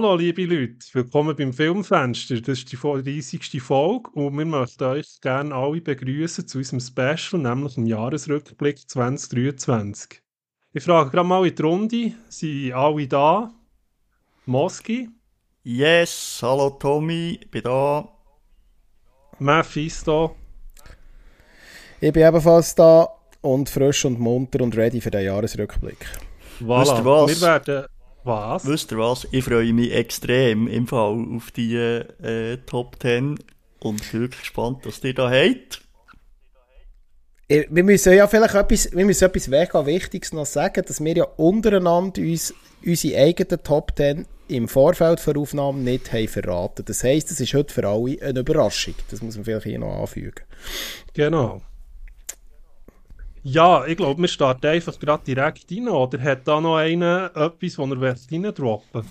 Hallo 0.00 0.14
liebe 0.14 0.44
Leute, 0.44 0.86
willkommen 0.92 1.34
beim 1.34 1.52
Filmfenster. 1.52 2.40
Das 2.40 2.60
ist 2.60 2.70
die 2.70 2.76
30. 2.76 3.60
Folge 3.60 4.08
und 4.10 4.38
wir 4.38 4.44
möchten 4.44 4.84
euch 4.84 5.20
gerne 5.20 5.52
alle 5.52 5.80
begrüßen 5.80 6.46
zu 6.46 6.58
unserem 6.58 6.78
Special, 6.78 7.42
nämlich 7.42 7.74
dem 7.74 7.84
Jahresrückblick 7.84 8.88
2023. 8.88 10.22
Ich 10.72 10.84
frage 10.84 11.10
gerade 11.10 11.26
mal 11.26 11.44
in 11.44 11.52
die 11.52 11.62
Runde, 11.62 12.12
sind 12.28 12.72
alle 12.74 13.08
da? 13.08 13.50
Moski? 14.46 15.08
Yes, 15.64 16.38
hallo 16.42 16.70
Tommy, 16.70 17.40
ich 17.42 17.50
bin 17.50 17.62
da. 17.64 18.08
Mephisto? 19.40 20.36
Ich 22.00 22.12
bin 22.12 22.22
ebenfalls 22.22 22.72
da 22.76 23.08
und 23.40 23.68
frisch 23.68 24.04
und 24.04 24.20
munter 24.20 24.62
und 24.62 24.76
ready 24.76 25.00
für 25.00 25.10
den 25.10 25.24
Jahresrückblick. 25.24 26.06
Voilà. 26.60 27.04
Wir 27.26 27.40
werden... 27.40 27.86
Was? 28.28 28.66
Wisst 28.66 28.92
ihr 28.92 28.98
was? 28.98 29.26
Ich 29.32 29.42
freue 29.44 29.72
mich 29.72 29.92
extrem 29.92 30.68
im 30.68 30.86
Fall 30.86 31.26
auf 31.34 31.50
die 31.50 31.74
äh, 31.76 32.58
Top 32.66 32.96
10 33.00 33.38
und 33.80 34.12
bin 34.12 34.20
wirklich 34.20 34.40
gespannt, 34.40 34.80
was 34.84 35.02
ihr 35.02 35.14
da 35.14 35.30
habt. 35.30 35.80
Ich- 37.48 37.66
Wir 37.70 37.82
müssen 37.84 38.12
ja 38.12 38.26
vielleicht 38.26 38.54
etwas, 38.54 38.92
wir 38.92 39.04
müssen 39.06 39.24
etwas 39.24 39.48
mega 39.48 39.86
Wichtiges 39.86 40.32
noch 40.32 40.44
sagen, 40.46 40.84
dass 40.86 41.02
wir 41.02 41.16
ja 41.16 41.24
untereinander 41.36 42.20
uns 42.20 42.52
unsere 42.84 43.18
eigenen 43.22 43.62
Top 43.62 43.92
10 43.96 44.26
im 44.48 44.68
Vorfeld 44.68 45.26
der 45.26 45.36
Aufnahme 45.36 45.78
nicht 45.78 46.12
haben 46.12 46.28
verraten. 46.28 46.84
Das 46.84 47.02
heisst, 47.04 47.30
es 47.30 47.40
ist 47.40 47.54
heute 47.54 47.72
für 47.72 47.86
alle 47.88 48.20
eine 48.22 48.40
Überraschung. 48.40 48.94
Das 49.10 49.22
muss 49.22 49.36
man 49.36 49.44
vielleicht 49.44 49.64
hier 49.66 49.78
noch 49.78 50.00
anfügen. 50.00 50.44
Genau. 51.14 51.62
Ja, 53.42 53.86
ich 53.86 53.96
glaube, 53.96 54.20
wir 54.20 54.28
starten 54.28 54.66
einfach 54.66 54.98
gerade 54.98 55.24
direkt 55.24 55.70
rein. 55.70 55.88
Oder 55.88 56.20
hat 56.22 56.46
da 56.46 56.60
noch 56.60 56.76
einer 56.76 57.30
etwas, 57.34 57.78
was 57.78 57.90
er 57.90 58.32
reindroppen 58.32 59.04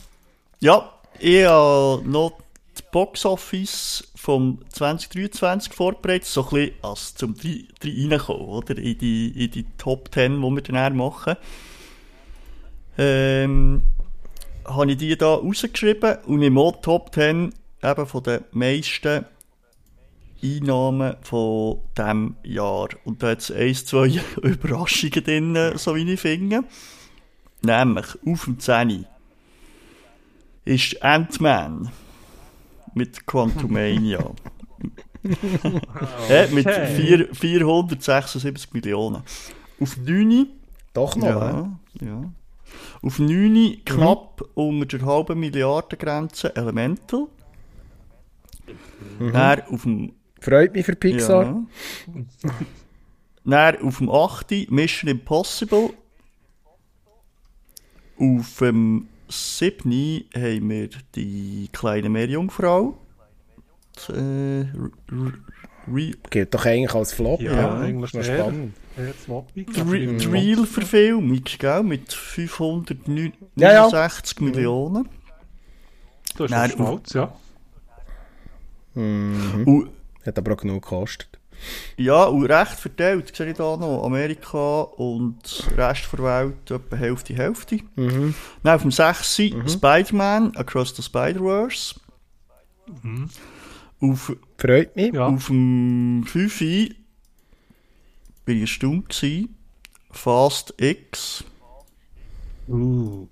Ja, 0.59 0.91
ich 1.19 1.45
habe 1.45 2.03
noch 2.05 2.33
das 2.73 2.83
Boxoffice 2.91 4.11
vom 4.15 4.59
2023 4.69 5.73
vorbereitet, 5.73 6.27
so 6.27 6.43
ein 6.43 6.49
bisschen 6.49 6.73
als 6.83 7.15
zum 7.15 7.35
reinkommen, 7.83 8.45
oder? 8.45 8.77
In 8.77 8.97
die, 8.97 9.45
in 9.45 9.51
die 9.51 9.65
Top 9.77 10.13
10, 10.13 10.41
die 10.41 10.41
wir 10.41 10.61
dann 10.61 10.95
machen. 10.95 11.35
Ähm, 12.97 13.81
habe 14.65 14.91
ich 14.91 14.97
die 14.97 15.17
da 15.17 15.35
rausgeschrieben 15.35 16.17
und 16.25 16.41
im 16.41 16.55
Top 16.81 17.13
10 17.13 17.53
eben 17.83 18.05
von 18.05 18.23
den 18.23 18.43
meisten 18.51 19.25
Einnahmen 20.43 21.15
von 21.21 21.79
diesem 21.97 22.35
Jahr. 22.43 22.89
Und 23.05 23.23
da 23.23 23.29
hat 23.31 23.39
es 23.39 23.51
ein, 23.51 23.73
zwei 23.75 24.21
Überraschungen 24.41 25.23
drin, 25.23 25.71
so 25.75 25.95
wie 25.95 26.11
ich 26.11 26.19
finde. 26.19 26.63
Nämlich 27.61 28.05
auf 28.25 28.45
dem 28.45 28.59
10 28.59 29.05
ist 30.65 31.01
Ant-Man 31.03 31.91
mit 32.93 33.25
Quantumania. 33.25 34.31
äh, 36.29 36.47
mit 36.47 36.67
Okay. 36.67 36.95
vier, 36.95 37.35
476 37.35 38.73
Millionen. 38.73 39.23
Auf 39.79 39.97
9 39.97 40.47
Doch 40.93 41.15
noch, 41.15 41.25
ja, 41.25 41.79
ja. 42.01 42.31
Auf 43.01 43.19
9 43.19 43.81
knapp 43.85 44.43
unter 44.53 44.97
der 44.97 45.05
halben 45.05 45.39
Milliardengrenze 45.39 46.55
Elemental. 46.55 47.27
Dann 49.19 49.61
auf 49.71 49.83
dem 49.83 50.13
Freut 50.39 50.73
mich 50.73 50.85
für 50.85 50.95
Pixar. 50.95 51.43
ja. 51.45 52.51
Dann 53.45 53.81
auf 53.81 53.97
dem 53.99 54.09
8. 54.09 54.69
Mission 54.69 55.09
Impossible. 55.09 55.91
Auf 58.19 58.57
dem 58.59 59.07
7. 59.29 60.25
haben 60.35 60.69
wir 60.69 60.89
die 61.15 61.69
kleine 61.71 62.09
Meerjungfrau. 62.09 62.97
Das, 63.93 64.09
äh, 64.09 64.65
re 65.89 66.11
Gilt 66.29 66.53
doch 66.53 66.65
eigentlich 66.65 66.93
als 66.93 67.13
Flop. 67.13 67.41
Ja, 67.41 67.53
Ja, 67.55 67.79
eigentlich 67.79 68.11
Das 68.11 68.27
ist 68.27 68.33
noch 68.33 68.47
spannend. 68.47 68.73
Die 69.55 69.79
Re- 69.79 70.17
die 70.17 70.25
Real-Verfilmung, 70.25 71.41
gell? 71.59 71.83
Mit 71.83 72.11
569 72.11 73.31
Ja, 73.55 73.71
ja. 73.89 74.45
Millionen. 74.45 75.07
Du 76.35 76.43
hast 76.43 76.51
Nein, 76.51 76.59
einen 76.61 76.71
Schmalz, 76.73 77.13
ja. 77.13 77.33
Und, 78.95 79.89
Hat 80.27 80.37
aber 80.37 80.53
auch 80.53 80.57
genug 80.57 80.83
gekostet. 80.83 81.39
ja, 81.97 82.25
und 82.25 82.45
recht 82.45 82.73
verteilt, 82.79 83.35
sehe 83.35 83.49
ich 83.51 83.57
da 83.57 83.77
noch. 83.77 84.03
Amerika 84.03 84.81
und 84.81 85.39
Rest 85.75 86.09
der 86.13 86.19
Welt 86.23 86.69
etwa 86.69 86.95
Hälfte, 86.95 87.33
Hälfte. 87.33 87.79
Mhm. 87.95 88.35
Dann 88.61 88.75
auf 88.75 88.81
dem 88.83 88.91
6. 88.91 89.35
Spider-Man, 89.67 90.55
Across 90.55 90.95
the 90.97 91.01
Spider-Verse. 91.01 91.95
Auf, 93.99 94.35
Freut 94.57 94.95
mich. 94.95 95.13
Ja. 95.13 95.27
auf 95.27 95.47
dem 95.47 96.23
5. 96.27 96.59
bin 96.59 96.95
ich 98.55 98.61
erstaunt 98.61 99.09
gewesen. 99.09 99.55
Fast 100.11 100.73
X 100.77 101.43
Uh, 102.69 103.27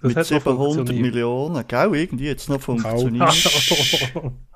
das 0.00 0.08
mit 0.08 0.16
hat 0.16 0.46
noch 0.46 0.52
700 0.54 0.56
funktioniert. 0.56 1.02
Millionen. 1.14 1.68
Gell, 1.68 1.94
irgendwie 1.94 2.24
jetzt 2.24 2.48
noch 2.48 2.58
funktioniert. 2.60 3.34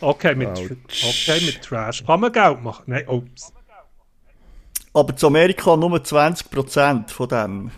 okay, 0.00 0.34
mit, 0.34 0.48
okay, 0.48 1.44
mit 1.44 1.62
Trash 1.62 2.04
kann 2.04 2.20
man 2.20 2.32
Geld 2.32 2.62
machen. 2.62 2.84
Nein, 2.86 3.08
ups. 3.08 3.52
Aber 4.94 5.16
zu 5.16 5.28
Amerika 5.28 5.76
nur 5.76 5.96
20% 5.96 7.08
von 7.08 7.28
dem. 7.28 7.70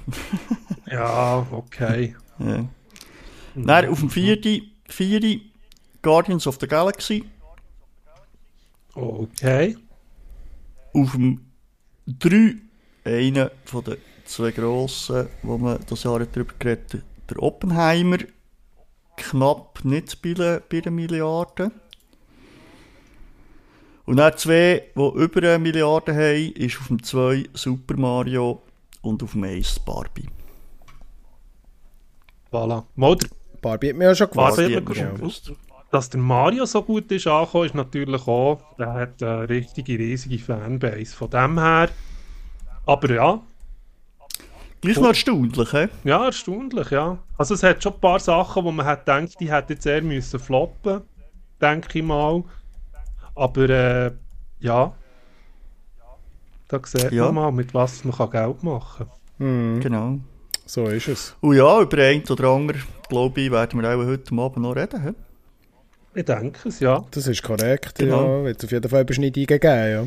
Ja, 0.91 1.47
okay. 1.51 2.15
Ja. 2.39 2.65
Dann 3.55 3.89
auf 3.89 4.01
dem 4.01 4.11
4. 4.11 4.63
4. 4.89 5.41
Guardians 6.03 6.47
of 6.47 6.59
the 6.61 6.67
Galaxy. 6.67 7.25
Okay. 8.95 9.77
Auf 10.93 11.13
dem 11.13 11.41
3. 12.07 12.57
einer 13.05 13.51
von 13.65 13.85
den 13.85 13.97
zwei 14.25 14.51
grossen, 14.51 15.29
wo 15.43 15.59
man 15.59 15.79
das 15.89 16.03
Jahr 16.03 16.21
hat 16.21 16.35
darüber 16.35 16.55
geredet 16.59 17.03
der 17.29 17.43
Oppenheimer. 17.43 18.19
Knapp 19.17 19.85
nicht 19.85 20.21
bei 20.23 20.31
einer, 20.31 20.61
bei 20.61 20.79
einer 20.79 20.91
Milliarde. 20.91 21.71
Und 24.07 24.19
dann 24.19 24.37
zwei, 24.37 24.83
die 24.95 25.01
über 25.01 25.41
eine 25.41 25.59
Milliarde 25.59 26.15
haben, 26.15 26.53
ist 26.53 26.79
auf 26.79 26.89
dem 26.89 27.03
2 27.03 27.45
Super 27.55 27.97
Mario 27.97 28.63
und 29.01 29.23
auf 29.23 29.33
dem 29.33 29.45
1 29.45 29.81
Barbie. 29.81 30.29
Voilà. 32.53 32.85
Mal 32.97 33.17
der 33.17 33.29
Barbie 33.61 33.89
hat 33.91 33.97
mir 33.97 34.13
ja 34.13 34.27
gewusst. 34.27 34.59
hat 34.59 34.97
schon 34.97 35.15
gewusst? 35.15 35.53
Dass 35.91 36.11
der 36.11 36.21
Mario 36.21 36.67
so 36.67 36.83
gut 36.83 37.11
ist 37.13 37.27
angekommen, 37.27 37.67
ist 37.67 37.75
natürlich 37.75 38.27
auch, 38.27 38.61
der 38.79 38.93
hat 38.93 39.23
eine 39.23 39.49
richtige, 39.49 39.99
riesige 39.99 40.39
Fanbase. 40.39 41.17
Von 41.17 41.31
dem 41.31 41.59
her, 41.59 41.89
aber 42.85 43.15
ja, 43.15 43.41
Gleich 44.85 44.97
noch 45.01 45.09
erstaunlich, 45.09 45.73
hä? 45.73 45.89
ja, 46.05 46.25
erstaunlich, 46.27 46.91
ja. 46.91 47.19
Also 47.39 47.55
es 47.55 47.63
hat 47.63 47.83
schon 47.83 47.95
ein 47.95 48.01
paar 48.01 48.21
Sachen, 48.21 48.65
wo 48.65 48.71
man 48.71 48.85
hat 48.87 49.07
gedacht, 49.07 49.41
die 49.41 49.51
hätten 49.51 49.73
jetzt 49.73 49.87
eher 49.87 50.03
müssen 50.03 50.39
floppen, 50.39 51.01
denke 51.61 51.99
ich 51.99 52.05
mal. 52.05 52.45
Aber 53.35 53.69
äh, 53.69 54.13
ja, 54.61 54.93
da 56.69 56.81
sieht 56.85 57.13
Ja. 57.13 57.25
man 57.27 57.35
mal, 57.35 57.53
mit 57.53 57.75
was 57.75 58.05
man 58.05 58.15
kann 58.17 58.31
Geld 58.31 58.63
machen 58.63 59.07
Mhm. 59.39 59.81
Genau. 59.81 60.19
So 60.67 60.87
ist 60.87 61.09
es. 61.09 61.35
Und 61.41 61.57
ja, 61.57 61.81
über 61.81 61.99
ein 61.99 62.23
oder 62.31 62.49
andere, 62.49 62.79
glaube 63.09 63.41
ich, 63.41 63.51
werden 63.51 63.83
wir 63.83 63.89
auch 63.91 64.07
heute 64.07 64.35
Abend 64.37 64.59
noch 64.59 64.77
reden. 64.77 65.03
hä? 65.03 65.13
Ich 66.15 66.25
denke 66.25 66.69
es, 66.69 66.79
ja. 66.79 67.05
Das 67.11 67.27
ist 67.27 67.43
korrekt. 67.43 67.97
Genau. 67.99 68.39
Ja. 68.39 68.45
Wird 68.45 68.65
auf 68.65 68.71
jeden 68.71 68.89
Fall 68.89 69.03
Überschneidungen 69.03 69.47
geben. 69.47 69.63
Ja. 69.91 70.05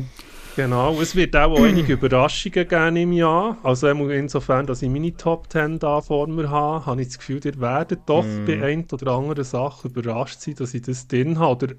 Genau, 0.58 1.00
es 1.00 1.14
wird 1.14 1.36
auch 1.36 1.56
einige 1.62 1.92
Überraschungen 1.92 2.66
geben 2.66 2.96
im 2.96 3.12
Jahr. 3.12 3.56
Also 3.62 3.86
insofern, 3.86 4.66
dass 4.66 4.82
ich 4.82 4.90
meine 4.90 5.16
Top 5.16 5.52
10 5.52 5.78
da 5.78 6.00
vor 6.00 6.26
mir 6.26 6.50
habe, 6.50 6.84
habe 6.84 7.00
ich 7.00 7.06
das 7.08 7.18
Gefühl, 7.18 7.40
ihr 7.44 7.60
werdet 7.60 8.00
doch 8.06 8.24
bei 8.44 8.60
ein 8.64 8.84
oder 8.90 9.12
anderen 9.12 9.44
Sachen 9.44 9.92
überrascht 9.92 10.40
sein, 10.40 10.56
dass 10.58 10.74
ich 10.74 10.82
das 10.82 11.06
drin 11.06 11.38
habe. 11.38 11.66
Oder 11.66 11.74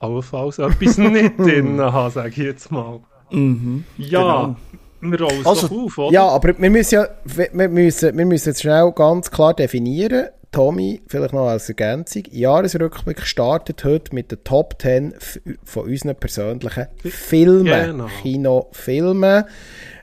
allenfalls 0.00 0.58
etwas 0.58 0.98
nicht 0.98 1.38
drin 1.38 1.80
habe, 1.80 2.10
sage 2.10 2.30
ich 2.30 2.36
jetzt 2.38 2.72
mal. 2.72 2.98
Mhm. 3.30 3.84
Ja, 3.96 4.56
wir 5.00 5.20
rollen 5.20 5.40
es 5.42 5.46
Also, 5.46 5.84
auf, 5.84 5.96
oder? 5.96 6.12
Ja, 6.12 6.26
aber 6.26 6.58
wir 6.58 6.70
müssen 6.70 6.94
ja 6.96 7.06
wir 7.24 7.68
müssen, 7.68 8.18
wir 8.18 8.26
müssen 8.26 8.48
jetzt 8.48 8.62
schnell 8.62 8.90
ganz 8.90 9.30
klar 9.30 9.54
definieren. 9.54 10.30
Tommy, 10.56 11.02
vielleicht 11.06 11.34
noch 11.34 11.48
als 11.48 11.68
Ergänzung. 11.68 12.22
Jahresrückblick 12.30 13.20
startet 13.20 13.84
heute 13.84 14.14
mit 14.14 14.30
den 14.32 14.42
Top 14.42 14.76
10 14.80 15.12
f- 15.12 15.38
von 15.64 15.84
unseren 15.84 16.16
persönlichen 16.16 16.86
Filmen. 17.04 17.64
Genau. 17.92 18.06
Kinofilmen. 18.22 19.44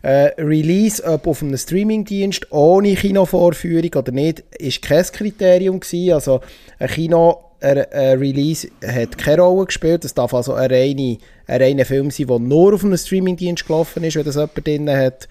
Äh, 0.04 0.10
Release, 0.38 1.04
ob 1.04 1.26
auf 1.26 1.42
einem 1.42 1.58
Streamingdienst 1.58 2.52
ohne 2.52 2.94
Kinovorführung 2.94 3.90
oder 3.96 4.12
nicht, 4.12 4.42
ist 4.60 4.82
kein 4.84 5.04
Kriterium 5.04 5.80
gewesen. 5.80 6.14
Also 6.14 6.42
ein 6.78 6.88
Kino 6.90 7.46
ein 7.60 7.78
Release 8.20 8.68
hat 8.86 9.18
keine 9.18 9.42
Rolle 9.42 9.66
gespielt. 9.66 10.06
Es 10.06 10.14
darf 10.14 10.34
also 10.34 10.54
ein 10.54 10.70
reiner 10.70 11.18
ein 11.48 11.62
reiner 11.62 11.86
Film 11.86 12.12
sein, 12.12 12.28
der 12.28 12.38
nur 12.40 12.74
auf 12.76 12.84
einem 12.84 12.98
Streamingdienst 12.98 13.66
gelaufen 13.66 14.04
ist, 14.04 14.16
wenn 14.18 14.24
das 14.26 14.36
jemand 14.36 14.68
drin 14.68 14.90
hat. 14.90 15.28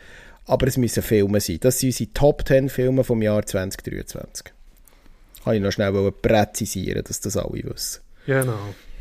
Aber 0.47 0.67
es 0.67 0.77
müssen 0.79 1.03
Filme 1.03 1.41
sein. 1.41 1.59
Das 1.61 1.79
sind 1.79 1.91
unsere 1.91 2.13
Top 2.13 2.43
10 2.49 2.69
Filme 2.71 3.05
vom 3.05 3.23
Jahr 3.23 3.47
2023. 3.47 4.47
Kann 5.45 5.55
ich 5.55 5.61
noch 5.63 5.73
schnell 5.73 6.13
präzisieren, 6.13 7.03
dass 7.05 7.21
das 7.21 7.37
alle 7.37 7.63
wissen. 7.65 8.01
Genau. 8.27 8.53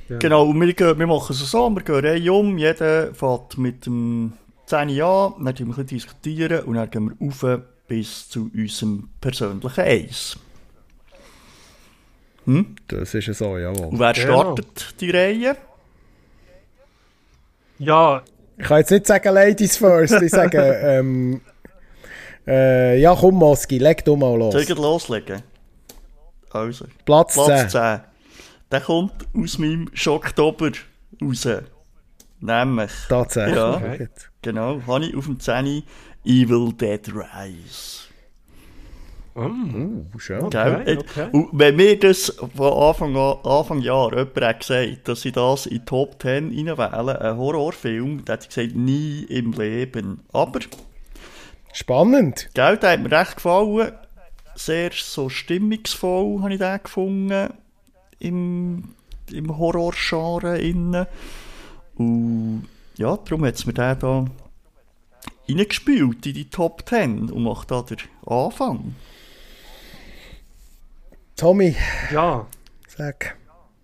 Ja. 0.10 0.18
Genau, 0.18 0.46
und 0.46 0.60
wir, 0.60 0.74
gehen, 0.74 1.00
wir 1.00 1.08
machen 1.08 1.32
es 1.32 1.40
so, 1.40 1.70
wir 1.70 1.84
gehen 1.84 2.06
rein 2.06 2.30
um, 2.30 2.58
jeder 2.58 3.14
fährt 3.14 3.58
mit 3.58 3.86
dem 3.86 4.34
10 4.66 5.02
an, 5.02 5.34
dann 5.40 5.56
diskutieren 5.56 5.68
wir 5.68 5.78
ein 5.78 5.86
bisschen 5.86 5.88
diskutieren 5.88 6.64
und 6.66 6.76
dann 6.76 6.90
gehen 6.90 7.16
wir 7.20 7.28
rauf 7.28 7.62
bis 7.88 8.28
zu 8.30 8.50
unserem 8.54 9.10
persönlichen 9.22 9.80
Eis. 9.82 10.38
Hm? 12.46 12.76
Das 12.88 13.14
ist 13.14 13.28
ja 13.28 13.34
so, 13.34 13.58
jawohl. 13.58 13.88
Und 13.88 14.00
wer 14.00 14.14
Genau. 14.14 14.42
startet 14.42 15.00
die 15.00 15.12
Reihe? 15.12 15.56
ja, 17.80 18.24
Ich 18.58 18.66
kann 18.66 18.80
jetzt 18.80 18.92
nicht 18.92 19.08
sagen 19.08 19.34
Ladies 19.34 19.78
first, 19.78 20.22
ich 20.22 20.32
sage, 20.32 20.58
ähm, 20.84 21.42
äh, 22.48 23.00
ja 23.00 23.16
komm 23.16 23.36
Moski, 23.36 23.78
leg 23.78 24.04
du 24.04 24.16
mal 24.16 24.38
los. 24.38 24.54
Soll 24.54 24.64
ich 24.64 24.70
loslegen? 24.70 25.44
Also, 26.53 26.86
Platz, 27.06 27.33
Platz 27.33 27.48
10. 27.48 27.69
10. 27.69 28.00
Der 28.71 28.81
kommt 28.81 29.13
aus 29.36 29.57
meinem 29.57 29.89
Schocktober 29.94 30.71
raus. 31.21 31.48
Nämlich, 32.39 32.92
Tatsächlich. 33.07 33.56
Ja. 33.56 33.77
Gut. 33.98 34.09
genau, 34.42 34.81
habe 34.88 35.06
ich 35.06 35.15
auf 35.15 35.25
dem 35.25 35.39
10 35.39 35.83
Evil 36.25 36.74
Dead 36.74 37.07
Rise. 37.13 38.01
Uh, 39.33 40.03
schön. 40.18 40.42
Okay, 40.42 40.98
okay. 40.98 41.30
Und 41.31 41.50
wenn 41.53 41.77
mir 41.77 41.98
das 41.98 42.36
von 42.56 42.74
Anfang, 42.74 43.15
an, 43.15 43.38
Anfang 43.44 43.80
Jahr 43.80 44.09
jemand 44.12 44.42
hat 44.42 44.59
gesagt, 44.59 45.07
dass 45.07 45.24
ich 45.24 45.31
das 45.31 45.68
in 45.68 45.77
die 45.77 45.86
Top 45.86 46.21
10 46.21 46.50
reinwähle, 46.50 47.21
ein 47.21 47.38
Horrorfilm, 47.38 48.25
dann 48.25 48.36
hätte 48.36 48.48
ich 48.50 48.56
gesagt, 48.56 48.75
nie 48.75 49.24
im 49.30 49.53
Leben. 49.53 50.21
Aber, 50.33 50.59
Spannend. 51.71 52.50
gell, 52.53 52.75
der 52.77 52.92
hat 52.92 53.00
mir 53.00 53.12
recht 53.12 53.36
gefallen. 53.36 53.94
Sehr 54.56 54.92
so 54.92 55.30
stimmungsvoll 55.30 56.42
habe 56.42 56.53
ich 56.53 56.59
den 56.59 56.83
gefunden 56.83 57.53
im, 58.19 58.94
im 59.31 59.57
Horrorgenre 59.57 60.59
innen. 60.59 61.07
Und 61.95 62.68
ja, 62.98 63.18
darum 63.18 63.45
hat 63.45 63.56
es 63.56 63.65
mir 63.65 63.74
den 63.74 64.00
da 64.00 64.25
reingespielt 65.48 66.25
in 66.25 66.33
die 66.33 66.50
Top 66.50 66.88
10 66.88 67.30
und 67.31 67.44
macht 67.44 67.71
da 67.71 67.81
den 67.81 67.98
Anfang. 68.25 68.95
Tommy, 71.36 71.75
ja. 72.12 72.45
sag. 72.88 73.38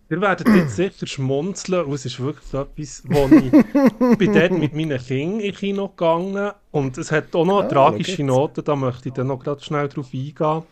Ihr 0.09 0.21
werdet 0.21 0.48
jetzt 0.48 0.75
sicher 0.75 1.06
schmunzeln 1.07 1.86
und 1.86 1.94
es 1.94 2.06
ist 2.06 2.19
wirklich 2.19 2.54
etwas, 2.54 3.04
wo 3.06 3.27
ich, 3.36 3.51
bin 4.18 4.33
dort 4.33 4.51
mit 4.51 4.74
meinen 4.74 5.00
Kindern 5.00 5.39
in 5.42 5.54
Kino 5.54 5.89
gegangen 5.89 6.51
und 6.71 6.98
es 6.98 7.12
hat 7.12 7.36
auch 7.36 7.45
noch 7.45 7.59
eine 7.59 7.68
Ah, 7.68 7.71
tragische. 7.71 8.24
Note, 8.24 8.63
da 8.63 8.75
möchte 8.75 9.09
ich 9.09 9.13
dann 9.15 9.27
noch 9.27 9.39
gerade 9.39 9.63
schnell 9.63 9.89
drauf 9.89 10.09
eingehen. 10.13 10.63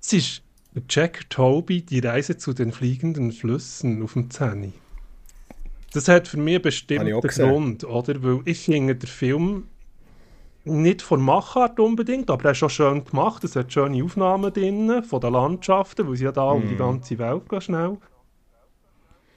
Es 0.00 0.12
ist 0.12 0.42
der 0.74 0.82
Jack 0.88 1.28
Toby, 1.28 1.82
die 1.82 1.98
Reise 1.98 2.38
zu 2.38 2.52
den 2.52 2.72
fliegenden 2.72 3.32
Flüssen 3.32 4.02
auf 4.02 4.14
dem 4.14 4.30
Zähne. 4.30 4.72
Das 5.92 6.08
hat 6.08 6.28
für 6.28 6.38
mich 6.38 6.62
einen 6.90 7.14
auch 7.14 7.22
gesehen. 7.22 7.48
Grund, 7.48 7.84
oder? 7.84 8.22
Weil 8.22 8.40
ich 8.44 8.60
finde 8.60 8.94
den 8.94 9.08
Film 9.08 9.64
nicht 10.64 11.02
von 11.02 11.20
Machart 11.20 11.80
unbedingt, 11.80 12.30
aber 12.30 12.44
er 12.46 12.50
ist 12.52 12.58
schon 12.58 12.70
schön 12.70 13.04
gemacht. 13.04 13.42
Es 13.44 13.56
hat 13.56 13.72
schöne 13.72 14.04
Aufnahmen 14.04 14.52
drin 14.52 15.02
von 15.02 15.20
den 15.20 15.32
Landschaften, 15.32 16.06
weil 16.06 16.16
sie 16.16 16.24
ja 16.24 16.32
da 16.32 16.50
um 16.50 16.68
die 16.68 16.76
ganze 16.76 17.18
Welt 17.18 17.48
gehen 17.48 17.60
schnell. 17.60 17.96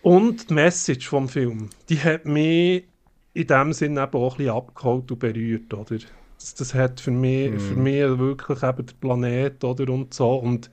Und 0.02 0.50
die 0.50 0.54
Message 0.54 1.08
vom 1.08 1.30
Film, 1.30 1.70
die 1.90 2.00
hat 2.00 2.26
mich 2.26 2.86
in 3.34 3.48
dem 3.48 3.74
Sinn 3.74 3.98
eben 3.98 4.14
auch 4.14 4.34
ein 4.34 4.38
bisschen 4.38 4.56
abgeholt 4.56 5.12
und 5.12 5.20
berührt, 5.20 5.74
oder? 5.74 5.98
Das, 6.38 6.56
das 6.56 6.74
hat 6.74 7.00
für 7.00 7.12
mich, 7.12 7.52
für 7.62 7.76
mich 7.76 8.02
wirklich 8.18 8.64
eben 8.64 8.86
der 8.86 8.94
Planet, 9.00 9.64
oder, 9.64 9.94
und 9.94 10.14
so. 10.14 10.36
Und 10.36 10.72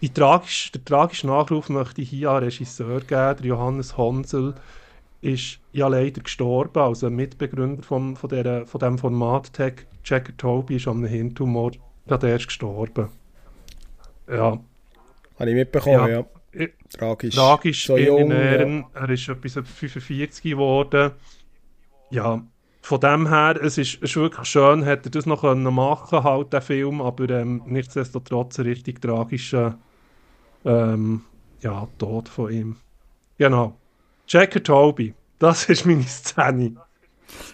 die 0.00 0.08
tragisch, 0.12 0.70
der 0.72 0.84
tragische 0.84 1.26
Nachruf 1.26 1.68
möchte 1.68 2.02
ich 2.02 2.10
hier 2.10 2.30
an 2.30 2.44
Regisseur 2.44 3.00
geben, 3.00 3.36
der 3.36 3.44
Johannes 3.44 3.96
Honsel, 3.96 4.54
ist 5.20 5.58
ja 5.72 5.88
leider 5.88 6.20
gestorben, 6.20 6.78
also 6.78 7.06
ein 7.06 7.14
Mitbegründer 7.16 7.82
vom, 7.82 8.14
von, 8.14 8.28
der, 8.28 8.66
von 8.66 8.78
dem 8.78 8.98
Format 8.98 9.52
Tech, 9.52 9.86
Jacker 10.04 10.36
Toby 10.36 10.76
ist 10.76 10.86
an 10.86 10.98
einem 10.98 11.06
Hirntumor 11.06 11.72
gerade 12.06 12.28
erst 12.28 12.48
gestorben. 12.48 13.08
Ja, 14.28 14.58
Habe 15.38 15.50
ich 15.50 15.56
mitbekommen, 15.56 16.08
Ja. 16.08 16.08
ja. 16.08 16.24
Tragisch. 16.90 17.34
tragisch 17.34 17.86
So 17.86 17.96
in 17.96 18.06
jung, 18.06 18.30
Ehren. 18.30 18.86
Er 18.94 19.10
ist 19.10 19.28
etwas 19.28 19.56
über 19.56 19.66
45 19.66 20.42
geworden. 20.42 21.12
Ja, 22.10 22.42
von 22.84 23.00
dem 23.00 23.28
her, 23.28 23.58
es 23.62 23.78
ist, 23.78 23.94
es 23.94 24.10
ist 24.10 24.16
wirklich 24.16 24.46
schön, 24.46 24.82
hätte 24.82 25.08
er 25.08 25.12
das 25.12 25.24
noch 25.24 25.40
können 25.40 25.74
machen 25.74 26.22
halt, 26.22 26.52
der 26.52 26.60
Film, 26.60 27.00
aber 27.00 27.30
ähm, 27.30 27.62
nichtsdestotrotz 27.64 28.58
ein 28.58 28.66
richtig 28.66 29.00
tragischer 29.00 29.78
ähm, 30.66 31.22
ja, 31.62 31.88
Tod 31.96 32.28
von 32.28 32.52
ihm. 32.52 32.76
Genau. 33.38 33.78
Jacker 34.28 34.62
Toby, 34.62 35.14
das 35.38 35.68
ist 35.70 35.86
meine 35.86 36.02
Szene. 36.02 36.76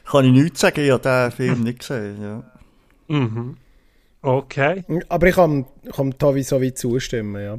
Kann 0.05 0.25
ich 0.25 0.33
nichts 0.33 0.61
sagen, 0.61 0.81
ich 0.81 0.91
habe 0.91 1.03
den 1.03 1.31
Film 1.31 1.63
nicht 1.63 1.79
gesehen. 1.79 2.21
Ja. 2.21 2.43
Mhm. 3.07 3.57
Okay. 4.23 4.85
Aber 5.09 5.27
ich 5.29 5.35
kann, 5.37 5.65
kann 5.95 6.19
Tobi 6.19 6.43
so 6.43 6.61
weit 6.61 6.77
zustimmen, 6.77 7.41
ja. 7.41 7.59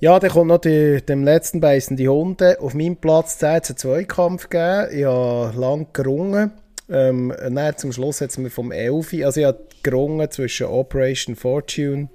Ja, 0.00 0.18
dann 0.18 0.30
kommt 0.30 0.48
noch 0.48 0.58
die, 0.58 1.00
dem 1.06 1.24
letzten 1.24 1.60
beißen 1.60 1.96
die 1.96 2.08
Hunde. 2.08 2.60
Auf 2.60 2.74
meinem 2.74 2.96
Platz 2.96 3.38
10 3.38 3.48
hat 3.48 3.64
es 3.64 3.70
einen 3.70 3.78
Zweikampf 3.78 4.48
gegeben. 4.48 4.98
Ich 4.98 5.04
habe 5.04 5.58
lang 5.58 5.86
gerungen. 5.92 6.52
Ähm, 6.90 7.32
dann 7.38 7.76
zum 7.76 7.92
Schluss 7.92 8.20
hat 8.20 8.30
es 8.30 8.38
mir 8.38 8.50
vom 8.50 8.70
Elfi, 8.70 9.24
also 9.24 9.40
ich 9.40 9.46
habe 9.46 9.60
gerungen 9.82 10.30
zwischen 10.30 10.66
Operation 10.66 11.34
Fortune 11.34 12.10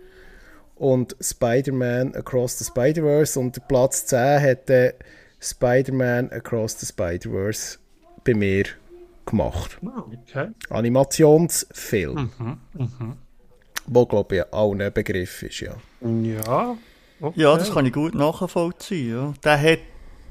und 0.75 1.15
Spider-Man 1.19 2.13
Across 2.13 2.59
the 2.59 2.65
Spider-Verse 2.65 3.39
und 3.39 3.67
Platz 3.67 4.05
10 4.05 4.41
hat 4.41 4.69
äh, 4.69 4.93
Spider-Man 5.39 6.31
Across 6.31 6.79
the 6.81 6.85
Spider-Verse 6.85 7.79
bei 8.23 8.35
mir 8.35 8.65
gemacht. 9.25 9.79
Ah, 9.85 10.03
okay. 10.05 10.49
Animationsfilm. 10.69 12.29
Mhm, 12.37 13.17
Wo, 13.87 14.05
glaube 14.05 14.35
ich, 14.35 14.53
allen 14.53 14.81
ein 14.81 14.93
Begriff 14.93 15.41
ist, 15.41 15.61
ja. 15.61 15.75
Ja. 16.01 16.77
Okay. 17.21 17.41
ja, 17.41 17.57
das 17.57 17.73
kann 17.73 17.85
ich 17.85 17.93
gut 17.93 18.15
nachvollziehen. 18.15 19.09
Ja. 19.11 19.33
Der 19.43 19.61
hat 19.61 19.79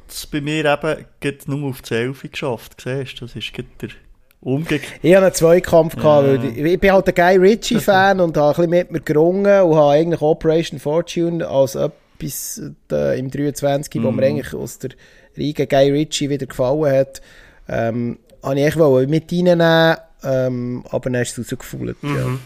es 0.09 0.27
bei 0.27 0.41
mir 0.41 0.65
eben 0.65 1.07
nur 1.47 1.71
auf 1.71 1.83
die 1.83 1.89
Selfie 1.89 2.31
geschafft. 2.31 2.81
Siehst 2.83 3.21
du, 3.21 3.27
das 3.27 3.37
ist 3.37 3.53
der 3.81 3.91
Umgekehrt. 4.41 5.01
Ich 5.03 5.15
hatte 5.15 5.27
einen 5.27 5.35
Zweikampf, 5.35 5.97
gehabt, 5.97 6.29
weil 6.29 6.45
ich, 6.45 6.59
ich 6.59 6.81
bin 6.81 6.93
halt 6.93 7.09
ein 7.09 7.15
Guy 7.15 7.37
Ritchie-Fan 7.37 8.21
und 8.21 8.37
habe 8.37 8.49
ein 8.49 8.55
bisschen 8.55 8.71
mit 8.71 8.93
mir 8.93 9.01
gerungen 9.01 9.63
und 9.63 9.77
habe 9.77 9.91
eigentlich 9.93 10.21
Operation 10.21 10.79
Fortune 10.79 11.47
als 11.47 11.75
etwas 11.75 12.63
äh, 12.93 13.19
im 13.19 13.31
23, 13.31 14.01
wo 14.03 14.13
mir 14.13 14.27
eigentlich 14.27 14.55
aus 14.55 14.79
der 14.79 14.91
Riege 15.37 15.67
Guy 15.67 15.91
Ritchie 15.91 16.31
wieder 16.31 16.47
gefallen 16.47 16.93
hat, 16.93 17.21
ähm, 17.69 18.19
habe 18.43 18.61
ich 18.61 19.09
mit 19.09 19.33
reinnehmen, 19.33 19.97
ähm, 20.23 20.85
aber 20.89 21.11
dann 21.11 21.23
ist 21.23 21.37
es 21.37 21.53
rausgefühlt. 21.53 21.97
Ja. 22.03 22.39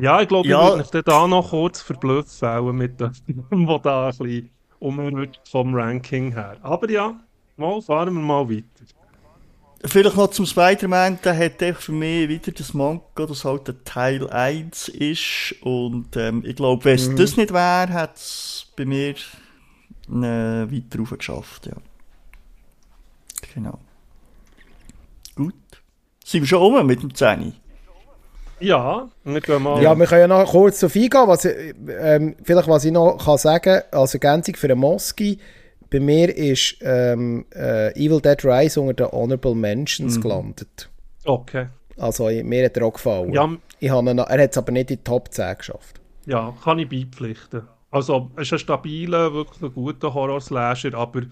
Ja, 0.00 0.20
ich 0.22 0.28
glaube, 0.28 0.48
Ja. 0.48 0.62
ich 0.68 0.76
würde 0.76 0.96
mich 0.96 1.04
da 1.04 1.26
noch 1.26 1.50
kurz 1.50 1.82
verblüffen 1.82 2.76
mit 2.76 3.00
dem, 3.00 3.12
wo 3.50 3.78
da 3.78 4.06
ein 4.08 4.16
bisschen 4.16 4.50
umrührt 4.78 5.40
vom 5.50 5.74
Ranking 5.74 6.32
her. 6.32 6.56
Aber 6.62 6.88
ja, 6.88 7.18
mal 7.56 7.82
fahren 7.82 8.14
wir 8.14 8.20
mal 8.22 8.48
weiter. 8.48 8.64
Vielleicht 9.84 10.16
noch 10.16 10.28
zum 10.30 10.46
Spider-Man, 10.46 11.18
der 11.22 11.36
hat 11.36 11.76
für 11.78 11.92
mich 11.92 12.28
wieder 12.28 12.52
das 12.52 12.74
Manko, 12.74 13.26
dass 13.26 13.44
halt 13.44 13.68
der 13.68 13.84
Teil 13.84 14.28
1 14.28 14.88
ist. 14.88 15.54
Und 15.62 16.16
ähm, 16.16 16.42
ich 16.44 16.56
glaube, 16.56 16.84
wenn 16.84 16.94
es 16.96 17.14
das 17.14 17.36
nicht 17.36 17.52
wäre, 17.52 17.92
hat 17.92 18.16
es 18.16 18.72
bei 18.76 18.84
mir 18.84 19.10
äh, 19.10 19.16
weiter 20.12 20.98
rauf 20.98 21.10
geschafft. 21.16 21.66
Ja. 21.66 21.74
Genau. 23.54 23.78
Gut. 25.36 25.54
Sind 26.24 26.42
wir 26.42 26.48
schon 26.48 26.62
um 26.74 26.86
mit 26.86 27.02
dem 27.02 27.14
10? 27.14 27.54
Ja, 28.60 29.08
wir 29.24 29.40
gehen 29.40 29.62
mal. 29.62 29.82
Ja, 29.82 29.96
wir 29.98 30.06
können 30.06 30.20
ja 30.22 30.26
noch 30.28 30.50
kurz 30.50 30.80
darauf 30.80 30.96
eingehen, 30.96 31.26
was, 31.26 31.44
ähm, 31.44 32.36
vielleicht 32.42 32.68
was 32.68 32.84
ich 32.84 32.92
noch 32.92 33.16
kann 33.24 33.38
sagen 33.38 33.82
als 33.90 34.14
Ergänzung 34.14 34.56
für 34.56 34.68
den 34.68 34.78
Moski. 34.78 35.38
Bei 35.90 36.00
mir 36.00 36.34
ist 36.36 36.76
ähm, 36.82 37.46
äh, 37.54 37.92
Evil 37.94 38.20
Dead 38.20 38.44
Rise 38.44 38.80
unter 38.80 39.06
den 39.06 39.12
Honorable 39.12 39.54
Mentions 39.54 40.20
gelandet. 40.20 40.90
Okay. 41.24 41.66
Also 41.96 42.26
mir 42.26 42.64
hat 42.66 42.76
er 42.76 42.84
auch 42.86 42.92
gefallen. 42.92 43.32
Ja, 43.32 43.48
Ich 43.80 43.90
habe 43.90 44.10
ihn, 44.10 44.18
er 44.18 44.42
hat 44.42 44.50
es 44.52 44.58
aber 44.58 44.72
nicht 44.72 44.90
in 44.90 44.98
die 44.98 45.04
Top 45.04 45.32
10 45.32 45.58
geschafft. 45.58 46.00
ja, 46.26 46.52
kann 46.62 46.78
ich 46.78 46.88
beipflichten. 46.88 47.62
Also, 47.90 48.30
es 48.36 48.42
ist 48.42 48.52
ein 48.52 48.58
stabiler, 48.58 49.32
wirklich 49.32 49.72
guter 49.74 50.12
Horror-Slasher, 50.12 50.92
aber 50.94 51.22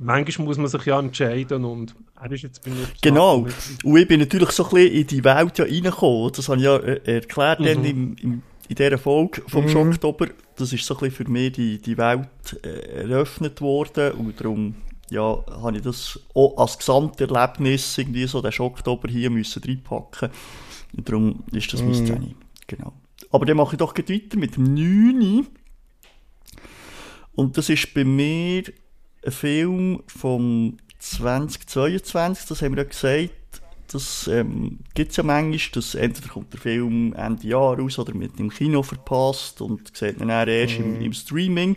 manchmal 0.00 0.48
muss 0.48 0.56
man 0.56 0.66
sich 0.66 0.84
ja 0.86 0.98
entscheiden 0.98 1.64
und 1.64 1.94
er 2.20 2.32
ist 2.32 2.42
jetzt 2.42 2.64
bei 2.64 2.70
mir 2.70 2.86
Genau. 3.00 3.46
Und 3.84 3.96
ich 3.96 4.08
bin 4.08 4.20
natürlich 4.20 4.50
so 4.50 4.64
ein 4.64 4.70
bisschen 4.70 4.92
in 4.92 5.06
die 5.06 5.24
Welt 5.24 5.58
ja 5.58 5.64
reingekommen. 5.64 6.32
Das 6.34 6.48
habe 6.48 6.58
ich 6.58 6.64
ja 6.64 6.76
äh, 6.76 7.14
erklärt 7.16 7.60
dann 7.60 7.84
im, 7.84 8.16
im, 8.16 8.42
in 8.68 8.74
dieser 8.74 8.98
Folge 8.98 9.42
vom 9.46 9.68
Schocktober. 9.68 10.28
Das 10.56 10.72
ist 10.72 10.84
so 10.84 10.94
ein 10.94 11.00
bisschen 11.00 11.26
für 11.26 11.30
mich 11.30 11.52
die, 11.52 11.78
die 11.78 11.96
Welt 11.98 12.28
äh, 12.64 13.02
eröffnet 13.02 13.60
worden. 13.60 14.12
Und 14.12 14.40
darum 14.40 14.74
ja, 15.10 15.44
habe 15.50 15.76
ich 15.76 15.82
das 15.82 16.18
auch 16.34 16.56
als 16.56 16.78
Gesamterlebnis 16.78 17.98
irgendwie 17.98 18.26
so 18.26 18.40
den 18.40 18.52
Schocktober 18.52 19.08
hier 19.08 19.30
müssen 19.30 19.62
reinpacken. 19.62 20.30
Und 20.96 21.08
darum 21.08 21.44
ist 21.52 21.72
das 21.72 21.82
mein 21.82 22.06
Training. 22.06 22.34
Genau. 22.66 22.92
Aber 23.30 23.44
dann 23.44 23.56
mache 23.56 23.74
ich 23.74 23.78
doch 23.78 23.94
gleich 23.94 24.08
weiter 24.08 24.38
mit 24.38 24.56
dem 24.56 24.74
9. 24.74 25.46
Und 27.34 27.56
das 27.56 27.68
ist 27.68 27.94
bei 27.94 28.04
mir 28.04 28.64
ein 29.24 29.32
Film 29.32 30.02
vom 30.06 30.76
2022, 30.98 32.46
das 32.48 32.62
haben 32.62 32.76
wir 32.76 32.82
ja 32.82 32.88
gesagt. 32.88 33.30
Das 33.92 34.28
ähm, 34.28 34.78
gibt 34.94 35.10
es 35.10 35.16
ja 35.16 35.24
manchmal, 35.24 35.72
dass 35.74 35.96
entweder 35.96 36.28
kommt 36.28 36.52
der 36.52 36.60
Film 36.60 37.12
Ende 37.14 37.48
Jahr 37.48 37.78
raus 37.78 37.98
oder 37.98 38.14
mit 38.14 38.38
dem 38.38 38.50
Kino 38.50 38.82
verpasst 38.82 39.60
und 39.60 39.96
sieht 39.96 40.20
dann 40.20 40.30
erst 40.30 40.78
mm. 40.78 40.82
im, 40.82 40.94
mhm. 40.94 41.02
im 41.02 41.12
Streaming. 41.12 41.76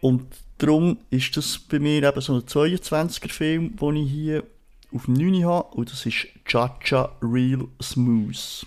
Und 0.00 0.26
darum 0.58 0.98
ist 1.10 1.36
das 1.36 1.58
bei 1.58 1.78
mir 1.78 2.02
eben 2.02 2.20
so 2.20 2.34
ein 2.34 2.40
22er-Film, 2.40 3.76
den 3.76 3.96
ich 3.96 4.10
hier 4.10 4.44
auf 4.92 5.04
dem 5.04 5.14
9 5.14 5.44
habe. 5.44 5.76
Und 5.76 5.92
das 5.92 6.06
ist 6.06 6.26
Chacha 6.44 7.16
Real 7.22 7.68
Smooth. 7.80 8.66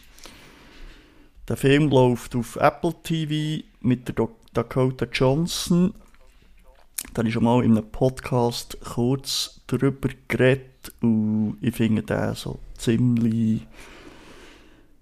Der 1.49 1.57
Film 1.57 1.89
läuft 1.89 2.35
auf 2.35 2.55
Apple 2.55 2.95
TV 3.03 3.65
mit 3.81 4.07
der 4.07 4.29
Dakota 4.53 5.05
Johnson. 5.11 5.93
Da 7.13 7.19
habe 7.19 7.27
ich 7.27 7.33
schon 7.33 7.43
mal 7.43 7.63
in 7.63 7.77
einem 7.77 7.89
Podcast 7.89 8.77
kurz 8.81 9.61
darüber 9.67 10.09
geredet 10.27 10.91
und 11.01 11.57
ich 11.61 11.75
finde 11.75 12.03
den 12.03 12.33
so 12.35 12.59
ziemlich 12.77 13.61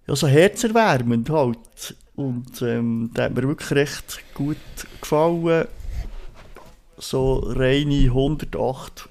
ja, 0.08 0.16
so 0.16 0.28
herzerwärmend 0.28 1.30
halt. 1.30 1.96
Und 2.16 2.62
ähm, 2.62 3.12
der 3.16 3.26
hat 3.26 3.36
mir 3.36 3.48
wirklich 3.48 3.72
recht 3.72 4.20
gut 4.34 4.58
gefallen. 5.00 5.68
So 6.98 7.40
reine 7.40 8.06
108 8.06 9.10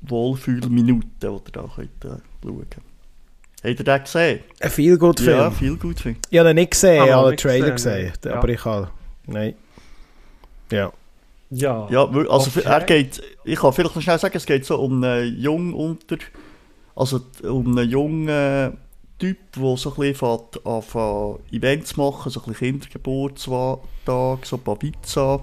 Wohlfühlminuten, 0.00 1.12
die 1.20 1.26
ihr 1.26 1.40
da 1.52 1.70
könnt, 1.74 2.04
äh, 2.04 2.18
schauen 2.42 2.66
könnt. 2.70 2.86
Habt 3.62 3.78
ihr 3.78 3.84
den 3.84 4.02
gesehen? 4.02 4.40
Ein 4.58 4.70
viel 4.70 4.98
gut 4.98 5.20
Film. 5.20 5.38
Ja, 5.38 5.50
viel 5.50 5.76
gut 5.76 6.00
Film. 6.00 6.16
Ich 6.30 6.38
habe 6.38 6.50
ihn 6.50 6.56
nicht 6.56 6.72
gesehen, 6.72 7.04
ich 7.04 7.12
habe 7.12 7.28
den 7.30 7.36
Trailer 7.36 7.70
gesehen. 7.70 8.12
gesehen. 8.12 8.36
Aber 8.36 8.48
ich 8.48 8.64
habe... 8.64 8.90
Nein. 9.26 9.54
Ja. 10.72 10.92
Ja. 11.54 11.86
Ja, 11.90 12.04
also 12.06 12.50
okay. 12.58 12.62
er 12.64 12.80
geht... 12.84 13.22
Ich 13.44 13.58
kann 13.58 13.72
vielleicht 13.72 13.94
noch 13.94 14.02
schnell 14.02 14.18
sagen, 14.18 14.36
es 14.36 14.46
geht 14.46 14.64
so 14.64 14.78
um 14.80 15.02
einen 15.02 15.38
jungen 15.38 15.74
unter... 15.74 16.16
Also 16.94 17.20
um 17.42 17.76
einen 17.76 17.88
jungen 17.88 18.76
Typ, 19.18 19.38
der 19.52 19.76
so 19.76 19.90
ein 19.90 19.96
bisschen 19.96 20.40
anfängt, 20.64 21.52
Events 21.52 21.96
machen, 21.96 22.30
so 22.30 22.40
ein 22.40 22.52
bisschen 22.52 22.80
Kindergeburtstag, 22.80 23.80
so 24.06 24.56
ein 24.56 24.62
paar 24.62 24.76
Pizza. 24.76 25.40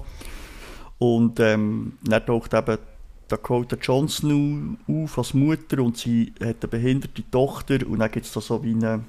Und 0.98 1.40
ähm, 1.40 1.94
dann 2.04 2.26
taucht 2.26 2.54
eben 2.54 2.78
Dakota 3.28 3.78
Johnson 3.80 4.78
auf 4.88 5.18
als 5.18 5.34
Mutter 5.34 5.80
und 5.80 5.98
sie 5.98 6.34
hat 6.42 6.58
eine 6.62 6.68
behinderte 6.70 7.24
Tochter 7.32 7.78
und 7.88 8.00
dann 8.00 8.12
gibt 8.12 8.26
es 8.26 8.34
da 8.34 8.42
so 8.42 8.64
wie 8.64 8.74
eine 8.74 9.06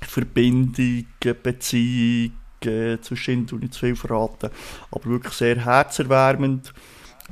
Verbindung, 0.00 1.04
eine 1.22 1.34
Beziehung 1.34 2.32
äh, 2.66 3.00
zwischen 3.00 3.48
ihnen, 3.48 3.60
nicht 3.60 3.74
zu 3.74 3.80
viel 3.80 3.96
verraten, 3.96 4.50
aber 4.90 5.04
wirklich 5.04 5.34
sehr 5.34 5.64
herzerwärmend 5.64 6.72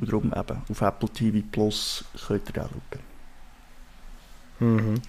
und 0.00 0.08
darum 0.08 0.32
eben 0.34 0.62
auf 0.68 0.80
Apple 0.80 1.08
TV 1.08 1.46
Plus 1.50 2.04
könnt 2.26 2.50
ihr 2.54 2.64
auch 2.64 2.68
schauen. 2.68 4.76
Mhm. 4.76 5.00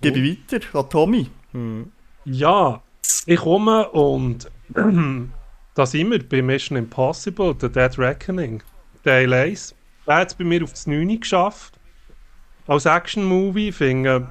Gebe 0.00 0.18
ich 0.18 0.52
weiter 0.52 0.78
an 0.78 0.90
Tommy. 0.90 1.30
Mhm. 1.52 1.92
Ja, 2.24 2.82
ich 3.26 3.40
komme 3.40 3.88
und 3.90 4.50
da 5.74 5.86
sind 5.86 6.10
wir 6.10 6.28
bei 6.28 6.42
Mission 6.42 6.76
Impossible, 6.76 7.54
The 7.58 7.68
Dead 7.68 7.98
Reckoning, 7.98 8.62
Day 9.04 9.26
Lace. 9.26 9.74
Der 10.06 10.16
hat 10.16 10.28
es 10.28 10.34
bei 10.34 10.44
mir 10.44 10.62
auf 10.64 10.70
das 10.70 10.86
9 10.86 11.20
geschafft. 11.20 11.78
Als 12.66 12.84
Action-Movie 12.84 13.72
finde 13.72 14.28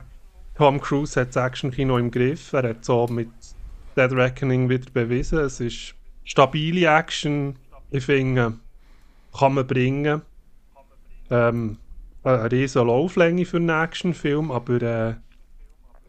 Tom 0.57 0.79
Cruise 0.79 1.19
hat 1.19 1.35
das 1.35 1.45
Action-Kino 1.45 1.97
im 1.97 2.11
Griff. 2.11 2.53
Er 2.53 2.69
hat 2.69 2.85
so 2.85 3.07
mit 3.07 3.29
Dead 3.95 4.11
Reckoning 4.11 4.69
wieder 4.69 4.89
bewiesen. 4.91 5.39
Es 5.39 5.59
ist 5.59 5.95
stabile 6.23 6.87
Action. 6.87 7.55
Ich 7.91 8.05
finde, 8.05 8.59
kann 9.37 9.53
man 9.53 9.67
bringen. 9.67 10.21
Ähm, 11.29 11.77
eine 12.23 12.51
riesige 12.51 12.85
Lauflänge 12.85 13.45
für 13.45 13.57
einen 13.57 13.69
Actionfilm, 13.69 14.51
aber 14.51 14.81
äh, 14.81 15.13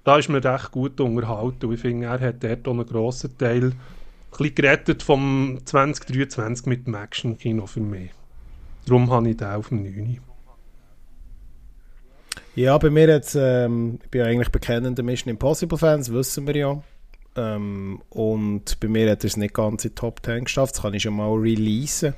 da 0.04 0.18
ist 0.18 0.28
mir 0.28 0.42
recht 0.42 0.70
gut 0.70 1.00
unterhalten. 1.00 1.72
ich 1.72 1.80
finde, 1.80 2.06
er 2.06 2.20
hat 2.20 2.42
dort 2.42 2.66
auch 2.66 2.72
einen 2.72 2.86
grossen 2.86 3.36
Teil 3.36 3.72
ein 4.38 4.54
gerettet 4.54 5.02
vom 5.02 5.58
2023 5.64 6.66
mit 6.66 6.86
dem 6.86 6.94
Action-Kino 6.94 7.66
für 7.66 7.80
mich. 7.80 8.10
Darum 8.86 9.10
habe 9.10 9.30
ich 9.30 9.36
den 9.36 9.48
auf 9.48 9.68
dem 9.68 9.82
9. 9.82 10.20
Ja, 12.54 12.78
bei 12.78 12.90
mir 12.90 13.08
jetzt, 13.08 13.34
ähm, 13.34 13.98
ich 14.02 14.10
bin 14.10 14.20
ja 14.20 14.26
eigentlich 14.26 14.50
bekennender 14.50 15.02
Mission 15.02 15.30
Impossible 15.30 15.76
Fans, 15.76 16.12
wissen 16.12 16.46
wir 16.46 16.56
ja. 16.56 16.82
Ähm, 17.36 18.02
und 18.10 18.80
bei 18.80 18.88
mir 18.88 19.10
hat 19.10 19.24
er 19.24 19.28
es 19.28 19.36
nicht 19.36 19.54
ganz 19.54 19.84
in 19.84 19.94
Top 19.94 20.20
10 20.24 20.44
geschafft, 20.44 20.74
das 20.74 20.82
kann 20.82 20.94
ich 20.94 21.02
schon 21.02 21.14
mal 21.14 21.32
releasen. 21.32 22.14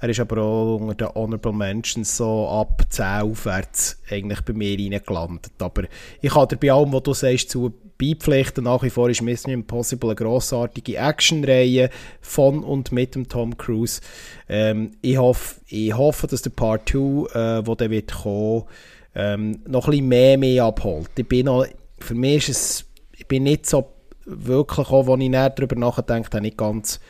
Er 0.00 0.08
ist 0.08 0.18
aber 0.18 0.42
auch 0.42 0.78
unter 0.78 0.94
den 0.94 1.14
Honorable 1.14 1.52
Mentions 1.52 2.16
so 2.16 2.48
ab 2.48 2.82
10 2.90 3.04
aufwärts 3.22 4.02
eigentlich 4.10 4.40
bei 4.40 4.52
mir 4.52 4.76
reingelandet. 4.76 5.52
Aber 5.60 5.84
ich 6.20 6.30
kann 6.30 6.48
dir 6.48 6.56
bei 6.56 6.72
allem, 6.72 6.92
was 6.92 7.04
du 7.04 7.14
sagst, 7.14 7.50
zu 7.50 7.72
beipflichten. 7.98 8.64
Nach 8.64 8.82
wie 8.82 8.90
vor 8.90 9.08
ist 9.10 9.22
Mission 9.22 9.52
Impossible 9.52 10.10
eine 10.10 10.16
grossartige 10.16 10.96
Actionreihe 10.96 11.88
von 12.20 12.64
und 12.64 12.90
mit 12.90 13.14
dem 13.14 13.28
Tom 13.28 13.56
Cruise. 13.56 14.00
Ähm, 14.48 14.92
ich, 15.02 15.18
hoffe, 15.18 15.60
ich 15.68 15.96
hoffe, 15.96 16.26
dass 16.26 16.42
der 16.42 16.50
Part 16.50 16.88
2, 16.88 16.98
äh, 16.98 17.66
wo 17.66 17.76
der 17.76 17.90
wird 17.90 18.12
kommen, 18.12 18.64
ähm, 19.14 19.62
noch 19.68 19.86
ein 19.86 19.90
bisschen 19.92 20.08
mehr, 20.08 20.38
mehr 20.38 20.64
abholt. 20.64 21.10
Ich 21.16 21.28
bin 21.28 21.46
noch, 21.46 21.64
für 22.00 22.14
mich 22.14 22.48
ist 22.48 22.60
es, 22.60 22.84
ich 23.12 23.28
bin 23.28 23.44
nicht 23.44 23.66
so 23.66 23.88
wirklich 24.24 24.88
auch, 24.88 25.08
als 25.08 25.20
ich 25.20 25.28
näher 25.28 25.50
darüber 25.50 25.76
nachdenke, 25.76 26.40
nicht 26.40 26.56
ganz 26.56 27.00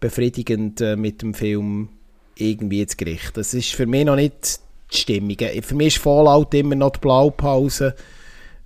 befriedigend 0.00 0.80
äh, 0.80 0.96
mit 0.96 1.22
dem 1.22 1.34
Film 1.34 1.88
irgendwie 2.36 2.82
ins 2.82 2.96
Gericht. 2.96 3.36
Das 3.36 3.54
ist 3.54 3.74
für 3.74 3.86
mich 3.86 4.04
noch 4.04 4.16
nicht 4.16 4.60
die 4.92 4.96
Stimmung. 4.96 5.36
Für 5.62 5.74
mich 5.74 5.88
ist 5.88 5.98
Fallout 5.98 6.54
immer 6.54 6.74
noch 6.74 6.90
die 6.90 7.00
Blaupause, 7.00 7.94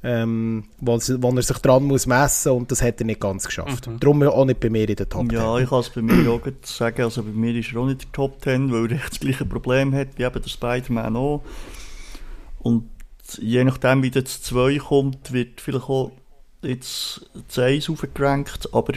ähm, 0.04 0.64
wo, 0.80 0.98
wo 0.98 1.30
er 1.30 1.42
sich 1.42 1.58
dran 1.58 1.84
muss 1.84 2.06
messen 2.06 2.52
und 2.52 2.70
das 2.70 2.82
hat 2.82 3.00
er 3.00 3.06
nicht 3.06 3.20
ganz 3.20 3.46
geschafft. 3.46 3.86
Mhm. 3.86 4.00
Darum 4.00 4.22
auch 4.24 4.44
nicht 4.44 4.60
bei 4.60 4.68
mir 4.68 4.88
in 4.88 4.96
der 4.96 5.08
Top 5.08 5.28
10. 5.28 5.30
Ja, 5.30 5.58
ich 5.58 5.68
kann 5.68 5.80
es 5.80 5.90
bei 5.90 6.02
mir 6.02 6.30
auch 6.30 6.40
sagen, 6.64 7.02
also 7.02 7.22
bei 7.22 7.30
mir 7.30 7.54
ist 7.54 7.72
er 7.72 7.80
auch 7.80 7.86
nicht 7.86 8.02
in 8.02 8.08
der 8.08 8.12
Top 8.12 8.42
10, 8.42 8.72
weil 8.72 8.92
er 8.92 8.98
das 8.98 9.20
gleiche 9.20 9.44
Problem 9.44 9.94
hat 9.94 10.08
wie 10.16 10.24
eben 10.24 10.42
der 10.42 10.48
Spider-Man 10.48 11.16
auch. 11.16 11.42
Und 12.60 12.88
je 13.38 13.64
nachdem, 13.64 14.02
wie 14.02 14.10
das 14.10 14.42
2 14.42 14.78
kommt, 14.78 15.32
wird 15.32 15.60
vielleicht 15.60 15.88
auch 15.88 16.10
jetzt 16.62 17.30
das 17.48 17.58
1 17.58 17.90
aufgerankt, 17.90 18.68
aber 18.72 18.94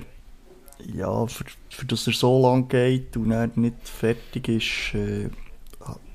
ja, 0.94 1.26
für, 1.28 1.46
für 1.70 1.86
das 1.86 2.08
er 2.08 2.14
so 2.14 2.42
lang 2.42 2.68
geht 2.68 3.18
und 3.18 3.32
er 3.32 3.50
nicht 3.56 3.88
fertig 3.88 4.48
ist, 4.50 4.94
äh, 4.94 5.30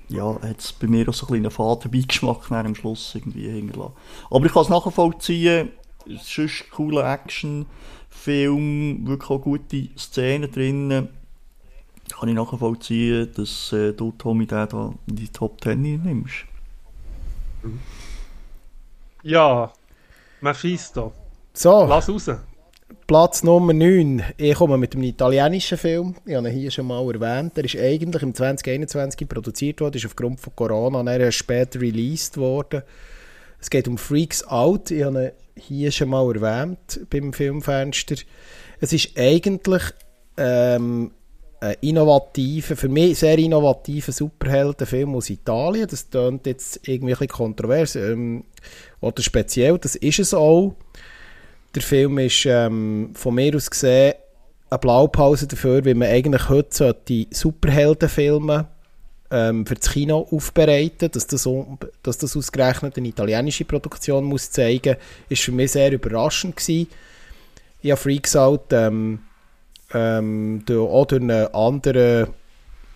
ja, 0.09 0.41
hat 0.43 0.59
es 0.59 0.73
bei 0.73 0.87
mir 0.89 1.09
auch 1.09 1.15
so 1.15 1.27
ein 1.27 1.31
bisschen 1.31 1.47
einen 1.47 1.51
Fadenbeigeschmack 1.53 2.51
am 2.51 2.75
Schluss 2.75 3.15
irgendwie 3.15 3.49
hingelassen. 3.49 3.95
Aber 4.29 4.45
ich 4.45 4.53
kann 4.53 4.63
es 4.63 4.69
nachvollziehen, 4.69 5.71
es 6.07 6.37
ist 6.37 6.39
ein 6.39 6.71
cooler 6.73 7.13
Actionfilm, 7.13 9.07
wirklich 9.07 9.31
auch 9.31 9.41
gute 9.41 9.89
Szenen 9.97 10.51
drin. 10.51 11.09
Kann 12.11 12.29
ich 12.29 12.35
nachvollziehen, 12.35 13.31
dass 13.37 13.73
äh, 13.73 13.93
du, 13.93 14.13
Tommy, 14.19 14.47
den 14.47 14.69
da 14.69 14.93
in 15.07 15.17
die 15.17 15.29
Top 15.29 15.63
10 15.63 15.81
nimmst. 15.81 16.45
Ja, 19.23 19.73
Mephisto. 20.41 21.13
So. 21.53 21.87
Lass 21.87 22.09
raus. 22.09 22.31
Platz 23.07 23.43
Nummer 23.43 23.73
9. 23.73 24.23
Ich 24.37 24.55
komme 24.55 24.79
mit 24.79 24.95
einem 24.95 25.05
italienischen 25.05 25.79
Film. 25.79 26.15
Ich 26.25 26.35
habe 26.35 26.49
ihn 26.49 26.55
hier 26.55 26.71
schon 26.71 26.87
mal 26.87 27.03
erwähnt. 27.13 27.57
Der 27.57 27.65
ist 27.65 27.77
eigentlich 27.77 28.23
im 28.23 28.35
2021 28.35 29.29
produziert 29.29 29.81
worden, 29.81 29.97
ist 29.97 30.07
aufgrund 30.07 30.41
von 30.41 30.55
Corona 30.55 31.03
dann 31.03 31.33
später 31.33 31.81
released 31.81 32.37
worden. 32.37 32.83
Es 33.61 33.69
geht 33.69 33.89
um 33.89 33.99
Freaks 33.99 34.47
Out. 34.47 34.91
Ich 34.91 35.03
habe 35.03 35.25
ihn 35.25 35.31
hier 35.57 35.91
schon 35.91 36.09
mal 36.09 36.25
erwähnt 36.35 37.01
beim 37.11 37.33
Filmfenster. 37.33 38.15
Es 38.81 38.93
ist 38.93 39.19
eigentlich 39.19 39.83
ähm, 40.37 41.11
ein 41.61 41.77
innovativer, 41.83 42.77
für 42.77 42.89
mich 42.89 43.19
sehr 43.19 43.39
innovativer 43.39 44.13
Superheldenfilm 44.13 45.15
aus 45.15 45.31
Italien. 45.31 45.89
Das 45.89 46.09
klingt 46.09 46.47
jetzt 46.47 46.89
irgendwie 46.89 47.13
ein 47.13 47.19
bisschen 47.19 47.29
kontrovers 47.29 47.97
ähm, 47.97 48.45
oder 49.01 49.23
speziell. 49.23 49.79
Das 49.79 49.97
ist 49.97 50.21
es 50.21 50.33
auch. 50.33 50.75
Der 51.75 51.83
Film 51.83 52.19
ist 52.19 52.47
ähm, 52.47 53.11
von 53.15 53.35
mir 53.35 53.55
aus 53.55 53.71
gesehen 53.71 54.15
eine 54.71 54.79
Blaupause 54.79 55.47
dafür, 55.47 55.85
wie 55.85 55.95
man 55.95 56.09
eigentlich 56.09 56.49
heute 56.49 56.97
die 57.07 57.29
Superheldenfilme 57.31 58.67
ähm, 59.31 59.65
für 59.65 59.77
das 59.77 59.91
Kino 59.91 60.27
aufbereiten 60.31 61.11
dass 61.13 61.27
das, 61.29 61.49
dass 62.03 62.19
das 62.19 62.37
ausgerechnet 62.37 62.97
eine 62.97 63.09
italienische 63.09 63.65
Produktion 63.65 64.25
muss 64.25 64.51
zeigen, 64.51 64.97
ist 65.29 65.43
für 65.43 65.53
mich 65.53 65.73
sehr 65.73 65.93
überraschend 65.93 66.57
gewesen. 66.57 66.89
Ich 67.83 67.91
habe 67.91 68.01
Freaks 68.01 68.35
Out 68.35 68.73
ähm, 68.73 69.21
ähm, 69.95 70.63
durch, 70.67 70.91
auch 70.91 71.07
durch 71.07 71.23
einen 71.23 71.55
anderen 71.55 72.29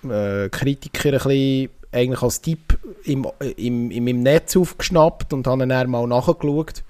äh, 0.09 0.49
Kritiker 0.49 1.13
ein 1.13 1.19
bisschen 1.19 1.71
eigentlich 1.93 2.23
als 2.23 2.41
Tipp 2.41 2.77
im, 3.05 3.27
im, 3.57 3.91
im, 3.93 4.09
im 4.09 4.23
Netz 4.23 4.57
aufgeschnappt 4.57 5.33
und 5.33 5.47
habe 5.47 5.67
dann 5.67 5.91
mal 5.91 6.07
nachgeschaut 6.09 6.83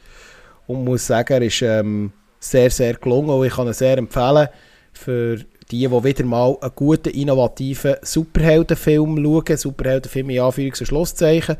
und 0.66 0.84
muss 0.84 1.06
sagen, 1.06 1.34
er 1.34 1.42
ist 1.42 1.62
ähm, 1.62 2.12
sehr, 2.40 2.70
sehr 2.70 2.94
gelungen 2.94 3.30
und 3.30 3.46
ich 3.46 3.54
kann 3.54 3.66
ihn 3.66 3.72
sehr 3.72 3.98
empfehlen 3.98 4.48
für 4.92 5.36
die, 5.70 5.88
die 5.88 5.90
wieder 5.90 6.24
mal 6.24 6.56
einen 6.60 6.72
guten, 6.74 7.10
innovativen 7.10 7.96
Superheldenfilm 8.02 9.16
schauen, 9.22 9.56
Superheldenfilm 9.56 10.30
in 10.30 10.40
Anführungs- 10.40 10.80
und 10.80 10.86
Schlusszeichen. 10.86 11.56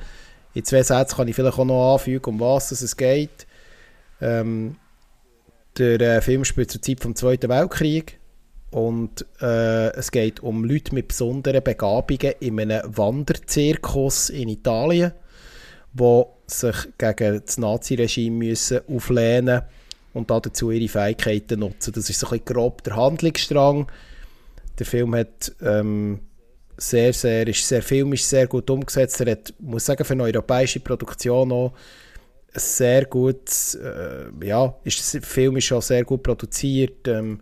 In 0.54 0.64
zwei 0.64 0.82
Sätzen 0.82 1.16
kann 1.16 1.28
ich 1.28 1.34
vielleicht 1.34 1.58
auch 1.58 1.64
noch 1.64 1.94
anfügen, 1.94 2.34
um 2.34 2.40
was 2.40 2.70
es 2.70 2.96
geht. 2.96 3.46
Ähm, 4.20 4.76
der 5.76 6.00
äh, 6.00 6.20
Film 6.20 6.44
spielt 6.44 6.70
zur 6.70 6.80
Zeit 6.80 7.04
des 7.04 7.14
Zweiten 7.14 7.48
Weltkrieg 7.48 8.20
und 8.70 9.26
äh, 9.40 9.92
es 9.94 10.10
geht 10.10 10.40
um 10.40 10.64
Leute 10.64 10.94
mit 10.94 11.08
besonderen 11.08 11.64
Begabungen 11.64 12.34
in 12.40 12.60
einem 12.60 12.96
Wanderzirkus 12.96 14.30
in 14.30 14.48
Italien, 14.48 15.12
die 15.92 16.24
sich 16.46 16.76
gegen 16.98 17.42
das 17.44 17.58
Naziregime 17.58 18.36
müssen 18.36 18.80
auflehnen 18.88 19.62
und 20.12 20.30
dazu 20.30 20.70
ihre 20.70 20.88
Fähigkeiten 20.88 21.60
nutzen. 21.60 21.92
Das 21.92 22.08
ist 22.08 22.20
so 22.20 22.26
ein 22.26 22.30
bisschen 22.38 22.44
grob 22.44 22.82
der 22.84 22.96
Handlungsstrang. 22.96 23.90
Der 24.78 24.86
Film 24.86 25.14
hat 25.14 25.52
ähm, 25.62 26.20
sehr, 26.76 27.12
sehr, 27.12 27.46
ist 27.46 27.66
sehr 27.66 27.82
filmisch 27.82 28.24
sehr 28.24 28.46
gut 28.46 28.68
umgesetzt. 28.70 29.20
Er 29.20 29.32
hat, 29.32 29.54
muss 29.58 29.84
sagen, 29.84 30.04
für 30.04 30.14
eine 30.14 30.24
europäische 30.24 30.80
Produktion 30.80 31.52
auch 31.52 31.72
ein 32.52 32.60
sehr 32.60 33.04
gut, 33.06 33.50
äh, 33.74 34.46
ja, 34.46 34.74
ist, 34.84 35.14
der 35.14 35.22
Film 35.22 35.56
ist 35.56 35.64
schon 35.64 35.80
sehr 35.80 36.04
gut 36.04 36.22
produziert. 36.22 37.06
Ähm, 37.08 37.40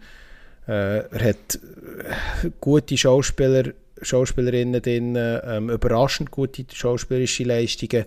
äh, 0.66 0.99
er 0.99 1.28
hat 1.28 1.54
äh, 1.56 2.50
gute 2.61 2.97
Schauspieler, 2.97 3.73
Schauspielerinnen 4.00 4.82
drin, 4.82 5.16
ähm, 5.16 5.71
überraschend 5.71 6.30
gute 6.30 6.64
schauspielerische 6.73 7.44
Leistungen 7.44 8.04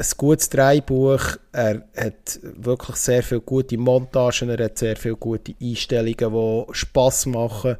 ein 0.00 0.16
gutes 0.16 0.48
Drehbuch, 0.48 1.36
er 1.52 1.84
hat 1.94 2.40
wirklich 2.42 2.96
sehr 2.96 3.22
viele 3.22 3.42
gute 3.42 3.76
Montagen, 3.76 4.48
er 4.48 4.64
hat 4.64 4.78
sehr 4.78 4.96
viele 4.96 5.16
gute 5.16 5.54
Einstellungen, 5.60 6.66
die 6.68 6.74
Spass 6.74 7.26
machen 7.26 7.76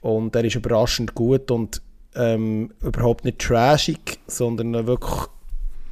und 0.00 0.34
er 0.34 0.44
ist 0.44 0.56
überraschend 0.56 1.14
gut 1.14 1.50
und 1.50 1.82
ähm, 2.14 2.72
überhaupt 2.80 3.26
nicht 3.26 3.40
trashig, 3.40 4.18
sondern 4.26 4.86
wirklich 4.86 5.28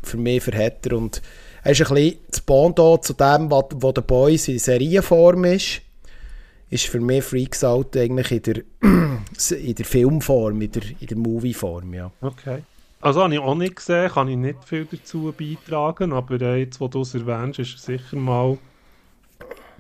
für 0.03 0.17
mich 0.17 0.43
verhätter 0.43 0.97
und 0.97 1.21
er 1.63 1.73
ist 1.73 1.83
ein 1.83 1.95
bisschen 1.95 2.19
das 2.31 2.41
Bondo 2.41 2.97
zu 2.99 3.13
dem, 3.13 3.51
was, 3.51 3.65
was 3.75 3.95
der 3.95 4.03
Boys 4.03 4.49
in 4.49 4.59
Serienform 4.59 5.45
ist, 5.45 5.83
ist 6.71 6.87
für 6.87 7.01
mich 7.01 7.25
Freaks 7.25 7.63
Out 7.63 7.97
eigentlich 7.97 8.31
in 8.31 8.43
der, 8.43 8.63
in 9.59 9.75
der 9.75 9.85
Filmform, 9.85 10.63
in 10.63 10.71
der, 10.71 10.83
in 11.01 11.07
der 11.09 11.17
Movieform, 11.17 11.93
ja. 11.93 12.11
Okay. 12.21 12.63
Also 13.07 13.23
habe 13.23 13.35
ich 13.35 13.39
auch 13.39 13.55
nicht 13.55 13.77
gesehen, 13.77 14.11
kann 14.11 14.27
ich 14.27 14.37
nicht 14.37 14.65
viel 14.65 14.85
dazu 14.85 15.33
beitragen, 15.39 16.13
aber 16.13 16.41
äh, 16.41 16.57
jetzt, 16.57 16.81
wo 16.81 16.89
du 16.89 17.03
es 17.03 17.15
erwähnst, 17.15 17.61
ist 17.61 17.79
sicher 17.81 18.17
mal, 18.17 18.59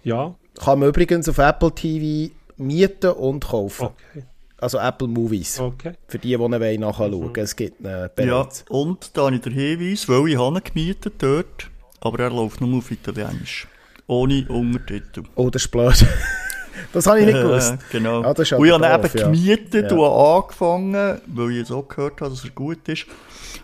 ja. 0.04 0.32
Kann 0.60 0.78
man 0.78 0.90
übrigens 0.90 1.28
auf 1.28 1.38
Apple 1.38 1.72
TV 1.72 2.32
mieten 2.56 3.10
und 3.10 3.44
kaufen. 3.44 3.86
Okay. 3.86 4.22
Also 4.58 4.78
Apple 4.78 5.08
Movies. 5.08 5.58
Okay. 5.58 5.94
Für 6.06 6.20
die, 6.20 6.28
die 6.28 6.34
ihn 6.34 6.80
nachschauen 6.80 7.12
wollen. 7.12 7.32
Mhm. 7.32 7.34
Es 7.34 7.56
gibt 7.56 7.84
einen 7.84 8.08
bereits. 8.14 8.64
Ja, 8.70 8.76
und 8.76 9.16
da 9.16 9.24
habe 9.24 9.34
ich 9.34 9.40
den 9.40 9.54
Hinweis, 9.54 10.08
weil 10.08 10.28
ich 10.28 10.38
habe 10.38 10.60
gemietet 10.60 11.14
dort, 11.18 11.68
aber 12.00 12.20
er 12.20 12.30
läuft 12.30 12.60
nur 12.60 12.78
auf 12.78 12.92
Italienisch. 12.92 13.66
Ohne 14.06 14.46
Untertitel. 14.48 15.24
Oh, 15.34 15.50
das 15.50 15.64
ist 15.64 15.72
blöd. 15.72 16.06
Das 16.92 17.06
habe 17.06 17.20
ich 17.20 17.26
nicht 17.26 17.38
gewusst. 17.42 17.72
Äh, 17.72 17.78
genau. 17.90 18.22
Ja, 18.22 18.34
das 18.34 18.50
ist 18.50 18.58
und 18.58 18.66
ich 18.66 18.72
habe 18.72 19.06
eben 19.06 19.18
ja. 19.18 19.24
gemietet 19.24 19.90
ja. 19.90 19.96
und 19.96 20.42
angefangen, 20.42 21.20
weil 21.26 21.50
ich 21.50 21.56
jetzt 21.58 21.72
auch 21.72 21.88
gehört 21.88 22.20
habe, 22.20 22.30
dass 22.30 22.44
er 22.44 22.50
gut 22.50 22.88
ist. 22.88 23.06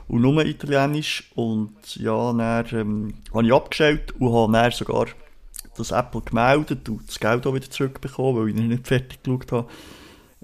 Und 0.09 0.23
nur 0.23 0.45
Italienisch. 0.45 1.31
Und 1.35 1.97
ja, 1.97 2.33
dann 2.33 2.67
ähm, 2.73 3.15
habe 3.33 3.47
ich 3.47 3.53
abgestellt 3.53 4.15
und 4.19 4.33
habe 4.33 4.53
dann 4.53 4.71
sogar 4.73 5.07
das 5.77 5.91
Apple 5.91 6.21
gemeldet 6.21 6.89
und 6.89 7.09
das 7.09 7.19
Geld 7.19 7.47
auch 7.47 7.55
wieder 7.55 7.71
zurückbekommen, 7.71 8.37
weil 8.37 8.49
ich 8.49 8.57
ihn 8.57 8.69
nicht 8.69 8.87
fertig 8.87 9.23
geschaut 9.23 9.53
habe. 9.53 9.69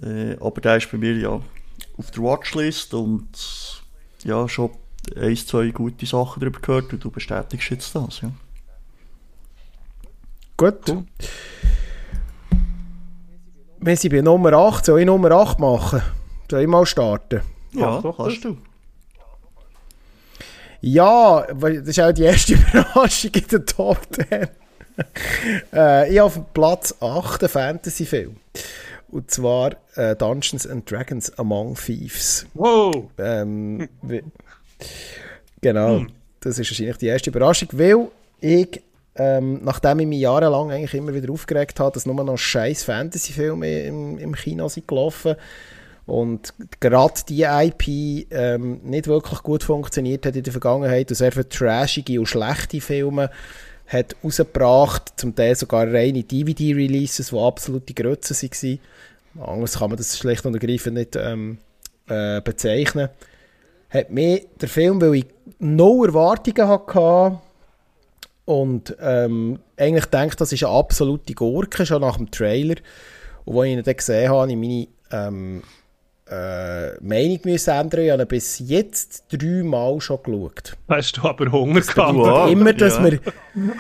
Äh, 0.03 0.37
aber 0.41 0.61
der 0.61 0.77
ist 0.77 0.91
bei 0.91 0.99
mir 0.99 1.17
ja 1.17 1.41
auf 1.99 2.11
der 2.11 2.23
Watchlist 2.23 2.95
und 2.95 3.29
ja, 4.25 4.49
schon 4.49 4.71
ein, 5.17 5.37
zwei 5.37 5.69
gute 5.69 6.07
Sachen 6.07 6.41
darüber 6.41 6.61
gehört 6.61 6.93
und 6.93 7.03
du 7.03 7.11
bestätigst 7.11 7.71
jetzt 7.71 7.95
das, 7.95 8.21
ja. 8.21 8.31
Gut. 10.57 10.89
Cool. 10.89 11.05
Wir 13.81 13.97
sind 13.97 14.11
bei 14.11 14.21
Nummer 14.21 14.53
8. 14.53 14.87
Soll 14.87 15.01
ich 15.01 15.07
Nummer 15.07 15.31
8 15.31 15.61
machen? 15.61 16.03
Soll 16.51 16.63
ich 16.63 16.67
mal 16.67 16.85
starten? 16.85 17.43
Ja, 17.73 18.01
ja 18.01 18.15
kannst 18.17 18.45
du. 18.45 18.57
Ja, 20.81 21.47
das 21.47 21.89
ist 21.89 22.01
auch 22.01 22.13
die 22.13 22.23
erste 22.23 22.55
Überraschung 22.55 23.31
in 23.35 23.47
der 23.51 23.67
Top 23.67 23.99
10. 24.11 24.27
äh, 25.73 26.13
ich 26.13 26.19
habe 26.19 26.23
auf 26.23 26.41
Platz 26.53 26.95
8 27.01 27.43
einen 27.43 27.49
Fantasy-Film. 27.49 28.37
Und 29.11 29.31
zwar 29.31 29.77
äh, 29.95 30.17
Dungeons 30.17 30.67
and 30.67 30.91
Dragons 30.91 31.39
Among 31.39 31.75
Thieves. 31.77 32.47
Wow! 32.55 33.11
Ähm, 33.17 33.89
genau, 35.61 36.01
hm. 36.01 36.09
das 36.41 36.59
ist 36.59 36.71
wahrscheinlich 36.71 36.99
die 36.99 37.07
erste 37.07 37.31
Überraschung, 37.31 37.69
weil 37.73 38.09
ich 38.41 38.83
ähm, 39.19 39.61
nachdem 39.65 40.01
ich 40.01 40.07
mich 40.07 40.21
jahrelang 40.21 40.71
eigentlich 40.71 40.95
immer 40.95 41.13
wieder 41.13 41.33
aufgeregt 41.33 41.81
habe, 41.81 41.93
dass 41.93 42.07
nur 42.07 42.23
noch 42.23 42.39
scheiß 42.39 42.85
Fantasy-Filme 42.85 43.83
im, 43.83 44.19
im 44.19 44.35
Kino 44.35 44.69
sind 44.69 44.87
gelaufen 44.89 45.35
und 46.07 46.55
gerade 46.81 47.21
die 47.29 47.43
IP 47.43 48.29
ähm, 48.31 48.81
nicht 48.85 49.09
wirklich 49.09 49.43
gut 49.43 49.63
funktioniert 49.63 50.25
hat 50.25 50.37
in 50.37 50.43
der 50.43 50.53
Vergangenheit 50.53 51.11
und 51.11 51.17
sehr 51.17 51.33
viele 51.33 51.49
trashige 51.49 52.19
und 52.21 52.27
schlechte 52.27 52.81
Filme 52.81 53.31
hat 53.89 54.17
rausgebracht, 54.23 55.15
zum 55.17 55.35
Teil 55.35 55.55
sogar 55.55 55.87
reine 55.87 56.23
DVD-Releases, 56.23 57.31
die 57.31 57.39
absolute 57.39 57.95
Grütze 57.95 58.35
waren. 58.35 58.79
Anders 59.41 59.79
kann 59.79 59.91
man 59.91 59.97
das 59.97 60.19
schlecht 60.19 60.45
und 60.47 60.55
ergreifend 60.55 60.97
nicht 60.97 61.17
ähm, 61.17 61.59
äh, 62.07 62.41
bezeichnen. 62.41 63.09
Hat 63.91 64.11
mir 64.11 64.43
der 64.61 64.69
Film, 64.69 65.01
weil 65.01 65.15
ich 65.15 65.27
no 65.59 66.05
Erwartungen 66.05 66.69
hatte, 66.69 67.39
und 68.49 68.97
ähm, 68.99 69.59
eigentlich 69.77 70.07
denke 70.07 70.35
das 70.37 70.55
ist 70.55 70.65
eine 70.65 70.73
absolute 70.73 71.35
Gurke, 71.35 71.85
schon 71.85 72.01
nach 72.01 72.17
dem 72.17 72.31
Trailer. 72.31 72.77
Und 73.45 73.59
als 73.59 73.67
ich 73.67 73.73
ihn 73.73 73.83
dann 73.83 73.95
gesehen 73.95 74.31
habe, 74.31 74.41
habe 74.41 74.51
ich 74.51 74.57
meine 74.57 74.89
ähm, 75.11 75.63
äh, 76.31 76.95
Meinung 77.03 77.41
müssen 77.45 77.71
ändern. 77.75 78.01
Ich 78.01 78.11
habe 78.11 78.25
bis 78.25 78.59
jetzt 78.61 79.25
dreimal 79.31 80.01
schon 80.01 80.23
geschaut. 80.23 80.79
Hast 80.89 81.19
du 81.19 81.29
aber 81.29 81.53
Hunger 81.53 81.83
gehabt? 81.83 82.15
Wow. 82.15 82.51
Immer, 82.51 82.73
dass 82.73 82.97
ja. 82.97 83.05
wir, 83.05 83.21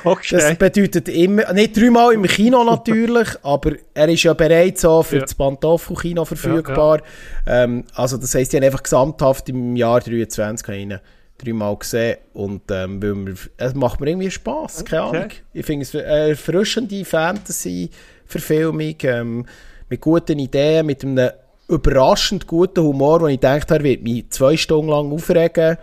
okay. 0.04 0.36
Das 0.36 0.58
bedeutet 0.58 1.08
immer, 1.08 1.50
nicht 1.54 1.74
dreimal 1.74 2.12
im 2.12 2.24
Kino 2.24 2.62
natürlich, 2.62 3.28
aber 3.42 3.72
er 3.94 4.08
ist 4.10 4.22
ja 4.22 4.34
bereits 4.34 4.82
so 4.82 5.02
für 5.02 5.16
ja. 5.16 5.22
das 5.22 5.34
Pantoffel-Kino 5.34 6.26
verfügbar. 6.26 7.00
Ja, 7.46 7.54
ja. 7.54 7.64
Ähm, 7.64 7.84
also 7.94 8.18
das 8.18 8.34
heisst, 8.34 8.52
ich 8.52 8.58
habe 8.58 8.66
einfach 8.66 8.82
gesamthaft 8.82 9.48
im 9.48 9.76
Jahr 9.76 10.00
23 10.00 10.98
dreimal 11.38 11.76
gesehen 11.76 12.18
und 12.34 12.62
ähm, 12.70 13.02
weil 13.02 13.14
mir, 13.14 13.34
es 13.56 13.74
macht 13.74 14.00
mir 14.00 14.10
irgendwie 14.10 14.30
Spass, 14.30 14.84
keine 14.84 15.06
okay. 15.06 15.16
Ahnung. 15.16 15.30
Ich 15.52 15.66
finde 15.66 15.84
es 15.84 15.94
eine 15.94 16.04
erfrischende 16.04 17.04
Fantasy-Verfilmung 17.04 18.94
ähm, 19.02 19.46
mit 19.88 20.00
guten 20.00 20.38
Ideen, 20.38 20.86
mit 20.86 21.04
einem 21.04 21.30
überraschend 21.68 22.46
guten 22.46 22.82
Humor, 22.82 23.20
wo 23.20 23.26
ich 23.28 23.40
gedacht 23.40 23.70
habe, 23.70 23.84
wird 23.84 24.02
mich 24.02 24.30
zwei 24.30 24.56
Stunden 24.56 24.90
lang 24.90 25.12
aufregen, 25.12 25.76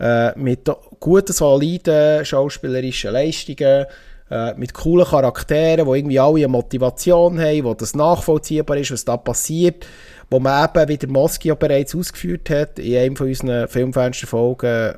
äh, 0.00 0.38
mit 0.38 0.70
guten, 1.00 1.32
soliden 1.32 2.24
schauspielerischen 2.24 3.12
Leistungen, 3.12 3.86
äh, 4.30 4.54
mit 4.54 4.74
coolen 4.74 5.06
Charakteren, 5.06 5.86
die 5.86 5.98
irgendwie 5.98 6.20
alle 6.20 6.36
eine 6.36 6.48
Motivation 6.48 7.40
haben, 7.40 7.64
wo 7.64 7.74
das 7.74 7.94
nachvollziehbar 7.94 8.76
ist, 8.78 8.90
was 8.90 9.04
da 9.04 9.16
passiert 9.16 9.86
wo 10.30 10.38
man 10.38 10.68
eben, 10.68 10.88
wie 10.88 10.98
der 10.98 11.08
Moski 11.08 11.52
bereits 11.54 11.94
ausgeführt 11.94 12.50
hat, 12.50 12.78
in 12.78 12.96
einem 12.96 13.16
von 13.16 13.28
unseren 13.28 13.68
Filmfensterfolgen, 13.68 14.94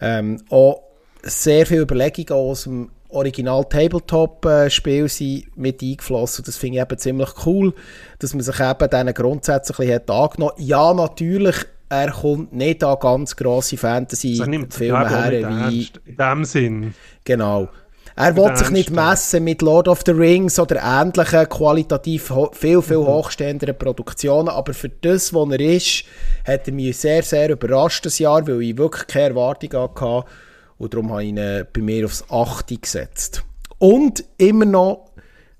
ähm, 0.00 0.42
auch 0.50 0.82
sehr 1.22 1.66
viele 1.66 1.82
Überlegungen 1.82 2.40
aus 2.40 2.64
dem 2.64 2.90
Original 3.08 3.64
Tabletop-Spiel 3.64 5.08
sind 5.08 5.56
mit 5.56 5.82
eingeflossen. 5.82 6.44
Das 6.44 6.56
finde 6.56 6.78
ich 6.78 6.82
eben 6.82 6.98
ziemlich 6.98 7.30
cool, 7.46 7.72
dass 8.18 8.34
man 8.34 8.42
sich 8.42 8.58
eben 8.60 8.90
diesen 8.90 9.14
grundsätzlich 9.14 9.92
hat 9.92 10.10
angenommen. 10.10 10.54
Ja, 10.58 10.92
natürlich, 10.92 11.56
er 11.88 12.10
kommt 12.10 12.52
nicht 12.52 12.82
an 12.82 12.98
ganz 12.98 13.36
grosse 13.36 13.76
Fantasy-Filme 13.76 15.08
her. 15.08 15.70
Wie, 15.70 15.88
in 16.04 16.16
dem 16.16 16.44
Sinn. 16.44 16.94
Genau. 17.24 17.68
Er 18.16 18.36
will 18.36 18.56
sich 18.56 18.70
nicht 18.70 18.90
messen 18.90 19.42
mit 19.42 19.60
Lord 19.60 19.88
of 19.88 20.02
the 20.06 20.12
Rings 20.12 20.60
oder 20.60 20.80
ähnlichen 20.82 21.48
qualitativ 21.48 22.32
viel, 22.52 22.80
viel 22.80 22.98
mhm. 22.98 23.06
hochstehenderen 23.06 23.76
Produktionen, 23.76 24.48
aber 24.48 24.72
für 24.72 24.88
das, 24.88 25.34
was 25.34 25.50
er 25.50 25.60
ist, 25.60 26.04
hat 26.46 26.68
er 26.68 26.74
mich 26.74 26.96
sehr, 26.96 27.24
sehr 27.24 27.50
überrascht 27.50 28.06
das 28.06 28.20
Jahr, 28.20 28.46
weil 28.46 28.62
ich 28.62 28.78
wirklich 28.78 29.08
keine 29.08 29.30
Erwartung 29.30 29.80
hatte 29.80 30.24
und 30.78 30.94
darum 30.94 31.10
habe 31.10 31.24
ich 31.24 31.30
ihn 31.30 31.66
bei 31.72 31.80
mir 31.80 32.04
aufs 32.04 32.24
8 32.30 32.80
gesetzt. 32.80 33.42
Und 33.78 34.24
immer 34.38 34.64
noch, 34.64 35.10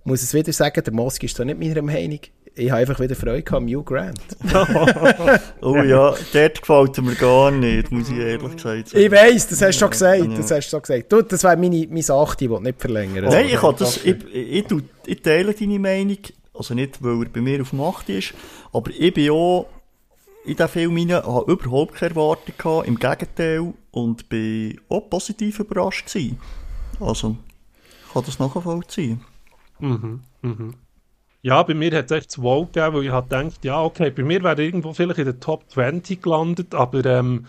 muss 0.04 0.20
ich 0.20 0.28
es 0.28 0.34
wieder 0.34 0.52
sagen, 0.52 0.84
der 0.84 0.92
Mosk 0.92 1.24
ist 1.24 1.36
da 1.38 1.44
nicht 1.44 1.58
meiner 1.58 1.82
Meinung, 1.82 2.20
ich 2.56 2.70
habe 2.70 2.80
einfach 2.80 3.00
wieder 3.00 3.16
Freude 3.16 3.56
am 3.56 3.66
Hugh 3.66 3.82
Grant. 3.82 4.20
oh 5.60 5.76
ja, 5.76 6.14
dort 6.32 6.60
gefällt 6.60 7.02
mir 7.02 7.14
gar 7.16 7.50
nicht, 7.50 7.90
muss 7.90 8.10
ich 8.10 8.18
ehrlich 8.18 8.52
gesagt 8.52 8.88
sagen. 8.88 9.04
Ich 9.04 9.10
weiss, 9.10 9.48
das 9.48 9.60
hast 9.60 9.76
du 9.76 9.80
schon 9.80 9.90
gesagt. 9.90 10.38
Das 10.38 10.50
hast 10.50 10.66
du 10.66 10.70
schon 10.70 10.82
gesagt. 10.82 11.12
Du, 11.12 11.22
das 11.22 11.42
wäre 11.42 11.56
meine, 11.56 11.86
meine 11.88 12.02
Sache, 12.02 12.36
die 12.36 12.44
ich 12.44 12.60
nicht 12.60 12.80
verlängern 12.80 13.24
Nein, 13.24 13.46
ich, 13.46 13.60
das, 13.60 13.96
ich, 13.98 14.16
ich, 14.32 14.70
ich, 14.70 14.82
ich 15.06 15.22
teile 15.22 15.52
deine 15.52 15.78
Meinung. 15.78 16.18
Also 16.52 16.74
nicht, 16.74 17.02
weil 17.02 17.22
er 17.22 17.28
bei 17.28 17.40
mir 17.40 17.62
auf 17.62 17.70
dem 17.70 17.80
8 17.80 18.08
ist, 18.10 18.34
aber 18.72 18.90
ich 18.96 19.12
bin 19.12 19.30
auch 19.30 19.66
in 20.44 20.56
diesen 20.56 20.68
Film 20.68 20.96
rein, 20.96 21.12
habe 21.12 21.50
überhaupt 21.50 21.94
keine 21.94 22.10
Erwartung 22.10 22.54
gehabt, 22.56 22.86
im 22.86 22.98
Gegenteil, 22.98 23.72
und 23.90 24.28
bin 24.28 24.80
auch 24.88 25.08
positiv 25.08 25.58
überrascht 25.58 26.06
gewesen. 26.06 26.38
Also, 27.00 27.36
ich 28.06 28.12
kann 28.12 28.24
das 28.24 28.38
nachvollziehen. 28.38 29.20
Mhm, 29.80 30.20
mhm. 30.42 30.74
Ja, 31.44 31.62
bei 31.62 31.74
mir 31.74 31.94
hat 31.94 32.06
es 32.06 32.10
echt 32.10 32.30
zwei 32.30 32.60
gegeben, 32.60 32.94
weil 32.94 33.04
ich 33.04 33.10
halt 33.10 33.28
gedacht, 33.28 33.64
ja, 33.66 33.82
okay, 33.82 34.10
bei 34.10 34.22
mir 34.22 34.42
wäre 34.42 34.64
irgendwo 34.64 34.94
vielleicht 34.94 35.18
in 35.18 35.26
der 35.26 35.40
Top 35.40 35.70
20 35.70 36.22
gelandet, 36.22 36.74
aber 36.74 37.04
ähm, 37.04 37.44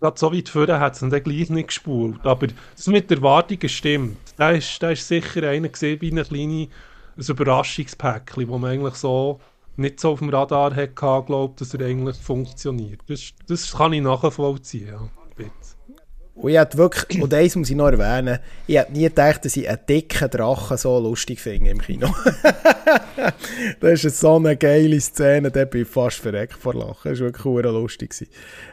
gerade 0.00 0.18
so 0.18 0.32
weit 0.32 0.48
vorher 0.48 0.80
hat 0.80 0.94
es 0.94 0.98
dann 0.98 1.10
gleich 1.10 1.50
nicht 1.50 1.68
gespult. 1.68 2.26
Aber 2.26 2.48
das 2.48 2.86
mit 2.88 3.10
der 3.10 3.18
Erwartungen 3.18 3.68
stimmt. 3.68 4.18
Da 4.36 4.50
ist, 4.50 4.82
da 4.82 4.90
ist 4.90 5.06
sicher 5.06 5.48
einer 5.48 5.68
gesehen 5.68 6.00
wie 6.00 6.10
ein 6.10 6.24
kleines 6.24 7.28
Überraschungspäckchen, 7.28 8.48
wo 8.48 8.58
man 8.58 8.72
eigentlich 8.72 8.94
so 8.94 9.38
nicht 9.76 10.00
so 10.00 10.10
auf 10.10 10.18
dem 10.18 10.30
Radar 10.30 10.74
hatte, 10.74 11.22
glaubt, 11.22 11.60
dass 11.60 11.74
er 11.74 11.86
eigentlich 11.86 12.16
funktioniert. 12.16 13.00
Das, 13.06 13.32
das 13.46 13.72
kann 13.72 13.92
ich 13.92 14.02
nachvollziehen, 14.02 14.88
ja. 14.88 15.23
Und 16.34 16.50
ich 16.50 16.58
hätte 16.58 16.76
wirklich, 16.78 17.22
und 17.22 17.32
eins 17.32 17.54
muss 17.54 17.70
ich 17.70 17.76
noch 17.76 17.86
erwähnen, 17.86 18.40
ich 18.66 18.76
hätte 18.76 18.92
nie 18.92 19.04
gedacht, 19.04 19.44
dass 19.44 19.56
ich 19.56 19.68
einen 19.68 19.78
dicken 19.88 20.28
Drachen 20.28 20.76
so 20.76 20.98
lustig 20.98 21.40
finde 21.40 21.70
im 21.70 21.80
Kino. 21.80 22.12
das 23.80 24.04
ist 24.04 24.18
so 24.18 24.36
eine 24.36 24.56
geile 24.56 25.00
Szene, 25.00 25.52
da 25.52 25.64
bin 25.64 25.82
ich 25.82 25.88
fast 25.88 26.18
verreckt 26.18 26.54
vor 26.54 26.74
Lachen. 26.74 27.12
Das 27.12 27.20
war 27.20 27.26
wirklich 27.28 27.44
sehr 27.44 27.72
lustig. 27.72 28.28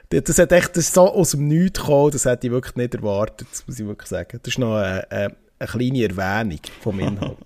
Das 0.10 0.39
hat 0.39 0.52
echt 0.52 0.76
das 0.76 0.91
so 0.91 1.02
aus 1.02 1.32
dem 1.32 1.47
Nichts 1.47 1.80
gekommen, 1.80 2.12
das 2.12 2.26
hätte 2.26 2.47
ich 2.47 2.54
wirklich 2.54 2.76
nicht 2.76 2.95
erwartet, 2.95 3.47
das 3.52 3.67
muss 3.67 3.80
ich 3.80 3.86
wirklich 3.86 4.10
sagen. 4.10 4.39
Das 4.41 4.54
ist 4.54 4.58
noch 4.58 4.78
eine, 4.78 5.12
eine, 5.12 5.36
eine 5.60 5.69
kleine 5.69 6.04
Erwähnung 6.04 6.60
vom 6.82 7.00
Inhalt. 7.00 7.38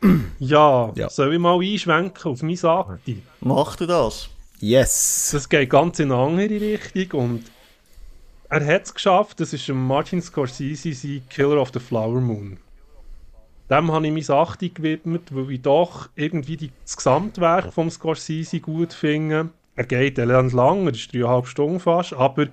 ja, 0.38 0.90
ja, 0.94 1.10
soll 1.10 1.34
ich 1.34 1.38
mal 1.38 1.60
einschwenken 1.60 2.32
auf 2.32 2.42
meine 2.42 2.56
Sache? 2.56 2.98
Mach 3.40 3.76
du 3.76 3.86
das? 3.86 4.30
Yes. 4.58 5.30
Das 5.32 5.48
geht 5.50 5.68
ganz 5.68 5.98
in 5.98 6.10
eine 6.10 6.22
andere 6.22 6.60
Richtung 6.94 7.20
und 7.20 7.53
er 8.48 8.66
hat 8.66 8.84
es 8.84 8.94
geschafft, 8.94 9.40
das 9.40 9.52
ist 9.52 9.68
Martin 9.68 10.22
Scorsese, 10.22 10.92
sein 10.92 11.22
Killer 11.28 11.60
of 11.60 11.70
the 11.72 11.80
Flower 11.80 12.20
Moon. 12.20 12.58
Dem 13.70 13.90
habe 13.90 14.06
ich 14.06 14.12
meine 14.12 14.22
Sache 14.22 14.68
gewidmet, 14.68 15.34
weil 15.34 15.50
ich 15.52 15.62
doch 15.62 16.10
irgendwie 16.16 16.56
die, 16.56 16.70
das 16.82 16.96
Gesamtwerk 16.96 17.72
von 17.72 17.90
Scorsese 17.90 18.60
gut 18.60 18.92
finde. 18.92 19.48
Er 19.74 19.84
geht 19.84 20.18
elend 20.18 20.52
lang, 20.52 20.86
er 20.86 20.92
ist 20.92 21.12
dreieinhalb 21.12 21.46
Stunden 21.46 21.80
fast, 21.80 22.12
aber 22.12 22.48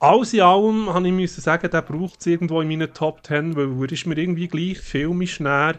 alles 0.00 0.32
in 0.32 0.40
allem 0.40 0.92
habe 0.92 1.08
ich 1.08 1.32
sagen, 1.32 1.70
der 1.70 1.82
braucht 1.82 2.20
es 2.20 2.26
irgendwo 2.26 2.60
in 2.60 2.68
meinen 2.68 2.92
Top 2.94 3.22
Ten, 3.22 3.56
weil 3.56 3.84
er 3.84 3.92
ist 3.92 4.06
mir 4.06 4.16
irgendwie 4.16 4.48
gleich 4.48 4.78
filmisch 4.78 5.40
näher 5.40 5.78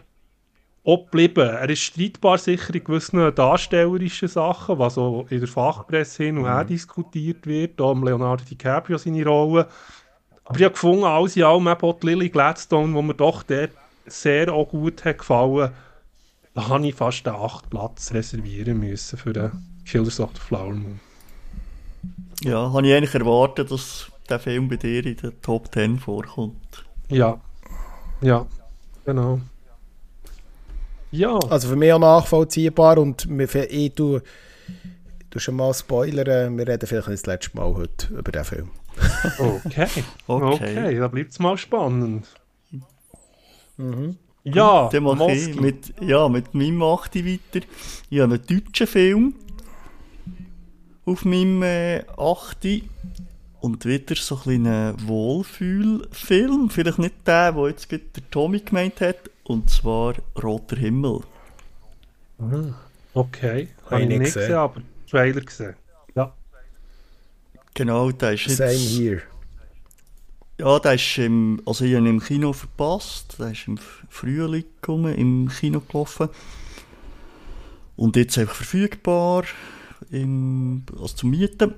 auch 0.92 1.04
geblieben. 1.04 1.48
Er 1.48 1.68
ist 1.68 1.80
streitbar 1.80 2.38
sicher 2.38 2.74
in 2.74 2.84
gewissen 2.84 3.34
darstellerischen 3.34 4.28
Sachen, 4.28 4.78
was 4.78 4.98
auch 4.98 5.26
in 5.30 5.40
der 5.40 5.48
Fachpresse 5.48 6.24
hin 6.24 6.38
und 6.38 6.46
her 6.46 6.64
mhm. 6.64 6.68
diskutiert 6.68 7.46
wird, 7.46 7.78
da 7.78 7.92
Leonardo 7.92 8.44
DiCaprio 8.44 8.98
seine 8.98 9.24
Rolle. 9.24 9.68
Aber 10.44 10.58
ich 10.58 10.64
habe 10.64 10.72
gefunden, 10.72 11.04
alles 11.04 11.36
in 11.36 11.44
allem 11.44 11.68
eben 11.68 11.80
auch 11.80 12.00
Lily 12.02 12.28
Gladstone, 12.28 12.92
wo 12.94 13.02
mir 13.02 13.14
doch 13.14 13.42
dort 13.42 13.70
sehr 14.06 14.52
auch 14.52 14.68
gut 14.68 15.04
hat 15.04 15.18
gefallen 15.18 15.70
da 16.54 16.68
habe 16.68 16.86
ich 16.86 16.94
fast 16.94 17.26
den 17.26 17.34
8. 17.34 17.70
Platz 17.70 18.12
reservieren 18.12 18.80
müssen 18.80 19.18
für 19.18 19.32
den 19.32 19.52
Killers 19.84 20.20
of 20.20 20.30
the 20.34 20.40
Flower 20.40 20.74
Moon. 20.74 21.00
Ja, 22.42 22.72
habe 22.72 22.86
ich 22.86 22.94
eigentlich 22.94 23.14
erwartet, 23.14 23.70
dass 23.70 24.10
der 24.28 24.40
Film 24.40 24.68
bei 24.68 24.76
dir 24.76 25.04
in 25.04 25.16
den 25.16 25.40
Top 25.42 25.72
10 25.72 25.98
vorkommt. 25.98 26.84
Ja, 27.08 27.40
ja, 28.20 28.46
genau. 29.04 29.40
Ja. 31.10 31.38
Also 31.48 31.68
für 31.68 31.76
mich 31.76 31.92
auch 31.92 31.98
nachvollziehbar 31.98 32.98
und 32.98 33.26
ich 33.68 33.94
tue, 33.94 34.22
du 35.30 35.38
schon 35.38 35.56
mal 35.56 35.74
spoilern, 35.74 36.56
wir 36.56 36.68
reden 36.68 36.86
vielleicht 36.86 37.08
das 37.08 37.26
letzte 37.26 37.56
Mal 37.56 37.74
heute 37.74 38.14
über 38.14 38.32
den 38.32 38.44
Film. 38.44 38.70
Okay, 39.38 39.86
okay, 40.26 40.54
okay 40.54 40.98
da 40.98 41.08
bleibt 41.08 41.32
es 41.32 41.38
mal 41.38 41.56
spannend. 41.56 42.26
Mhm. 43.76 44.16
Ja, 44.44 44.88
dann 44.90 45.02
mache 45.02 45.32
ich 45.32 45.60
mit, 45.60 45.94
ja, 46.00 46.28
mit 46.28 46.54
meinem 46.54 46.82
8 46.82 47.14
weiter. 47.16 47.66
Ich 48.08 48.20
habe 48.20 48.34
einen 48.34 48.46
deutschen 48.46 48.86
Film 48.86 49.34
auf 51.04 51.24
meinem 51.24 51.62
äh, 51.62 52.04
8. 52.16 52.82
Und 53.60 53.84
wieder 53.84 54.16
so 54.16 54.36
ein 54.36 54.40
kleiner 54.42 54.94
Wohlfühlfilm. 55.04 56.70
Vielleicht 56.70 56.98
nicht 56.98 57.14
der, 57.26 57.52
den 57.52 57.66
jetzt 57.66 57.92
der 57.92 58.30
Tommy 58.30 58.60
gemeint 58.60 59.02
hat, 59.02 59.30
und 59.44 59.70
zwar 59.70 60.14
Roter 60.42 60.76
Himmel. 60.76 61.20
Ah, 62.38 62.74
okay, 63.14 63.68
habe 63.90 64.02
ich 64.02 64.08
nicht 64.08 64.20
gesehen, 64.20 64.40
gesehen 64.40 64.54
aber 64.54 64.82
Trailer 65.10 65.40
gesehen. 65.40 65.74
Ja. 66.14 66.34
Genau, 67.74 68.10
der 68.10 68.32
ist 68.32 68.46
jetzt... 68.46 68.56
Same 68.56 68.72
here. 68.72 69.22
Ja, 70.60 70.78
der 70.78 70.94
ist 70.94 71.16
im, 71.16 71.62
also 71.64 71.86
ich 71.86 71.94
habe 71.94 72.04
ihn 72.04 72.16
im 72.16 72.20
Kino 72.20 72.52
verpasst. 72.52 73.36
Der 73.38 73.52
ist 73.52 73.66
im 73.66 73.78
Frühling 74.10 74.64
gekommen, 74.74 75.14
im 75.14 75.48
Kino 75.48 75.80
gelaufen. 75.80 76.28
Und 77.96 78.14
jetzt 78.16 78.36
einfach 78.36 78.56
verfügbar, 78.56 79.44
im, 80.10 80.84
also 80.92 81.14
zum 81.14 81.30
Mieten. 81.30 81.74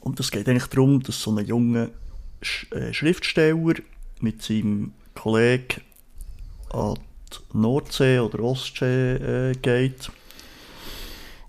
Und 0.00 0.18
es 0.18 0.32
geht 0.32 0.48
eigentlich 0.48 0.66
darum, 0.66 1.00
dass 1.00 1.20
so 1.22 1.30
ein 1.30 1.46
junger 1.46 1.90
Sch 2.42 2.70
äh, 2.72 2.92
Schriftsteller 2.92 3.74
mit 4.20 4.42
seinem 4.42 4.92
Kollegen 5.14 5.82
an 6.70 6.94
die 7.32 7.58
Nordsee 7.58 8.18
oder 8.18 8.40
Ostsee 8.40 9.14
äh, 9.14 9.52
geht. 9.54 10.10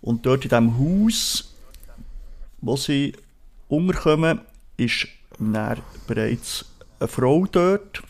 Und 0.01 0.25
dort 0.25 0.45
in 0.45 0.49
diesem 0.49 0.77
Haus, 0.77 1.53
wo 2.61 2.75
sie 2.77 3.13
unterkommen, 3.67 4.41
ist 4.77 5.07
dann 5.39 5.81
bereits 6.07 6.65
eine 6.99 7.07
Frau 7.07 7.45
dort, 7.45 8.01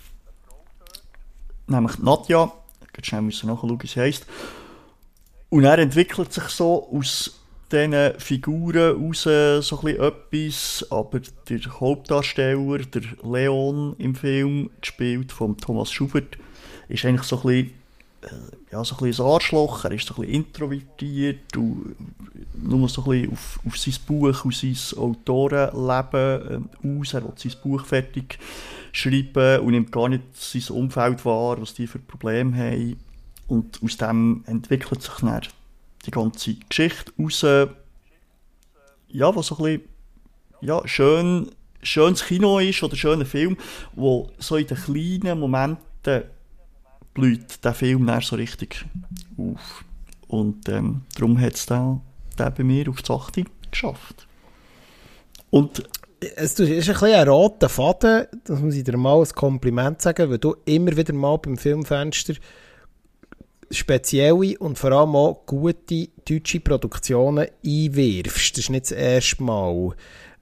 nämlich 1.68 1.98
Nadja. 2.00 2.52
Ich 2.98 3.06
schnell 3.06 3.22
müssen 3.22 3.48
nachschauen, 3.48 3.82
wie 3.82 3.88
sie 3.88 4.00
heisst. 4.00 4.26
Und 5.50 5.64
er 5.64 5.78
entwickelt 5.78 6.34
sich 6.34 6.46
so 6.46 6.90
aus 6.92 7.40
diesen 7.72 8.20
Figuren 8.20 8.96
raus 8.96 9.24
so 9.68 9.80
ein 9.82 10.00
etwas, 10.00 10.86
aber 10.90 11.20
der 11.50 11.80
Hauptdarsteller, 11.80 12.80
der 12.80 13.04
Leon 13.24 13.96
im 13.98 14.16
Film, 14.16 14.70
gespielt 14.82 15.32
von 15.32 15.58
Thomas 15.58 15.92
Schubert, 15.92 16.38
ist 16.90 17.06
eigentlich 17.06 17.24
so 17.24 17.38
ein 17.38 17.44
bisschen, 17.44 17.74
äh, 18.22 18.72
ja, 18.72 18.84
so 18.84 18.96
ein 18.96 19.04
bisschen 19.04 19.26
ein 19.26 19.32
Arschloch, 19.32 19.86
er 19.86 19.92
ist 19.92 20.08
so 20.08 20.16
ein 20.16 20.22
bisschen 20.22 20.36
introvertiert 20.36 21.58
und 21.58 21.96
nur 22.56 22.90
so 22.90 23.04
ein 23.04 23.10
bisschen 23.10 23.32
auf, 23.32 23.60
auf 23.66 23.78
sein 23.78 23.96
Buch 24.06 24.46
und 24.46 24.56
sein 24.56 24.78
Autorenleben 24.98 26.70
äh, 26.84 27.00
aus, 27.00 27.14
er 27.14 27.24
will 27.24 27.34
sein 27.36 27.54
Buch 27.64 27.86
fertig 27.86 28.40
schreiben 28.92 29.62
und 29.62 29.72
nimmt 29.72 29.92
gar 29.92 30.10
nicht 30.10 30.24
sein 30.34 30.76
Umfeld 30.76 31.24
wahr, 31.26 31.62
was 31.62 31.74
die 31.74 31.88
für 31.88 32.00
Probleme 32.00 32.56
haben. 32.58 32.98
Und 33.48 33.80
aus 33.84 33.98
dem 33.98 34.44
entwickelt 34.46 35.02
sich 35.02 35.14
dann 35.22 35.42
die 36.06 36.12
ganze 36.12 36.56
Geschichte 36.56 37.12
raus, 37.18 37.42
ja, 39.10 39.36
was 39.36 39.48
so 39.48 39.56
ein 39.58 39.64
bisschen 39.64 39.82
ja, 40.62 40.82
schön, 40.88 41.52
schönes 41.82 42.26
Kino 42.26 42.60
ist 42.60 42.84
oder 42.84 42.96
schöner 42.96 43.26
Film, 43.26 43.58
wo 43.94 44.32
so 44.38 44.58
in 44.58 44.68
den 44.68 44.78
kleinen 44.78 45.40
Momenten 45.40 46.24
blüht 47.18 47.64
der 47.66 47.74
Film 47.74 48.06
dann 48.06 48.22
so 48.22 48.36
richtig 48.36 48.86
auf. 49.38 49.84
Und 50.28 50.70
ähm, 50.70 51.02
darum 51.16 51.40
hat 51.42 51.56
es 51.56 51.66
den, 51.66 52.02
den 52.38 52.54
bei 52.54 52.64
mir 52.64 52.90
auf 52.90 53.02
die 53.02 53.12
8 53.12 53.72
geschafft. 53.72 54.28
Und 55.50 55.84
es 56.20 56.60
ist 56.60 56.62
ein 56.62 56.68
bisschen 56.68 57.14
ein 57.14 57.28
roter 57.28 57.70
Faden, 57.70 58.28
das 58.44 58.60
muss 58.60 58.76
ich 58.76 58.84
dir 58.84 58.98
mal 58.98 59.18
als 59.18 59.34
Kompliment 59.34 60.02
sagen, 60.02 60.30
weil 60.30 60.38
du 60.38 60.56
immer 60.66 60.96
wieder 60.96 61.14
mal 61.14 61.38
beim 61.38 61.58
Filmfenster 61.58 62.36
spezielle 63.72 64.58
und 64.60 64.78
vor 64.78 64.92
allem 64.92 65.16
auch 65.16 65.46
gute 65.46 66.10
deutsche 66.28 66.60
Produktionen 66.60 67.48
einwirfst. 67.66 68.58
Das 68.58 68.66
ist 68.66 68.70
nicht 68.70 68.86
das 68.86 68.92
erste 68.92 69.44
Mal. 69.44 69.96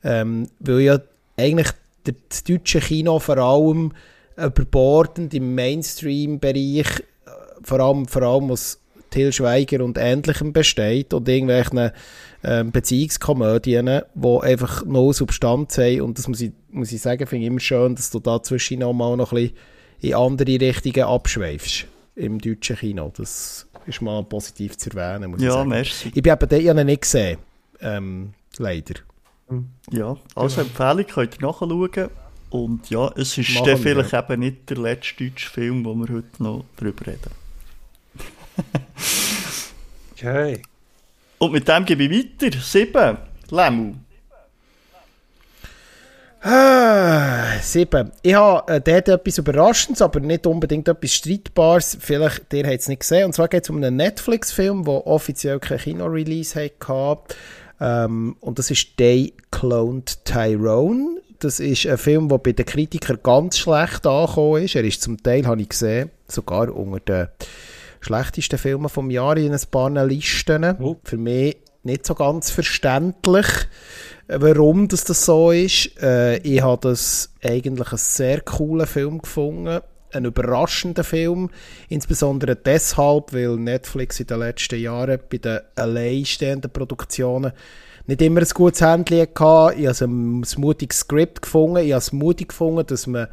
Ähm, 0.04 0.50
weil 0.60 0.82
ja 0.82 1.00
eigentlich 1.38 1.70
das 2.04 2.44
deutsche 2.44 2.80
Kino 2.80 3.20
vor 3.20 3.38
allem 3.38 3.94
überbordend 4.38 5.34
im 5.34 5.56
Mainstream-Bereich, 5.56 7.00
äh, 7.00 7.30
vor 7.64 7.80
allem, 7.80 8.08
vor 8.08 8.22
allem 8.22 8.52
aus 8.52 8.80
Till 9.10 9.32
Schweiger 9.32 9.84
und 9.84 9.98
Ähnlichem 9.98 10.52
besteht 10.52 11.14
und 11.14 11.30
irgendwelchen 11.30 11.92
ähm, 12.44 12.72
Beziehungskomödien, 12.72 14.02
die 14.14 14.40
einfach 14.42 14.86
no 14.86 15.14
Substanz 15.14 15.78
haben. 15.78 16.02
Und 16.02 16.18
das 16.18 16.28
muss 16.28 16.42
ich, 16.42 16.52
muss 16.70 16.92
ich 16.92 17.02
sagen, 17.02 17.26
finde 17.26 17.46
ich 17.46 17.52
immer 17.52 17.62
schön, 17.62 17.96
dass 17.96 18.12
du 18.12 18.20
da 18.20 18.44
zwischen 18.44 18.80
noch 18.80 18.94
mal 18.94 19.16
noch 19.16 19.32
ein 19.32 19.38
bisschen 19.38 19.58
in 20.02 20.16
andere 20.16 20.60
Richtungen 20.60 21.06
abschweifst 21.06 21.88
im 22.16 22.40
deutschen 22.40 22.76
Kino. 22.76 23.12
Das 23.16 23.68
ist 23.86 24.02
mal 24.02 24.24
positiv 24.24 24.78
zu 24.78 24.90
erwähnen, 24.90 25.32
muss 25.32 25.42
ja, 25.42 25.48
ich 25.48 25.54
sagen. 25.54 25.70
Merci. 25.70 26.12
Ich 26.14 26.22
bin 26.22 26.34
eben 26.34 26.50
den, 26.50 26.78
ich 26.78 26.86
nicht 26.86 27.02
gesehen, 27.02 27.38
ähm, 27.82 28.34
leider. 28.58 28.96
Ja, 29.92 30.18
also 30.36 30.62
Empfehlung 30.62 31.06
könnt 31.06 31.38
ihr 31.40 31.48
nachschauen. 31.48 32.10
Und 32.50 32.90
ja, 32.90 33.12
es 33.16 33.38
ist 33.38 33.56
dann 33.66 33.78
vielleicht 33.78 34.12
ja. 34.12 34.24
eben 34.24 34.40
nicht 34.40 34.70
der 34.70 34.78
letzte 34.78 35.26
deutsche 35.26 35.50
Film, 35.50 35.84
wo 35.84 35.94
wir 35.96 36.14
heute 36.14 36.44
noch 36.44 36.66
drüber 36.78 37.08
reden. 37.08 37.32
Okay. 40.18 40.62
Und 41.40 41.52
mit 41.52 41.68
dem 41.68 41.84
gebe 41.84 42.06
ich 42.06 42.42
weiter. 42.42 42.58
Sieben. 42.62 43.18
Lemu. 43.52 43.96
Ah, 46.42 47.60
sieben. 47.62 48.12
Ich 48.22 48.34
habe 48.34 48.72
äh, 48.72 48.80
dort 48.80 49.10
etwas 49.10 49.40
Überraschendes, 49.40 50.02
aber 50.02 50.20
nicht 50.20 50.48
unbedingt 50.48 50.88
etwas 50.88 51.12
Streitbares. 51.12 51.98
Vielleicht, 52.00 52.54
ihr 52.54 52.66
habt 52.66 52.80
es 52.80 52.88
nicht 52.88 53.00
gesehen. 53.00 53.26
Und 53.26 53.34
zwar 53.34 53.48
geht 53.48 53.64
es 53.64 53.70
um 53.70 53.78
einen 53.78 53.96
Netflix-Film, 53.96 54.86
der 54.86 55.06
offiziell 55.06 55.60
kein 55.60 55.80
Kino-Release 55.80 56.56
hatte. 56.58 57.36
Ähm, 57.82 58.38
und 58.40 58.58
das 58.58 58.72
ist 58.72 58.98
Day 59.00 59.34
Cloned 59.52 60.24
Tyrone. 60.24 61.20
Das 61.40 61.60
ist 61.60 61.86
ein 61.86 61.98
Film, 61.98 62.30
der 62.30 62.38
bei 62.38 62.52
den 62.52 62.66
Kritikern 62.66 63.20
ganz 63.22 63.58
schlecht 63.58 64.06
angekommen 64.06 64.64
ist. 64.64 64.76
Er 64.76 64.84
ist 64.84 65.02
zum 65.02 65.22
Teil, 65.22 65.46
habe 65.46 65.62
ich 65.62 65.70
gesehen, 65.70 66.12
sogar 66.28 66.74
unter 66.74 67.26
den 67.26 67.28
schlechtesten 68.02 68.60
Filmen 68.60 68.90
vom 68.90 69.10
Jahr 69.10 69.38
in 69.38 69.54
ein 69.54 69.60
paar 69.70 69.90
Listen. 70.06 70.76
Oh. 70.80 70.98
Für 71.04 71.18
mich 71.18 71.58
nicht 71.84 72.06
so 72.06 72.16
ganz 72.16 72.50
verständlich, 72.50 73.48
äh, 74.28 74.38
warum 74.40 74.88
das, 74.88 75.04
das 75.04 75.26
so 75.26 75.52
ist. 75.52 76.02
Äh, 76.02 76.38
ich 76.38 76.62
habe 76.62 76.90
das 76.90 77.32
eigentlich 77.44 77.90
einen 77.90 77.98
sehr 77.98 78.42
coolen 78.42 78.88
Film 78.88 79.22
gefunden. 79.22 79.82
Ein 80.12 80.26
überraschender 80.26 81.04
Film, 81.04 81.50
insbesondere 81.90 82.56
deshalb, 82.56 83.34
weil 83.34 83.58
Netflix 83.58 84.20
in 84.20 84.28
den 84.28 84.40
letzten 84.40 84.80
Jahren 84.80 85.20
bei 85.30 85.38
den 85.38 85.60
alleinstehenden 85.76 86.72
Produktionen 86.72 87.52
nicht 88.08 88.22
immer 88.22 88.42
ein 88.42 88.48
gutes 88.54 88.82
Händchen 88.82 89.28
hatte. 89.40 89.76
Ich 89.78 89.88
habe 89.88 90.06
ein 90.06 90.44
mutiges 90.58 91.00
Skript 91.00 91.42
gefunden. 91.42 91.78
Ich 91.78 91.92
habe 91.92 92.00
es 92.00 92.12
mutig 92.12 92.50
gefunden, 92.50 92.86
dass 92.86 93.08
man 93.08 93.28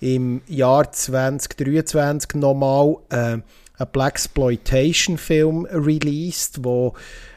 im 0.00 0.42
Jahr 0.46 0.90
2023 0.90 2.34
nochmal 2.34 2.96
äh, 3.10 3.16
einen 3.16 3.90
Blaxploitation-Film 3.92 5.66
released, 5.66 6.62
wo 6.62 6.94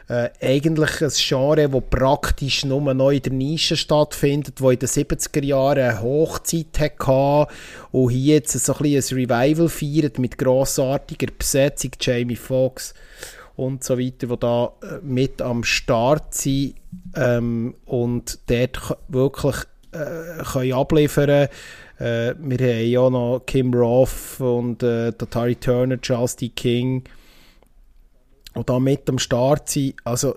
äh, 0.08 0.30
eigentlich 0.42 1.02
ein 1.02 1.12
Genre, 1.14 1.68
das 1.68 1.84
praktisch 1.90 2.64
nur 2.64 2.94
noch 2.94 3.12
in 3.12 3.22
der 3.22 3.34
Nische 3.34 3.76
stattfindet, 3.76 4.62
wo 4.62 4.72
in 4.72 4.80
den 4.80 4.88
70er 4.88 5.44
Jahren 5.44 5.80
eine 5.80 6.02
Hochzeit 6.02 6.80
hatte 6.80 7.48
und 7.92 8.12
hier 8.12 8.36
jetzt 8.36 8.54
so 8.54 8.74
ein, 8.74 8.84
bisschen 8.84 9.18
ein 9.18 9.30
Revival 9.30 9.70
feiert 9.70 10.20
mit 10.20 10.38
grossartiger 10.38 11.28
Besetzung, 11.38 11.92
Jamie 12.00 12.36
Foxx 12.36 12.94
und 13.58 13.84
so 13.84 14.00
weiter, 14.00 14.28
die 14.28 14.40
da 14.40 14.72
äh, 14.82 15.00
mit 15.04 15.42
am 15.42 15.64
Start 15.64 16.34
sind 16.34 16.76
ähm, 17.16 17.76
und 17.86 18.40
dort 18.48 18.98
wirklich 19.10 19.56
äh, 19.92 20.44
können 20.44 20.74
abliefern 20.74 21.50
äh, 22.00 22.36
wir 22.38 22.58
haben 22.60 22.88
ja 22.88 23.10
noch 23.10 23.42
Kim 23.48 23.74
Roth 23.74 24.40
und 24.40 24.84
äh, 24.84 25.12
Tari 25.12 25.56
Turner, 25.56 26.00
Charles 26.00 26.36
D. 26.36 26.50
King 26.50 27.04
und 28.54 28.70
da 28.70 28.80
mit 28.80 29.10
am 29.10 29.18
Start 29.18 29.70
sind. 29.70 29.96
Also 30.04 30.36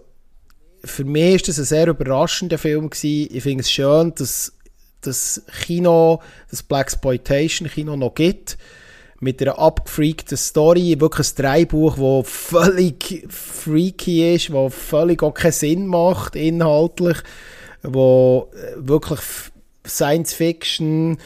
für 0.82 1.04
mich 1.04 1.34
ist 1.36 1.48
das 1.48 1.58
ein 1.58 1.64
sehr 1.66 1.88
überraschender 1.88 2.56
Film 2.56 2.88
gewesen. 2.88 3.28
Ich 3.36 3.42
finde 3.42 3.60
es 3.60 3.70
schön, 3.70 4.14
dass 4.14 4.54
das 5.02 5.42
Kino, 5.66 6.22
das 6.50 6.62
Blaxploitation 6.62 7.68
Kino 7.68 7.94
noch 7.94 8.14
gibt 8.14 8.56
mit 9.20 9.42
einer 9.42 9.58
abgefreakten 9.58 10.36
Story, 10.36 10.96
wirklich 10.98 11.32
ein 11.32 11.36
Dreibuch, 11.36 11.96
das 11.96 12.30
völlig 12.30 13.26
freaky 13.28 14.34
ist, 14.34 14.50
das 14.50 14.74
völlig 14.74 15.22
auch 15.22 15.34
keinen 15.34 15.52
Sinn 15.52 15.86
macht, 15.86 16.36
inhaltlich, 16.36 17.18
wo 17.82 18.50
wirklich 18.76 19.20
Science 19.86 20.32
Fiction, 20.32 21.18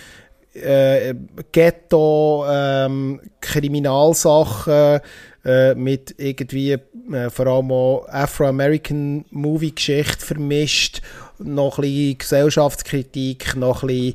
äh, 0.54 1.14
Ghetto, 1.52 2.44
ähm, 2.48 3.20
Kriminalsachen 3.40 5.00
äh, 5.44 5.74
mit 5.74 6.14
irgendwie 6.18 6.72
äh, 6.72 7.30
vor 7.30 7.46
allem 7.46 7.70
auch 7.70 8.06
Afro-American 8.08 9.24
Movie-Geschichte 9.30 10.24
vermischt, 10.24 11.02
noch 11.38 11.78
ein 11.78 11.82
bisschen 11.82 12.18
Gesellschaftskritik, 12.18 13.56
noch 13.56 13.82
ein 13.82 13.88
bisschen 13.88 14.14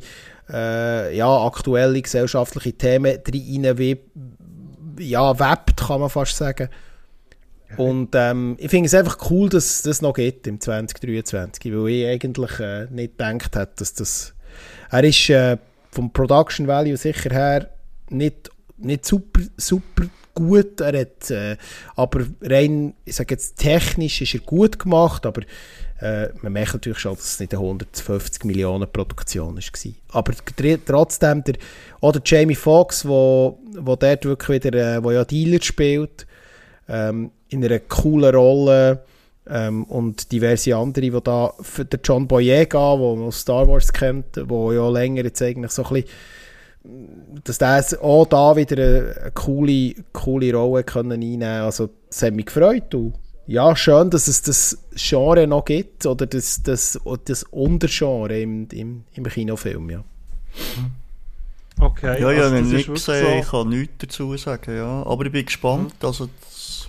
äh, 0.52 1.16
ja, 1.16 1.46
aktuelle 1.46 2.02
gesellschaftliche 2.02 2.74
Themen 2.74 3.20
rein 3.28 3.78
wie 3.78 4.00
ja, 5.00 5.40
webt, 5.40 5.78
kann 5.78 6.02
man 6.02 6.10
fast 6.10 6.36
sagen. 6.36 6.70
Und 7.78 8.10
ähm, 8.16 8.56
ich 8.60 8.70
finde 8.70 8.88
es 8.88 8.94
einfach 8.94 9.30
cool, 9.30 9.48
dass 9.50 9.66
es 9.66 9.82
das 9.84 10.02
noch 10.02 10.14
gibt 10.14 10.48
im 10.48 10.60
2023, 10.60 11.72
weil 11.74 11.90
ich 11.90 12.08
eigentlich 12.08 12.60
äh, 12.60 12.88
nicht 12.90 13.18
gedacht 13.18 13.56
hätte, 13.56 13.74
dass 13.78 13.94
das... 13.94 14.34
Er 14.90 15.04
ist 15.04 15.30
äh, 15.30 15.58
vom 15.92 16.12
Production 16.12 16.68
Value 16.68 16.98
sicher 16.98 17.30
her 17.30 17.70
nicht, 18.10 18.50
nicht 18.78 19.06
super, 19.06 19.42
super 19.58 20.06
gut. 20.40 20.82
Er 20.82 21.02
hat, 21.02 21.30
äh, 21.30 21.58
aber 21.96 22.26
rein, 22.42 22.94
ich 23.06 23.16
sage 23.16 23.36
jetzt 23.36 23.58
technisch 23.58 24.22
ist 24.22 24.34
er 24.34 24.40
gut 24.40 24.80
gemacht, 24.80 25.26
aber 25.26 25.42
äh, 26.02 26.30
man 26.42 26.54
merkt 26.54 26.74
natürlich 26.74 27.00
schon, 27.00 27.16
dass 27.16 27.34
es 27.34 27.40
nicht 27.40 27.54
eine 27.54 27.62
150 27.62 28.46
Millionen 28.46 28.90
Produktion 28.92 29.58
war. 29.58 29.94
Aber 30.14 30.34
trotzdem, 30.86 31.44
der, 31.44 31.56
oder 32.00 32.22
Jamie 32.24 32.56
Foxx, 32.56 33.06
wo, 33.06 33.60
wo 33.78 33.96
dort 33.96 34.26
wirklich 34.26 34.64
wieder, 34.64 34.98
äh, 34.98 35.04
wo 35.04 35.12
ja 35.12 35.26
Dealer 35.26 35.62
spielt, 35.62 36.26
ähm, 36.88 37.32
in 37.50 37.66
einer 37.66 37.80
coolen 37.80 38.34
Rolle 38.34 39.04
ähm, 39.50 39.84
und 39.86 40.32
diverse 40.32 40.76
andere, 40.76 41.10
die 41.10 41.22
da, 41.22 41.54
den 41.78 42.00
John 42.04 42.28
Boyega, 42.28 42.96
der 42.96 43.16
man 43.16 43.32
Star 43.32 43.68
Wars 43.68 43.92
kennt, 43.92 44.40
wo 44.46 44.72
ja 44.72 44.88
länger 44.90 45.24
jetzt 45.24 45.42
eigentlich 45.42 45.72
so 45.72 45.84
ein 45.84 45.94
bisschen 45.94 46.10
dass 47.44 47.58
der 47.58 47.84
auch 48.02 48.26
da 48.26 48.56
wieder 48.56 48.78
eine, 48.78 49.32
coole, 49.34 49.96
coole 50.14 50.54
Rolle 50.54 50.84
können 50.84 51.14
einnehmen 51.14 51.40
können. 51.40 51.64
Also, 51.64 51.90
das 52.10 52.24
hat 52.24 52.34
mich 52.34 52.48
gefreut. 52.48 52.94
Und 52.94 53.14
ja, 53.48 53.76
schön, 53.76 54.10
dass 54.10 54.28
es 54.28 54.42
das 54.42 54.78
Genre 54.96 55.48
noch 55.48 55.66
gibt, 55.66 56.06
oder 56.06 56.28
das, 56.28 56.62
das, 56.62 57.00
das 57.26 57.44
Untergenre 57.44 58.40
im, 58.40 58.68
im, 58.72 59.04
im 59.14 59.24
Kinofilm, 59.24 59.90
ja. 59.90 60.04
Okay. 61.80 62.22
Ja, 62.22 62.32
ja, 62.32 62.44
also 62.44 62.56
ich 62.56 62.60
habe 62.60 62.76
nicht 62.76 62.94
gesehen, 62.94 63.26
so. 63.26 63.40
ich 63.40 63.50
kann 63.50 63.70
nichts 63.70 63.94
dazu 64.00 64.38
sagen, 64.38 64.76
ja. 64.76 65.04
Aber 65.06 65.26
ich 65.26 65.32
bin 65.32 65.46
gespannt, 65.46 65.94
mhm. 66.00 66.08
also 66.08 66.30
das, 66.42 66.88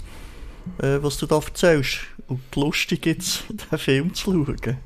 äh, 0.82 1.02
was 1.02 1.16
du 1.16 1.26
da 1.26 1.36
erzählst. 1.36 2.00
Und 2.26 2.40
lustig 2.54 3.06
jetzt, 3.06 3.44
den 3.70 3.78
Film 3.78 4.14
zu 4.14 4.32
schauen. 4.32 4.76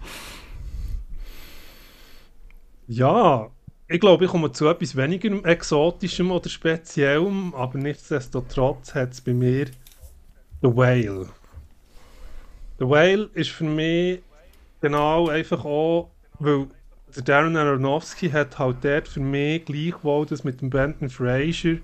Ja, 2.86 3.50
ich 3.94 4.00
glaube, 4.00 4.24
ich 4.24 4.30
komme 4.32 4.50
zu 4.50 4.66
etwas 4.66 4.96
weniger 4.96 5.44
Exotischem 5.44 6.32
oder 6.32 6.48
Speziellem, 6.48 7.54
aber 7.54 7.78
nichtsdestotrotz 7.78 8.92
hat 8.92 9.12
es 9.12 9.20
bei 9.20 9.32
mir 9.32 9.66
The 10.62 10.76
Whale. 10.76 11.28
The 12.80 12.88
Whale 12.88 13.30
ist 13.34 13.50
für 13.50 13.62
mich 13.62 14.18
genau 14.80 15.28
einfach 15.28 15.64
auch, 15.64 16.10
weil 16.40 16.66
der 17.14 17.22
Darren 17.22 17.56
Aronofsky 17.56 18.30
hat 18.30 18.58
halt 18.58 18.78
dort 18.82 19.06
für 19.06 19.20
mich 19.20 19.64
gleichwohl 19.64 20.26
das 20.26 20.42
mit 20.42 20.60
dem 20.60 20.70
Benton 20.70 21.08
Fraser 21.08 21.76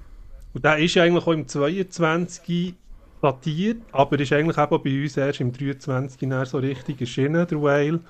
und 0.53 0.64
der 0.64 0.79
ist 0.79 0.96
eigentlich 0.96 1.25
auch 1.25 1.33
im 1.33 1.46
22 1.46 2.75
datiert, 3.23 3.83
aber 3.92 4.18
ist 4.18 4.33
eigentlich 4.33 4.59
auch 4.59 4.66
bei 4.83 5.01
uns 5.01 5.16
erst 5.16 5.38
im 5.38 5.53
23 5.53 6.29
so 6.44 6.59
richtig 6.59 7.01
erschienen, 7.03 7.46
der 7.46 7.62
Whale. 7.62 8.01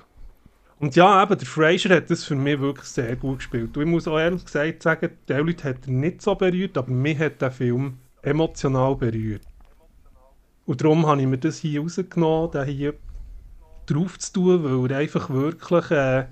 Und 0.81 0.95
ja, 0.95 1.21
eben, 1.21 1.37
der 1.37 1.47
Fraser 1.47 1.95
hat 1.95 2.09
das 2.09 2.23
für 2.23 2.35
mich 2.35 2.59
wirklich 2.59 2.87
sehr 2.87 3.15
gut 3.15 3.37
gespielt. 3.37 3.77
Und 3.77 3.83
ich 3.83 3.89
muss 3.89 4.07
auch 4.07 4.17
ehrlich 4.17 4.43
gesagt 4.43 4.81
sagen, 4.81 5.11
die 5.29 5.33
Leute 5.33 5.69
hat 5.69 5.85
er 5.85 5.91
nicht 5.91 6.23
so 6.23 6.33
berührt, 6.33 6.75
aber 6.75 6.89
mich 6.89 7.19
hat 7.19 7.39
der 7.39 7.51
Film 7.51 7.99
emotional 8.23 8.95
berührt. 8.95 9.43
Und 10.65 10.81
darum 10.81 11.05
habe 11.05 11.21
ich 11.21 11.27
mir 11.27 11.37
das 11.37 11.59
hier 11.59 11.81
rausgenommen, 11.81 12.49
den 12.49 12.65
hier 12.65 12.93
drauf 13.85 14.17
zu 14.17 14.33
tun, 14.33 14.63
weil 14.63 14.91
er 14.91 14.97
einfach 14.97 15.29
wirklich 15.29 15.91
äh, 15.91 16.25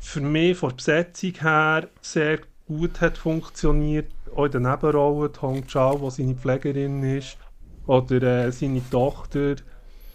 für 0.00 0.22
mich 0.22 0.56
von 0.58 0.70
der 0.70 0.76
Besetzung 0.76 1.34
her 1.34 1.88
sehr 2.00 2.40
gut 2.66 3.00
hat 3.00 3.16
funktioniert. 3.16 4.10
Auch 4.34 4.46
in 4.46 4.50
den 4.50 4.62
Nebenrollen, 4.62 5.30
Hong 5.40 5.64
Chao, 5.68 5.98
die 5.98 6.10
seine 6.10 6.34
Pflegerin 6.34 7.04
ist, 7.04 7.38
oder 7.86 8.22
äh, 8.22 8.50
seine 8.50 8.82
Tochter, 8.90 9.54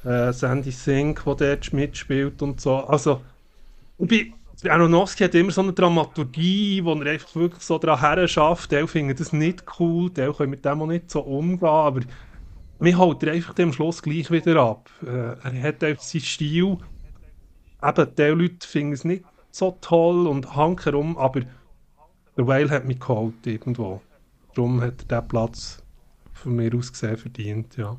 äh, 0.03 0.33
Sandy 0.33 0.71
Singh, 0.71 1.21
die 1.25 1.37
dort 1.37 1.71
mitspielt 1.71 2.41
und 2.41 2.59
so. 2.59 2.75
Also, 2.75 3.21
bei 3.97 4.33
Aronofsky 4.69 5.23
hat 5.23 5.35
immer 5.35 5.51
so 5.51 5.61
eine 5.61 5.73
Dramaturgie, 5.73 6.83
wo 6.83 6.93
er 6.93 7.11
einfach 7.11 7.35
wirklich 7.35 7.63
so 7.63 7.77
daran 7.77 7.99
her 7.99 8.27
schafft. 8.27 8.71
Die 8.71 8.87
finden 8.87 9.15
das 9.15 9.33
nicht 9.33 9.63
cool, 9.79 10.09
die 10.09 10.31
können 10.31 10.51
mit 10.51 10.63
dem 10.65 10.81
auch 10.81 10.87
nicht 10.87 11.09
so 11.09 11.21
umgehen, 11.21 11.67
aber 11.67 12.01
mir 12.79 12.97
holt 12.97 13.23
er 13.23 13.33
einfach 13.33 13.57
am 13.59 13.73
Schluss 13.73 14.01
gleich 14.01 14.29
wieder 14.31 14.61
ab. 14.61 14.89
Äh, 15.05 15.35
er 15.43 15.61
hat 15.61 15.83
einfach 15.83 16.03
seinen 16.03 16.21
Stil. 16.21 16.77
Eben, 17.83 18.15
die 18.15 18.21
Leute 18.23 18.67
finden 18.67 18.93
es 18.93 19.03
nicht 19.03 19.25
so 19.51 19.77
toll 19.81 20.27
und 20.27 20.55
hankerum, 20.55 21.17
aber 21.17 21.41
der 22.37 22.47
Whale 22.47 22.69
hat 22.69 22.85
mich 22.85 22.99
geholt 22.99 23.45
irgendwo. 23.45 24.01
Darum 24.55 24.81
hat 24.81 25.05
er 25.09 25.21
diesen 25.21 25.27
Platz 25.27 25.83
von 26.33 26.55
mir 26.55 26.73
aus 26.75 26.91
gesehen 26.91 27.17
verdient, 27.17 27.77
ja. 27.77 27.97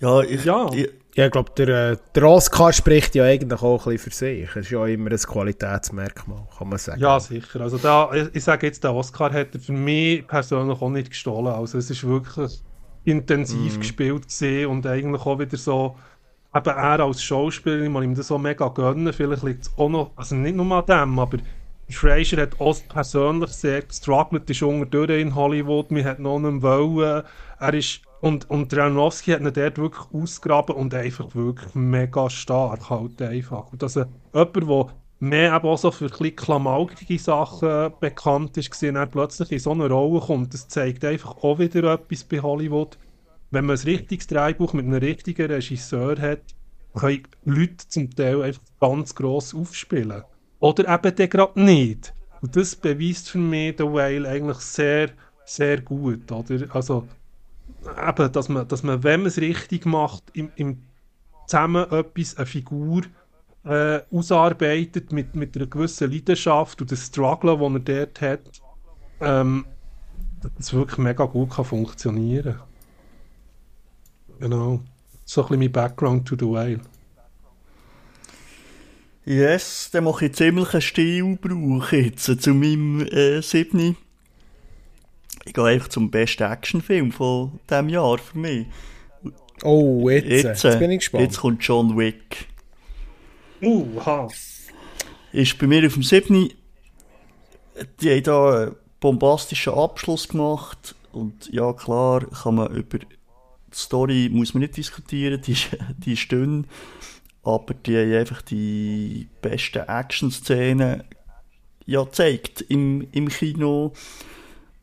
Ja, 0.00 0.20
ich, 0.22 0.44
ja. 0.44 0.70
ich 0.72 0.90
ja, 1.16 1.26
ich 1.26 1.30
glaube, 1.30 1.52
der, 1.56 1.92
äh, 1.92 1.96
der 2.14 2.24
Oscar 2.24 2.72
spricht 2.72 3.14
ja 3.14 3.24
eigentlich 3.24 3.62
auch 3.62 3.86
ein 3.86 3.92
bisschen 3.92 4.10
für 4.10 4.16
sich. 4.16 4.48
Es 4.50 4.56
ist 4.56 4.70
ja 4.70 4.84
immer 4.86 5.10
ein 5.10 5.16
Qualitätsmerkmal, 5.16 6.46
kann 6.58 6.68
man 6.68 6.78
sagen. 6.78 7.00
Ja, 7.00 7.20
sicher. 7.20 7.60
Also 7.60 7.78
da, 7.78 8.12
ich, 8.12 8.34
ich 8.34 8.44
sage 8.44 8.66
jetzt, 8.66 8.82
der 8.82 8.94
Oscar 8.94 9.32
hat 9.32 9.48
für 9.54 9.72
mich 9.72 10.26
persönlich 10.26 10.80
auch 10.80 10.90
nicht 10.90 11.10
gestohlen. 11.10 11.54
Also 11.54 11.78
es 11.78 11.88
ist 11.88 12.04
wirklich 12.04 12.60
intensiv 13.04 13.78
gespielt 13.78 14.26
gesehen 14.26 14.70
und 14.70 14.86
eigentlich 14.86 15.24
auch 15.24 15.38
wieder 15.38 15.56
so, 15.56 15.96
eben 16.54 16.70
er 16.70 17.00
als 17.00 17.22
Schauspieler, 17.22 17.88
man 17.90 18.02
ihm 18.02 18.14
das 18.14 18.28
so 18.28 18.38
mega 18.38 18.68
gönnen, 18.68 19.12
vielleicht 19.12 19.42
liegt 19.42 19.64
es 19.64 19.72
auch 19.76 19.88
noch, 19.88 20.12
also 20.16 20.34
nicht 20.34 20.56
nur 20.56 20.70
an 20.74 20.86
dem, 20.86 21.18
aber 21.18 21.38
Fraser 21.90 22.42
hat 22.42 22.60
auch 22.60 22.76
persönlich 22.88 23.50
sehr 23.50 23.82
gestruggelt, 23.82 24.48
ist 24.48 24.62
unterdurch 24.62 25.20
in 25.20 25.34
Hollywood, 25.34 25.90
man 25.90 26.04
hat 26.04 26.18
noch 26.18 26.38
nicht 26.38 26.62
wollen, 26.62 27.22
er 27.60 27.74
ist, 27.74 28.00
und, 28.24 28.48
und 28.48 28.72
Aronofsky 28.72 29.32
hat 29.32 29.42
ihn 29.42 29.52
dort 29.52 29.76
wirklich 29.76 30.06
ausgraben 30.14 30.76
und 30.76 30.94
einfach 30.94 31.34
wirklich 31.34 31.74
mega 31.74 32.30
stark 32.30 32.88
halt 32.88 33.20
einfach. 33.20 33.70
Und 33.70 33.82
dass 33.82 33.96
jemand, 33.96 34.56
der 34.56 34.86
mehr 35.20 35.54
eben 35.54 35.68
auch 35.68 35.76
so 35.76 35.90
für 35.90 36.06
ein 36.06 36.34
klamaukige 36.34 37.18
Sachen 37.18 37.92
bekannt 38.00 38.56
ist, 38.56 38.70
gesehen, 38.70 38.96
er 38.96 39.08
plötzlich 39.08 39.52
in 39.52 39.58
so 39.58 39.72
eine 39.72 39.90
Rolle 39.90 40.20
kommt, 40.20 40.54
das 40.54 40.68
zeigt 40.68 41.04
einfach 41.04 41.36
auch 41.42 41.58
wieder 41.58 41.92
etwas 41.92 42.24
bei 42.24 42.40
Hollywood. 42.40 42.96
Wenn 43.50 43.66
man 43.66 43.76
ein 43.76 43.82
richtiges 43.82 44.26
Drehbuch 44.26 44.72
mit 44.72 44.86
einem 44.86 44.94
richtigen 44.94 45.52
Regisseur 45.52 46.18
hat, 46.18 46.54
können 46.94 47.28
Leute 47.44 47.88
zum 47.88 48.10
Teil 48.10 48.40
einfach 48.40 48.62
ganz 48.80 49.14
gross 49.14 49.54
aufspielen. 49.54 50.22
Oder 50.60 50.94
eben 50.94 51.14
dann 51.14 51.28
gerade 51.28 51.62
nicht. 51.62 52.14
Und 52.40 52.56
das 52.56 52.74
beweist 52.74 53.28
für 53.28 53.36
mich 53.36 53.74
The 53.76 53.84
Whale 53.84 54.26
eigentlich 54.26 54.60
sehr, 54.60 55.10
sehr 55.44 55.82
gut. 55.82 56.32
Oder? 56.32 56.74
Also, 56.74 57.06
eben, 57.86 58.32
dass 58.32 58.48
man, 58.48 58.68
dass 58.68 58.82
man, 58.82 59.02
wenn 59.02 59.20
man 59.20 59.28
es 59.28 59.38
richtig 59.38 59.86
macht, 59.86 60.24
im, 60.32 60.50
im 60.56 60.82
zusammen 61.46 61.90
etwas, 61.90 62.36
eine 62.36 62.46
Figur 62.46 63.02
äh, 63.64 64.00
ausarbeitet 64.10 65.12
mit, 65.12 65.34
mit 65.34 65.56
einer 65.56 65.66
gewissen 65.66 66.10
Leidenschaft 66.10 66.80
und 66.80 66.92
das 66.92 67.06
Struggle, 67.06 67.58
das 67.58 67.72
er 67.72 68.06
dort 68.06 68.20
hat, 68.20 68.62
ähm, 69.20 69.66
das 70.58 70.72
wirklich 70.72 70.98
mega 70.98 71.24
gut 71.24 71.50
kann 71.50 71.64
funktionieren. 71.64 72.60
Genau. 74.40 74.82
So 75.24 75.42
ein 75.42 75.48
bisschen 75.48 75.58
mein 75.60 75.72
Background 75.72 76.28
to 76.28 76.36
the 76.38 76.46
Whale. 76.46 76.80
Yes, 79.24 79.88
dann 79.90 80.04
mache 80.04 80.26
ich 80.26 80.34
ziemlich 80.34 80.74
einen 80.74 80.82
Stilbrauch 80.82 81.92
jetzt 81.92 82.42
zu 82.42 82.52
meinem 82.52 83.00
äh, 83.06 83.40
7. 83.40 83.96
Ich 85.44 85.52
gehe 85.52 85.64
einfach 85.64 85.88
zum 85.88 86.10
besten 86.10 86.44
Actionfilm 86.44 87.12
von 87.12 87.60
diesem 87.68 87.88
Jahr 87.88 88.18
für 88.18 88.38
mich. 88.38 88.66
Oh, 89.62 90.08
jetzt, 90.08 90.26
jetzt, 90.28 90.64
jetzt 90.64 90.78
bin 90.78 90.90
ich 90.90 90.98
gespannt. 90.98 91.24
Jetzt 91.24 91.38
kommt 91.38 91.62
John 91.62 91.96
Wick. 91.96 92.48
Uh, 93.62 93.86
ha. 94.04 94.28
Ist 95.32 95.58
bei 95.58 95.66
mir 95.66 95.86
auf 95.86 95.94
dem 95.94 96.02
7. 96.02 96.50
Die 98.00 98.10
haben 98.10 98.22
da 98.22 98.62
einen 98.62 98.76
bombastischen 99.00 99.74
Abschluss 99.74 100.28
gemacht. 100.28 100.94
Und 101.12 101.52
ja, 101.52 101.72
klar, 101.72 102.26
kann 102.26 102.56
man 102.56 102.72
über 102.74 102.98
die 102.98 103.06
Story 103.72 104.28
muss 104.32 104.54
man 104.54 104.62
nicht 104.62 104.76
diskutieren, 104.76 105.40
die 105.40 105.52
ist, 105.52 105.68
die 105.98 106.14
ist 106.14 106.30
dünn. 106.30 106.66
Aber 107.42 107.74
die 107.74 107.96
haben 107.96 108.14
einfach 108.14 108.42
die 108.42 109.28
besten 109.42 109.86
Action-Szenen 109.86 111.04
ja, 111.86 112.02
gezeigt 112.02 112.62
im, 112.62 113.06
im 113.12 113.28
Kino, 113.28 113.92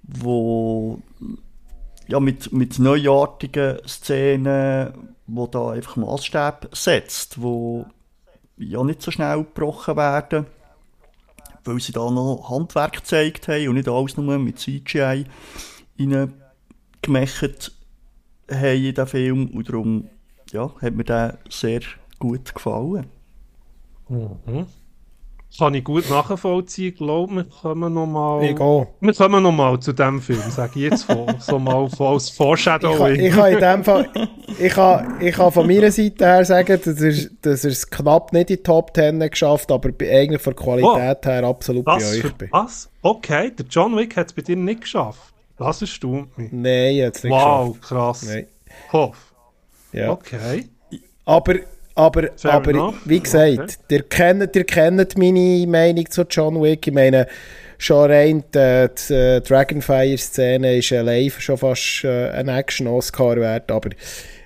wo 0.04 1.02
ja, 2.08 2.20
mit, 2.20 2.52
mit 2.52 2.80
neuartigen 2.80 3.78
Szenen, 3.88 4.94
wo 5.28 5.48
da 5.48 5.72
einfach 5.72 5.96
Maßstab 5.96 6.70
setzt, 6.74 7.42
wo 7.42 7.86
ja 8.58 8.84
nicht 8.84 9.02
so 9.02 9.12
schnell 9.12 9.38
gebrochen 9.38 9.96
werden, 9.96 10.46
weil 11.64 11.80
sie 11.80 11.94
da 11.94 12.10
noch 12.12 12.50
Handwerk 12.50 12.94
gezeigt 12.94 13.48
haben 13.48 13.70
und 13.70 13.76
nicht 13.76 13.88
alles 13.88 14.18
nur 14.18 14.38
mit 14.40 14.60
CGI 14.60 15.26
reingemacht 16.00 17.72
haben 18.50 18.86
in 18.86 18.94
den 18.94 19.08
Film. 19.08 19.48
Und 19.50 19.70
darum 19.70 20.10
ja, 20.52 20.72
hat 20.82 20.94
mir 20.94 21.04
der 21.04 21.40
sehr 21.50 21.82
gut 22.20 22.54
gefallen. 22.54 23.08
Mhm. 24.10 24.66
Kann 25.58 25.74
ich 25.74 25.84
gut 25.84 26.10
nachvollziehen. 26.10 26.94
Ich 26.94 26.96
glaube, 26.96 27.36
wir 27.36 27.44
kommen 27.44 27.94
nochmal. 27.94 28.42
Wir 28.42 28.56
kommen 29.14 29.44
nochmal 29.44 29.80
zu 29.80 29.92
dem 29.92 30.22
Film, 30.22 30.40
sage 30.50 30.72
ich 30.76 30.92
jetzt 30.92 31.04
von, 31.04 31.28
so 31.40 31.60
mal 31.60 31.90
als 32.00 32.30
Foreshadowing. 32.30 33.16
Ich, 33.16 33.28
ich 33.28 33.34
kann 33.34 33.54
in 33.54 33.60
dem 33.60 33.84
Fall, 33.84 34.10
ich 34.60 34.74
kann, 34.74 35.22
ich 35.22 35.36
kann 35.36 35.52
von 35.52 35.68
meiner 35.68 35.92
Seite 35.92 36.26
her 36.26 36.46
sagen, 36.46 36.80
dass 36.84 37.02
er, 37.02 37.30
dass 37.42 37.66
er 37.66 37.72
es 37.72 37.90
knapp 37.90 38.32
nicht 38.32 38.50
in 38.50 38.58
die 38.58 38.64
Top 38.64 38.96
10 38.96 39.20
geschafft 39.30 39.72
aber 39.72 39.90
eigentlich 39.90 40.42
von 40.42 40.56
der 40.56 40.64
Qualität 40.64 41.18
oh, 41.26 41.30
her 41.30 41.44
absolut 41.44 41.86
bei 41.86 41.98
euch 41.98 42.34
bin. 42.36 42.48
Was? 42.52 42.90
Okay, 43.02 43.52
der 43.52 43.66
John 43.70 43.96
Wick 43.98 44.16
hat 44.16 44.28
es 44.28 44.34
bei 44.34 44.42
dir 44.42 44.56
nicht 44.56 44.82
geschafft. 44.82 45.34
Das 45.58 45.82
erstaunt 45.82 46.38
mich. 46.38 46.52
Nein, 46.52 46.96
jetzt 46.96 47.24
nicht 47.24 47.34
wow, 47.34 47.68
geschafft. 47.68 47.82
Wow, 47.82 47.88
krass. 47.88 48.24
Nein. 48.24 48.48
Hoff. 48.94 49.34
Ja. 49.92 50.12
Okay. 50.12 50.70
Aber 51.26 51.56
aber, 52.02 52.30
aber 52.44 52.94
wie 53.06 53.20
gesagt, 53.20 53.60
okay. 53.60 53.76
ihr, 53.90 54.04
kennt, 54.04 54.56
ihr 54.56 54.64
kennt 54.64 55.18
meine 55.18 55.68
Meinung 55.68 56.10
zu 56.10 56.24
John 56.30 56.62
Wick. 56.62 56.88
Ich 56.88 56.94
meine, 56.94 57.28
schon 57.78 58.10
rein 58.10 58.44
die, 58.54 58.88
die 59.10 59.14
äh, 59.14 59.42
Dragonfire-Szene 59.42 60.78
ist 60.78 60.92
allein 60.94 61.32
schon 61.38 61.58
fast 61.58 62.04
äh, 62.04 62.30
ein 62.32 62.48
Action-Oscar 62.48 63.38
wert, 63.38 63.72
aber 63.72 63.90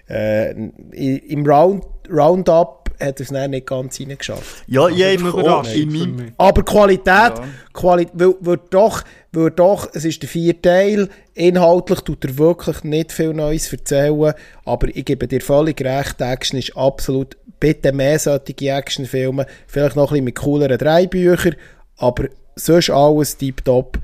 äh, 0.10 0.52
im 0.52 1.46
Round, 1.46 1.86
Roundup 2.10 2.92
hat 3.00 3.20
es 3.20 3.32
nicht 3.32 3.68
ganz 3.68 4.00
reingeschafft. 4.00 4.64
Ja, 4.68 4.88
ich 4.88 5.04
einfach 5.04 5.34
auch 5.34 5.68
in 5.74 5.92
meinem... 5.92 6.34
Aber 6.38 6.64
Qualität, 6.64 7.08
ja. 7.08 7.44
Quali 7.74 8.08
weil, 8.14 8.36
weil 8.40 8.60
doch, 8.70 9.04
weil 9.36 9.52
doch, 9.52 9.90
es 9.94 10.06
ist 10.06 10.22
der 10.22 10.30
vierte 10.30 10.62
Teil, 10.62 11.10
inhaltlich 11.34 12.02
tut 12.02 12.24
er 12.26 12.38
wirklich 12.38 12.84
nicht 12.84 13.12
viel 13.12 13.34
Neues 13.34 13.72
erzählen, 13.72 14.34
aber 14.64 14.88
ich 14.96 15.06
gebe 15.06 15.28
dir 15.28 15.42
völlig 15.42 15.82
recht, 15.82 16.22
Action 16.22 16.58
ist 16.58 16.76
absolut, 16.76 17.38
bitte 17.60 17.92
mehr 17.92 18.18
solche 18.20 18.72
Actionfilme, 18.72 19.46
vielleicht 19.68 19.96
noch 19.96 20.12
ein 20.12 20.14
bisschen 20.14 20.26
mit 20.26 20.36
cooleren 20.36 20.78
Drehbüchern, 20.78 21.56
aber 21.98 22.26
sonst 22.56 22.90
alles 22.90 23.38
tiptop. 23.38 24.00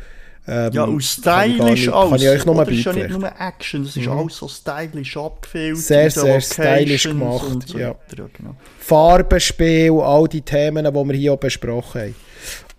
Ähm, 0.48 0.74
ja, 0.74 0.84
und 0.86 1.04
stylisch 1.04 1.86
kann 1.86 1.94
alles. 1.94 2.10
Kann 2.10 2.22
ich 2.22 2.30
euch 2.30 2.46
noch 2.46 2.56
mal 2.56 2.66
Das 2.66 2.74
ist 2.74 2.86
ja 2.86 2.94
nicht 2.94 3.10
nur 3.12 3.32
Action, 3.40 3.84
das 3.84 3.96
ist 3.96 4.06
mhm. 4.08 4.12
alles 4.12 4.38
so 4.38 4.48
stylisch 4.48 5.16
abgefilmt. 5.16 5.78
Sehr, 5.78 6.10
sehr 6.10 6.42
stylisch 6.42 7.04
gemacht, 7.04 7.68
so 7.68 7.78
ja. 7.78 7.90
ja 7.90 7.96
genau. 8.34 8.56
Farbenspiel, 8.80 9.92
all 10.02 10.28
die 10.28 10.42
Themen, 10.42 10.84
die 10.84 10.94
wir 10.94 11.14
hier 11.14 11.34
auch 11.34 11.38
besprochen 11.38 12.02
haben. 12.02 12.16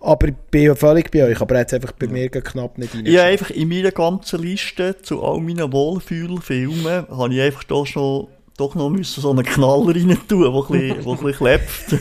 Aber 0.05 0.27
ich 0.27 0.35
bin 0.51 0.75
völlig 0.75 1.09
bei 1.11 1.23
euch, 1.23 1.39
aber 1.39 1.57
jetzt 1.57 1.73
einfach 1.73 1.93
bei 1.93 2.07
mir 2.07 2.29
knapp 2.29 2.77
nicht 2.77 2.93
rein. 2.93 3.05
Ja, 3.05 3.23
einfach 3.23 3.49
in 3.51 3.69
meiner 3.69 3.91
ganzen 3.91 4.41
Liste 4.41 4.97
zu 5.01 5.23
all 5.23 5.39
meinen 5.39 5.71
Wohlfühlfilmen 5.71 7.07
habe 7.09 7.33
ich 7.33 7.41
einfach 7.41 7.63
da 7.63 7.85
schon 7.85 8.27
doch 8.57 8.75
noch 8.75 8.89
müssen 8.89 9.21
so 9.21 9.31
einen 9.31 9.45
Knaller 9.45 9.95
rein 9.95 10.17
tun, 10.27 10.41
der 10.41 10.51
ein 10.51 11.05
bisschen, 11.05 11.31
klebt. 11.37 11.91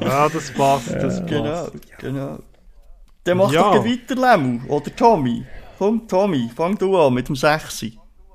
ja, 0.00 0.28
das 0.30 0.50
passt, 0.50 0.90
das 0.92 1.20
passt. 1.20 1.26
Genau, 1.26 1.68
genau. 1.98 2.38
Dann 3.24 3.36
mach 3.36 3.52
ja. 3.52 3.74
doch 3.74 3.84
weiter, 3.84 4.14
Lemu. 4.14 4.60
Oder 4.68 4.96
Tommy. 4.96 5.44
Komm, 5.78 6.08
Tommy, 6.08 6.50
fang 6.56 6.78
du 6.78 6.96
an 6.98 7.12
mit 7.12 7.28
dem 7.28 7.36
6. 7.36 7.86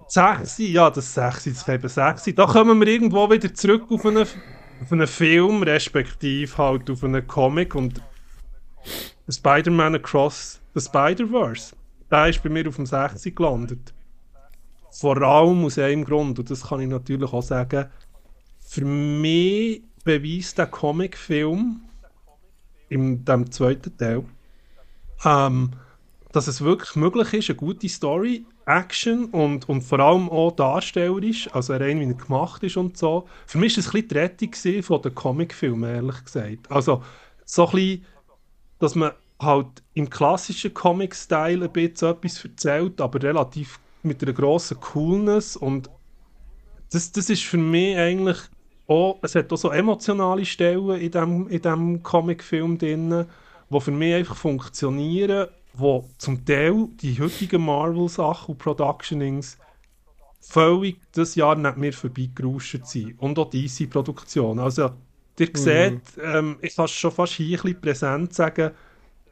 6, 0.08 0.58
ja, 0.60 0.92
das 0.92 1.14
6, 1.14 1.46
das 1.46 1.68
eben 1.68 1.88
6. 1.90 2.36
Da 2.36 2.46
kommen 2.46 2.80
wir 2.80 2.88
irgendwo 2.88 3.30
wieder 3.32 3.52
zurück 3.52 3.86
auf 3.90 4.06
einen, 4.06 4.28
auf 4.82 4.92
einen 4.92 5.08
Film, 5.08 5.64
respektive 5.64 6.58
halt 6.58 6.90
auf 6.90 7.04
einen 7.04 7.26
Comic 7.28 7.76
und 7.76 8.02
Spider-Man 9.30 9.96
Across 9.96 10.60
the 10.74 10.82
Spider-Verse. 10.82 11.76
Der 12.10 12.28
ist 12.28 12.42
bei 12.42 12.50
mir 12.50 12.68
auf 12.68 12.76
dem 12.76 12.86
6 12.86 13.24
gelandet. 13.36 13.94
Vor 14.92 15.22
allem 15.22 15.64
aus 15.64 15.78
einem 15.78 16.04
Grund, 16.04 16.40
und 16.40 16.50
das 16.50 16.68
kann 16.68 16.82
ich 16.82 16.90
natürlich 16.90 17.32
auch 17.32 17.44
sagen, 17.44 17.86
für 18.60 18.84
mich 18.84 19.84
beweist 20.04 20.58
der 20.58 20.68
Comicfilm 20.68 21.82
in 22.90 23.24
dem 23.24 23.52
zweiten 23.52 23.96
Teil, 23.96 24.26
ähm, 25.24 25.72
dass 26.32 26.48
es 26.48 26.62
wirklich 26.62 26.96
möglich 26.96 27.34
ist, 27.34 27.50
eine 27.50 27.58
gute 27.58 27.90
Story, 27.90 28.46
Action 28.66 29.26
und, 29.26 29.68
und 29.68 29.82
vor 29.82 30.00
allem 30.00 30.30
auch 30.30 30.52
darstellerisch, 30.52 31.50
also 31.54 31.74
rein 31.74 32.00
wie 32.00 32.06
er 32.06 32.14
gemacht 32.14 32.64
ist 32.64 32.78
und 32.78 32.98
so. 32.98 33.28
Für 33.46 33.58
mich 33.58 33.76
war 33.76 33.80
es 33.80 33.88
ein 33.88 33.92
bisschen 33.92 34.08
die 34.08 34.18
Rettung 34.18 34.84
von 34.84 35.02
den 35.02 35.16
Comicfilmen, 35.16 35.96
ehrlich 35.96 36.24
gesagt. 36.24 36.72
Also 36.72 37.04
so 37.46 37.66
ein 37.66 37.72
bisschen, 37.72 38.06
dass 38.80 38.96
man 38.96 39.12
halt 39.40 39.84
im 39.94 40.10
klassischen 40.10 40.74
Comic-Style 40.74 41.66
ein 41.66 41.72
bisschen 41.72 42.10
etwas 42.10 42.46
erzählt, 42.46 43.02
aber 43.02 43.22
relativ 43.22 43.80
mit 44.04 44.24
einer 44.24 44.34
grossen 44.34 44.80
Coolness 44.80 45.58
und 45.58 45.90
das, 46.92 47.12
das 47.12 47.30
ist 47.30 47.44
für 47.44 47.58
mich 47.58 47.98
eigentlich 47.98 48.38
auch, 48.88 49.20
es 49.22 49.36
hat 49.36 49.52
auch 49.54 49.58
so 49.58 49.72
emotionale 49.72 50.46
Stellen 50.46 51.00
in 51.00 51.12
diesem 51.12 51.48
in 51.48 51.62
dem 51.62 52.04
Comicfilm 52.04 52.78
drin, 52.78 53.26
die 53.70 53.82
für 53.82 53.92
mich 53.92 54.14
einfach 54.14 54.36
funktionieren, 54.36 55.48
wo 55.74 56.10
zum 56.18 56.46
Teil 56.46 56.88
die 57.02 57.20
heutigen 57.20 57.66
Marvel-Sachen 57.66 58.54
und 58.54 58.58
Productionings 58.58 59.58
völlig 60.42 60.98
das 61.14 61.36
Jahr 61.36 61.56
nicht 61.56 61.78
mehr 61.78 61.94
vorbeigerauscht 61.94 62.86
sind. 62.86 63.20
Und 63.22 63.38
auch 63.40 63.50
diese 63.50 63.88
Produktion. 63.88 64.60
Also, 64.60 64.92
ihr 65.40 65.48
mhm. 65.48 65.56
seht, 65.56 66.02
ähm, 66.22 66.58
ich 66.62 66.76
kann 66.76 66.88
schon 66.88 67.12
fast 67.12 67.34
hier 67.34 67.60
ein 67.60 67.62
bisschen 67.62 67.82
präsent 67.82 68.34
sagen, 68.34 68.72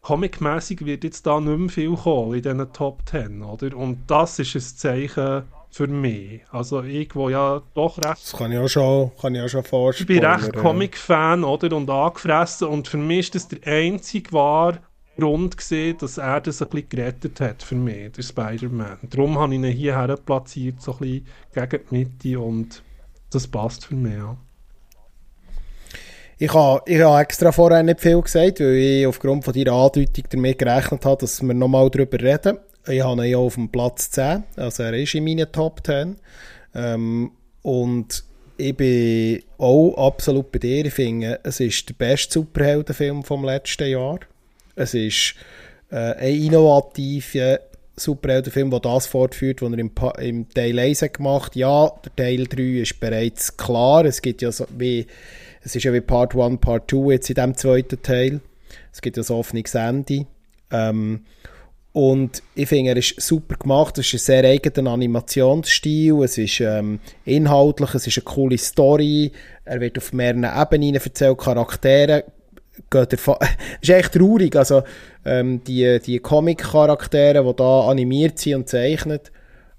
comicmäßig 0.02 0.86
wird 0.86 1.04
jetzt 1.04 1.26
da 1.26 1.40
nicht 1.40 1.58
mehr 1.58 1.70
viel 1.70 1.96
kommen 1.96 2.36
in 2.36 2.42
diesen 2.42 2.74
Top 2.74 3.06
Ten, 3.06 3.42
oder? 3.42 3.76
Und 3.76 4.00
das 4.08 4.40
ist 4.40 4.56
ein 4.56 4.62
Zeichen 4.62 5.44
für 5.72 5.88
mich. 5.88 6.42
Also 6.52 6.82
ich, 6.84 7.14
wo 7.16 7.30
ja 7.30 7.62
doch 7.74 7.98
recht... 7.98 8.24
Das 8.24 8.34
kann 8.34 8.52
ich 8.52 8.58
auch 8.58 8.68
schon, 8.68 9.12
kann 9.20 9.36
ich 9.36 9.42
auch 9.42 9.50
schon 9.50 9.64
vorstellen. 9.64 10.10
Ich 10.10 10.22
bin 10.22 10.26
recht 10.26 10.56
Comic-Fan, 10.56 11.44
oder? 11.44 11.76
Und 11.76 11.90
angefressen. 11.90 12.70
Und 12.70 12.88
für 12.88 12.98
mich 12.98 13.20
ist 13.20 13.36
das 13.36 13.48
der 13.50 13.60
einzige 13.72 14.32
wahre 14.32 14.80
Grund 15.20 15.58
gewesen, 15.58 15.98
dass 16.00 16.18
er 16.18 16.42
das 16.42 16.62
ein 16.62 16.70
bisschen 16.70 16.90
gerettet 16.90 17.42
hat 17.42 17.64
für 17.64 17.76
mich, 17.76 18.12
der 18.12 18.22
Spider-Man. 18.22 18.98
Darum 19.10 19.38
habe 19.38 19.54
ich 19.54 19.60
ihn 19.60 19.66
hierher 19.66 20.16
platziert, 20.18 20.82
so 20.82 20.94
ein 20.94 21.00
bisschen 21.00 21.70
gegen 21.70 21.86
die 21.90 21.96
Mitte 21.96 22.40
und 22.40 22.84
das 23.32 23.48
passt 23.48 23.86
für 23.86 23.96
mich, 23.96 24.14
ja. 24.14 24.38
Ich 26.42 26.54
habe, 26.54 26.82
ich 26.86 27.02
habe 27.02 27.22
extra 27.22 27.52
vorher 27.52 27.84
nicht 27.84 28.00
viel 28.00 28.22
gesagt, 28.22 28.62
weil 28.62 28.76
ich 28.76 29.08
aufgrund 29.08 29.44
von 29.44 29.54
deiner 29.54 29.74
Andeutung 29.74 30.24
damit 30.30 30.58
gerechnet 30.58 31.06
habe, 31.06 31.20
dass 31.20 31.42
wir 31.42 31.54
nochmal 31.54 31.90
darüber 31.90 32.18
reden. 32.18 32.60
Ich 32.88 33.04
habe 33.04 33.26
ihn 33.26 33.32
ja 33.32 33.38
auf 33.38 33.56
dem 33.56 33.70
Platz 33.70 34.10
10, 34.12 34.46
also 34.56 34.84
er 34.84 34.94
ist 34.94 35.14
in 35.16 35.26
meinen 35.26 35.52
Top 35.52 35.86
10. 35.86 36.16
Ähm, 36.76 37.32
und 37.62 38.24
ich 38.56 38.76
bin 38.76 39.44
auch 39.58 39.96
absolut 40.08 40.52
bei 40.52 40.60
dir. 40.60 40.86
Ich 40.86 40.94
finde, 40.94 41.40
es 41.44 41.60
ist 41.60 41.90
der 41.90 41.94
beste 41.96 42.34
Superheldenfilm 42.36 43.24
vom 43.24 43.44
letzten 43.44 43.90
Jahr. 43.90 44.20
Es 44.80 44.94
ist 44.94 45.36
äh, 45.92 46.14
ein 46.16 46.42
innovativer 46.42 47.60
Superheldenfilm, 47.98 48.70
der 48.70 48.80
das 48.80 49.08
fortführt, 49.08 49.62
was 49.62 49.72
er 49.74 49.80
im, 49.80 49.92
im 50.20 50.50
Teil 50.50 50.80
1 50.80 51.04
gemacht 51.12 51.52
hat. 51.52 51.56
Ja, 51.58 51.92
der 52.06 52.16
Teil 52.16 52.46
3 52.46 52.82
ist 52.82 53.00
bereits 53.00 53.58
klar. 53.58 54.06
Es 54.06 54.22
gibt 54.22 54.42
ja 54.42 54.52
so 54.52 54.66
wie 54.78 55.06
es 55.62 55.76
ist 55.76 55.84
ja 55.84 55.92
wie 55.92 56.00
Part 56.00 56.34
1, 56.34 56.62
Part 56.62 56.90
2 56.90 57.12
jetzt 57.12 57.30
in 57.30 57.36
dem 57.36 57.58
zweiten 57.58 58.02
Teil. 58.02 58.40
Es 58.94 59.02
gibt 59.02 59.18
ja 59.18 59.24
so 59.24 59.36
offenes 59.36 59.76
Ende. 59.76 60.26
Ähm, 60.72 61.26
und 61.92 62.42
ich 62.56 62.70
finde, 62.70 62.92
er 62.92 62.98
ist 62.98 63.20
super 63.20 63.56
gemacht. 63.56 63.98
Es 63.98 64.08
ist 64.08 64.14
ein 64.14 64.20
sehr 64.20 64.44
eigener 64.46 64.92
Animationsstil. 64.92 66.24
Es 66.24 66.38
ist 66.38 66.62
ähm, 66.62 67.00
inhaltlich, 67.26 67.94
es 67.96 68.08
ist 68.08 68.20
eine 68.20 68.24
coole 68.24 68.58
Story. 68.58 69.34
Er 69.66 69.82
wird 69.82 69.98
auf 69.98 70.14
mehreren 70.14 70.46
Ebenen 70.46 70.96
erzählt, 70.96 71.38
Charaktere. 71.38 72.24
Geht 72.90 73.14
er 73.14 73.40
ist 73.82 73.90
echt 73.90 74.14
traurig. 74.14 74.56
Also, 74.56 74.84
ähm, 75.26 75.64
die, 75.64 76.00
die 76.00 76.20
Comic-Charaktere, 76.20 77.44
die 77.44 77.56
da 77.56 77.82
animiert 77.90 78.40
sind 78.40 78.56
und 78.56 78.70
zeichnet, 78.70 79.32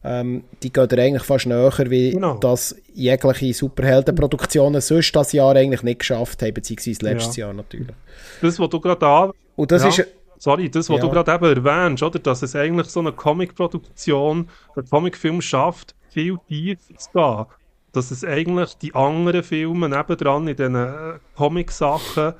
ähm, 0.02 0.44
die 0.62 0.72
gehen 0.72 0.88
eigentlich 0.98 1.22
fast 1.22 1.46
näher, 1.46 1.72
wie 1.88 2.12
genau. 2.12 2.38
das 2.38 2.74
jegliche 2.94 3.52
Superheldenproduktionen 3.52 4.80
sonst 4.80 5.14
das 5.14 5.32
Jahr 5.32 5.54
eigentlich 5.54 5.82
nicht 5.82 6.00
geschafft 6.00 6.42
haben, 6.42 6.54
beziehungsweise 6.54 7.04
letztes 7.04 7.36
ja. 7.36 7.46
Jahr 7.46 7.54
natürlich. 7.54 7.94
Das, 8.40 8.58
was 8.58 8.68
du 8.70 8.80
gerade 8.80 9.06
an... 9.06 9.30
Und 9.56 9.70
das 9.70 9.82
ja. 9.82 9.88
ist... 9.88 10.06
Sorry, 10.38 10.70
das, 10.70 10.88
was 10.88 10.96
ja. 10.96 11.02
du 11.02 11.10
gerade 11.10 11.32
eben 11.34 11.64
erwähnst, 11.64 12.02
oder? 12.02 12.18
dass 12.18 12.40
es 12.40 12.56
eigentlich 12.56 12.86
so 12.86 13.00
eine 13.00 13.12
Comic-Produktion, 13.12 14.48
ein 14.74 14.84
Comic-Film 14.88 15.42
schafft, 15.42 15.94
viel 16.08 16.38
tiefer 16.48 16.96
zu 16.96 17.10
gehen. 17.12 17.46
Dass 17.92 18.10
es 18.10 18.24
eigentlich 18.24 18.78
die 18.78 18.94
anderen 18.94 19.42
Filme 19.42 19.90
nebendran 19.90 20.48
in 20.48 20.56
diesen 20.56 20.76
äh, 20.76 21.18
Comic-Sachen 21.36 22.34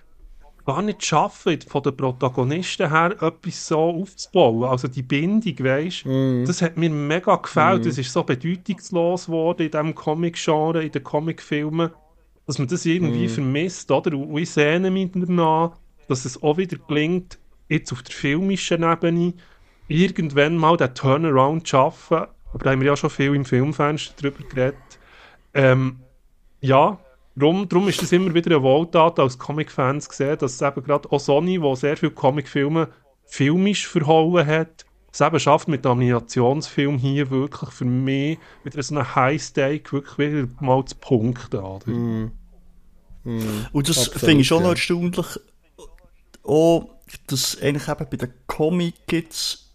gar 0.71 0.83
nicht 0.83 1.05
schaffen, 1.05 1.59
von 1.67 1.83
den 1.83 1.97
Protagonisten 1.97 2.91
her 2.91 3.17
etwas 3.21 3.67
so 3.67 3.79
aufzubauen. 3.79 4.65
Also 4.65 4.87
die 4.87 5.03
Bindung, 5.03 5.59
weißt 5.59 6.07
mm. 6.07 6.45
das 6.45 6.63
hat 6.63 6.77
mir 6.77 6.91
mega 6.91 7.35
gefällt. 7.37 7.83
Mm. 7.83 7.89
Das 7.89 7.99
ist 7.99 8.13
so 8.13 8.23
bedeutungslos 8.23 9.27
geworden 9.27 9.63
in 9.63 9.71
diesem 9.71 9.95
Comic-Genre, 9.95 10.85
in 10.85 10.93
den 10.93 11.03
Comic-Filmen, 11.03 11.91
dass 12.47 12.59
man 12.59 12.69
das 12.69 12.87
irgendwie 12.87 13.27
mm. 13.27 13.31
vermisst, 13.31 13.91
oder? 13.91 14.17
Und 14.17 14.39
ich 14.39 14.51
sehne 14.51 14.93
mich 14.93 15.11
danach, 15.13 15.73
dass 16.09 16.25
es 16.25 16.41
auch 16.41 16.57
wieder 16.57 16.77
gelingt, 16.87 17.39
jetzt 17.69 17.91
auf 17.93 18.03
der 18.03 18.15
filmischen 18.15 18.85
Ebene 18.85 19.35
irgendwann 19.89 20.57
mal 20.57 20.77
den 20.77 20.95
Turnaround 20.95 21.67
zu 21.67 21.71
schaffen. 21.71 22.27
Aber 22.53 22.65
da 22.65 22.71
haben 22.71 22.81
wir 22.81 22.89
ja 22.89 22.97
schon 22.97 23.11
viel 23.11 23.35
im 23.35 23.45
Filmfenster 23.45 24.15
drüber 24.21 24.45
geredet. 24.49 24.77
Ähm, 25.53 25.99
ja, 26.61 26.99
Darum, 27.37 27.69
darum 27.69 27.89
ist 27.89 28.03
es 28.03 28.13
immer 28.13 28.35
wieder 28.35 28.51
eine 28.51 28.63
Wohltat 28.63 29.19
als 29.19 29.39
Comic-Fans 29.39 30.09
gesehen, 30.09 30.39
dass 30.39 30.61
eben 30.61 30.83
gerade 30.83 31.11
auch 31.11 31.21
Sony, 31.21 31.61
wo 31.63 31.75
sehr 31.75 31.97
viele 31.97 32.13
Comic-Filme 32.13 32.89
filmisch 33.25 33.87
verhauen 33.87 34.47
hat, 34.47 34.85
es 35.13 35.21
eben 35.21 35.41
schafft 35.41 35.69
mit 35.69 35.87
Animationsfilm 35.87 36.99
hier 36.99 37.31
wirklich 37.31 37.71
für 37.71 37.85
mich 37.85 38.39
mit 38.65 38.75
so 38.83 38.95
einem 38.95 39.15
High-Stake 39.15 39.93
wirklich 39.93 40.19
wieder 40.19 40.49
mal 40.61 40.85
zu 40.85 40.97
punkten. 40.97 41.61
Oder? 41.61 41.91
Mm. 41.91 42.33
Mm. 43.25 43.67
Und 43.73 43.89
das 43.89 44.09
finde 44.09 44.43
ich 44.43 44.47
schon 44.47 44.59
ja. 44.59 44.65
noch 44.65 44.71
erstaunlich, 44.71 45.27
auch, 46.43 46.91
dass 47.27 47.61
eigentlich 47.61 47.89
eben 47.89 48.07
bei 48.11 48.17
den 48.17 48.33
Comic-Kids 48.47 49.70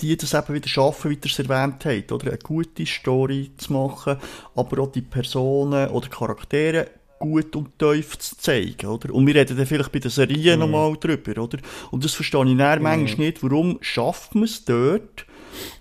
die 0.00 0.16
das 0.16 0.34
eben 0.34 0.54
wieder 0.54 0.68
schaffen, 0.68 1.10
wie 1.10 1.14
ihr 1.14 1.20
es 1.24 1.38
erwähnt 1.38 1.84
habt, 1.84 2.12
oder? 2.12 2.28
Eine 2.28 2.38
gute 2.38 2.86
Story 2.86 3.50
zu 3.56 3.72
machen, 3.72 4.16
aber 4.54 4.82
auch 4.82 4.92
die 4.92 5.02
Personen 5.02 5.88
oder 5.90 6.08
Charaktere 6.08 6.88
gut 7.18 7.54
und 7.54 7.78
tief 7.78 8.18
zu 8.18 8.36
zeigen, 8.38 8.86
oder? 8.86 9.14
Und 9.14 9.26
wir 9.26 9.34
reden 9.34 9.56
dann 9.56 9.66
vielleicht 9.66 9.92
bei 9.92 9.98
den 9.98 10.10
Serien 10.10 10.58
mhm. 10.58 10.70
nochmal 10.70 10.96
drüber, 10.98 11.42
oder? 11.42 11.58
Und 11.90 12.04
das 12.04 12.14
verstehe 12.14 12.50
ich 12.50 12.56
dann 12.56 12.78
mhm. 12.78 12.84
manchmal 12.84 13.26
nicht, 13.26 13.42
warum 13.42 13.78
schafft 13.82 14.34
man 14.34 14.44
es 14.44 14.64
dort 14.64 15.26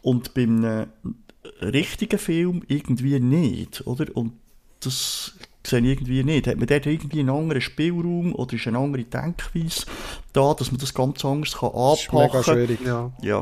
und 0.01 0.33
bei 0.33 0.43
einem 0.43 0.87
richtigen 1.61 2.19
Film 2.19 2.63
irgendwie 2.67 3.19
nicht, 3.19 3.87
oder? 3.87 4.05
Und 4.15 4.33
das 4.81 5.33
sehe 5.65 5.79
ich 5.79 5.85
irgendwie 5.85 6.23
nicht. 6.23 6.47
Hat 6.47 6.57
man 6.57 6.67
dort 6.67 6.85
irgendwie 6.85 7.19
einen 7.19 7.29
anderen 7.29 7.61
Spielraum 7.61 8.33
oder 8.35 8.53
ist 8.53 8.67
eine 8.67 8.77
andere 8.77 9.03
Denkweise 9.03 9.85
da, 10.33 10.53
dass 10.53 10.71
man 10.71 10.79
das 10.79 10.93
ganz 10.93 11.23
anders 11.23 11.57
kann 11.57 11.69
anpacken 11.69 12.07
kann? 12.09 12.29
Das 12.31 12.41
ist 12.41 12.47
mega 12.47 12.65
schwierig. 12.65 12.79
Ja. 12.85 13.11
ja. 13.21 13.41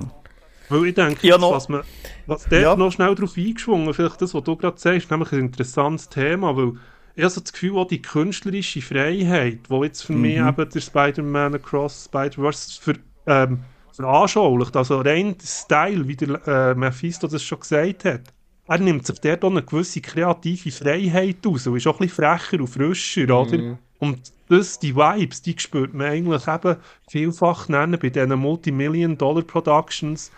Weil 0.69 0.87
ich 0.87 0.95
denke, 0.95 1.25
ja, 1.25 1.37
noch, 1.37 1.53
was, 1.53 1.69
man, 1.69 1.81
was 2.25 2.43
dort 2.43 2.61
ja. 2.61 2.75
noch 2.75 2.91
schnell 2.91 3.15
darauf 3.15 3.37
eingeschwungen, 3.37 3.93
vielleicht 3.93 4.21
das, 4.21 4.33
was 4.33 4.43
du 4.43 4.55
gerade 4.55 4.77
sagst, 4.77 5.09
nämlich 5.09 5.31
ein 5.31 5.39
interessantes 5.39 6.09
Thema, 6.09 6.55
weil 6.55 6.73
ich 7.15 7.23
habe 7.23 7.31
so 7.31 7.41
das 7.41 7.53
Gefühl, 7.53 7.77
auch 7.77 7.87
die 7.87 8.01
künstlerische 8.01 8.81
Freiheit, 8.81 9.59
die 9.69 9.75
jetzt 9.75 10.03
für 10.03 10.13
mhm. 10.13 10.21
mich 10.21 10.37
eben 10.37 10.69
der 10.69 10.79
Spider-Man 10.79 11.55
Across 11.55 12.05
Spider-Verse 12.05 12.81
für, 12.81 12.93
ähm, 13.25 13.59
veranschaulicht, 13.93 14.75
also 14.75 15.01
rein 15.01 15.35
der 15.37 15.47
Style, 15.47 16.07
wie 16.07 16.15
der 16.15 16.47
äh, 16.47 16.75
Mephisto 16.75 17.27
das 17.27 17.43
schon 17.43 17.59
gesagt 17.59 18.05
hat, 18.05 18.21
er 18.67 18.79
nimmt 18.79 19.07
sich 19.07 19.19
dort 19.19 19.43
auch 19.43 19.49
eine 19.49 19.63
gewisse 19.63 20.01
kreative 20.01 20.71
Freiheit 20.71 21.47
aus 21.47 21.65
und 21.67 21.77
ist 21.77 21.87
auch 21.87 21.99
ein 21.99 22.07
bisschen 22.07 22.25
frecher 22.25 22.59
und 22.59 22.67
frischer, 22.67 23.23
mhm. 23.23 23.31
oder? 23.31 23.77
Und 23.99 24.31
das, 24.49 24.79
die 24.79 24.95
Vibes, 24.95 25.41
die 25.41 25.55
spürt 25.57 25.93
man 25.93 26.07
eigentlich 26.07 26.47
eben 26.47 26.75
vielfach 27.09 27.67
nennen 27.69 27.97
bei 27.99 28.09
diesen 28.09 28.37
Multimillion-Dollar-Productions, 28.37 30.31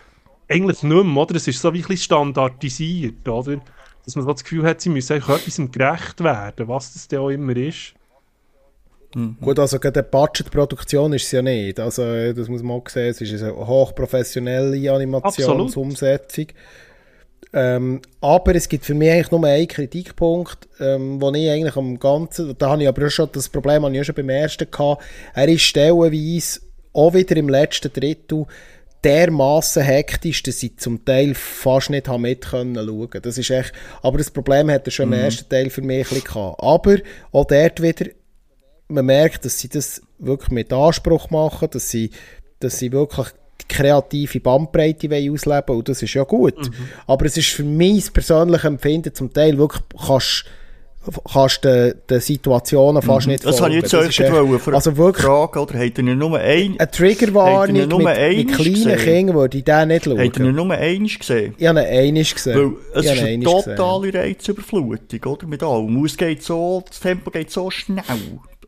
eigentlich 0.50 0.82
nicht 0.82 1.04
mehr, 1.04 1.16
oder? 1.16 1.36
Es 1.36 1.46
ist 1.46 1.60
so 1.60 1.72
wie 1.72 1.78
ein 1.78 1.82
bisschen 1.82 2.04
standardisiert, 2.04 3.28
oder? 3.28 3.60
Dass 4.04 4.16
man 4.16 4.24
so 4.24 4.32
das 4.32 4.42
Gefühl 4.42 4.64
hat, 4.64 4.80
sie 4.80 4.88
müssen 4.88 5.12
eigentlich 5.12 5.36
etwas 5.36 5.72
gerecht 5.72 6.24
werden, 6.24 6.68
was 6.68 6.92
das 6.92 7.08
denn 7.08 7.20
auch 7.20 7.30
immer 7.30 7.56
ist. 7.56 7.94
Mhm. 9.14 9.36
Gut, 9.40 9.58
also 9.58 9.78
gerade 9.78 10.00
eine 10.00 10.08
Budgetproduktion 10.08 11.12
ist 11.12 11.24
es 11.24 11.32
ja 11.32 11.42
nicht. 11.42 11.80
Also, 11.80 12.32
das 12.32 12.48
muss 12.48 12.62
man 12.62 12.76
auch 12.76 12.88
sehen, 12.88 13.10
es 13.10 13.20
ist 13.20 13.42
eine 13.42 13.54
hochprofessionelle 13.54 14.92
Animationsumsetzung. 14.92 16.46
Ähm, 17.52 18.00
aber 18.20 18.54
es 18.54 18.68
gibt 18.68 18.84
für 18.84 18.94
mich 18.94 19.10
eigentlich 19.10 19.30
nur 19.32 19.44
einen 19.44 19.66
Kritikpunkt, 19.66 20.68
ähm, 20.78 21.20
wo 21.20 21.32
ich 21.32 21.50
eigentlich 21.50 21.74
am 21.74 21.98
Ganzen, 21.98 22.56
da 22.56 22.70
habe 22.70 22.82
ich 22.82 22.88
aber 22.88 23.06
auch 23.06 23.10
schon 23.10 23.28
das 23.32 23.48
Problem, 23.48 23.84
habe 23.84 23.94
ich 23.94 24.00
auch 24.00 24.04
schon 24.04 24.14
beim 24.14 24.28
ersten 24.28 24.70
gehabt, 24.70 25.02
er 25.34 25.48
ist 25.48 25.62
stellenweise 25.62 26.60
auch 26.92 27.12
wieder 27.12 27.36
im 27.36 27.48
letzten 27.48 27.92
Drittel 27.92 28.46
dermaßen 29.04 29.82
hektisch, 29.82 30.42
dass 30.42 30.62
ich 30.62 30.76
zum 30.76 31.04
Teil 31.04 31.34
fast 31.34 31.90
nicht 31.90 32.06
mit 32.18 32.46
können 32.46 32.74
schauen. 32.74 33.22
Das 33.22 33.38
ist 33.38 33.50
echt, 33.50 33.72
aber 34.02 34.18
das 34.18 34.30
Problem 34.30 34.70
hat 34.70 34.86
er 34.86 34.90
schon 34.90 35.08
mhm. 35.08 35.14
im 35.14 35.20
ersten 35.20 35.48
Teil 35.48 35.70
für 35.70 35.82
mich 35.82 36.06
ein 36.06 36.14
bisschen 36.14 36.24
gehabt. 36.24 36.62
Aber 36.62 36.96
auch 37.32 37.46
dort 37.46 37.82
wieder, 37.82 38.10
man 38.88 39.06
merkt, 39.06 39.44
dass 39.44 39.58
sie 39.58 39.68
das 39.68 40.02
wirklich 40.18 40.50
mit 40.50 40.72
Anspruch 40.72 41.30
machen, 41.30 41.68
dass 41.70 41.90
sie, 41.90 42.10
dass 42.58 42.78
sie 42.78 42.92
wirklich 42.92 43.28
kreative 43.68 44.40
Bandbreite 44.40 45.08
ausleben 45.30 45.76
und 45.76 45.88
das 45.88 46.02
ist 46.02 46.14
ja 46.14 46.24
gut. 46.24 46.58
Mhm. 46.58 46.74
Aber 47.06 47.26
es 47.26 47.36
ist 47.36 47.48
für 47.48 47.62
mich 47.62 48.12
persönlich 48.12 48.64
Empfinden 48.64 49.14
zum 49.14 49.32
Teil 49.32 49.56
wirklich, 49.58 49.82
kannst 50.06 50.44
kannst 51.32 51.64
du 51.64 51.94
den 52.08 52.20
Situationen 52.20 53.02
fast 53.02 53.26
mhm. 53.26 53.32
nicht 53.32 53.46
Das 53.46 53.60
habe 53.60 53.70
ich 53.70 53.82
jetzt 53.82 53.94
euch 53.94 54.20
echt, 54.20 54.68
also 54.68 54.96
wirklich, 54.96 55.24
fragen, 55.24 55.58
oder? 55.58 55.78
Habt 55.78 55.98
ihr 55.98 56.04
nur 56.04 56.38
ein... 56.38 56.76
Eine 56.78 56.90
Triggerwarnung 56.90 57.88
mit, 57.88 57.88
mit 57.88 58.52
kleinen 58.52 58.98
Kindern 58.98 59.36
würde 59.36 59.58
ich 59.58 59.64
den 59.64 59.88
nicht 59.88 60.04
schauen. 60.04 60.18
Habt 60.18 60.38
ihr 60.38 60.52
nur 60.52 60.70
eins 60.70 61.18
gesehen? 61.18 61.54
Ich 61.56 61.66
habe 61.66 61.80
ihn 61.80 61.86
einiges 61.86 62.34
gesehen. 62.34 62.76
Weil 62.94 63.00
es 63.00 63.06
ist 63.06 63.22
eine 63.22 63.44
totale 63.44 64.10
gesehen. 64.10 64.20
Reizüberflutung, 64.20 65.24
oder? 65.24 65.46
Mit 65.46 65.62
allem. 65.62 66.04
Es 66.04 66.16
geht 66.16 66.42
so, 66.42 66.82
das 66.86 67.00
Tempo 67.00 67.30
geht 67.30 67.50
so 67.50 67.70
schnell. 67.70 68.04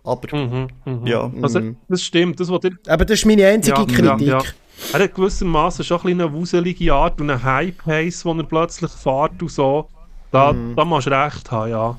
Aber, 0.05 0.37
mhm, 0.37 0.69
mh. 0.85 1.09
ja. 1.09 1.31
Also, 1.43 1.61
das 1.89 2.03
stimmt. 2.03 2.41
Das, 2.41 2.51
was 2.51 2.65
ihr... 2.65 2.73
Aber 2.89 3.05
das 3.05 3.21
ist 3.21 3.27
meine 3.27 3.47
einzige 3.47 3.79
ja, 3.79 3.85
Kritik. 3.85 4.27
Ja, 4.27 4.39
ja. 4.39 4.43
Er 4.93 5.05
hat 5.05 5.15
gewissermaßen 5.15 5.85
schon 5.85 6.01
ein 6.05 6.21
eine 6.21 6.33
wuselige 6.33 6.93
Art 6.93 7.21
und 7.21 7.31
einen 7.31 7.43
High-Pace, 7.43 8.25
wo 8.25 8.33
er 8.33 8.43
plötzlich 8.43 8.91
fährt 8.91 9.41
und 9.41 9.51
so. 9.51 9.89
Da, 10.33 10.53
mhm. 10.53 10.75
da 10.75 10.85
musst 10.85 11.07
du 11.07 11.11
recht 11.11 11.51
haben, 11.51 11.71
ja. 11.71 11.97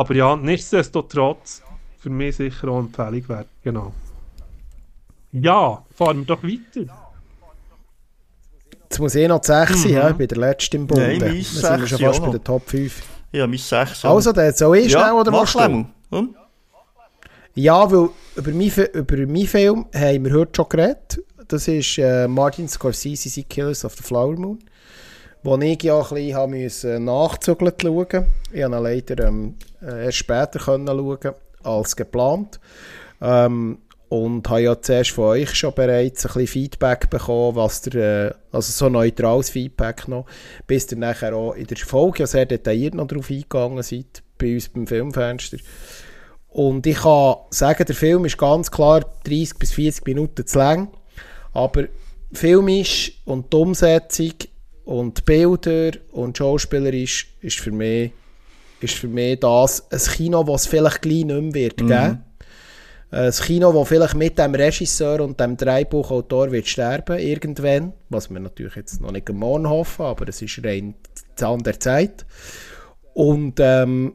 Aber 0.00 0.14
ja, 0.14 0.34
nichtsdestotrotz 0.34 1.60
für 1.98 2.08
mich 2.08 2.36
sicher 2.36 2.68
auch 2.68 2.78
eine 2.78 2.86
Empfehlung 2.86 3.28
wert. 3.28 3.48
Genau. 3.62 3.92
Ja, 5.30 5.84
fahren 5.94 6.20
wir 6.20 6.24
doch 6.24 6.42
weiter. 6.42 6.90
Jetzt 8.84 8.98
muss 8.98 9.14
ich 9.14 9.28
noch 9.28 9.44
6 9.44 9.82
sein, 9.82 9.90
Mhm. 9.90 9.96
ja, 9.98 10.08
ich 10.10 10.16
bin 10.16 10.28
der 10.28 10.38
Letzte 10.38 10.78
im 10.78 10.86
Bund. 10.86 11.00
Nein, 11.02 11.18
mein 11.18 11.34
Wir 11.34 11.44
sind 11.44 11.62
wir 11.80 11.86
schon 11.86 11.98
sechs 11.98 12.02
fast 12.16 12.22
bei 12.22 12.30
der 12.30 12.42
Top 12.42 12.66
5. 12.70 13.02
Ja, 13.32 13.46
mein 13.46 13.58
6. 13.58 14.06
Also, 14.06 14.32
dann 14.32 14.54
soll 14.54 14.78
ich 14.78 14.90
schnell 14.90 15.12
oder 15.12 15.30
mach 15.30 15.40
machst 15.40 15.54
du? 15.56 15.86
Hm? 16.16 16.34
Ja, 17.54 17.92
weil 17.92 18.08
über 18.36 18.50
meinen, 18.52 18.86
über 18.94 19.16
meinen 19.18 19.46
Film 19.46 19.84
haben 19.94 20.24
wir 20.24 20.32
heute 20.32 20.52
schon 20.56 20.68
geredet. 20.70 21.22
Das 21.46 21.68
ist 21.68 21.98
äh, 21.98 22.26
Martin 22.26 22.66
Scorsese, 22.68 23.42
Killers 23.42 23.84
of 23.84 23.94
the 23.96 24.02
Flower 24.02 24.34
Moon. 24.36 24.60
Wo 25.42 25.56
ich 25.58 25.82
ja 25.82 25.98
ein 25.98 26.08
bisschen 26.08 26.50
müssen 26.50 27.04
nachzügeln 27.04 27.72
schauen. 27.80 28.26
Ich 28.52 28.60
ihn 28.60 28.72
leider 28.72 29.26
ähm, 29.26 29.54
äh, 29.82 30.04
erst 30.04 30.18
später 30.18 30.60
schauen 30.60 31.16
als 31.62 31.96
geplant. 31.96 32.60
Ähm, 33.22 33.78
und 34.10 34.48
habe 34.48 34.62
ja 34.62 34.80
zuerst 34.82 35.12
von 35.12 35.26
euch 35.26 35.54
schon 35.54 35.72
bereits 35.72 36.26
ein 36.26 36.32
bisschen 36.32 36.46
Feedback 36.48 37.08
bekommen, 37.08 37.54
was 37.54 37.82
der, 37.82 38.30
äh, 38.30 38.34
also 38.50 38.72
so 38.72 38.88
neutrales 38.88 39.50
Feedback 39.50 40.08
noch, 40.08 40.26
bis 40.66 40.90
ihr 40.90 40.98
nachher 40.98 41.34
auch 41.34 41.54
in 41.54 41.68
der 41.68 41.76
Folge 41.76 42.20
ja 42.20 42.26
sehr 42.26 42.44
detailliert 42.44 42.94
noch 42.94 43.06
darauf 43.06 43.30
eingegangen 43.30 43.82
seid, 43.84 44.22
bei 44.36 44.54
uns 44.54 44.68
beim 44.68 44.88
Filmfenster. 44.88 45.58
Und 46.48 46.84
ich 46.88 46.96
kann 46.96 47.36
sagen, 47.50 47.84
der 47.86 47.94
Film 47.94 48.24
ist 48.24 48.36
ganz 48.36 48.70
klar 48.72 49.04
30 49.22 49.58
bis 49.58 49.72
40 49.72 50.04
Minuten 50.04 50.44
zu 50.44 50.58
lang. 50.58 50.88
Aber 51.52 51.84
filmisch 52.32 53.20
und 53.24 53.52
die 53.52 53.56
Umsetzung 53.56 54.32
und 54.90 55.24
Bilder 55.24 55.92
und 56.10 56.36
schauspielerisch 56.36 57.32
ist 57.42 57.60
für 57.60 57.70
mich, 57.70 58.10
ist 58.80 58.94
für 58.94 59.06
mich 59.06 59.38
das 59.38 59.86
ein 59.88 60.00
Kino, 60.00 60.42
das 60.42 60.62
es 60.62 60.66
vielleicht 60.66 61.02
gleich 61.02 61.24
nicht 61.24 61.40
mehr 61.40 61.54
wird 61.54 61.76
geben. 61.76 62.24
Ein 63.12 63.30
Kino, 63.30 63.72
das 63.72 63.88
vielleicht 63.88 64.16
mit 64.16 64.36
dem 64.36 64.52
Regisseur 64.52 65.20
und 65.20 65.38
dem 65.38 65.56
Drehbuchautor 65.56 66.50
wird 66.50 66.66
sterben 66.66 67.20
irgendwann. 67.20 67.92
Was 68.08 68.30
wir 68.30 68.40
natürlich 68.40 68.74
jetzt 68.74 69.00
noch 69.00 69.12
nicht 69.12 69.30
am 69.30 69.36
morgen 69.36 69.68
hoffen, 69.68 70.06
aber 70.06 70.28
es 70.28 70.42
ist 70.42 70.60
rein 70.64 70.96
an 71.40 71.62
der 71.62 71.78
Zeit. 71.78 72.26
Und 73.14 73.60
ähm, 73.60 74.14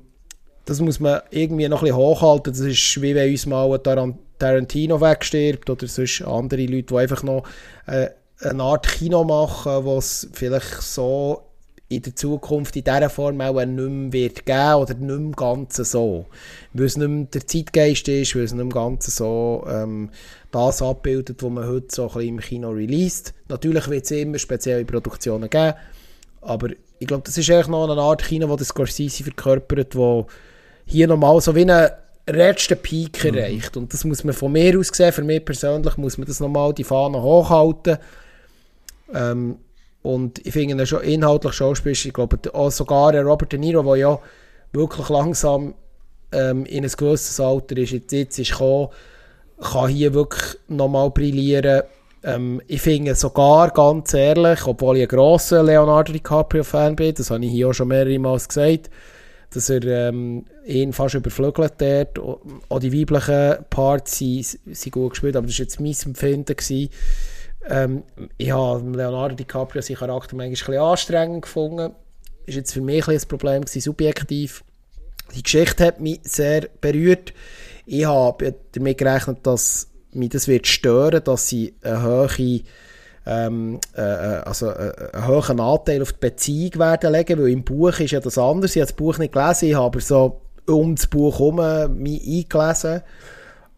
das 0.66 0.82
muss 0.82 1.00
man 1.00 1.22
irgendwie 1.32 1.70
noch 1.70 1.84
ein 1.84 1.86
bisschen 1.86 1.96
hochhalten. 1.96 2.52
Das 2.52 2.60
ist 2.60 3.02
wie 3.02 3.16
wenn 3.16 3.32
uns 3.32 3.46
mal 3.46 3.72
ein 3.72 4.20
Tarantino 4.40 5.00
wegstirbt 5.00 5.70
oder 5.70 5.88
sonst 5.88 6.22
andere 6.24 6.66
Leute, 6.66 6.94
die 6.94 6.98
einfach 6.98 7.24
noch 7.24 7.48
äh, 7.88 8.10
eine 8.42 8.64
Art 8.64 8.88
Kino 8.88 9.24
machen, 9.24 9.86
was 9.86 10.28
vielleicht 10.34 10.82
so 10.82 11.42
in 11.88 12.02
der 12.02 12.16
Zukunft 12.16 12.76
in 12.76 12.84
dieser 12.84 13.10
Form 13.10 13.40
auch 13.42 13.54
nicht 13.54 13.78
mehr 13.78 14.14
wird 14.14 14.46
geben 14.46 14.76
oder 14.76 14.94
nicht 14.96 15.20
mehr 15.20 15.32
ganz 15.36 15.76
so. 15.76 16.26
Weil 16.74 16.86
es 16.86 16.98
nicht 16.98 17.08
mehr 17.08 17.26
der 17.26 17.46
Zeitgeist 17.46 18.08
ist, 18.08 18.36
weil 18.36 18.44
es 18.44 18.54
nicht 18.54 18.64
mehr 18.64 18.74
ganz 18.74 19.16
so 19.16 19.66
ähm, 19.70 20.10
das 20.52 20.82
abbildet, 20.82 21.44
was 21.44 21.52
man 21.52 21.68
heute 21.68 21.88
so 21.94 22.04
ein 22.04 22.08
bisschen 22.08 22.28
im 22.28 22.40
Kino 22.40 22.70
released. 22.72 23.34
Natürlich 23.50 23.88
wird 23.88 24.06
es 24.06 24.12
immer 24.12 24.40
spezielle 24.40 24.86
Produktionen 24.86 25.50
geben, 25.50 25.76
aber 26.42 26.70
ich 26.98 27.08
glaube, 27.08 27.24
das 27.26 27.38
ist 27.38 27.50
eigentlich 27.50 27.68
noch 27.68 27.90
eine 27.90 28.02
Art 28.02 28.24
Kino, 28.24 28.50
wo 28.50 28.56
das 28.56 28.70
Scorsese 28.70 29.24
verkörpert, 29.24 29.96
wo 29.96 30.28
hier 30.86 31.08
nochmal 31.08 31.40
so 31.42 31.54
wie 31.56 31.62
einen 31.62 31.90
letzten 32.28 32.78
Peak 32.78 33.24
erreicht. 33.26 33.78
Und 33.78 33.94
das 33.94 34.06
muss 34.06 34.24
man 34.24 34.34
von 34.34 34.52
mir 34.52 34.80
aus 34.80 34.88
sehen, 34.88 35.12
für 35.12 35.24
mich 35.24 35.46
persönlich 35.46 35.98
muss 35.98 36.18
man 36.18 36.28
das 36.28 36.40
nochmal 36.40 36.74
die 36.74 36.84
Fahne 36.84 37.22
hochhalten. 37.22 37.98
Ähm, 39.16 39.58
und 40.02 40.46
ich 40.46 40.54
finde 40.54 40.76
ihn 40.76 40.86
schon 40.86 41.02
inhaltlich 41.02 41.54
schauspielerisch, 41.54 42.06
ich 42.06 42.14
glaube 42.14 42.38
sogar 42.70 43.16
Robert 43.16 43.52
De 43.52 43.58
Niro, 43.58 43.82
der 43.82 43.96
ja 43.96 44.20
wirklich 44.72 45.10
langsam 45.10 45.74
ähm, 46.32 46.66
in 46.66 46.84
ein 46.84 46.92
gewisses 46.92 47.40
Alter 47.40 47.78
ist, 47.78 47.92
jetzt, 47.92 48.12
jetzt 48.12 48.38
ist 48.38 48.52
gekommen, 48.52 48.90
kann 49.60 49.90
hier 49.90 50.14
wirklich 50.14 50.58
nochmal 50.68 51.10
brillieren. 51.10 51.84
Ähm, 52.24 52.62
ich 52.68 52.82
finde 52.82 53.16
sogar, 53.16 53.72
ganz 53.72 54.14
ehrlich, 54.14 54.68
obwohl 54.68 54.98
ich 54.98 55.04
ein 55.04 55.08
grosser 55.08 55.64
Leonardo 55.64 56.12
DiCaprio-Fan 56.12 56.96
bin, 56.96 57.16
das 57.16 57.32
habe 57.32 57.46
ich 57.46 57.52
hier 57.52 57.70
auch 57.70 57.74
schon 57.74 57.88
mehrere 57.88 58.20
Mal 58.20 58.38
gesagt, 58.38 58.90
dass 59.54 59.70
er 59.70 59.84
ähm, 59.86 60.46
ihn 60.66 60.92
fast 60.92 61.16
überflügelt. 61.16 62.20
O- 62.20 62.42
Auch 62.68 62.80
die 62.80 62.92
weiblichen 62.92 63.64
Parts 63.70 64.18
sind, 64.18 64.60
sind 64.72 64.92
gut 64.92 65.12
gespielt, 65.12 65.36
aber 65.36 65.48
das 65.48 65.58
war 65.58 65.64
jetzt 65.64 65.80
mein 65.80 65.96
Empfinden. 66.06 66.56
Gewesen. 66.56 66.90
Ähm, 67.68 68.04
ich 68.38 68.52
habe 68.52 68.98
Leonardo 68.98 69.36
DiCaprio 69.36 69.82
seinen 69.82 69.98
Charakter 69.98 70.36
manchmal 70.36 70.46
ein 70.46 70.52
bisschen 70.52 70.78
anstrengend 70.78 71.42
gefunden. 71.44 71.94
Ist 72.46 72.56
jetzt 72.56 72.74
für 72.74 72.82
mich 72.82 73.08
ein 73.08 73.16
ein 73.16 73.28
Problem 73.28 73.62
gewesen, 73.62 73.82
subjektiv. 73.82 74.64
Die 75.36 75.44
Geschichte 75.44 75.86
hat 75.86 76.00
mich 76.00 76.20
sehr 76.24 76.68
berührt. 76.82 77.34
Ich 77.86 78.06
habe 78.06 78.56
damit 78.72 78.98
gerechnet, 78.98 79.40
dass 79.44 79.88
mich 80.12 80.30
das 80.30 80.48
wird 80.48 80.68
stören, 80.68 81.24
dass 81.24 81.50
sie 81.50 81.74
eine 81.82 82.04
hohe 82.04 82.62
ähm, 83.28 83.80
äh, 83.98 84.02
äh, 84.02 84.42
also 84.44 84.70
äh, 84.70 84.94
einen 85.14 85.28
hohen 85.28 85.60
Anteil 85.60 86.02
auf 86.02 86.14
die 86.14 86.20
Beziehung 86.20 86.80
werden 86.80 87.12
legen, 87.12 87.40
weil 87.40 87.50
im 87.50 87.64
Buch 87.64 88.00
ist 88.00 88.12
ja 88.12 88.20
das 88.20 88.38
anders. 88.38 88.76
Ich 88.76 88.82
habe 88.82 88.92
das 88.92 88.96
Buch 88.96 89.18
nicht 89.18 89.34
gelesen, 89.34 89.70
ich 89.70 89.76
habe 89.76 89.86
aber 89.86 90.00
so 90.00 90.42
um 90.68 90.96
das 90.96 91.08
Buch 91.08 91.40
herum 91.40 91.56
mich 92.02 92.22
eingelesen, 92.22 93.02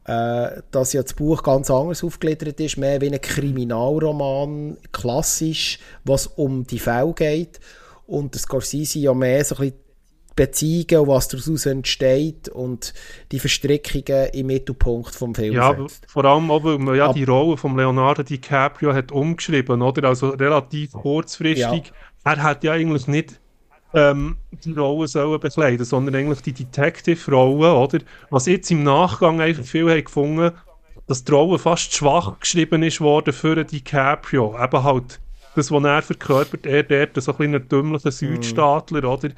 äh, 0.07 0.61
dass 0.71 0.93
ja 0.93 1.03
das 1.03 1.13
Buch 1.13 1.43
ganz 1.43 1.69
anders 1.69 2.03
aufgegliedert 2.03 2.59
ist, 2.59 2.77
mehr 2.77 3.01
wie 3.01 3.07
ein 3.11 3.21
Kriminalroman, 3.21 4.77
klassisch, 4.91 5.79
was 6.03 6.27
um 6.27 6.65
die 6.65 6.79
Fälle 6.79 7.13
geht. 7.13 7.59
Und 8.05 8.33
das 8.35 8.43
Scorsese 8.43 8.99
ja 8.99 9.13
mehr 9.13 9.43
so 9.43 9.55
ein 9.55 9.59
bisschen 9.71 9.77
Beziehungen 10.35 11.01
und 11.01 11.07
was 11.07 11.27
daraus 11.29 11.65
entsteht 11.65 12.47
und 12.47 12.93
die 13.31 13.39
Verstrickungen 13.39 14.27
im 14.33 14.45
Mittelpunkt 14.47 15.15
vom 15.15 15.33
Film 15.33 15.55
Ja, 15.55 15.75
setzt. 15.75 16.05
vor 16.09 16.25
allem 16.25 16.51
auch, 16.51 16.63
weil 16.63 16.77
man 16.77 16.95
ja 16.95 17.07
Ab- 17.07 17.15
die 17.15 17.23
Rolle 17.23 17.57
von 17.57 17.75
Leonardo 17.75 18.21
DiCaprio 18.21 18.93
hat 18.93 19.11
umgeschrieben, 19.11 19.81
oder? 19.81 20.07
Also 20.07 20.29
relativ 20.29 20.91
kurzfristig. 20.91 21.91
Er 22.23 22.43
hat 22.43 22.63
ja 22.63 22.73
eigentlich 22.73 23.07
nicht 23.07 23.39
ähm, 23.93 24.37
die 24.51 24.73
Rolle 24.73 25.07
sollen 25.07 25.39
bekleiden, 25.39 25.85
sondern 25.85 26.15
eigentlich 26.15 26.41
die 26.41 26.53
Detective-Rolle, 26.53 27.73
oder? 27.73 27.99
Was 28.29 28.45
jetzt 28.45 28.69
im 28.71 28.83
Nachgang 28.83 29.41
einfach 29.41 29.63
viel 29.63 29.89
haben 29.89 30.03
gefunden, 30.03 30.51
dass 31.07 31.23
die 31.23 31.31
Rolle 31.31 31.57
fast 31.57 31.93
schwach 31.93 32.39
geschrieben 32.39 32.83
ist 32.83 32.99
worden 33.01 33.33
für 33.33 33.63
DiCaprio. 33.63 34.55
Eben 34.61 34.83
halt 34.83 35.19
das, 35.55 35.71
was 35.71 35.83
er 35.83 36.01
verkörpert, 36.01 36.65
er 36.65 36.83
dort 36.83 37.21
so 37.21 37.31
ein 37.31 37.37
kleiner 37.37 37.59
dümmlicher 37.59 38.11
Südstaatler, 38.11 39.09
oder? 39.09 39.29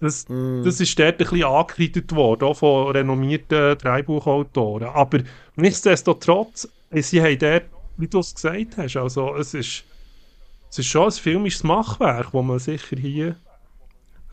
Das, 0.00 0.26
das 0.26 0.80
ist 0.80 0.98
dort 0.98 1.12
ein 1.12 1.16
bisschen 1.18 1.44
angekreidet 1.44 2.12
worden, 2.14 2.44
auch 2.44 2.56
von 2.56 2.90
renommierten 2.90 3.78
Drehbuchautoren. 3.78 4.88
Aber 4.88 5.18
nichtsdestotrotz, 5.54 6.68
sie 6.90 7.22
haben 7.22 7.38
dort, 7.38 7.64
wie 7.96 8.08
du 8.08 8.18
es 8.18 8.34
gesagt 8.34 8.78
hast, 8.78 8.96
also 8.96 9.36
es 9.36 9.54
ist, 9.54 9.84
es 10.72 10.78
ist 10.78 10.86
schon 10.86 11.04
ein 11.04 11.12
filmisches 11.12 11.64
Machwerk, 11.64 12.32
das 12.32 12.42
man 12.42 12.58
sicher 12.58 12.96
hier 12.96 13.36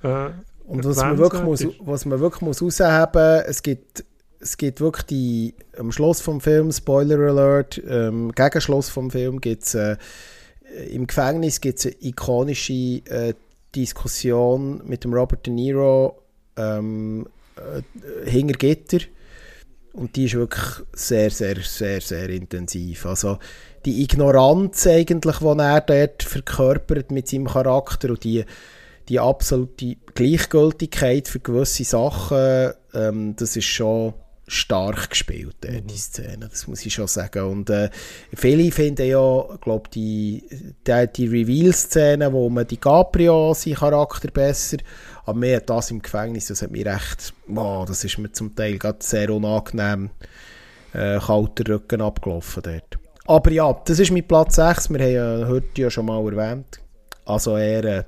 äh, 0.04 0.30
Und 0.66 0.86
was 0.86 0.96
man 0.96 1.18
wirklich 1.18 1.44
muss, 1.44 1.62
ist. 1.62 1.76
was 1.82 2.06
man 2.06 2.22
wirklich 2.22 2.42
muss 2.42 2.62
rausheben, 2.62 3.44
es 3.46 3.62
gibt, 3.62 4.06
es 4.40 4.56
gibt 4.56 4.80
wirklich 4.80 5.06
die, 5.06 5.54
am 5.78 5.92
Schluss 5.92 6.22
vom 6.22 6.40
Film, 6.40 6.72
Spoiler 6.72 7.20
Alert, 7.20 7.82
ähm, 7.86 8.32
gegen 8.32 8.62
Schluss 8.62 8.88
vom 8.88 9.12
Film 9.12 9.42
gibt 9.42 9.64
es, 9.64 9.76
äh, 9.76 9.98
im 10.90 11.08
Gefängnis 11.08 11.60
gibt 11.60 11.80
es 11.80 11.88
eine 11.88 11.96
ikonische 12.00 12.74
äh, 12.74 13.34
Diskussion 13.76 14.82
mit 14.86 15.04
dem 15.04 15.14
Robert 15.14 15.46
De 15.46 15.54
Niro 15.54 16.22
ähm, 16.56 17.28
äh, 17.58 18.30
hinter 18.30 18.58
Gitter. 18.58 19.00
Und 19.92 20.16
die 20.16 20.26
ist 20.26 20.36
wirklich 20.36 20.86
sehr, 20.94 21.32
sehr, 21.32 21.58
sehr, 21.58 22.00
sehr 22.00 22.30
intensiv. 22.30 23.06
Also 23.06 23.40
die 23.86 24.04
Ignoranz 24.04 24.88
eigentlich, 24.88 25.38
die 25.38 25.60
er 25.60 25.82
dort 25.82 26.24
verkörpert 26.24 27.12
mit 27.12 27.28
seinem 27.28 27.48
Charakter 27.48 28.10
und 28.10 28.24
die, 28.24 28.46
die 29.08 29.20
absolute 29.20 29.96
Gleichgültigkeit 30.14 31.28
für 31.28 31.40
gewisse 31.40 31.84
Sachen, 31.84 32.74
ähm, 32.94 33.36
das 33.36 33.56
ist 33.56 33.66
schon 33.66 34.14
stark 34.50 35.12
gespielt, 35.12 35.64
äh, 35.64 35.82
die 35.82 35.98
Szene, 35.98 36.50
das 36.50 36.68
muss 36.68 36.86
ich 36.86 36.94
schon 36.94 37.08
sagen. 37.08 37.44
Und 37.44 37.70
äh, 37.70 37.90
viele 38.34 38.72
finden 38.72 39.08
ja, 39.08 39.44
glaube 39.62 39.90
die, 39.94 40.44
die, 40.86 41.08
die 41.16 41.28
Reveal-Szene, 41.28 42.34
wo 42.34 42.50
man 42.50 42.68
DiCaprio, 42.68 43.54
seinen 43.54 43.76
Charakter 43.76 44.30
besser, 44.32 44.78
aber 45.26 45.38
mir 45.38 45.58
hat 45.58 45.70
das 45.70 45.92
im 45.92 46.02
Gefängnis, 46.02 46.48
das 46.48 46.62
hat 46.62 46.72
mir 46.72 46.86
recht, 46.86 47.34
wow, 47.48 47.86
das 47.88 48.04
ist 48.04 48.18
mir 48.18 48.32
zum 48.32 48.56
Teil 48.56 48.78
gerade 48.78 48.98
sehr 49.02 49.30
unangenehm 49.30 50.10
äh, 50.94 51.20
kalter 51.20 51.74
Rücken 51.74 52.02
abgelaufen 52.02 52.64
dort. 52.64 53.00
Aber 53.30 53.52
ja, 53.52 53.72
das 53.86 54.00
ist 54.00 54.12
mein 54.12 54.28
Platz 54.28 54.56
6, 54.56 54.90
wir 54.90 55.00
haben 55.00 55.14
ja 55.44 55.48
heute 55.48 55.82
ja 55.82 55.90
schon 55.92 56.08
mal 56.08 56.20
erwähnt. 56.26 56.80
Also 57.26 57.56
eher 57.58 57.84
äh, 57.86 58.04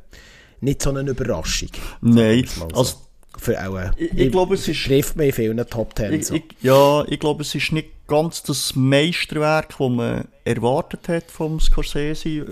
nicht 0.62 0.82
so 0.82 0.90
eine 0.90 1.02
Überraschung. 1.12 1.70
Nein, 2.02 2.48
also 2.74 2.96
Für 3.38 3.58
auch, 3.68 3.78
äh, 3.78 3.92
Ich- 3.98 4.18
ich 4.18 4.32
glaube, 4.32 4.56
es 4.56 4.68
ist- 4.68 4.84
trifft 4.84 5.16
mich 5.16 5.28
in 5.28 5.34
vielen 5.34 5.68
Top 5.70 5.94
Ten. 5.96 6.14
ich, 6.14 6.26
so. 6.28 6.34
ich, 6.36 6.44
ja, 6.62 7.04
ich 7.08 7.20
glaube, 7.20 7.44
es 7.44 7.54
ist 7.56 7.72
nicht 7.72 7.90
ganz 8.08 8.42
das 8.44 8.76
Meisterwerk, 8.76 9.70
das 9.78 9.90
man 9.90 10.28
erwartet 10.44 11.08
hat 11.08 11.30
vom 11.32 11.60
Scorsese 11.60 12.30
äh, 12.30 12.46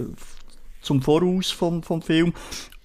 zum 0.81 1.01
Voraus 1.01 1.49
vom, 1.51 1.81
vom 1.83 2.01
Film, 2.03 2.33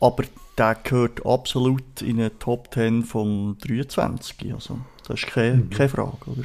aber 0.00 0.24
der 0.58 0.76
gehört 0.82 1.24
absolut 1.26 2.00
in 2.02 2.18
eine 2.20 2.36
Top 2.38 2.72
10 2.74 3.04
von 3.04 3.56
23, 3.58 4.52
also 4.54 4.78
das 5.06 5.22
ist 5.22 5.26
keine, 5.28 5.62
keine 5.66 5.88
Frage, 5.90 6.16
oder? 6.26 6.42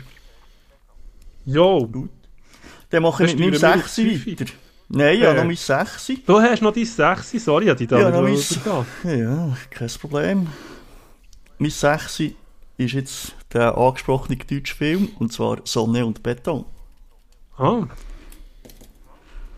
Jo, 1.46 1.90
Dann 2.90 3.04
mache 3.04 3.26
ich 3.26 3.36
mit 3.36 3.40
meinem 3.40 3.56
steuern 3.56 3.80
wir 3.80 3.84
auf 3.86 3.90
6 3.90 3.96
die 3.96 4.32
weiter. 4.40 4.52
Nein, 4.90 5.18
ich 5.18 5.24
habe 5.24 5.34
Äh. 5.34 5.38
noch 5.38 5.46
mein 5.46 5.56
6. 5.56 6.12
Du 6.26 6.42
hast 6.42 6.62
noch 6.62 6.74
dein 6.74 6.86
6, 6.86 7.32
sorry, 7.44 7.66
ich 7.66 7.70
habe 7.70 7.78
dich 7.78 7.88
da 7.88 8.00
Ja, 8.00 8.10
noch 8.10 8.28
nicht 8.28 8.66
mein... 9.04 9.20
Ja, 9.20 9.58
kein 9.70 9.88
Problem. 9.90 10.48
Mein 11.60 11.70
6 11.72 12.22
ist 12.78 12.94
jetzt 12.94 13.36
der 13.54 13.78
angesprochene 13.78 14.38
deutsche 14.38 14.76
Film, 14.76 15.10
und 15.20 15.32
zwar 15.34 15.58
Sonne 15.66 16.06
und 16.06 16.24
Beton. 16.24 16.66
Ah. 17.58 17.84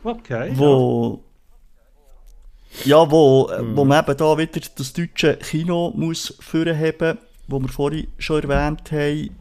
Okay. 0.04 0.52
wo 0.56 1.24
ja, 2.86 3.10
wo, 3.12 3.50
äh, 3.50 3.76
wo 3.76 3.84
man 3.86 4.04
eben 4.04 4.18
da 4.18 4.38
wieder 4.38 4.62
das 4.76 4.94
deutsche 4.94 5.38
Kino 5.38 5.92
muss 5.96 6.34
vorheben, 6.40 7.18
wo 7.48 7.60
wir 7.60 7.68
vorhin 7.70 8.08
schon 8.18 8.42
erwähnt 8.44 8.92
haben, 8.92 9.36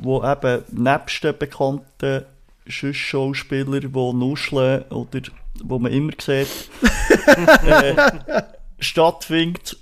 wo 0.00 0.24
eben 0.24 0.64
nebst 0.72 1.22
den 1.22 1.38
bekannten 1.38 2.24
Schauspieler, 2.70 3.80
die 3.80 3.88
nuscheln 3.88 4.82
oder 4.90 5.20
wo 5.62 5.78
man 5.78 5.92
immer 5.92 6.12
sieht, 6.20 6.48
äh, 7.66 7.94
stattfindet. 8.78 9.76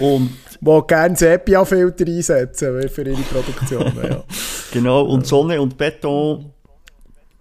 Und 0.00 0.30
Die 0.60 0.80
gerne 0.86 1.16
Sepia-Filter 1.16 2.06
einsetzen 2.06 2.88
für 2.88 3.02
ihre 3.02 3.22
Produktionen. 3.22 3.96
ja. 4.10 4.24
Genau, 4.72 5.02
und 5.04 5.26
Sonne 5.26 5.60
und 5.60 5.78
Beton, 5.78 6.52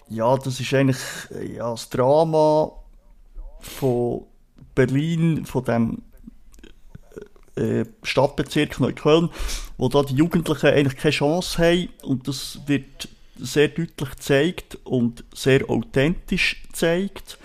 ja, 0.10 0.38
das 0.38 0.60
ist 0.60 0.74
eigentlich 0.74 0.98
äh, 1.32 1.56
ja, 1.56 1.72
das 1.72 1.90
Drama 1.90 2.72
von 3.60 4.26
Berlin, 4.76 5.46
von 5.46 5.64
dem 5.66 6.02
äh, 7.56 7.86
Stadtbezirk 8.04 8.80
Neukölln, 8.80 9.30
wo 9.78 9.90
da 9.90 10.04
die 10.04 10.16
Jugendlichen 10.16 10.68
eigentlich 10.68 10.98
keine 10.98 11.12
Chance 11.12 11.58
haben 11.58 11.90
und 12.04 12.28
das 12.28 12.60
wird 12.68 13.08
sehr 13.38 13.68
deutlich 13.70 14.10
gezeigt 14.12 14.78
und 14.84 15.24
sehr 15.34 15.70
authentisch 15.70 16.64
gezeigt. 16.64 17.38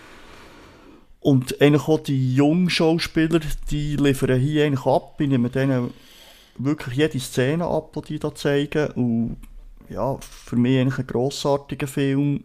Und 1.21 1.61
eigentlich 1.61 1.89
auch 1.89 2.01
die 2.01 2.35
jungen 2.35 2.71
Schauspieler, 2.71 3.41
die 3.71 3.97
liefern 3.97 4.41
hier 4.41 4.65
eigentlich 4.65 4.87
ab, 4.87 5.21
ich 5.21 5.29
nehme 5.29 5.51
denen 5.51 5.93
wirklich 6.57 6.97
jede 6.97 7.21
Szene 7.21 7.67
ab, 7.67 7.93
die 7.95 8.15
die 8.15 8.19
da 8.19 8.35
zeigen 8.35 8.91
und 8.93 9.37
ja, 9.89 10.17
für 10.21 10.57
mich 10.57 10.79
eigentlich 10.79 10.99
ein 10.99 11.07
grossartiger 11.07 11.87
Film. 11.87 12.45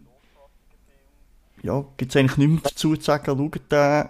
Ja, 1.62 1.84
gibt 1.96 2.10
es 2.14 2.16
eigentlich 2.16 2.36
nichts 2.36 2.70
dazu 2.70 2.96
zu 2.96 3.02
sagen, 3.02 3.24
schaut 3.26 3.72
den. 3.72 4.08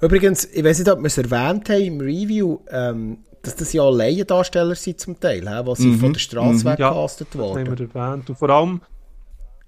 Übrigens, 0.00 0.44
ich 0.44 0.62
weiß 0.62 0.78
nicht, 0.78 0.90
ob 0.90 1.00
wir 1.00 1.06
es 1.06 1.18
erwähnt 1.18 1.68
haben 1.68 1.82
im 1.82 2.00
Review, 2.00 2.58
ähm, 2.70 3.18
dass 3.46 3.56
das 3.56 3.72
ja 3.72 3.88
Laiendarsteller 3.88 4.74
sind 4.74 5.00
zum 5.00 5.18
Teil, 5.18 5.40
he, 5.48 5.66
was 5.66 5.78
sie 5.78 5.88
Mhm. 5.88 5.98
von 6.00 6.12
der 6.12 6.20
Straße 6.20 6.64
Mhm. 6.64 6.64
weggecastet 6.72 7.28
Das 7.32 7.40
haben 7.40 7.78
wir 7.78 7.94
erwähnt. 7.94 8.28
Und 8.30 8.38
vor 8.38 8.50
allem, 8.50 8.80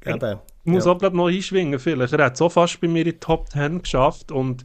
Eben. 0.05 0.39
ich 0.65 0.73
muss 0.73 0.85
Ja. 0.85 0.93
auch 0.93 0.99
gerade 0.99 1.17
noch 1.17 1.29
einschwingen, 1.29 1.79
vielleicht. 1.79 2.13
Er 2.13 2.25
hat 2.27 2.37
so 2.37 2.49
fast 2.49 2.81
bei 2.81 2.89
mir 2.89 3.01
in 3.01 3.13
die 3.13 3.19
Top 3.19 3.49
10 3.51 3.83
geschafft 3.83 4.31
und 4.33 4.65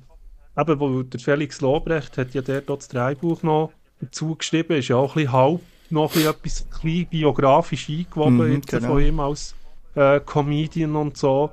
eben, 0.57 0.80
wo 0.80 1.03
der 1.03 1.20
Felix 1.20 1.61
Lobrecht 1.61 2.18
hat 2.18 2.34
ja 2.34 2.41
dort 2.41 2.70
das 2.70 2.88
Drehbuch 2.88 3.43
noch 3.43 3.72
dazu 4.01 4.36
geschrieben, 4.36 4.78
ist 4.78 4.89
ja 4.89 4.95
auch 4.97 5.11
ein 5.16 5.24
bisschen 5.24 5.32
halb 5.32 5.61
noch 5.89 6.03
ein 6.03 6.14
bisschen 6.14 6.30
etwas 6.32 6.66
ein 6.66 6.82
bisschen 6.82 7.07
biografisch 7.07 7.89
eingewoben 7.89 8.38
Mhm, 8.47 8.53
jetzt 8.53 8.68
genau. 8.68 8.88
von 8.89 9.01
ihm 9.01 9.20
als 9.20 9.55
äh, 9.95 10.20
Comedian 10.22 10.95
und 10.95 11.18
so. 11.18 11.51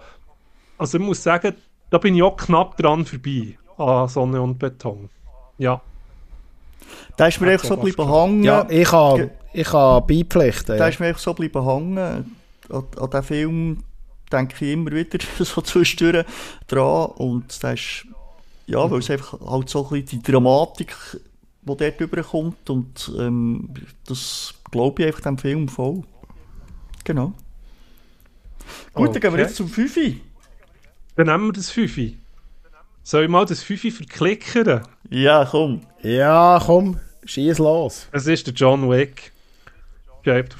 Also 0.79 0.97
ich 0.99 1.05
muss 1.05 1.23
sagen, 1.23 1.55
da 1.91 1.99
bin 1.99 2.15
ich 2.15 2.23
auch 2.23 2.37
knapp 2.39 2.77
dran 2.79 3.05
vorbei 3.05 3.59
an 3.77 4.09
Sonne 4.09 4.41
und 4.41 4.59
Beton. 4.59 5.11
Ja. 5.59 5.83
Da 7.17 7.27
ist 7.27 7.41
mir 7.41 7.51
einfach 7.51 7.69
so 7.69 7.77
bleiben 7.77 8.09
hängen. 8.09 8.45
Ja, 8.45 8.67
ich 8.71 8.89
kann, 8.89 9.31
ich 9.53 9.67
kann 9.67 10.07
beipflichten. 10.07 10.77
Da 10.79 10.85
Ja. 10.85 10.89
ist 10.89 11.01
mir 11.01 11.07
einfach 11.07 11.21
so 11.21 11.35
bleiben 11.35 11.65
hängen. 11.65 11.99
An, 11.99 12.85
an 12.99 13.11
diesen 13.11 13.23
Film 13.25 13.79
denke 14.33 14.55
ich 14.65 14.73
immer 14.73 14.93
wieder 14.93 15.19
so 15.39 15.61
zwischendurch 15.61 16.25
dran. 16.69 17.11
Und 17.17 17.63
das 17.63 17.75
ist, 17.75 18.07
ja, 18.67 18.91
weil 18.91 19.01
es 19.01 19.11
einfach 19.11 19.41
halt 19.41 19.69
so 19.69 19.85
ein 19.85 20.01
bisschen 20.03 20.23
die 20.23 20.33
Dramatik, 20.33 20.95
die 21.63 21.77
dort 21.77 22.01
rüberkommt. 22.01 22.71
Und 22.71 23.13
ähm, 23.19 23.75
das 24.07 24.55
glaube 24.71 25.03
ich 25.03 25.09
einfach 25.09 25.23
dem 25.23 25.39
Film 25.39 25.69
voll. 25.69 26.03
Genau. 27.05 27.33
Gut, 28.95 29.09
dann 29.09 29.21
gehen 29.21 29.23
wir 29.23 29.31
Okay. 29.33 29.43
jetzt 29.43 29.57
zum 29.57 29.69
Fünfi. 29.69 30.21
Dann 31.17 31.27
nehmen 31.27 31.47
wir 31.47 31.53
das 31.53 31.71
Fünfi. 31.71 32.19
Soll 33.03 33.25
ich 33.25 33.31
mal 33.31 33.45
das 33.45 33.63
Fünfi 33.63 33.91
verklickern? 33.91 34.83
Ja, 35.09 35.45
komm. 35.51 35.81
ja, 36.03 36.61
komm, 36.65 36.99
schieß 37.25 37.59
los. 37.59 38.07
Es 38.13 38.27
ist 38.27 38.47
der 38.47 38.55
John 38.55 38.89
Wick. 38.91 39.33
Chapter 40.23 40.59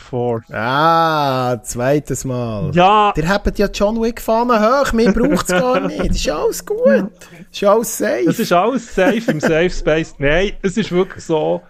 4. 0.49 0.57
Ah, 0.57 1.63
zweites 1.63 2.25
Mal. 2.25 2.71
Ja, 2.75 3.13
Ihr 3.15 3.29
habt 3.29 3.59
ja 3.59 3.69
John 3.73 4.01
Wick 4.01 4.21
Fahnen 4.21 4.59
hoch, 4.59 4.93
mir 4.95 5.13
braucht 5.13 5.51
es 5.51 5.61
gar 5.61 5.81
nicht. 5.87 6.01
Das 6.01 6.17
ist 6.17 6.29
alles 6.31 6.65
gut. 6.65 6.87
Das 6.87 7.09
ist 7.53 7.65
alles 7.65 7.99
safe. 7.99 8.25
es 8.27 8.39
ist 8.39 8.53
alles 8.53 8.95
safe 8.95 9.31
im 9.31 9.41
Safe 9.41 9.71
Space. 9.71 10.15
Nein, 10.19 10.53
es 10.63 10.79
ist 10.79 10.91
wirklich 10.91 11.25
so. 11.25 11.61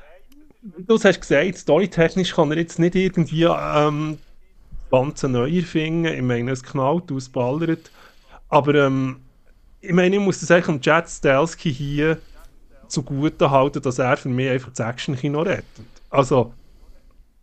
Du 0.63 0.95
hast 1.03 1.21
gesagt, 1.21 1.59
storytechnisch 1.59 2.35
kann 2.35 2.53
er 2.53 2.59
jetzt 2.59 2.79
nicht 2.79 2.95
irgendwie 2.95 3.43
ähm, 3.45 4.19
ganz 4.91 5.23
neu 5.25 5.51
erfinden. 5.51 6.05
Ich 6.05 6.23
meine, 6.23 6.53
es 6.53 6.63
knallt, 6.63 7.11
ausballert. 7.11 7.91
Aber 8.49 8.75
ähm, 8.75 9.17
ich 9.81 9.93
meine, 9.93 10.17
ich 10.17 10.23
muss 10.23 10.41
das 10.41 10.51
eigentlich 10.51 10.67
dem 10.67 10.81
Jet 10.81 11.09
Stelsky 11.09 11.73
hier 11.73 12.19
zugute 12.89 13.51
halten, 13.51 13.83
dass 13.83 13.99
er 13.99 14.17
für 14.17 14.29
mich 14.29 14.51
einfach 14.51 14.71
das 14.71 14.87
Action-Kino 14.87 15.43
rettet. 15.43 15.87
Also, 16.11 16.53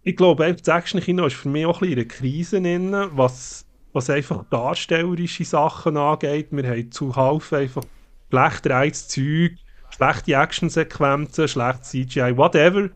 ich 0.03 0.15
glaube, 0.15 0.53
das 0.53 0.67
Action-Kino 0.67 1.25
ist 1.25 1.35
für 1.35 1.49
mich 1.49 1.65
auch 1.65 1.81
ein 1.81 1.89
bisschen 1.89 1.93
in 1.93 1.99
einer 1.99 2.07
Krise 2.07 2.61
drin, 2.61 2.95
was, 3.11 3.65
was 3.93 4.09
einfach 4.09 4.45
darstellerische 4.49 5.45
Sachen 5.45 5.97
angeht. 5.97 6.47
Wir 6.51 6.69
haben 6.69 6.91
zuhauf 6.91 7.51
einfach 7.53 7.83
schlecht 8.29 8.67
reiztes 8.67 9.07
Zeug, 9.07 9.57
schlechte 9.89 10.33
Actionsequenzen, 10.33 11.47
schlechtes 11.47 11.89
CGI, 11.89 12.37
whatever. 12.37 12.89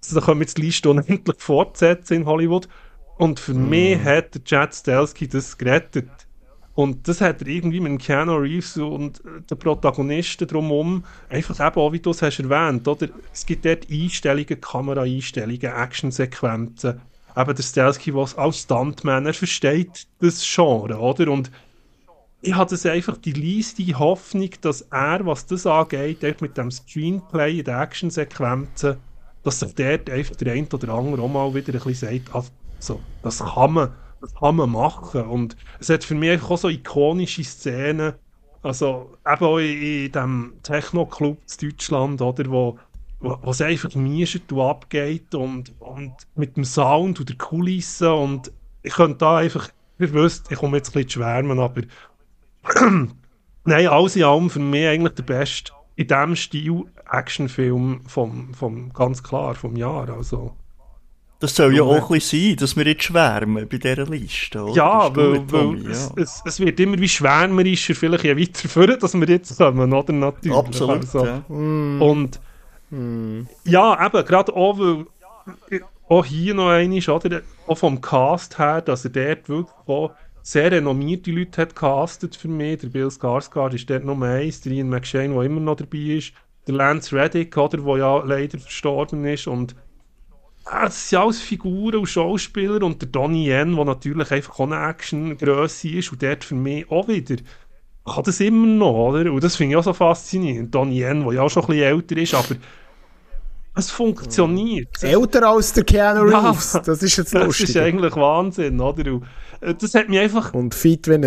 Also, 0.00 0.20
da 0.20 0.24
können 0.24 0.40
wir 0.40 0.44
jetzt 0.44 0.56
die 0.56 0.62
Liste 0.62 0.90
unendlich 0.90 1.36
fortsetzen 1.38 2.14
in 2.14 2.26
Hollywood. 2.26 2.68
Und 3.18 3.40
für 3.40 3.54
mich 3.54 3.98
hat 4.02 4.34
der 4.34 4.44
Chad 4.44 4.72
Stelsky 4.72 5.26
das 5.28 5.58
gerettet. 5.58 6.08
Und 6.78 7.08
das 7.08 7.20
hat 7.20 7.42
er 7.42 7.48
irgendwie 7.48 7.80
mit 7.80 8.00
Keanu 8.00 8.36
Reeves 8.36 8.76
und 8.76 9.18
äh, 9.24 9.40
den 9.50 9.58
Protagonisten 9.58 10.46
drumherum 10.46 11.04
einfach 11.28 11.58
eben 11.58 11.76
auch, 11.76 11.92
wie 11.92 11.98
du 11.98 12.10
es 12.10 12.22
hast 12.22 12.38
erwähnt, 12.38 12.86
oder? 12.86 13.08
Es 13.32 13.44
gibt 13.44 13.64
dort 13.64 13.90
Einstellungen, 13.90 14.60
Kameraeinstellungen, 14.60 15.60
Actionsequenzen. 15.60 17.00
Eben 17.36 17.56
der 17.56 17.62
Stelsky, 17.64 18.14
was 18.14 18.38
als 18.38 18.60
Stuntman, 18.60 19.26
er 19.26 19.34
versteht 19.34 20.06
das 20.20 20.40
Genre, 20.54 20.96
oder? 20.96 21.32
Und 21.32 21.50
ich 22.42 22.54
hatte 22.54 22.92
einfach 22.92 23.16
die 23.16 23.32
leiste 23.32 23.98
Hoffnung, 23.98 24.50
dass 24.60 24.82
er, 24.82 25.26
was 25.26 25.46
das 25.46 25.66
angeht, 25.66 26.40
mit 26.40 26.56
dem 26.56 26.70
Screenplay 26.70 27.58
in 27.58 27.64
den 27.64 27.74
Actionsequenzen, 27.74 28.98
dass 29.42 29.58
sich 29.58 29.74
dort 29.74 30.08
einfach 30.08 30.36
der 30.36 30.52
eine 30.52 30.68
oder 30.72 30.90
andere 30.90 31.22
auch 31.22 31.28
mal 31.28 31.52
wieder 31.52 31.74
ein 31.74 31.80
bisschen 31.80 32.22
sagt, 32.22 32.32
also, 32.32 33.00
das 33.24 33.40
kann 33.40 33.72
man, 33.72 33.90
das 34.20 34.34
kann 34.34 34.56
man 34.56 34.70
machen. 34.70 35.22
Und 35.22 35.56
es 35.80 35.88
hat 35.88 36.04
für 36.04 36.14
mich 36.14 36.42
auch 36.42 36.58
so 36.58 36.68
ikonische 36.68 37.44
Szenen, 37.44 38.14
also 38.62 39.16
eben 39.26 39.44
auch 39.44 39.58
in, 39.58 40.12
dem 40.12 40.54
Techno-Club 40.62 41.38
in 41.60 41.68
Deutschland, 41.68 42.20
oder, 42.20 42.50
wo, 42.50 42.78
es 43.50 43.60
einfach 43.60 43.94
mischet 43.94 44.52
und 44.52 44.60
abgeht 44.60 45.34
und, 45.34 45.72
und 45.80 46.12
mit 46.36 46.56
dem 46.56 46.64
Sound 46.64 47.18
und 47.20 47.28
der 47.28 47.36
Kulisse 47.36 48.12
und 48.12 48.52
ich 48.82 48.94
könnte 48.94 49.18
da 49.18 49.38
einfach, 49.38 49.70
ihr 49.98 50.12
wisst, 50.14 50.50
ich 50.52 50.58
komme 50.58 50.76
jetzt 50.76 50.90
ein 50.90 50.92
bisschen 50.92 51.08
zu 51.08 51.18
schwärmen, 51.18 51.58
aber 51.58 51.82
Nein, 53.68 53.86
alles 53.86 54.16
in 54.16 54.24
allem 54.24 54.48
für 54.48 54.60
mich 54.60 54.86
eigentlich 54.86 55.14
der 55.16 55.24
beste 55.24 55.72
in 55.96 56.06
diesem 56.06 56.36
Stil 56.36 56.84
Actionfilm 57.10 58.00
vom, 58.06 58.54
vom, 58.54 58.92
ganz 58.94 59.22
klar 59.22 59.54
vom 59.56 59.76
Jahr. 59.76 60.08
Also, 60.08 60.56
Das 61.40 61.54
soll 61.54 61.72
ja 61.72 61.84
Ja. 61.84 61.84
auch 61.84 62.10
ein 62.10 62.18
bisschen 62.18 62.48
sein, 62.48 62.56
dass 62.56 62.76
wir 62.76 62.86
jetzt 62.86 63.04
schwärmen 63.04 63.68
bei 63.68 63.78
dieser 63.78 64.06
Liste. 64.06 64.60
Oder? 64.62 64.74
ja, 64.74 65.16
weil, 65.16 65.52
weil 65.52 65.86
es, 65.86 66.12
ja. 66.16 66.22
es, 66.22 66.42
es 66.44 66.60
wird 66.60 66.80
immer 66.80 66.98
wie 66.98 67.08
schwärmerischer, 67.08 67.94
vielleicht 67.94 68.24
je 68.24 68.36
weiter 68.36 68.68
führen, 68.68 68.98
dass 68.98 69.14
wir 69.14 69.28
jetzt 69.28 69.56
kommen, 69.56 69.92
oder? 69.92 70.12
Natürlich. 70.12 70.56
Absolut. 70.56 70.96
Also, 70.96 71.24
ja. 71.24 71.42
Und 71.48 72.40
ja, 73.64 74.06
eben, 74.06 74.24
gerade 74.24 74.52
auch, 74.56 74.78
weil 74.78 75.06
auch 76.08 76.24
hier 76.24 76.54
noch 76.54 76.70
einmal, 76.70 77.02
oder, 77.08 77.42
auch 77.66 77.78
vom 77.78 78.00
Cast 78.00 78.58
her, 78.58 78.80
dass 78.80 79.04
er 79.04 79.10
dort 79.10 79.48
wirklich 79.48 79.76
auch 79.86 80.12
sehr 80.42 80.72
renommierte 80.72 81.30
Leute 81.30 81.60
hat 81.60 81.76
castet 81.76 82.34
für 82.34 82.48
mich. 82.48 82.78
Der 82.80 82.88
Bill 82.88 83.08
Skarsgård 83.08 83.74
ist 83.74 83.90
dort 83.90 84.04
Nummer 84.04 84.26
eins, 84.28 84.62
der 84.62 84.72
Ian 84.72 84.88
McShane, 84.88 85.34
der 85.34 85.42
immer 85.42 85.60
noch 85.60 85.76
dabei 85.76 85.98
ist, 85.98 86.32
der 86.66 86.74
Lance 86.76 87.14
Reddick, 87.14 87.54
oder, 87.56 87.76
der 87.76 87.96
ja 87.98 88.22
leider 88.24 88.58
verstorben 88.58 89.24
ist 89.26 89.46
und 89.46 89.76
ah, 90.70 90.84
das 90.84 91.08
sind 91.08 91.18
alles 91.18 91.40
Figuren 91.40 91.96
und 91.96 92.06
Schauspieler 92.06 92.82
und 92.82 93.00
der 93.02 93.08
Donnie 93.08 93.48
Yen, 93.48 93.76
der 93.76 93.84
natürlich 93.84 94.30
einfach 94.30 94.60
auch 94.60 94.70
eine 94.70 94.88
Action-Grösse 94.88 95.88
ist 95.90 96.12
und 96.12 96.22
dort 96.22 96.44
für 96.44 96.54
mich 96.54 96.90
auch 96.90 97.08
wieder 97.08 97.36
kann 98.04 98.24
das 98.24 98.40
immer 98.40 98.66
noch, 98.66 99.10
oder? 99.10 99.30
Und 99.30 99.44
das 99.44 99.56
finde 99.56 99.72
ich 99.72 99.76
auch 99.76 99.84
so 99.84 99.92
faszinierend. 99.92 100.74
Donnie 100.74 101.02
Yen, 101.02 101.24
der 101.24 101.32
ja 101.34 101.42
auch 101.42 101.50
schon 101.50 101.64
ein 101.64 101.68
bisschen 101.68 101.84
älter 101.84 102.16
ist, 102.16 102.34
aber 102.34 102.56
Es 103.78 103.90
funktioniert. 103.92 105.02
Älter 105.02 105.48
als 105.48 105.72
der 105.72 105.84
Keanu 105.84 106.28
Ja, 106.28 106.50
Reeves, 106.50 106.72
das 106.84 107.00
ist 107.02 107.16
jetzt 107.16 107.32
Das 107.34 107.44
lustig. 107.46 107.68
ist 107.70 107.76
eigentlich 107.76 108.16
Wahnsinn, 108.16 108.80
oder? 108.80 109.12
Und, 109.12 109.24
äh, 109.60 109.72
Das 109.74 109.94
hat 109.94 110.08
mich 110.08 110.18
einfach 110.18 110.52
Und 110.52 110.74
fit 110.74 111.06
wie 111.06 111.14
ein, 111.14 111.22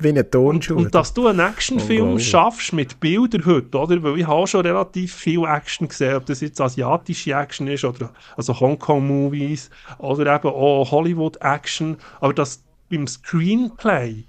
wie 0.00 0.08
ein 0.08 0.30
Turnschuh. 0.30 0.74
Und 0.76 0.92
dass 0.94 1.14
du 1.14 1.28
einen 1.28 1.38
Actionfilm 1.38 2.18
schaffst 2.18 2.72
mit 2.72 2.98
Bildern 2.98 3.46
heute, 3.46 3.78
oder? 3.78 4.02
Weil 4.02 4.18
ich 4.18 4.26
habe 4.26 4.48
schon 4.48 4.66
relativ 4.66 5.14
viel 5.14 5.44
Action 5.44 5.86
gesehen, 5.86 6.16
ob 6.16 6.26
das 6.26 6.40
jetzt 6.40 6.60
asiatische 6.60 7.34
Action 7.34 7.68
ist 7.68 7.84
oder 7.84 8.10
also 8.36 8.58
Hongkong-Movies 8.58 9.70
oder 9.98 10.34
eben 10.34 10.48
auch 10.48 10.90
Hollywood-Action. 10.90 11.98
Aber 12.20 12.34
das 12.34 12.62
beim 12.90 13.06
Screenplay 13.06 14.24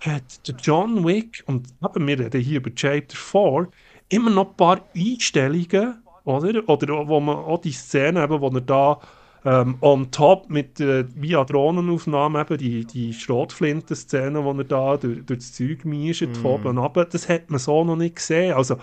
hat 0.00 0.48
der 0.48 0.56
John 0.60 1.06
Wick, 1.06 1.44
und 1.46 1.68
eben, 1.84 2.06
wir 2.08 2.18
reden 2.18 2.40
hier 2.40 2.56
über 2.58 2.74
Chapter 2.74 3.16
4, 3.16 3.68
immer 4.08 4.30
noch 4.30 4.50
ein 4.50 4.56
paar 4.56 4.80
Einstellungen, 4.96 6.02
oder? 6.24 6.68
Oder 6.68 7.08
wo 7.08 7.20
man 7.20 7.36
auch 7.36 7.60
die 7.60 7.72
Szene, 7.72 8.24
eben, 8.24 8.40
wo 8.40 8.48
er 8.48 8.60
da 8.60 9.00
ähm, 9.44 9.76
on 9.80 10.10
top 10.10 10.50
mit 10.50 10.78
äh, 10.80 11.04
via 11.14 11.44
Drohnenaufnahmen 11.44 12.40
eben 12.42 12.58
die, 12.58 12.84
die 12.84 13.12
Schrotflinten-Szene, 13.12 14.44
wo 14.44 14.52
er 14.52 14.64
da 14.64 14.96
durch, 14.96 15.24
durch 15.24 15.38
das 15.40 15.52
Zeug 15.52 15.84
mischt, 15.84 16.36
von 16.36 16.52
oben 16.52 16.78
runter, 16.78 17.04
das 17.04 17.28
hat 17.28 17.50
man 17.50 17.58
so 17.58 17.84
noch 17.84 17.96
nicht 17.96 18.16
gesehen. 18.16 18.54
Also, 18.54 18.76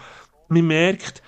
man 0.50 0.68
merkt, 0.68 1.22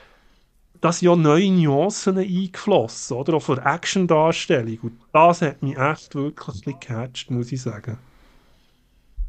dass 0.82 1.00
ja 1.00 1.16
neue 1.16 1.52
Nuancen 1.52 2.18
eingeflossen, 2.18 3.16
oder? 3.16 3.36
Auch 3.36 3.44
von 3.44 3.56
der 3.56 3.68
Action-Darstellung. 3.68 4.80
Und 4.82 5.00
das 5.14 5.42
hat 5.44 5.62
mich 5.62 5.78
echt 5.78 6.16
wirklich 6.16 6.64
gecatcht, 6.64 7.30
muss 7.30 7.52
ich 7.52 7.62
sagen. 7.62 7.98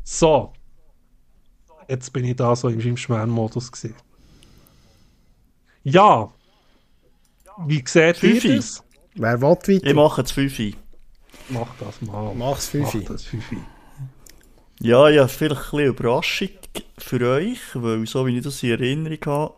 So. 0.03 0.53
Jetzt 1.89 2.12
bin 2.12 2.24
ich 2.24 2.37
da 2.37 2.57
so 2.57 2.68
im, 2.68 2.97
Schwärmodus 2.97 3.70
gesehen. 3.70 3.95
Ja. 5.83 6.33
Wie 7.67 7.83
seht 7.87 8.23
ihr 8.23 8.57
das? 8.57 8.83
Wer 9.15 9.41
will 9.41 9.51
weiter? 9.51 9.73
Ich 9.87 9.95
mache 9.95 10.21
jetzt 10.23 10.33
5 10.33 10.77
Mach 11.49 11.69
das 11.81 12.01
mal. 12.03 12.35
Mach's 12.35 12.73
Mach 12.75 12.91
Fünfi. 12.91 13.05
das 13.05 13.25
Fünfi. 13.25 13.59
Ja, 14.81 15.09
ja, 15.09 15.29
vielleicht 15.29 15.57
ein 15.57 15.71
bisschen 15.71 15.87
Überraschung 15.87 16.49
für 16.99 17.29
euch, 17.29 17.59
weil 17.75 18.07
so 18.07 18.27
wie 18.27 18.39
ich 18.39 18.45
das 18.45 18.63
in 18.63 18.71
Erinnerung 18.71 19.19
habe, 19.27 19.55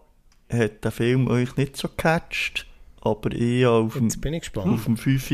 hat 0.50 0.84
der 0.84 0.90
Film 0.90 1.28
euch 1.28 1.56
nicht 1.56 1.76
so 1.76 1.88
gecatcht, 1.88 2.66
aber 3.00 3.32
ich 3.32 3.64
habe 3.64 3.76
auf 3.86 3.94
dem, 3.94 4.04
Jetzt 4.04 4.20
bin 4.20 4.34
ich 4.34 4.40
gespannt. 4.40 4.72
auf 4.74 4.84
dem 4.84 4.96
5 4.96 5.28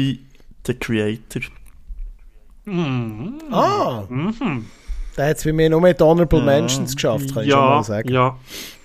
The 0.66 0.74
Creator. 0.78 1.42
Ah! 3.50 4.04
Mhm. 4.08 4.66
Der 5.16 5.28
hat 5.28 5.38
es 5.38 5.44
bei 5.44 5.52
mir 5.52 5.68
nur 5.70 5.80
mit 5.80 6.00
Honorable 6.00 6.42
Mentions 6.42 6.94
geschafft, 6.94 7.34
kann 7.34 7.44
ich 7.44 7.50
schon 7.50 7.58
Ja, 7.60 7.66
mal 7.66 7.82
sagen. 7.84 8.08
ja, 8.10 8.38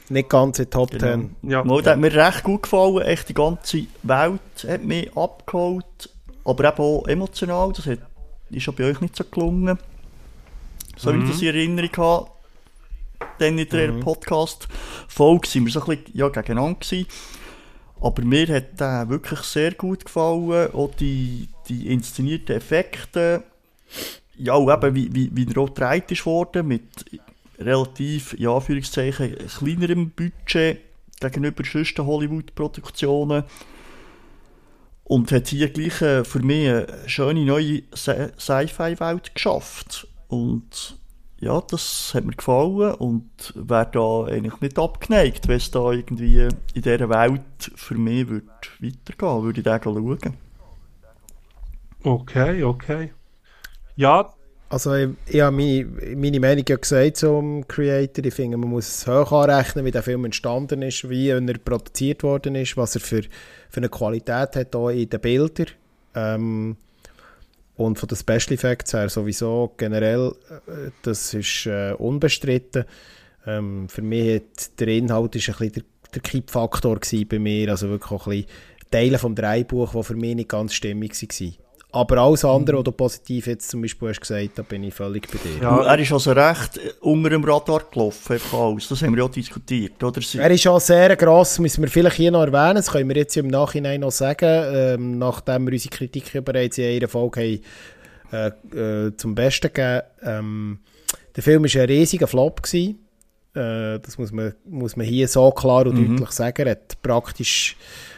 Nicht 0.10 0.30
ganz 0.30 0.60
in 0.60 0.70
Top 0.70 0.92
Genau. 0.92 1.02
10. 1.02 1.36
ja. 1.44 1.64
Mal, 1.64 1.82
der 1.82 1.94
hat 1.94 2.00
mir 2.00 2.14
recht 2.14 2.44
gut 2.44 2.64
gefallen, 2.64 3.02
echt 3.02 3.30
die 3.30 3.34
ganze 3.34 3.86
Welt 4.04 4.42
hat 4.68 4.84
mich 4.84 5.16
abgeholt, 5.18 6.10
aber 6.44 6.70
eben 6.70 6.78
auch 6.78 7.08
emotional, 7.08 7.74
das 7.74 7.88
hat, 7.88 8.00
ist 8.52 8.70
auch 8.70 8.74
bei 8.74 8.86
euch 8.86 9.02
nicht 9.02 9.16
so 9.16 9.24
gelungen. 9.24 9.80
So 10.98 11.14
wie 11.14 11.24
ich 11.24 11.30
das 11.30 11.42
in 11.42 11.48
Erinnerung 11.48 11.98
habe, 11.98 12.30
dann 13.40 13.58
in 13.58 13.68
der 13.68 13.92
Podcast-Folge 13.94 15.48
sind 15.48 15.66
wir 15.66 15.72
so 15.72 15.82
ein 15.82 15.98
bisschen 15.98 16.18
ja, 16.18 16.30
gegeneinander 16.30 16.80
gewesen. 16.80 17.08
Aber 18.00 18.22
mir 18.24 18.48
hat 18.48 18.80
der 18.80 19.10
wirklich 19.10 19.40
sehr 19.40 19.74
gut 19.74 20.06
gefallen, 20.06 20.74
auch 20.74 20.92
die, 21.00 21.50
die 21.68 21.88
inszenierten 21.92 22.56
Effekte, 22.56 23.44
ja, 24.38 24.54
und 24.54 24.72
eben 24.72 24.96
wie, 24.96 25.14
wie, 25.16 25.32
wie 25.34 25.48
er 25.52 25.62
auch 25.62 25.74
gedreht 25.74 26.12
ist 26.12 26.26
worden, 26.26 26.68
mit 26.68 26.84
relativ, 27.60 28.34
in 28.34 28.48
Anführungszeichen, 28.48 29.36
kleinerem 29.48 30.12
Budget 30.12 30.80
gegenüber 31.20 31.64
sonstigen 31.64 32.08
Hollywood-Produktionen. 32.08 33.44
Und 35.04 35.32
hat 35.32 35.48
hier 35.50 35.70
gleich 35.70 36.02
äh, 36.02 36.24
für 36.24 36.40
mich 36.40 36.68
eine 36.68 36.88
schöne 37.06 37.46
neue 37.46 37.84
Sci- 37.94 38.32
Sci-Fi-Welt 38.40 39.36
geschafft. 39.36 40.08
Und 40.28 40.98
ja, 41.40 41.62
das 41.62 42.14
hat 42.16 42.26
mir 42.26 42.34
gefallen 42.34 42.96
und 42.96 43.54
wäre 43.56 43.90
da 43.92 44.24
eigentlich 44.26 44.62
nicht 44.62 44.80
abgeneigt, 44.80 45.48
wenn 45.48 45.58
es 45.58 45.70
da 45.70 45.92
irgendwie 45.92 46.48
in 46.74 46.82
dieser 46.82 47.10
Welt 47.10 47.72
für 47.76 47.96
mich 47.96 48.28
würde 48.30 48.48
weitergehen 48.80 49.44
würde 49.44 49.60
ich 49.60 49.64
da 49.64 49.80
schauen. 49.84 50.20
Okay, 52.04 52.64
okay. 52.64 53.14
Ja, 53.96 54.34
Also 54.68 54.96
ich, 54.96 55.10
ich 55.28 55.42
habe 55.42 55.56
meine, 55.56 55.86
meine 56.16 56.40
Meinung 56.40 56.66
ja 56.68 56.76
gesagt 56.76 57.18
zum 57.18 57.68
Creator. 57.68 58.26
Ich 58.26 58.34
finde, 58.34 58.58
man 58.58 58.70
muss 58.70 58.88
es 58.88 59.08
hoch 59.08 59.32
anrechnen, 59.32 59.86
wie 59.86 59.92
der 59.92 60.04
Film 60.04 60.26
entstanden 60.26 60.82
ist, 60.82 61.08
wie 61.08 61.30
er 61.30 61.42
produziert 61.60 62.24
worden 62.24 62.56
ist, 62.56 62.76
was 62.76 62.96
er 62.96 63.02
für, 63.02 63.22
für 63.70 63.78
eine 63.78 63.90
Qualität 63.90 64.56
hat 64.56 64.76
auch 64.76 64.90
in 64.90 65.10
den 65.10 65.20
Bildern. 65.20 65.68
Ähm, 66.16 66.78
und 67.78 68.00
von 68.00 68.08
den 68.08 68.18
Special 68.18 68.54
Effects 68.54 68.94
her 68.94 69.10
sowieso 69.10 69.74
generell, 69.78 70.34
äh, 70.68 70.92
das 71.04 71.34
ist 71.34 71.66
äh, 71.68 71.94
unbestritten. 71.94 72.86
Ähm, 73.46 73.88
für 73.90 74.02
mich 74.02 74.36
hat 74.36 74.80
der 74.80 74.88
Inhalt 74.88 75.36
ist 75.36 75.50
ein 75.50 75.56
bisschen 75.58 75.74
der, 75.74 75.84
der 76.16 76.22
Kippfaktor 76.22 77.00
bei 77.30 77.40
mir, 77.40 77.70
also 77.70 77.90
wirklich 77.90 78.12
auch 78.12 78.28
ein 78.28 78.42
bisschen 78.42 78.50
Teile 78.90 79.20
vom 79.20 79.36
Dreibuch, 79.36 79.94
die 79.94 80.04
für 80.04 80.16
mich 80.16 80.36
nicht 80.36 80.50
ganz 80.50 80.74
stimmig 80.74 81.14
waren. 81.22 81.65
Aber 81.96 82.18
alles 82.18 82.44
andere, 82.44 82.78
was 82.78 82.84
du 82.84 82.92
positiv 82.92 83.48
jetzt 83.48 83.70
zum 83.70 83.82
Beispiel 83.82 84.10
hast 84.10 84.20
gesagt, 84.20 84.50
da 84.56 84.64
bin 84.64 84.84
ich 84.84 84.94
völlig 84.94 85.32
bei 85.32 85.38
dir. 85.38 85.64
Ja. 85.64 85.82
Er 85.82 85.98
ist 85.98 86.12
also 86.12 86.34
recht 86.34 86.78
äh, 86.78 86.92
unter 87.00 87.30
dem 87.30 87.42
Radar 87.46 87.84
gelaufen, 87.90 88.34
einfach 88.34 88.60
alles. 88.60 88.90
Das 88.90 89.02
haben 89.02 89.14
wir 89.14 89.20
ja 89.20 89.24
auch 89.24 89.32
diskutiert, 89.32 90.04
oder? 90.04 90.22
Er 90.38 90.52
ist 90.52 90.68
auch 90.68 90.82
sehr 90.82 91.16
gross, 91.16 91.58
müssen 91.60 91.82
wir 91.82 91.90
vielleicht 91.90 92.18
hier 92.18 92.32
noch 92.32 92.42
erwähnen, 92.42 92.76
das 92.76 92.92
können 92.92 93.08
wir 93.08 93.16
jetzt 93.16 93.38
im 93.38 93.48
Nachhinein 93.48 94.02
noch 94.02 94.12
sagen, 94.12 94.64
ähm, 94.74 95.18
nachdem 95.20 95.68
wir 95.68 95.72
unsere 95.72 95.96
Kritik 95.96 96.34
ja 96.34 96.42
bereits 96.42 96.78
in 96.78 96.98
einer 96.98 97.08
Folge 97.08 97.62
haben, 98.32 98.54
äh, 98.74 99.08
äh, 99.08 99.16
zum 99.16 99.34
Besten 99.34 99.72
gegeben 99.74 100.02
ähm, 100.22 100.80
Der 101.34 101.44
Film 101.44 101.64
war 101.64 101.82
ein 101.82 101.88
riesiger 101.88 102.28
Flop. 102.28 102.62
Gewesen. 102.62 103.00
Äh, 103.54 104.00
das 104.00 104.18
muss 104.18 104.34
man, 104.34 104.54
muss 104.66 104.98
man 104.98 105.06
hier 105.06 105.30
so 105.30 105.50
klar 105.52 105.88
und 105.88 105.96
deutlich 105.96 106.32
sagen. 106.32 106.66
Er 106.68 106.72
hat 106.72 107.02
praktisch, 107.02 107.78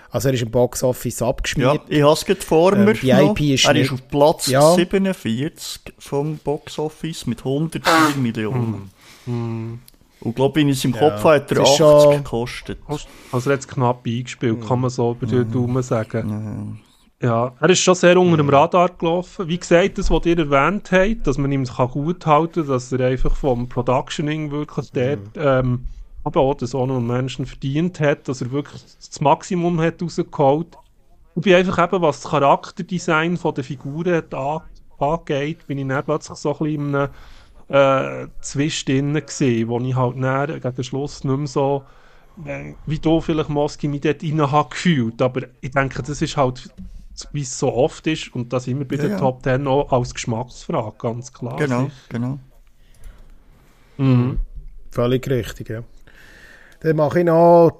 also 0.10 0.28
er 0.30 0.34
ist 0.34 0.42
im 0.44 0.52
Boxoffice 0.52 1.20
Ja, 1.20 1.28
abgeschmiert. 1.30 1.82
ich 1.88 2.02
habe 2.02 2.14
es 2.14 2.26
gerade 2.26 2.42
vor 2.42 2.74
Ähm, 2.74 2.86
mir. 2.86 2.94
die 2.94 3.12
noch. 3.14 3.32
IP 3.38 3.54
ist 3.54 3.66
er 3.66 3.74
nicht- 3.74 3.86
ist 3.86 3.94
auf 3.94 4.08
Platz 4.08 4.48
Ja. 4.48 4.74
47 4.74 5.94
vom 6.00 6.38
Boxoffice 6.38 7.26
mit 7.28 7.44
104 7.44 8.18
Millionen. 8.22 8.90
Und 10.20 10.36
glaube 10.36 10.60
ich, 10.62 10.68
in 10.68 10.74
seinem 10.74 10.94
Kopf 10.94 11.24
hat 11.24 11.52
er 11.52 11.58
das 11.58 11.70
80 11.70 11.72
ist 11.72 11.78
schon- 11.78 12.18
gekostet. 12.24 12.80
also 13.32 13.50
er 13.50 13.54
hat 13.54 13.60
es 13.60 13.68
knapp 13.68 14.06
eingespielt, 14.06 14.68
kann 14.68 14.82
man 14.82 14.90
so 14.90 15.12
über 15.12 15.26
den 15.28 15.52
Daumen 15.52 15.84
sagen. 15.84 16.82
Ja, 17.22 17.52
er 17.60 17.70
ist 17.72 17.80
schon 17.80 17.96
sehr 17.96 18.16
unter 18.20 18.38
dem 18.38 18.50
Radar 18.50 18.90
gelaufen. 18.90 19.48
Wie 19.48 19.58
gesagt, 19.58 19.98
das, 19.98 20.12
was 20.12 20.26
ihr 20.28 20.38
erwähnt 20.38 20.92
habt, 20.92 21.26
dass 21.26 21.40
man 21.40 21.52
ihm 21.52 21.66
kann 21.66 21.88
gut 21.90 22.26
halten 22.28 22.62
kann, 22.62 22.68
dass 22.68 22.92
er 22.92 23.08
einfach 23.08 23.36
vom 23.36 23.68
Productioning 23.68 24.52
wirklich 24.52 24.92
dort, 24.92 25.20
ähm, 25.36 25.86
aber 26.28 26.42
auch 26.42 26.56
das 26.56 26.76
ohne 26.76 27.00
Menschen 27.00 27.46
verdient 27.46 28.00
hat, 28.00 28.28
dass 28.28 28.42
er 28.42 28.52
wirklich 28.52 28.82
das 28.84 29.22
Maximum 29.22 29.80
hat 29.82 30.02
rausgeholt. 30.02 30.78
Ich 31.36 31.42
bin 31.42 31.56
einfach 31.56 31.84
eben, 31.84 32.02
was 32.02 32.22
das 32.22 32.32
Charakterdesign 32.32 33.38
von 33.38 33.54
der 33.54 33.64
Figuren 33.64 34.16
hat 34.16 34.34
an, 34.34 34.62
angeht, 35.00 35.68
bin 35.68 35.78
ich 35.78 35.88
dann 35.88 36.04
plötzlich 36.04 36.38
so 36.38 36.54
ein 36.54 36.58
bisschen 36.58 36.90
in 36.90 36.96
einem 36.96 38.26
äh, 38.26 38.28
Zwischendrin 38.42 39.14
gesehen, 39.14 39.68
wo 39.68 39.80
ich 39.80 39.96
halt 39.96 40.22
dann 40.22 40.48
gegen 40.48 40.76
den 40.76 40.84
Schluss 40.84 41.24
nicht 41.24 41.38
mehr 41.38 41.48
so 41.48 41.84
äh, 42.46 42.74
wie 42.86 43.00
du 43.00 43.22
vielleicht 43.22 43.50
Moski 43.50 43.88
mich 43.88 44.02
dort 44.02 44.24
rein 44.24 44.52
habe 44.52 44.70
gefühlt. 44.70 45.22
Aber 45.22 45.42
ich 45.62 45.72
denke, 45.72 46.04
das 46.04 46.22
ist 46.22 46.38
halt, 46.38 46.70
wie 47.32 47.42
es 47.42 47.58
so 47.58 47.74
oft 47.74 48.06
ist, 48.08 48.34
und 48.36 48.54
das 48.54 48.68
immer 48.68 48.86
bei 48.86 48.96
Ja, 48.96 49.04
den 49.04 49.12
ja. 49.12 49.18
Top 49.18 49.44
Ten 49.44 49.68
auch 49.68 49.92
als 49.92 50.14
Geschmacksfrage, 50.14 50.98
ganz 50.98 51.34
klar. 51.34 51.58
Genau, 51.58 51.90
genau. 52.10 52.40
Mhm. 53.98 54.40
Völlig 54.92 55.28
richtig, 55.30 55.70
ja. 55.70 55.84
Dann 56.82 56.96
mache 56.96 57.20
ich 57.20 57.26
noch 57.26 57.72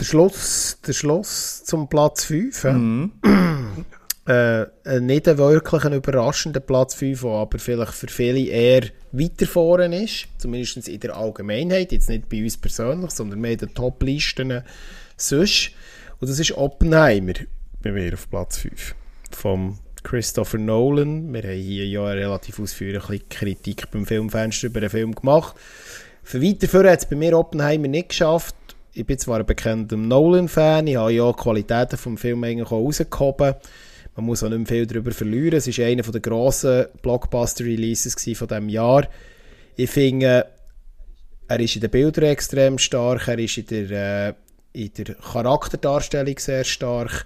den 0.00 0.04
Schluss, 0.04 0.78
den 0.86 0.94
Schluss 0.94 1.64
zum 1.64 1.88
Platz 1.88 2.24
5. 2.24 2.64
ja. 2.64 2.72
Mhm. 2.72 3.12
äh, 4.28 4.62
äh, 4.62 5.00
nicht 5.00 5.26
wirklich 5.26 5.84
ein 5.84 5.94
überraschender 5.94 6.60
Platz 6.60 6.94
5, 6.94 7.22
der 7.22 7.30
aber 7.30 7.58
vielleicht 7.58 7.94
für 7.94 8.08
viele 8.08 8.40
eher 8.40 8.84
weiter 9.12 9.46
vorne 9.46 10.04
ist, 10.04 10.26
zumindest 10.38 10.88
in 10.88 11.00
der 11.00 11.16
Allgemeinheit, 11.16 11.92
jetzt 11.92 12.08
nicht 12.08 12.28
bei 12.28 12.42
uns 12.42 12.56
persönlich, 12.56 13.10
sondern 13.10 13.40
mehr 13.40 13.52
in 13.52 13.58
den 13.58 13.74
Top-Listen 13.74 14.62
sonst. 15.16 15.70
Und 16.20 16.30
das 16.30 16.38
ist 16.38 16.52
Oppenheimer 16.52 17.34
bei 17.82 17.92
mir 17.92 18.14
auf 18.14 18.28
Platz 18.28 18.58
5 18.58 18.94
vom 19.30 19.78
Christopher 20.02 20.58
Nolan. 20.58 21.32
Wir 21.32 21.42
haben 21.42 21.58
hier 21.58 21.86
ja 21.86 22.04
eine 22.04 22.20
relativ 22.20 22.58
ausführliche 22.60 23.20
Kritik 23.30 23.90
beim 23.90 24.06
Filmfenster 24.06 24.68
über 24.68 24.80
den 24.80 24.90
Film 24.90 25.14
gemacht. 25.14 25.54
Für 26.28 26.42
weiterführen 26.42 26.90
hat 26.90 26.98
es 26.98 27.06
bei 27.06 27.16
mir 27.16 27.38
Oppenheimer 27.38 27.88
nicht 27.88 28.10
geschafft. 28.10 28.54
Ich 28.92 29.06
bin 29.06 29.16
zwar 29.16 29.38
ein 29.38 29.46
bekannter 29.46 29.96
Nolan-Fan, 29.96 30.86
ich 30.86 30.96
habe 30.96 31.10
ja 31.10 31.32
die 31.32 31.38
Qualitäten 31.38 31.96
vom 31.96 32.18
Film 32.18 32.44
eigentlich 32.44 32.66
auch 32.66 32.72
rausgehoben. 32.72 33.54
Man 34.14 34.26
muss 34.26 34.42
auch 34.42 34.50
nicht 34.50 34.58
mehr 34.58 34.66
viel 34.66 34.86
darüber 34.86 35.10
verlieren. 35.12 35.56
Es 35.56 35.66
war 35.66 35.86
einer 35.86 36.02
der 36.02 36.20
grossen 36.20 36.84
Blockbuster-Releases 37.00 38.22
von 38.36 38.46
diesem 38.46 38.68
Jahr. 38.68 39.08
Ich 39.76 39.88
finde, 39.88 40.48
er 41.48 41.60
ist 41.60 41.76
in 41.76 41.80
den 41.80 41.90
Bildern 41.90 42.24
extrem 42.24 42.76
stark, 42.76 43.26
er 43.26 43.38
ist 43.38 43.56
in 43.56 43.88
der, 43.88 44.28
äh, 44.28 44.34
in 44.74 44.92
der 44.98 45.14
Charakterdarstellung 45.14 46.38
sehr 46.38 46.64
stark. 46.64 47.24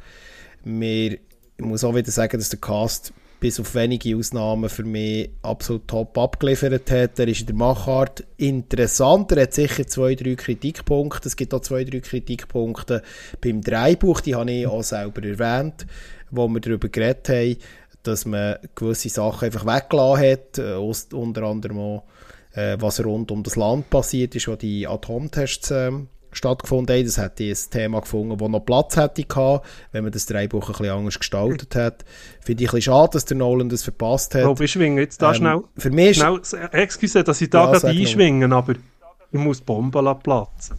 Mir, 0.62 1.14
ich 1.14 1.64
muss 1.64 1.82
auch 1.82 1.96
wieder 1.96 2.12
sagen, 2.12 2.38
dass 2.38 2.50
der 2.50 2.60
Cast 2.60 3.12
bis 3.42 3.58
auf 3.58 3.74
wenige 3.74 4.16
Ausnahmen 4.16 4.70
für 4.70 4.84
mich 4.84 5.30
absolut 5.42 5.88
top 5.88 6.16
abgeliefert 6.16 6.88
hat. 6.92 7.18
Er 7.18 7.26
ist 7.26 7.40
in 7.40 7.46
der 7.48 7.56
Machart 7.56 8.22
interessant. 8.36 9.32
Er 9.32 9.42
hat 9.42 9.52
sicher 9.52 9.84
zwei, 9.84 10.14
drei 10.14 10.36
Kritikpunkte. 10.36 11.26
Es 11.26 11.34
gibt 11.34 11.52
auch 11.52 11.58
zwei, 11.58 11.82
drei 11.82 11.98
Kritikpunkte 11.98 13.02
beim 13.40 13.60
Dreibuch, 13.60 14.20
die 14.20 14.36
habe 14.36 14.52
ich 14.52 14.68
auch 14.68 14.84
selber 14.84 15.24
erwähnt, 15.24 15.88
wo 16.30 16.46
wir 16.46 16.60
darüber 16.60 16.88
geredet 16.88 17.28
haben, 17.30 17.56
dass 18.04 18.26
man 18.26 18.58
gewisse 18.76 19.08
Sachen 19.08 19.46
einfach 19.46 19.66
weggelassen 19.66 20.24
hat, 20.24 20.58
äh, 20.58 21.16
unter 21.16 21.42
anderem 21.42 21.78
auch, 21.80 22.04
äh, 22.52 22.76
was 22.78 23.04
rund 23.04 23.32
um 23.32 23.42
das 23.42 23.56
Land 23.56 23.90
passiert 23.90 24.36
ist, 24.36 24.46
wo 24.46 24.54
die 24.54 24.86
Atomtests 24.86 25.72
äh, 25.72 25.90
stattgefunden 26.32 26.96
haben. 26.96 27.04
Das 27.04 27.18
hätte 27.18 27.44
ich 27.44 27.58
ein 27.58 27.70
Thema 27.70 28.00
gefunden, 28.00 28.36
das 28.38 28.48
noch 28.48 28.60
Platz 28.60 28.96
hätte 28.96 29.22
gehabt, 29.24 29.66
wenn 29.92 30.04
man 30.04 30.12
das 30.12 30.26
Drehbuch 30.26 30.68
ein 30.68 30.72
bisschen 30.72 30.90
anders 30.90 31.18
gestaltet 31.18 31.74
hat. 31.76 32.04
Finde 32.40 32.64
ich 32.64 32.70
ein 32.70 32.74
bisschen 32.76 32.92
schade, 32.92 33.10
dass 33.12 33.24
der 33.24 33.36
Nolan 33.36 33.68
das 33.68 33.82
verpasst 33.82 34.34
hat. 34.34 34.44
Oh, 34.44 34.54
ich 34.62 34.70
schwinge 34.72 35.00
jetzt 35.00 35.20
da 35.22 35.28
Ähm, 35.30 35.34
schnell. 35.36 35.60
Für 35.76 35.90
mich 35.90 36.10
ist, 36.10 36.16
schnell 36.18 36.40
excuse, 36.72 37.22
dass 37.24 37.40
ich 37.40 37.50
da 37.50 37.64
Ja, 37.66 37.72
gerade 37.78 37.86
nur. 37.94 38.00
einschwingen, 38.00 38.52
aber 38.52 38.72
ich 38.74 39.38
muss 39.38 39.58
die 39.58 39.64
Bombe 39.64 40.00
lassen 40.00 40.20
platzen. 40.22 40.76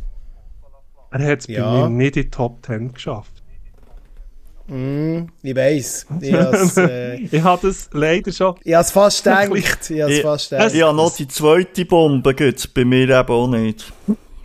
Er 1.11 1.25
hat 1.31 1.39
es 1.41 1.47
bei 1.47 1.53
Ja. 1.53 1.71
mir 1.71 1.89
nicht 1.89 2.17
in 2.17 2.23
die 2.23 2.29
Top 2.31 2.65
10 2.65 2.93
geschafft. 2.93 3.31
Mm, 4.67 5.25
ich 5.41 5.55
weiss. 5.55 6.05
Ich 6.21 6.31
äh, 6.77 7.41
habe 7.41 7.67
das 7.67 7.89
leider 7.91 8.31
schon. 8.31 8.55
ich 8.63 8.73
has 8.73 8.91
fast 8.91 9.23
gedacht. 9.23 9.51
Ich 9.53 10.01
has 10.01 10.09
Ich, 10.11 10.21
fast 10.21 10.49
gedacht. 10.51 10.73
ich 10.73 10.81
habe 10.81 10.95
noch 10.95 11.13
die 11.13 11.27
zweite 11.27 11.85
Bombe, 11.85 12.33
gibt's 12.33 12.65
bei 12.67 12.85
mir 12.85 13.09
eben 13.09 13.29
auch 13.29 13.47
nicht. 13.47 13.91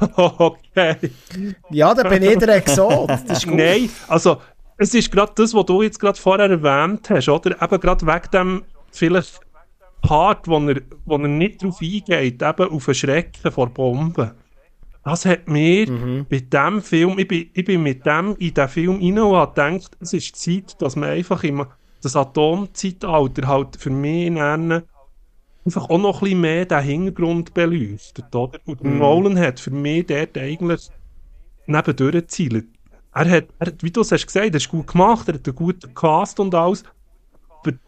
okay. 0.16 0.96
Ja, 1.70 1.94
da 1.94 2.08
bin 2.08 2.22
ich 2.22 2.38
der 2.38 2.56
Exot. 2.56 3.08
Nein, 3.46 3.90
also 4.06 4.38
es 4.76 4.94
ist 4.94 5.10
gerade 5.10 5.32
das, 5.34 5.52
was 5.54 5.66
du 5.66 5.82
jetzt 5.82 5.98
gerade 5.98 6.18
vorher 6.18 6.50
erwähnt 6.50 7.10
hast, 7.10 7.28
oder? 7.28 7.60
Eben 7.60 7.80
gerade 7.80 8.06
wegen 8.06 8.30
dem 8.32 8.62
vielleicht 8.92 9.40
Part, 10.00 10.46
wo 10.46 10.58
er, 10.60 10.80
wo 11.04 11.16
er 11.16 11.28
nicht 11.28 11.62
drauf 11.62 11.78
eingeht, 11.82 12.40
eben 12.42 12.70
auf 12.70 12.88
ein 12.88 12.94
Schrecken 12.94 13.50
vor 13.50 13.68
Bomben. 13.70 14.30
Das 15.04 15.24
hat 15.24 15.48
mir 15.48 15.90
Mhm. 15.90 16.26
bei 16.28 16.40
dem 16.40 16.82
Film, 16.82 17.18
ich 17.18 17.26
bin, 17.26 17.50
ich 17.52 17.64
bin 17.64 17.82
mit 17.82 18.04
dem 18.06 18.36
in 18.38 18.54
den 18.54 18.68
Film 18.68 19.00
rein 19.00 19.18
und 19.18 19.36
habe 19.36 19.52
gedacht, 19.54 19.96
es 20.00 20.12
ist 20.12 20.36
Zeit, 20.36 20.80
dass 20.80 20.96
man 20.96 21.08
einfach 21.10 21.42
immer 21.42 21.68
das 22.02 22.14
Atomzeitalter 22.14 23.48
halt 23.48 23.76
für 23.76 23.90
mich 23.90 24.30
nennen, 24.30 24.82
einfach 25.68 25.90
auch 25.90 25.98
noch 25.98 26.18
ein 26.18 26.24
bisschen 26.24 26.40
mehr 26.40 26.66
den 26.66 26.80
Hintergrund 26.82 27.54
beleuchtet, 27.54 28.34
oder? 28.34 28.60
Und 28.66 28.82
Mhm. 28.82 28.98
Nolan 28.98 29.38
hat 29.38 29.60
für 29.60 29.70
mich 29.70 30.06
dort 30.06 30.36
eigentlich 30.38 30.90
nebendurch 31.66 32.12
gezielt. 32.14 32.68
Er 33.12 33.30
hat, 33.30 33.48
er 33.58 33.72
wie 33.82 33.90
du 33.90 34.02
es 34.02 34.12
hast 34.12 34.26
gesagt, 34.26 34.46
er 34.48 34.54
ist 34.56 34.68
gut 34.68 34.88
gemacht, 34.88 35.28
er 35.28 35.34
hat 35.34 35.46
einen 35.48 35.56
guten 35.56 35.94
Cast 35.94 36.40
und 36.40 36.54
alles, 36.54 36.84
aber 37.48 37.78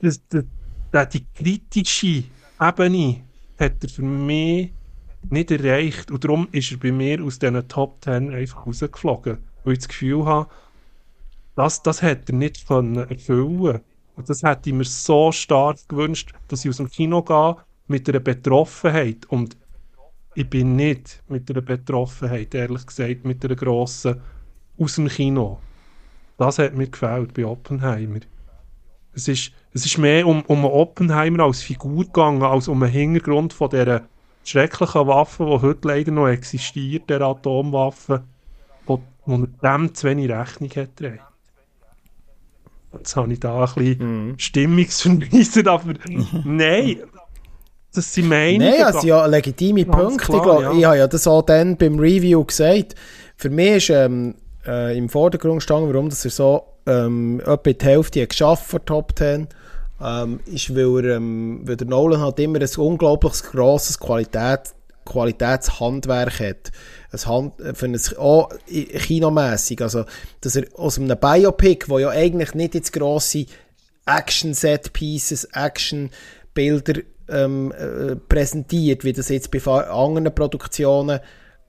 das, 0.00 0.22
das, 0.28 0.44
das, 0.90 1.08
die 1.10 1.26
kritische 1.34 2.24
Ebene 2.60 3.24
hat 3.58 3.82
er 3.84 3.88
für 3.90 4.02
mich 4.02 4.74
nicht 5.30 5.50
erreicht 5.50 6.10
und 6.10 6.24
darum 6.24 6.48
ist 6.52 6.72
er 6.72 6.78
bei 6.78 6.92
mir 6.92 7.22
aus 7.24 7.38
diesen 7.38 7.68
Top 7.68 8.02
10 8.04 8.32
einfach 8.34 8.66
rausgeflogen, 8.66 9.38
weil 9.64 9.74
ich 9.74 9.80
das 9.80 9.88
Gefühl 9.88 10.24
habe, 10.26 10.50
das, 11.54 11.82
das 11.82 12.02
hat 12.02 12.28
er 12.28 12.34
nicht 12.34 12.66
können 12.66 12.96
erfüllen 13.08 13.80
und 14.16 14.28
das 14.28 14.42
hätte 14.42 14.70
ich 14.70 14.74
mir 14.74 14.84
so 14.84 15.30
stark 15.30 15.88
gewünscht, 15.88 16.32
dass 16.48 16.64
ich 16.64 16.70
aus 16.70 16.78
dem 16.78 16.90
Kino 16.90 17.22
gehe 17.22 17.56
mit 17.86 18.08
einer 18.08 18.20
Betroffenheit 18.20 19.26
und 19.26 19.56
ich 20.34 20.48
bin 20.48 20.76
nicht 20.76 21.22
mit 21.28 21.50
einer 21.50 21.62
Betroffenheit, 21.62 22.54
ehrlich 22.54 22.86
gesagt, 22.86 23.24
mit 23.24 23.44
einer 23.44 23.54
grossen 23.54 24.20
aus 24.78 24.96
dem 24.96 25.08
Kino. 25.08 25.60
Das 26.38 26.58
hat 26.58 26.74
mir 26.74 26.88
gefällt 26.88 27.32
bei 27.34 27.46
Oppenheimer. 27.46 28.20
Es 29.12 29.28
ist, 29.28 29.52
es 29.72 29.86
ist 29.86 29.96
mehr 29.96 30.26
um, 30.26 30.42
um 30.42 30.64
Oppenheimer 30.64 31.44
als 31.44 31.62
Figur 31.62 32.04
gegangen, 32.04 32.42
als 32.42 32.68
um 32.68 32.80
den 32.80 32.90
Hintergrund 32.90 33.54
von 33.54 33.70
dieser 33.70 34.02
schrecklichen 34.44 35.06
Waffe, 35.06 35.44
die 35.44 35.62
heute 35.62 35.88
leider 35.88 36.12
noch 36.12 36.28
existiert, 36.28 37.08
der 37.08 37.22
Atomwaffe, 37.22 38.24
wo, 38.84 39.02
wo 39.24 39.46
er 39.62 39.78
dem 39.78 39.94
zu 39.94 40.06
wenig 40.06 40.30
Rechnung 40.30 40.70
hat 40.70 40.96
getragen. 40.96 41.35
Jetzt 42.92 43.16
habe 43.16 43.32
ich 43.32 43.40
da 43.40 43.64
ein 43.64 43.74
bisschen 43.74 44.28
Mhm. 44.28 44.38
Stimmungsverweise, 44.38 45.70
aber 45.70 45.94
nein, 46.44 47.00
das 47.94 48.12
sind 48.12 48.28
meine 48.28 48.70
Nein, 48.70 48.82
also 48.82 49.06
ja, 49.06 49.24
legitime 49.26 49.84
Punkte. 49.86 50.24
klar, 50.24 50.58
ich, 50.58 50.62
ja. 50.62 50.72
ich 50.72 50.84
habe 50.84 50.98
ja 50.98 51.06
das 51.06 51.26
auch 51.26 51.42
dann 51.42 51.76
beim 51.76 51.98
Review 51.98 52.44
gesagt. 52.44 52.94
Für 53.36 53.50
mich 53.50 53.76
ist 53.76 53.90
ähm, 53.90 54.34
äh, 54.66 54.96
im 54.96 55.08
Vordergrund 55.08 55.56
gestanden, 55.56 55.92
warum 55.92 56.08
dass 56.10 56.24
er 56.24 56.30
so 56.30 56.62
ähm, 56.86 57.40
etwa 57.40 57.72
die 57.72 57.84
Hälfte 57.84 58.22
hat 58.22 58.30
geschafft 58.30 58.66
von 58.66 58.84
Top 58.84 59.12
10 59.18 59.48
ähm, 60.02 60.40
ist, 60.46 60.74
weil, 60.74 61.04
er, 61.06 61.16
ähm, 61.16 61.62
weil 61.64 61.76
der 61.76 61.86
Nolan 61.86 62.20
halt 62.20 62.38
immer 62.38 62.60
ein 62.60 62.68
unglaublich 62.76 63.42
grosses 63.42 63.98
Qualität, 63.98 64.74
Qualitätshandwerk 65.06 66.40
hat. 66.40 66.72
Ein 67.10 67.26
Hand, 67.26 67.54
für 67.74 67.86
ein, 67.86 67.98
auch 68.18 68.50
kinomässig, 68.68 69.80
also 69.80 70.04
dass 70.42 70.56
er 70.56 70.66
aus 70.74 70.98
einem 70.98 71.18
Biopic, 71.18 71.86
wo 71.88 71.98
ja 71.98 72.10
eigentlich 72.10 72.54
nicht 72.54 72.74
jetzt 72.74 72.92
grosse 72.92 73.46
Action-Set-Pieces, 74.04 75.48
Action-Bilder 75.52 77.00
ähm, 77.28 77.72
äh, 77.72 78.16
präsentiert, 78.16 79.04
wie 79.04 79.12
das 79.12 79.30
jetzt 79.30 79.50
bei 79.50 79.60
anderen 79.64 80.34
Produktionen 80.34 81.20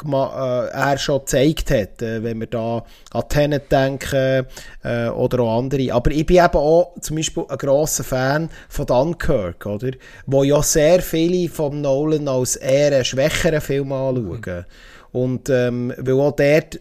er 0.04 0.98
schon 0.98 1.20
gezeigt 1.20 1.72
hat, 1.72 2.02
äh, 2.02 2.24
wenn 2.24 2.40
wir 2.40 2.48
da 2.48 2.84
an 3.12 3.30
Tenet 3.30 3.72
denken 3.72 4.46
äh, 4.84 5.08
oder 5.10 5.40
auch 5.40 5.58
andere. 5.60 5.92
Aber 5.94 6.12
ich 6.12 6.26
bin 6.26 6.38
eben 6.38 6.56
auch 6.56 6.94
zum 7.02 7.16
Beispiel 7.16 7.46
ein 7.48 7.58
grosser 7.58 8.04
Fan 8.04 8.50
von 8.70 8.86
Dunkirk, 8.86 9.66
oder? 9.66 9.92
Wo 10.26 10.44
ja 10.44 10.62
sehr 10.62 11.02
viele 11.02 11.50
von 11.50 11.82
Nolan 11.82 12.28
als 12.28 12.56
eher 12.56 13.04
schwächeren 13.04 13.62
Film 13.62 13.92
anschauen. 13.92 14.66
Und 15.12 15.50
ähm, 15.50 15.94
weil 15.98 16.20
auch 16.20 16.36
dort 16.36 16.80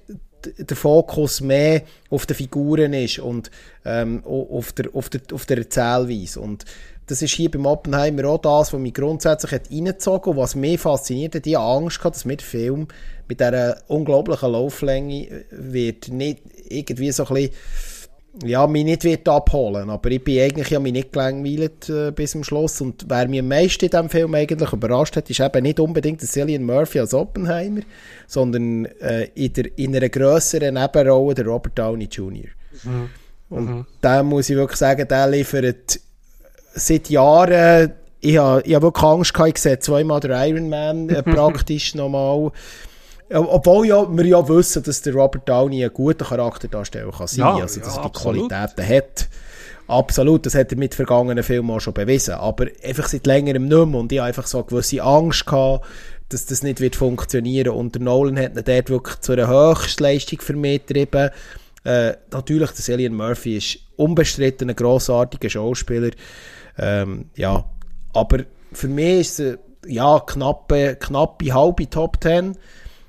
der 0.58 0.76
Fokus 0.76 1.40
mehr 1.40 1.82
auf 2.10 2.26
den 2.26 2.36
Figuren 2.36 2.92
ist 2.92 3.18
und 3.18 3.50
ähm, 3.84 4.22
auf, 4.24 4.72
der, 4.72 4.94
auf, 4.94 5.08
der, 5.08 5.20
auf 5.32 5.46
der 5.46 5.58
Erzählweise. 5.58 6.40
Und 6.40 6.64
das 7.06 7.22
ist 7.22 7.34
hier 7.34 7.50
beim 7.50 7.66
Oppenheimer 7.66 8.24
auch 8.26 8.38
das, 8.40 8.72
was 8.72 8.80
mich 8.80 8.94
grundsätzlich 8.94 9.52
hat 9.52 9.70
reingezogen 9.70 10.32
und 10.32 10.38
was 10.38 10.56
mich 10.56 10.80
fasziniert 10.80 11.34
hat. 11.34 11.46
Ich 11.46 11.54
habe 11.54 11.84
Angst 11.84 11.98
gehabt, 11.98 12.16
dass 12.16 12.24
der 12.24 12.38
Film 12.38 12.88
mit 13.28 13.40
dieser 13.40 13.78
unglaublichen 13.88 14.52
Lauflänge 14.52 15.44
wird 15.50 16.08
nicht 16.08 16.40
irgendwie 16.68 17.12
so 17.12 17.26
ein 17.26 17.34
bisschen 17.34 17.52
ja, 18.44 18.66
mich 18.66 18.84
nicht 18.84 19.04
wird 19.04 19.28
abholen. 19.28 19.88
Aber 19.88 20.10
ich 20.10 20.22
bin 20.22 20.40
eigentlich 20.40 20.68
ja 20.68 20.78
mich 20.78 20.92
nicht 20.92 21.12
gelangweilt 21.12 21.88
äh, 21.88 22.10
bis 22.10 22.32
zum 22.32 22.44
Schluss. 22.44 22.80
Und 22.80 23.06
wer 23.08 23.28
mich 23.28 23.40
am 23.40 23.48
meisten 23.48 23.86
in 23.86 23.90
diesem 23.90 24.10
Film 24.10 24.34
eigentlich 24.34 24.72
überrascht 24.72 25.16
hat, 25.16 25.30
ist 25.30 25.40
eben 25.40 25.62
nicht 25.62 25.80
unbedingt 25.80 26.20
der 26.20 26.28
Cillian 26.28 26.64
Murphy 26.64 27.00
als 27.00 27.14
Oppenheimer, 27.14 27.80
sondern 28.26 28.86
äh, 29.00 29.28
in, 29.34 29.52
der, 29.52 29.78
in 29.78 29.96
einer 29.96 30.08
grösseren 30.08 30.74
Nebenrolle 30.74 31.34
der 31.34 31.46
Robert 31.46 31.78
Downey 31.78 32.08
Jr. 32.10 32.50
Und 33.48 33.86
da 34.00 34.22
muss 34.22 34.50
ich 34.50 34.56
wirklich 34.56 34.78
sagen, 34.78 35.06
der 35.08 35.28
liefert 35.28 36.00
seit 36.76 37.10
Jahren, 37.10 37.92
ich 38.20 38.36
habe 38.36 38.62
ich 38.62 38.80
wirklich 38.80 39.04
Angst 39.04 39.34
gehabt, 39.34 39.50
ich 39.56 39.58
sehe 39.58 39.78
zweimal 39.78 40.20
den 40.20 40.30
Iron 40.30 40.68
Man 40.68 41.08
äh, 41.08 41.22
praktisch 41.22 41.94
nochmal. 41.94 42.52
Obwohl 43.28 43.88
ja, 43.88 44.06
wir 44.08 44.24
ja 44.24 44.48
wissen, 44.48 44.84
dass 44.84 45.02
der 45.02 45.14
Robert 45.14 45.48
Downey 45.48 45.84
ein 45.84 45.92
guter 45.92 46.26
Charakterdarsteller 46.26 47.10
kann 47.10 47.26
sein 47.26 47.40
Ja, 47.40 47.56
also 47.56 47.80
dass 47.80 47.96
ja, 47.96 48.02
er 48.02 48.02
die 48.02 48.06
absolut. 48.06 48.48
Qualitäten 48.50 48.88
hat. 48.88 49.28
Absolut, 49.88 50.46
das 50.46 50.54
hat 50.54 50.72
er 50.72 50.78
mit 50.78 50.94
vergangenen 50.94 51.42
Filmen 51.42 51.70
auch 51.70 51.80
schon 51.80 51.94
bewiesen. 51.94 52.34
Aber 52.34 52.66
einfach 52.84 53.08
seit 53.08 53.26
längerem 53.26 53.66
nicht 53.66 53.86
mehr. 53.86 54.00
Und 54.00 54.12
ich 54.12 54.18
habe 54.18 54.28
einfach 54.28 54.46
so 54.46 54.58
eine 54.58 54.66
gewisse 54.66 55.02
Angst 55.02 55.46
gehabt, 55.46 55.84
dass 56.28 56.46
das 56.46 56.62
nicht 56.62 56.80
wird 56.80 56.96
funktionieren. 56.96 57.72
Und 57.72 57.96
der 57.96 58.02
Nolan 58.02 58.38
hat 58.38 58.56
ihn 58.56 58.64
dort 58.64 58.90
wirklich 58.90 59.20
zu 59.20 59.32
einer 59.32 59.48
Höchstleistung 59.48 60.40
für 60.40 60.54
mich 60.54 60.86
getrieben. 60.86 61.30
Äh, 61.84 62.14
natürlich, 62.32 62.70
der 62.70 62.84
Cillian 62.84 63.14
Murphy 63.14 63.56
ist 63.56 63.78
unbestritten 63.96 64.70
ein 64.70 64.76
grossartiger 64.76 65.50
Schauspieler. 65.50 66.10
Ähm, 66.78 67.30
ja, 67.36 67.64
aber 68.12 68.44
für 68.72 68.88
mich 68.88 69.20
ist 69.20 69.40
es 69.40 69.54
äh, 69.54 69.58
ja, 69.88 70.20
knappe, 70.20 70.96
knappe 70.96 71.54
halbe 71.54 71.88
Top 71.88 72.18
10. 72.22 72.56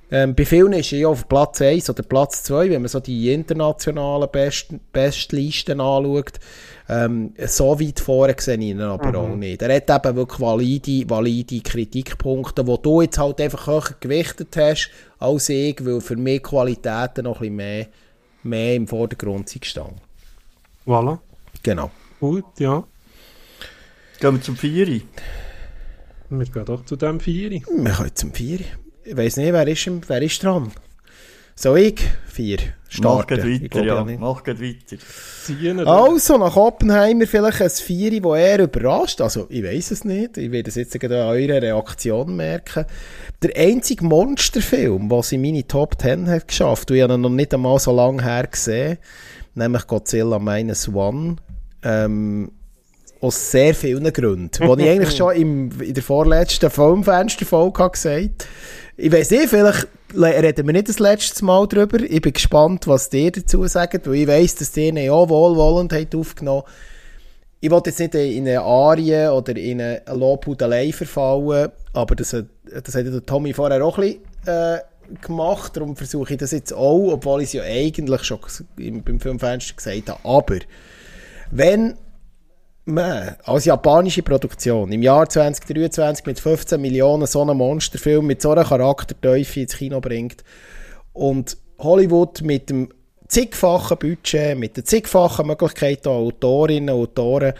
Ähm, 0.09 0.35
bei 0.35 0.45
vielen 0.45 0.71
ist 0.73 0.93
er 0.93 0.99
ja 0.99 1.07
auf 1.09 1.27
Platz 1.27 1.61
1 1.61 1.89
oder 1.89 2.03
Platz 2.03 2.43
2, 2.43 2.69
wenn 2.69 2.81
man 2.81 2.87
so 2.87 3.01
die 3.01 3.33
internationalen 3.33 4.29
Best 4.31 4.67
Bestlisten 4.93 5.81
anschaut. 5.81 6.39
Ähm, 6.87 7.33
so 7.45 7.77
weit 7.77 7.99
vorne 7.99 8.35
sehe 8.37 8.55
ich 8.55 8.61
ihn 8.61 8.79
aber 8.79 9.17
auch 9.19 9.35
nicht. 9.35 9.61
Er 9.61 9.75
hat 9.75 10.05
eben 10.05 10.15
wirklich 10.15 10.39
valide, 10.39 11.09
valide 11.09 11.59
Kritikpunkte, 11.59 12.63
die 12.63 12.81
du 12.81 13.01
jetzt 13.01 13.17
halt 13.17 13.41
einfach 13.41 13.67
höher 13.67 13.95
gewichtet 13.99 14.55
hast 14.55 14.89
als 15.19 15.49
ich, 15.49 15.85
weil 15.85 15.99
für 15.99 16.15
mich 16.15 16.43
Qualitäten 16.43 17.25
noch 17.25 17.41
ein 17.41 17.41
bisschen 17.41 17.55
mehr, 17.57 17.87
mehr 18.43 18.75
im 18.75 18.87
Vordergrund 18.87 19.49
sind 19.49 19.61
gestanden. 19.61 19.99
Voilà. 20.85 21.17
Genau. 21.63 21.91
Gut, 22.21 22.45
ja. 22.59 22.85
Gehen 24.19 24.33
wir 24.33 24.41
zum 24.41 24.55
Vieri. 24.57 25.03
Wir 26.29 26.45
gehen 26.45 26.65
doch 26.65 26.83
zu 26.85 26.95
dem 26.95 27.19
Vieri. 27.19 27.63
Wir 27.71 27.91
können 27.91 28.15
zum 28.15 28.33
4. 28.33 28.59
Ich 29.03 29.15
weiss 29.15 29.37
nicht, 29.37 29.53
wer 29.53 29.67
ist, 29.67 29.87
im- 29.87 30.01
wer 30.07 30.21
ist 30.21 30.43
dran? 30.43 30.71
Soll 31.55 31.79
ich 31.79 31.99
vier 32.27 32.57
starten? 32.87 33.37
Mach 33.39 33.45
Ich 33.47 33.63
weiter, 33.63 33.83
ja. 33.83 34.03
nicht. 34.03 34.19
Mach 34.19 34.43
grad 34.43 34.61
weiter. 34.61 34.97
Ziehen? 35.43 35.79
Also, 35.79 36.37
nach 36.37 36.55
Oppenheimer 36.55 37.25
vielleicht 37.25 37.61
ein 37.61 37.69
Vieri, 37.71 38.19
das 38.19 38.37
eher 38.37 38.59
überrascht. 38.63 39.21
Also, 39.21 39.47
ich 39.49 39.63
weiß 39.63 39.89
es 39.91 40.03
nicht. 40.03 40.37
Ich 40.37 40.51
werde 40.51 40.69
es 40.69 40.75
jetzt 40.75 40.99
gerade 40.99 41.23
an 41.23 41.29
eurer 41.29 41.61
Reaktion 41.61 42.35
merken. 42.35 42.85
Der 43.41 43.55
einzige 43.57 44.05
Monsterfilm, 44.05 45.09
was 45.09 45.31
in 45.31 45.41
meine 45.41 45.65
Top 45.65 45.99
10 45.99 46.27
hat 46.29 46.47
geschafft, 46.47 46.91
und 46.91 46.97
ich 46.97 47.03
habe 47.03 47.15
ihn 47.15 47.21
noch 47.21 47.29
nicht 47.29 47.53
einmal 47.53 47.79
so 47.79 47.91
lange 47.95 48.23
her 48.23 48.45
gesehen, 48.45 48.97
nämlich 49.55 49.87
Godzilla 49.87 50.37
Minus 50.37 50.87
One, 50.93 51.37
ähm, 51.81 52.51
aus 53.21 53.51
sehr 53.51 53.73
vielen 53.73 54.11
Gründen. 54.13 54.67
Was 54.67 54.79
ich 54.79 54.89
eigentlich 54.89 55.15
schon 55.15 55.35
im, 55.35 55.81
in 55.81 55.93
der 55.93 56.03
vorletzten 56.03 56.69
Filmfensterfolge 56.69 57.89
gesagt 57.89 58.17
habe. 58.17 58.29
Ich 58.97 59.11
weiß 59.11 59.31
nicht, 59.31 59.49
vielleicht 59.49 59.87
le- 60.13 60.41
reden 60.43 60.65
wir 60.65 60.73
nicht 60.73 60.89
das 60.89 60.99
letzte 60.99 61.45
Mal 61.45 61.67
drüber. 61.67 61.99
Ich 62.01 62.21
bin 62.21 62.33
gespannt, 62.33 62.87
was 62.87 63.11
ihr 63.13 63.31
dazu 63.31 63.65
sagt, 63.67 64.07
weil 64.07 64.15
ich 64.15 64.27
weiss, 64.27 64.55
dass 64.55 64.75
ihr 64.77 64.87
ihn 64.89 64.97
ja 64.97 65.11
wohlwollend 65.13 65.93
aufgenommen 66.15 66.63
Ich 67.59 67.69
wollte 67.71 67.89
jetzt 67.91 67.99
nicht 67.99 68.13
in 68.15 68.47
eine 68.47 68.61
Arie 68.61 69.27
oder 69.27 69.55
in 69.55 69.81
eine 69.81 70.01
Lobhudelei 70.11 70.91
verfallen, 70.91 71.69
aber 71.93 72.15
das, 72.15 72.33
hat- 72.33 72.45
das 72.83 72.95
hat 72.95 73.05
der 73.05 73.25
Tommy 73.25 73.53
vorher 73.53 73.83
auch 73.85 73.97
ein 73.99 74.03
bisschen 74.03 74.21
äh, 74.47 74.79
gemacht. 75.21 75.75
Darum 75.77 75.95
versuche 75.95 76.33
ich 76.33 76.39
das 76.39 76.51
jetzt 76.51 76.73
auch, 76.73 77.11
obwohl 77.13 77.41
ich 77.41 77.47
es 77.47 77.53
ja 77.53 77.63
eigentlich 77.63 78.23
schon 78.23 78.39
im- 78.77 79.03
beim 79.03 79.19
Filmfenster 79.19 79.75
gesagt 79.75 80.09
habe. 80.09 80.19
Aber 80.23 80.55
wenn 81.51 81.95
man 82.87 83.35
als 83.43 83.65
japanische 83.65 84.23
Produktion 84.23 84.91
im 84.91 85.03
Jahr 85.03 85.27
2023 85.27 86.25
mit 86.25 86.39
15 86.39 86.79
Millionen 86.79 87.27
so 87.27 87.41
einen 87.41 87.57
Monsterfilm 87.57 88.25
mit 88.25 88.41
so 88.41 88.51
einer 88.51 88.63
Charaktertiefe 88.63 89.59
ins 89.61 89.75
Kino 89.75 89.99
bringt 89.99 90.43
und 91.13 91.57
Hollywood 91.79 92.41
mit 92.41 92.69
dem 92.69 92.89
zigfachen 93.27 93.97
Budget, 93.97 94.57
mit 94.57 94.77
den 94.77 94.85
zigfachen 94.85 95.47
Möglichkeiten 95.47 96.07
an 96.07 96.15
Autorinnen 96.15 96.95
und 96.95 97.01
Autoren 97.01 97.53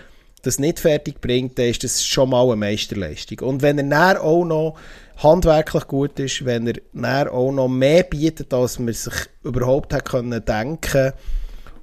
das 0.44 0.60
nicht 0.60 0.80
fertig 0.80 1.20
bringt, 1.20 1.60
dann 1.60 1.66
ist 1.66 1.84
das 1.84 2.06
schon 2.06 2.30
mal 2.30 2.46
eine 2.46 2.56
Meisterleistung. 2.56 3.40
Und 3.40 3.62
wenn 3.62 3.78
er 3.80 3.84
dann 4.14 4.18
auch 4.22 4.46
noch 4.46 4.76
handwerklich 5.18 5.88
gut 5.88 6.20
ist, 6.20 6.46
wenn 6.46 6.68
er 6.68 6.76
dann 6.94 7.28
auch 7.28 7.52
noch 7.52 7.68
mehr 7.68 8.04
bietet, 8.04 8.54
als 8.54 8.80
man 8.80 8.94
sich 8.94 9.14
überhaupt 9.44 10.06
können 10.06 10.46
denken 10.46 11.12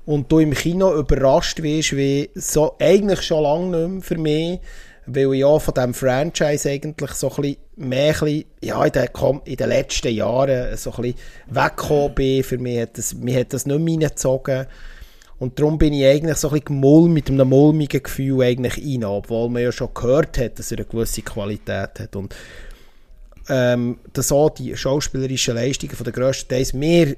und 0.07 0.30
du 0.30 0.38
im 0.38 0.52
Kino 0.52 0.94
überrascht 0.94 1.62
wirst, 1.62 1.96
wie 1.96 2.30
so 2.34 2.76
eigentlich 2.78 3.22
schon 3.22 3.42
lange 3.42 3.76
nicht 3.76 3.90
mehr 3.90 4.02
für 4.02 4.18
mich, 4.18 4.61
weil 5.07 5.34
ich 5.34 5.40
ja 5.40 5.59
von 5.59 5.74
diesem 5.74 5.94
Franchise 5.94 6.70
eigentlich 6.70 7.11
so 7.12 7.30
ein 7.30 7.36
bisschen 7.36 7.57
mehr, 7.76 8.14
ja, 8.62 8.84
in 8.84 8.92
den, 8.92 9.09
in 9.44 9.57
den 9.57 9.68
letzten 9.68 10.14
Jahren 10.14 10.76
so 10.76 10.92
ein 10.92 11.02
bisschen 11.02 11.18
weggekommen 11.50 12.14
bin. 12.14 12.44
Für 12.44 12.59
mich 12.59 12.80
hat 12.80 12.98
das, 12.98 13.14
mich 13.14 13.36
hat 13.36 13.52
das 13.52 13.66
nicht 13.66 13.78
mehr 13.78 13.94
reingezogen. 13.94 14.66
Und 15.38 15.59
darum 15.59 15.78
bin 15.78 15.92
ich 15.92 16.07
eigentlich 16.07 16.36
so 16.36 16.48
ein 16.48 16.52
bisschen 16.52 16.66
gemulm, 16.66 17.12
mit 17.12 17.28
einem 17.28 17.48
mulmigen 17.48 18.02
Gefühl 18.02 18.42
eigentlich 18.42 18.78
rein, 18.78 19.05
obwohl 19.05 19.50
man 19.50 19.62
ja 19.62 19.72
schon 19.72 19.92
gehört 19.92 20.38
hat, 20.38 20.59
dass 20.59 20.70
er 20.70 20.78
eine 20.78 20.86
gewisse 20.86 21.22
Qualität 21.22 22.00
hat. 22.00 22.16
Und 22.16 22.34
ähm, 23.48 23.98
dass 24.12 24.32
auch 24.32 24.50
die 24.50 24.76
schauspielerischen 24.76 25.55
Leistungen 25.55 25.94
von 25.94 26.05
der 26.05 26.12
grössten 26.12 26.48
Teils 26.48 26.72
mir 26.72 27.16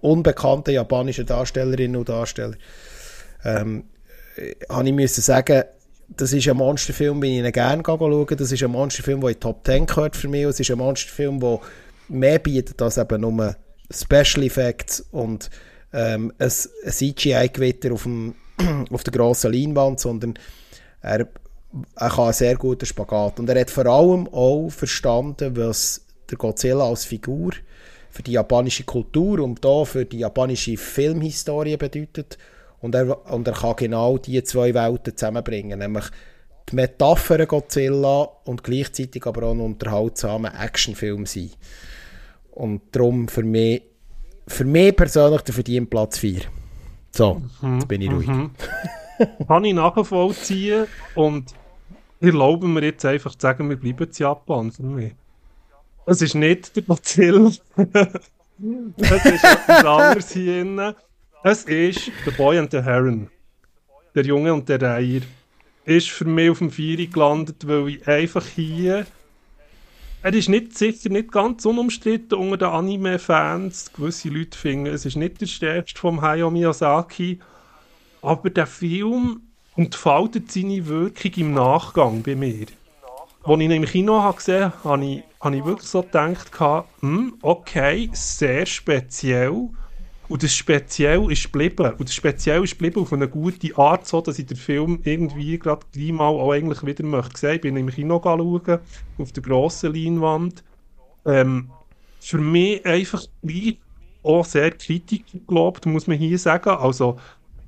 unbekannten 0.00 0.72
japanischen 0.72 1.26
Darstellerinnen 1.26 1.96
und 1.96 2.08
Darsteller 2.08 2.56
ähm, 3.44 3.84
äh, 4.36 4.54
habe 4.68 4.88
ich 4.88 4.94
müssen 4.94 5.22
sagen, 5.22 5.64
das 6.08 6.32
ist 6.32 6.48
ein 6.48 6.56
Monsterfilm, 6.56 7.20
den 7.20 7.32
ich 7.32 7.44
ihn 7.44 7.52
gerne 7.52 7.82
schauen. 7.84 8.26
Das 8.30 8.52
ist 8.52 8.62
ein 8.62 8.70
Monsterfilm, 8.70 9.20
der 9.20 9.30
in 9.30 9.34
die 9.34 9.40
Top 9.40 9.64
10 9.64 9.86
gehört 9.86 10.16
für 10.16 10.28
mich. 10.28 10.44
Es 10.44 10.58
ist 10.58 10.70
ein 10.70 10.78
Monsterfilm, 10.78 11.38
der 11.40 11.60
mehr 12.08 12.38
bietet 12.38 12.80
als 12.80 12.96
eben 12.96 13.20
nur 13.20 13.56
Special 13.90 14.44
Effects 14.44 15.00
und 15.10 15.50
ähm, 15.92 16.32
ein, 16.38 16.50
CGI-Gewitter 16.50 17.92
auf, 17.92 18.08
auf 18.90 19.04
der 19.04 19.12
grossen 19.12 19.52
Leinwand, 19.52 20.00
sondern 20.00 20.34
er, 21.02 21.28
er 21.96 22.08
kann 22.08 22.24
einen 22.24 22.32
sehr 22.32 22.56
guten 22.56 22.86
Spagat. 22.86 23.38
Und 23.38 23.48
er 23.48 23.60
hat 23.60 23.70
vor 23.70 23.86
allem 23.86 24.28
auch 24.28 24.70
verstanden, 24.70 25.56
was 25.56 26.02
der 26.30 26.38
Godzilla 26.38 26.84
als 26.84 27.04
Figur 27.04 27.52
für 28.18 28.24
die 28.24 28.32
japanische 28.32 28.82
Kultur 28.82 29.38
und 29.38 29.64
da 29.64 29.84
für 29.84 30.04
die 30.04 30.18
japanische 30.18 30.76
Filmhistorie 30.76 31.76
bedeutet. 31.76 32.36
Und 32.80 32.96
er, 32.96 33.30
und 33.32 33.46
er 33.46 33.54
kann 33.54 33.76
genau 33.76 34.18
diese 34.18 34.42
zwei 34.42 34.74
Welten 34.74 35.16
zusammenbringen, 35.16 35.78
nämlich 35.78 36.06
die 36.68 36.74
Metapher 36.74 37.46
Godzilla 37.46 38.28
und 38.44 38.64
gleichzeitig 38.64 39.24
aber 39.24 39.44
auch 39.44 39.52
ein 39.52 39.60
unterhaltsamer 39.60 40.52
Actionfilm 40.60 41.26
sein. 41.26 41.52
Und 42.50 42.80
darum 42.90 43.28
für 43.28 43.44
mich, 43.44 43.82
für 44.48 44.64
mich 44.64 44.96
persönlich 44.96 45.42
der 45.42 45.54
verdient 45.54 45.88
Platz 45.88 46.18
4. 46.18 46.40
So, 47.12 47.40
jetzt 47.62 47.86
bin 47.86 48.02
ich 48.02 48.10
ruhig. 48.10 48.26
Kann 49.46 49.64
ich 49.64 49.74
nachvollziehen 49.74 50.88
und 51.14 51.54
ich 52.18 52.28
erlaube 52.30 52.66
mir 52.66 52.82
jetzt 52.82 53.04
einfach 53.04 53.36
zu 53.36 53.42
sagen, 53.42 53.68
wir 53.68 53.76
bleiben 53.76 54.08
in 54.08 54.12
Japan 54.12 54.72
für 54.72 54.82
mich. 54.82 55.14
Es 56.10 56.22
ist 56.22 56.34
nicht 56.34 56.74
der 56.74 56.84
Godzilla. 56.84 57.50
es 58.96 59.24
ist 59.26 59.44
etwas 59.44 59.84
anderes 59.84 60.32
hier 60.32 60.64
drin. 60.64 60.94
Es 61.44 61.64
ist 61.64 62.10
The 62.24 62.30
Boy 62.30 62.58
and 62.58 62.70
the 62.70 62.80
Heron. 62.80 63.28
Der 64.14 64.24
Junge 64.24 64.54
und 64.54 64.66
der 64.70 64.80
Reiher. 64.80 65.20
Ist 65.84 66.08
für 66.08 66.24
mich 66.24 66.48
auf 66.48 66.58
dem 66.60 66.70
Vieri 66.70 67.08
gelandet, 67.08 67.68
weil 67.68 67.88
ich 67.90 68.08
einfach 68.08 68.46
hier. 68.46 69.06
Er 70.22 70.32
ist 70.32 70.48
nicht, 70.48 70.78
sicher 70.78 71.10
nicht 71.10 71.30
ganz 71.30 71.66
unumstritten 71.66 72.38
unter 72.38 72.56
den 72.56 72.68
Anime-Fans. 72.68 73.92
Gewisse 73.92 74.30
Leute 74.30 74.56
finden, 74.56 74.86
es 74.86 75.04
ist 75.04 75.16
nicht 75.16 75.42
der 75.42 75.46
stärkste 75.46 76.00
vom 76.00 76.22
Hayao 76.22 76.50
Miyazaki. 76.50 77.38
Aber 78.22 78.48
der 78.48 78.66
Film 78.66 79.42
entfaltet 79.76 80.50
seine 80.50 80.86
Wirkung 80.86 81.32
im 81.36 81.52
Nachgang 81.52 82.22
bei 82.22 82.34
mir. 82.34 82.66
Als 83.42 83.58
ich 83.58 83.64
ihn 83.64 83.70
im 83.70 83.84
Kino 83.84 84.32
gesehen 84.32 84.72
habe, 84.72 84.84
habe 84.84 85.04
ich, 85.04 85.22
habe 85.40 85.56
ich 85.56 85.64
wirklich 85.64 85.88
so 85.88 86.02
gedacht, 86.02 86.50
hm, 87.00 87.34
okay, 87.42 88.10
sehr 88.12 88.66
speziell. 88.66 89.70
Und 90.28 90.42
das 90.42 90.54
Speziell 90.54 91.30
ist 91.32 91.44
geblieben. 91.44 91.94
Und 91.98 92.08
das 92.08 92.14
Speziell 92.14 92.62
ist 92.62 92.72
geblieben 92.72 93.00
auf 93.00 93.12
eine 93.12 93.28
gute 93.28 93.76
Art, 93.78 94.06
so 94.06 94.20
dass 94.20 94.38
ich 94.38 94.46
den 94.46 94.58
Film 94.58 95.00
irgendwie 95.04 95.58
gerade 95.58 95.86
gleich 95.92 96.12
mal 96.12 96.26
auch 96.26 96.52
eigentlich 96.52 96.84
wieder 96.84 97.04
möchte 97.04 97.38
sehen. 97.38 97.54
Ich 97.54 97.60
bin 97.62 97.76
im 97.76 97.88
Kino 97.88 98.20
schauen, 98.22 98.78
auf 99.18 99.32
der 99.32 99.42
grossen 99.42 99.94
Leinwand. 99.94 100.64
Ähm, 101.24 101.70
für 102.20 102.38
mich 102.38 102.84
einfach 102.84 103.22
auch 104.22 104.44
sehr 104.44 104.72
Kritik 104.72 105.24
gelobt, 105.46 105.86
muss 105.86 106.06
man 106.06 106.18
hier 106.18 106.38
sagen. 106.38 106.70
Also, 106.70 107.18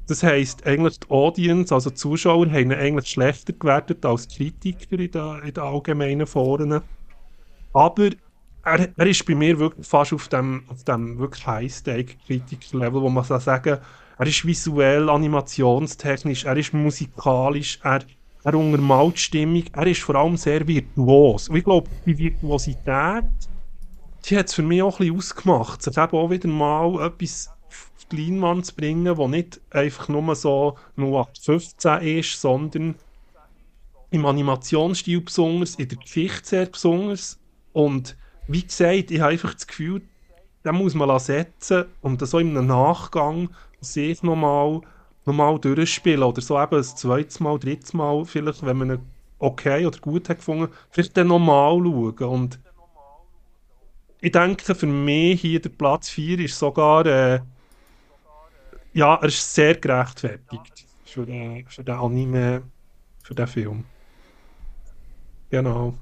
das 0.07 0.23
heisst, 0.23 0.66
eigentlich 0.66 0.99
die 1.01 1.11
Audience, 1.11 1.73
also 1.73 1.91
die 1.91 1.97
Zuschauer, 1.97 2.47
haben 2.47 2.73
ihn 2.73 2.75
eigentlich 2.75 3.09
schlechter 3.09 3.53
gewertet 3.53 4.05
als 4.05 4.29
Kritiker 4.29 4.99
in 4.99 5.12
den 5.12 5.59
allgemeinen 5.59 6.27
Foren. 6.27 6.83
Aber 7.73 8.11
er, 8.64 8.89
er 8.97 9.07
ist 9.07 9.25
bei 9.25 9.35
mir 9.35 9.59
wirklich 9.59 9.87
fast 9.87 10.12
auf 10.12 10.29
dem, 10.29 10.64
auf 10.68 10.85
dem 10.85 11.18
wirklich 11.18 11.47
High-Stake-Kritiker-Level, 11.47 13.01
wo 13.01 13.09
man 13.09 13.25
so 13.25 13.39
sagen 13.39 13.79
er 14.21 14.27
ist 14.27 14.45
visuell, 14.45 15.09
animationstechnisch, 15.09 16.45
er 16.45 16.55
ist 16.59 16.75
musikalisch, 16.75 17.81
er, 17.83 18.01
er 18.45 18.55
untermalt 18.55 19.18
Stimmung, 19.18 19.64
er 19.73 19.87
ist 19.87 20.03
vor 20.03 20.14
allem 20.14 20.37
sehr 20.37 20.68
virtuos. 20.68 21.49
Und 21.49 21.57
ich 21.57 21.64
glaube, 21.64 21.89
die 22.05 22.18
Virtuosität, 22.18 23.25
die 24.27 24.37
hat 24.37 24.49
es 24.49 24.55
für 24.55 24.62
mich 24.62 24.83
auch 24.83 25.01
ein 25.01 25.07
bisschen 25.07 25.16
ausgemacht, 25.16 25.81
sich 25.81 25.97
eben 25.97 26.18
auch 26.18 26.29
wieder 26.29 26.49
mal 26.49 27.07
etwas 27.07 27.49
auf 27.66 28.07
die 28.12 28.27
Leinwand 28.27 28.66
zu 28.66 28.75
bringen, 28.75 29.16
wo 29.16 29.27
nicht 29.27 29.59
einfach 29.71 30.09
nur 30.11 30.35
so 30.37 30.77
0815 30.99 32.03
ist, 32.18 32.39
sondern 32.39 32.97
im 34.11 34.27
Animationsstil 34.27 35.23
besonders, 35.23 35.77
in 35.77 35.89
der 35.89 35.97
Geschichte 35.97 36.47
sehr 36.47 36.66
besonders. 36.66 37.39
Und 37.73 38.16
wie 38.47 38.62
gesagt, 38.62 39.11
ich 39.11 39.21
habe 39.21 39.33
einfach 39.33 39.55
das 39.55 39.66
Gefühl, 39.66 40.03
den 40.64 40.75
muss 40.75 40.95
man 40.95 41.18
setzen 41.18 41.85
und 42.03 42.27
so 42.27 42.39
in 42.39 42.57
einem 42.57 42.66
Nachgang 42.66 43.51
sich 43.81 44.23
nochmal 44.23 44.81
noch 45.25 45.35
mal 45.35 45.59
durchspielen. 45.59 46.23
Oder 46.23 46.41
so 46.41 46.61
eben 46.61 46.77
ein 46.77 46.83
zweites 46.83 47.41
Mal, 47.41 47.59
drittes 47.59 47.93
Mal, 47.93 48.25
vielleicht, 48.25 48.64
wenn 48.64 48.77
man 48.77 48.91
ihn 48.91 49.07
okay 49.39 49.87
oder 49.87 49.99
gut 49.99 50.29
hat 50.29 50.39
gefunden, 50.39 50.73
vielleicht 50.91 51.16
dann 51.16 51.29
nochmal 51.29 51.79
schauen. 51.79 52.18
Und 52.18 52.59
ich 54.21 54.33
denke, 54.33 54.75
für 54.75 54.87
mich 54.87 55.41
hier 55.41 55.61
der 55.61 55.71
Platz 55.71 56.11
4 56.11 56.41
ist 56.41 56.59
sogar, 56.59 57.07
äh, 57.07 57.41
ja, 58.93 59.14
er 59.14 59.29
ist 59.29 59.55
sehr 59.55 59.77
gerechtfertigt 59.77 60.87
für 61.05 61.25
den, 61.25 61.66
für 61.66 61.85
den 61.85 61.95
Anime, 61.95 62.62
für 63.23 63.35
den 63.35 63.47
Film. 63.47 63.85
Genau. 65.49 65.95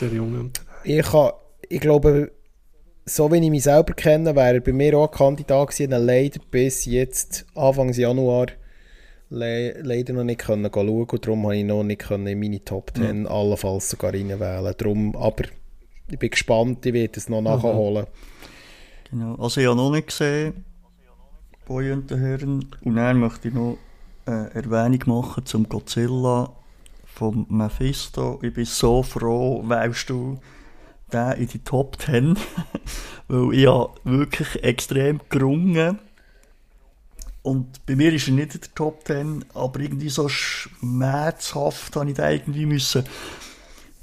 Der 0.00 0.08
Junge 0.08 0.50
Ich, 0.84 1.02
kann, 1.02 1.32
ich 1.68 1.80
glaube, 1.80 2.32
so 3.04 3.30
wie 3.30 3.38
ich 3.38 3.50
mich 3.50 3.64
selber 3.64 3.92
kenne, 3.92 4.34
wäre 4.34 4.54
er 4.54 4.60
bei 4.60 4.72
mir 4.72 4.96
auch 4.96 5.10
ein 5.10 5.16
Kandidat 5.16 5.68
gewesen, 5.68 5.90
leider 5.90 6.40
bis 6.50 6.84
jetzt, 6.86 7.44
Anfang 7.54 7.92
Januar, 7.92 8.46
le 9.28 9.80
leider 9.82 10.12
noch 10.12 10.24
nicht 10.24 10.40
können 10.40 10.70
schauen 10.72 11.04
und 11.04 11.26
darum 11.26 11.44
habe 11.44 11.56
ich 11.56 11.64
noch 11.64 11.82
nicht 11.82 12.00
können 12.00 12.26
in 12.26 12.40
meine 12.40 12.64
Top 12.64 12.92
10 12.96 13.26
allenfalls 13.26 13.90
sogar 13.90 14.12
reinwählen. 14.12 14.74
Darum, 14.76 15.16
aber 15.16 15.44
ich 16.08 16.18
bin 16.18 16.30
gespannt, 16.30 16.84
ich 16.86 16.92
werde 16.92 17.18
es 17.18 17.28
noch 17.28 17.42
nachholen. 17.42 18.06
Genau, 19.10 19.34
also 19.36 19.60
ich 19.60 19.66
habe 19.66 19.76
noch 19.76 19.90
nicht 19.90 20.08
gesehen, 20.08 20.64
Boy 21.66 21.92
und 21.92 22.10
Herren. 22.10 22.66
Und 22.82 22.96
dann 22.96 23.20
möchte 23.20 23.48
ich 23.48 23.54
noch 23.54 23.76
eine 24.26 24.50
Erwähnung 24.54 25.00
machen 25.06 25.46
zum 25.46 25.68
Godzilla 25.68 26.50
von 27.20 27.44
Mephisto. 27.50 28.38
Ich 28.40 28.54
bin 28.54 28.64
so 28.64 29.02
froh, 29.02 29.62
wählst 29.68 30.08
du 30.08 30.40
den 31.12 31.32
in 31.32 31.48
die 31.48 31.58
Top 31.58 32.00
10, 32.00 32.34
weil 33.28 33.54
ich 33.54 33.66
habe 33.66 33.92
wirklich 34.04 34.64
extrem 34.64 35.20
gerungen. 35.28 35.98
Und 37.42 37.84
bei 37.84 37.94
mir 37.94 38.10
ist 38.14 38.28
er 38.28 38.32
nicht 38.32 38.54
in 38.54 38.62
der 38.62 38.74
Top 38.74 39.06
10, 39.06 39.44
aber 39.52 39.80
irgendwie 39.80 40.08
so 40.08 40.30
schmerzhaft 40.30 41.94
habe 41.94 42.08
ich 42.08 42.16
den 42.16 42.32
irgendwie 42.32 42.64
müssen 42.64 43.04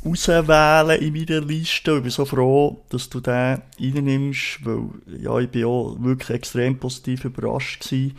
auswählen 0.06 1.02
in 1.02 1.14
meiner 1.14 1.42
Liste. 1.42 1.96
Ich 1.96 2.04
bin 2.04 2.12
so 2.12 2.24
froh, 2.24 2.84
dass 2.90 3.10
du 3.10 3.20
den 3.20 3.64
reinnimmst, 3.80 4.64
weil 4.64 4.90
ja, 5.20 5.40
ich 5.40 5.50
bin 5.50 5.66
auch 5.66 5.98
wirklich 6.00 6.30
extrem 6.30 6.78
positiv 6.78 7.26
überrascht 7.26 7.84
gewesen 7.84 8.16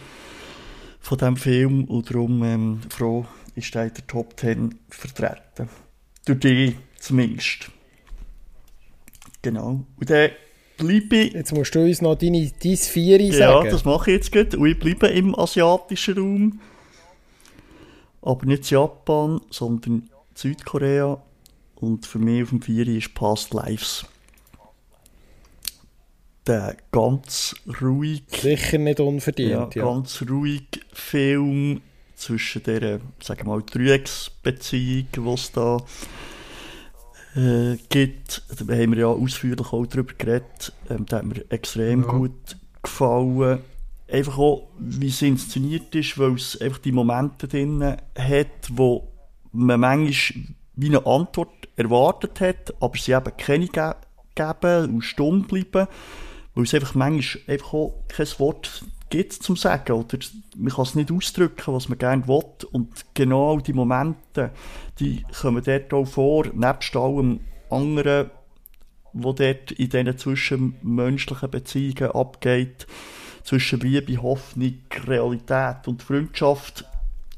von 0.98 1.18
diesem 1.18 1.36
Film 1.36 1.84
und 1.84 2.10
darum 2.10 2.42
ähm, 2.42 2.80
froh, 2.90 3.26
ist 3.58 3.74
der 3.74 3.84
in 3.84 3.94
der 3.94 4.06
Top 4.06 4.38
10 4.38 4.78
vertreten. 4.88 5.68
Durch 6.24 6.40
dich 6.40 6.76
zumindest. 6.98 7.70
Genau. 9.42 9.84
Und 9.96 10.10
dann 10.10 10.30
bleibe 10.76 11.16
ich... 11.16 11.32
Jetzt 11.32 11.52
musst 11.52 11.74
du 11.74 11.80
uns 11.80 12.00
noch 12.00 12.16
deine, 12.16 12.50
deine 12.62 12.76
Vieri 12.76 13.32
sagen. 13.32 13.66
Ja, 13.66 13.70
das 13.70 13.84
mache 13.84 14.10
ich 14.10 14.16
jetzt 14.16 14.32
gut. 14.32 14.54
Und 14.54 14.66
ich 14.66 14.78
bleibe 14.78 15.08
im 15.08 15.38
asiatischen 15.38 16.18
Raum. 16.18 16.60
Aber 18.22 18.46
nicht 18.46 18.70
Japan, 18.70 19.40
sondern 19.50 20.08
Südkorea. 20.34 21.22
Und 21.76 22.06
für 22.06 22.18
mich 22.18 22.42
auf 22.42 22.50
dem 22.50 22.62
Vieri 22.62 22.98
ist 22.98 23.14
Past 23.14 23.54
Lives. 23.54 24.04
Der 26.46 26.76
ganz 26.90 27.54
ruhig. 27.80 28.24
Sicher 28.28 28.78
nicht 28.78 29.00
unverdient. 29.00 29.74
Ja, 29.74 29.82
Ja, 29.82 29.84
ganz 29.84 30.22
ruhig 30.28 30.66
Film 30.92 31.82
zwischen 32.18 32.62
dieser, 32.62 32.98
sagen 33.22 33.40
wir 33.40 33.44
mal, 33.44 33.62
Dreiecksbeziehung, 33.62 35.06
die 35.14 35.28
es 35.30 35.52
da 35.52 35.78
äh, 37.36 37.76
gibt. 37.88 38.42
Da 38.48 38.74
haben 38.74 38.92
wir 38.92 38.98
ja 38.98 39.06
ausführlich 39.06 39.72
auch 39.72 39.86
darüber 39.86 40.12
geredet. 40.14 40.72
Ähm, 40.90 41.06
da 41.06 41.18
hat 41.18 41.24
mir 41.24 41.44
extrem 41.50 42.02
Ja. 42.02 42.08
gut 42.08 42.56
gefallen. 42.82 43.60
Einfach 44.10 44.38
auch, 44.38 44.68
wie 44.78 45.08
es 45.08 45.20
inszeniert 45.22 45.94
ist, 45.94 46.18
weil 46.18 46.34
es 46.34 46.60
einfach 46.60 46.78
die 46.78 46.92
Momente 46.92 47.46
drin 47.46 47.82
hat, 48.18 48.46
wo 48.70 49.08
man 49.52 49.80
manchmal 49.80 50.44
wie 50.76 50.86
eine 50.88 51.04
Antwort 51.06 51.68
erwartet 51.76 52.40
hat, 52.40 52.74
aber 52.80 52.96
sie 52.96 53.12
eben 53.12 53.36
keine 53.36 53.66
ge 53.66 53.92
geben 54.34 54.94
und 54.94 55.02
stumm 55.02 55.42
bleiben, 55.42 55.88
weil 56.54 56.64
es 56.64 56.72
einfach 56.72 56.94
manchmal 56.94 57.42
einfach 57.48 57.72
auch 57.72 57.94
kein 58.06 58.26
Wort 58.38 58.84
gibt 59.10 59.32
zum 59.32 59.56
Sagen 59.56 59.92
oder 59.92 60.18
man 60.56 60.72
kann 60.72 60.84
es 60.84 60.94
nicht 60.94 61.10
ausdrücken, 61.10 61.74
was 61.74 61.88
man 61.88 61.98
gerne 61.98 62.28
will 62.28 62.44
und 62.72 63.06
genau 63.14 63.58
die 63.58 63.72
Momente, 63.72 64.50
die 64.98 65.24
kommen 65.40 65.62
dort 65.64 65.92
auch 65.94 66.06
vor, 66.06 66.46
nebst 66.52 66.94
allem 66.96 67.40
anderen, 67.70 68.30
was 69.12 69.34
dort 69.36 69.72
in 69.72 69.88
diesen 69.88 70.18
zwischenmenschlichen 70.18 71.50
Beziehungen 71.50 72.12
abgeht, 72.12 72.86
zwischen 73.44 73.80
Liebe, 73.80 74.22
Hoffnung, 74.22 74.74
Realität 75.06 75.88
und 75.88 76.02
Freundschaft 76.02 76.84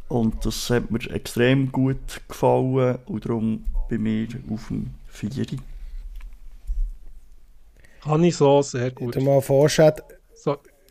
und 0.09 0.45
das 0.45 0.69
hat 0.71 0.91
mir 0.91 1.09
extrem 1.13 1.71
gut 1.71 2.21
gefallen 2.27 2.99
und 3.07 3.25
darum 3.25 3.65
bei 3.89 3.97
mir 3.97 4.27
auf 4.51 4.67
dem 4.69 4.91
Vieri. 5.07 5.59
Kann 8.03 8.25
ich 8.25 8.37
so 8.37 8.61
sehr 8.63 8.91
gut. 8.91 9.15
Du 9.15 9.21
mal 9.21 9.41
So, 9.41 9.93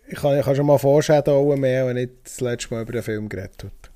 ich, 0.10 0.20
kann, 0.20 0.38
ich 0.39 0.45
kann 0.45 0.55
schon 0.55 0.66
mal 0.66 0.78
Vorschäden 0.78 1.60
mehr, 1.60 1.88
wenn 1.88 1.95
nicht 1.95 2.12
das 2.24 2.41
letzte 2.41 2.74
Mal 2.74 2.82
über 2.84 2.93
den 2.93 3.03
Film 3.03 3.30
geredet 3.30 3.64
wird. 3.64 3.91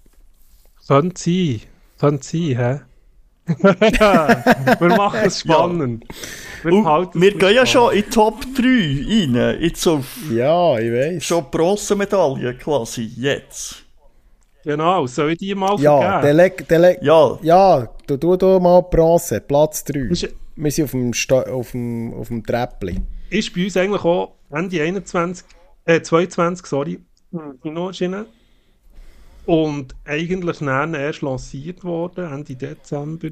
könnte 0.88 1.22
sein. 1.22 1.62
Könnte 2.00 2.24
sein, 2.26 2.42
hä? 2.42 2.80
wir 3.46 4.88
machen 4.96 5.20
es 5.26 5.42
spannend. 5.42 6.06
Wir, 6.64 6.72
es 6.72 7.22
wir 7.22 7.32
ein 7.34 7.38
gehen 7.40 7.42
ja 7.42 7.62
bisschen 7.64 7.68
schon 7.68 7.94
in 7.94 8.04
die 8.04 8.10
Top 8.10 8.40
3 8.56 8.62
rein, 9.44 9.62
jetzt 9.62 9.86
auf 9.86 10.06
Ja, 10.32 10.80
ich 10.80 10.92
weiß. 10.92 11.24
schon 11.26 11.46
Bronzemedaille 11.52 12.54
quasi, 12.58 13.12
jetzt. 13.18 13.84
Genau, 14.64 15.06
soll 15.08 15.34
ich 15.34 15.40
die 15.40 15.54
mal 15.56 15.78
Ja, 15.82 16.22
vergeben? 16.22 16.98
Ja, 17.02 17.38
ja, 17.42 17.90
du 18.08 18.16
tu 18.16 18.38
du 18.38 18.60
mal 18.62 18.82
Bronze, 18.82 19.42
Platz 19.42 19.84
3. 19.84 20.00
Ist, 20.10 20.30
Wir 20.56 20.72
sind 20.72 20.86
auf 20.86 20.92
dem, 20.92 21.14
Sta 21.14 21.42
auf 21.42 21.72
dem, 21.72 22.14
auf 22.14 22.30
dem 22.30 22.46
Treppli. 22.46 23.02
ist 23.30 23.54
bei 23.54 23.66
uns 23.66 23.76
eigentlich 23.76 24.06
auch 24.06 24.36
Ende 24.52 24.82
21, 24.82 25.46
äh, 25.86 26.02
22, 26.02 26.66
sorry, 26.66 27.00
im 27.32 27.60
Kino 27.62 27.88
erschienen. 27.88 28.26
Und 29.46 29.96
eigentlich 30.06 30.60
dann 30.60 30.94
erst 30.94 31.22
lanciert 31.22 31.84
worden, 31.84 32.32
Ende 32.32 32.56
Dezember. 32.56 33.30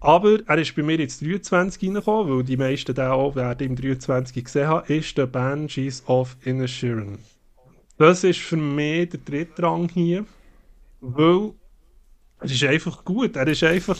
Aber 0.00 0.40
er 0.46 0.58
ist 0.58 0.74
bei 0.74 0.82
mir 0.82 0.98
jetzt 0.98 1.22
23 1.22 1.82
reingekommen, 1.82 2.36
weil 2.36 2.42
die 2.42 2.56
meisten 2.56 2.94
den 2.94 3.06
auch 3.06 3.36
werden 3.36 3.68
im 3.68 3.76
23 3.76 4.44
gesehen 4.44 4.66
haben, 4.66 4.92
ist 4.92 5.16
der 5.16 5.26
Banshees 5.26 6.02
of 6.08 6.36
Inisherin. 6.44 7.18
Das 7.98 8.24
ist 8.24 8.40
für 8.40 8.56
mich 8.56 9.10
der 9.10 9.20
dritte 9.20 9.62
Rang 9.62 9.88
hier, 9.88 10.26
weil 11.00 11.52
es 12.40 12.52
ist 12.52 12.64
einfach 12.64 13.04
gut. 13.04 13.36
Er 13.36 13.46
ist 13.46 13.62
einfach, 13.62 13.96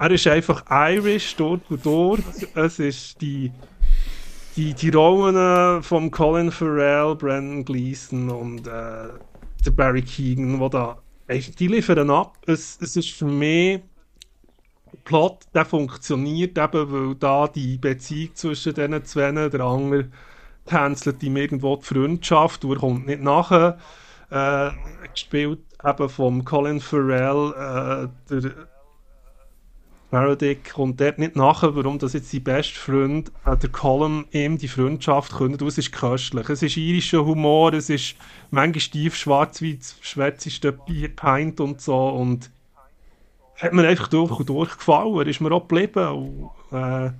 er 0.00 0.10
ist 0.10 0.26
einfach 0.26 0.64
Irish 0.68 1.36
dort 1.36 1.70
und 1.70 1.86
dort. 1.86 2.24
Es 2.56 2.80
ist 2.80 3.20
die, 3.20 3.52
die, 4.56 4.74
die 4.74 4.90
Rollen 4.90 5.36
äh, 5.36 5.82
von 5.82 6.10
Colin 6.10 6.50
Farrell, 6.50 7.14
Brandon 7.16 7.64
Gleeson 7.64 8.30
und 8.30 8.66
äh, 8.66 9.08
der 9.64 9.70
Barry 9.70 10.02
Keegan, 10.02 10.60
wo 10.60 10.68
da, 10.68 10.98
die 11.28 11.68
liefern 11.68 12.10
ab. 12.10 12.38
Es, 12.46 12.78
es 12.80 12.96
ist 12.96 13.10
für 13.10 13.26
mich 13.26 13.80
Plot, 15.04 15.46
der 15.54 15.64
funktioniert 15.64 16.56
eben, 16.56 16.92
weil 16.92 17.14
da 17.16 17.48
die 17.48 17.78
Beziehung 17.78 18.34
zwischen 18.34 18.74
diesen 18.74 19.04
zwei, 19.04 19.32
der 19.32 19.60
andere 19.60 20.08
tänzelt 20.66 21.22
ihm 21.22 21.36
irgendwo 21.36 21.76
die 21.76 21.84
Freundschaft 21.84 22.64
und 22.64 22.72
er 22.72 22.78
kommt 22.78 23.06
nicht 23.06 23.22
nachher. 23.22 23.78
Äh, 24.30 24.70
gespielt 25.12 25.60
eben 25.84 26.08
vom 26.08 26.44
Colin 26.44 26.80
Farrell, 26.80 27.52
äh, 27.52 28.30
der 28.30 28.52
Meredith 30.14 30.72
kommt 30.72 31.00
dort 31.00 31.18
nicht 31.18 31.34
nachher, 31.34 31.74
warum 31.74 31.98
das 31.98 32.12
jetzt 32.12 32.30
sein 32.30 32.44
bester 32.44 32.78
Freund, 32.78 33.32
äh, 33.44 33.56
der 33.56 33.68
Colin, 33.68 34.26
ihm 34.30 34.58
die 34.58 34.68
Freundschaft 34.68 35.32
können. 35.32 35.58
Es 35.66 35.76
ist 35.76 35.90
köstlich. 35.90 36.48
Es 36.48 36.62
ist 36.62 36.76
irischer 36.76 37.24
Humor, 37.24 37.72
es 37.72 37.90
ist 37.90 38.14
manchmal 38.52 38.80
tief 38.80 39.16
schwarz 39.16 39.60
wie 39.60 39.76
das 39.76 39.96
schwätzeste 40.02 40.70
Pint 40.72 41.60
und 41.60 41.80
so 41.80 42.10
und 42.10 42.48
hat 43.56 43.72
mir 43.72 43.88
einfach 43.88 44.06
durch 44.06 44.38
und 44.38 44.48
durch 44.48 44.76
gefallen. 44.76 45.26
Ist 45.26 45.40
mir 45.40 45.50
auch 45.50 45.66
geblieben. 45.66 46.06
Und, 46.70 46.78
äh, 46.78 47.10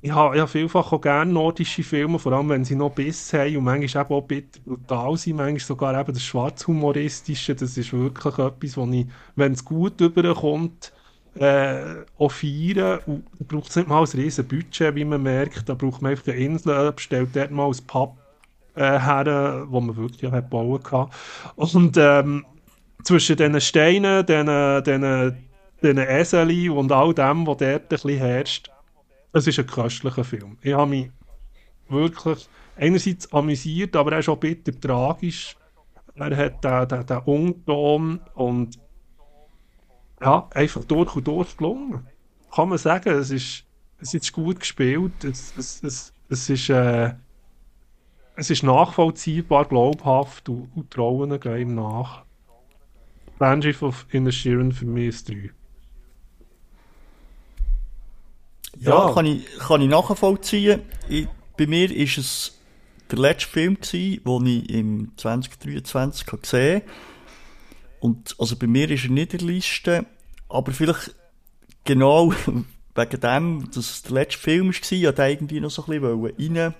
ich 0.00 0.12
habe 0.12 0.36
ja 0.36 0.46
vielfach 0.46 0.92
auch 0.92 1.00
gerne 1.00 1.32
nordische 1.32 1.82
Filme, 1.82 2.20
vor 2.20 2.32
allem 2.32 2.48
wenn 2.50 2.64
sie 2.64 2.76
noch 2.76 2.90
Biss 2.90 3.32
haben 3.32 3.56
und 3.56 3.64
manchmal 3.64 4.04
eben 4.04 4.14
auch 4.14 4.22
bitter 4.22 4.60
brutal 4.64 5.16
sind, 5.16 5.36
manchmal 5.36 5.58
sogar 5.58 6.00
eben 6.00 6.12
das 6.12 6.22
Schwarzhumoristische, 6.22 7.56
das 7.56 7.76
ist 7.76 7.92
wirklich 7.92 8.38
etwas, 8.38 8.76
wo 8.76 8.86
ich, 8.86 9.06
wenn 9.34 9.52
es 9.52 9.64
gut 9.64 10.00
überkommt, 10.00 10.92
äh, 11.34 12.04
auch. 12.18 13.00
Und 13.06 13.24
da 13.38 13.44
braucht 13.48 13.70
es 13.70 13.76
nicht 13.76 13.88
mal 13.88 14.02
ein 14.02 14.08
riesen 14.08 14.46
Budget, 14.46 14.94
wie 14.94 15.04
man 15.04 15.22
merkt, 15.22 15.68
da 15.68 15.74
braucht 15.74 16.02
man 16.02 16.12
einfach 16.12 16.28
eine 16.28 16.36
Insel, 16.36 16.92
bestellt 16.92 17.30
dort 17.34 17.50
mal 17.50 17.68
ein 17.68 17.86
Pub 17.86 18.16
äh, 18.74 18.98
her, 18.98 19.66
wo 19.68 19.80
man 19.80 19.96
wirklich 19.96 20.30
hat 20.30 20.50
bauen 20.50 20.82
kann. 20.82 21.08
Und 21.56 21.96
ähm, 21.96 22.44
zwischen 23.02 23.36
diesen 23.36 23.60
Steinen, 23.60 24.24
diesen, 24.26 24.84
diesen, 24.84 25.36
diesen 25.82 25.98
Eseli 25.98 26.68
und 26.68 26.92
all 26.92 27.14
dem, 27.14 27.46
was 27.46 27.56
dort 27.58 27.82
ein 27.82 27.88
bisschen 27.88 28.18
herrscht, 28.18 28.70
es 29.32 29.46
ist 29.46 29.58
ein 29.58 29.66
köstlicher 29.66 30.24
Film. 30.24 30.58
Ich 30.60 30.74
habe 30.74 30.90
mich 30.90 31.10
wirklich 31.88 32.48
einerseits 32.76 33.32
amüsiert, 33.32 33.96
aber 33.96 34.12
er 34.12 34.28
auch 34.28 34.36
bitter 34.36 34.78
tragisch. 34.78 35.56
Er 36.14 36.36
hat 36.36 36.62
den, 36.62 37.06
den, 37.06 37.18
Unterton 37.18 38.20
und 38.34 38.78
ja, 40.22 40.48
einfach 40.54 40.84
durch 40.84 41.16
und 41.16 41.26
durch 41.26 41.56
gelungen. 41.56 42.06
Kann 42.54 42.68
man 42.68 42.78
sagen, 42.78 43.10
es 43.10 43.30
ist, 43.30 43.64
es 43.98 44.14
ist 44.14 44.32
gut 44.32 44.60
gespielt, 44.60 45.24
es, 45.24 45.52
es, 45.56 45.82
es, 45.82 46.12
es, 46.28 46.48
ist, 46.48 46.68
äh, 46.70 47.14
es 48.36 48.50
ist 48.50 48.62
nachvollziehbar, 48.62 49.64
glaubhaft 49.64 50.48
und, 50.48 50.70
und 50.74 50.90
Trauen 50.90 51.38
gehen 51.40 51.58
ihm 51.58 51.74
nach. 51.74 52.24
Banshee 53.38 53.74
of 53.80 54.06
Inisherin 54.10 54.70
für 54.70 54.86
mich 54.86 55.08
ist 55.08 55.28
3. 55.28 55.50
ja, 58.78 59.08
Ja. 59.08 59.14
kann, 59.14 59.26
ich, 59.26 59.44
kann 59.58 59.80
ich 59.80 59.88
nachvollziehen. 59.88 60.82
Ich, 61.08 61.26
bei 61.56 61.66
mir 61.66 61.90
war 61.90 61.96
es 61.96 62.58
der 63.10 63.18
letzte 63.18 63.48
Film, 63.48 63.74
gewesen, 63.80 64.22
den 64.24 64.46
ich 64.46 64.70
im 64.70 65.12
2023 65.16 66.26
habe 66.28 66.38
gesehen 66.38 66.82
habe. 66.82 66.92
Und 68.02 68.34
also 68.36 68.56
bei 68.56 68.66
mir 68.66 68.90
ist 68.90 69.04
er 69.04 69.10
nicht 69.10 69.32
in 69.32 69.38
der 69.38 69.46
Liste, 69.46 70.06
aber 70.48 70.72
vielleicht 70.72 71.14
genau 71.84 72.32
wegen 72.96 73.20
dem, 73.20 73.70
dass 73.72 73.90
es 73.90 74.02
der 74.02 74.12
letzte 74.12 74.40
Film 74.40 74.66
war, 74.66 74.74
ich 74.74 75.04
wollte 75.04 75.22
irgendwie 75.22 75.60
noch 75.60 75.70
so 75.70 75.84
ein 75.86 76.00
bisschen 76.00 76.54
rein 76.56 76.74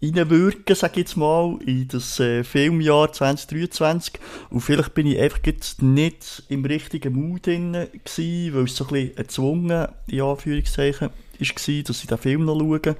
reinwirken, 0.00 0.76
sag 0.76 0.92
ich 0.92 0.98
jetzt 0.98 1.16
mal, 1.16 1.58
in 1.66 1.88
das 1.88 2.20
äh, 2.20 2.44
Filmjahr 2.44 3.12
2023. 3.12 4.20
Und 4.50 4.60
vielleicht 4.60 4.94
bin 4.94 5.08
ich 5.08 5.18
einfach 5.18 5.40
jetzt 5.44 5.82
nicht 5.82 6.44
im 6.48 6.64
richtigen 6.64 7.14
Mood 7.14 7.48
drin 7.48 7.72
gewesen, 7.72 8.54
weil 8.54 8.64
es 8.66 8.76
so 8.76 8.84
ein 8.84 8.90
bisschen 8.90 9.16
erzwungen, 9.16 9.88
in 10.06 10.20
Anführungszeichen, 10.20 11.10
gewesen, 11.40 11.84
dass 11.84 12.02
ich 12.02 12.06
den 12.06 12.18
Film 12.18 12.44
noch 12.44 12.56
schaue. 12.56 12.96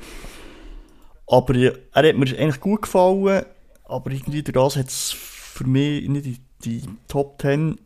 Aber 1.28 1.54
ja, 1.54 1.70
er 1.92 2.08
hat 2.08 2.16
mir 2.16 2.26
eigentlich 2.26 2.60
gut 2.60 2.82
gefallen, 2.82 3.44
aber 3.84 4.10
irgendwie 4.10 4.42
das 4.42 4.74
hat 4.74 4.88
es 4.88 5.12
für 5.12 5.64
mich 5.64 6.08
nicht 6.08 6.26
in 6.26 6.47
die 6.64 6.82
Top 7.06 7.40
10 7.40 7.78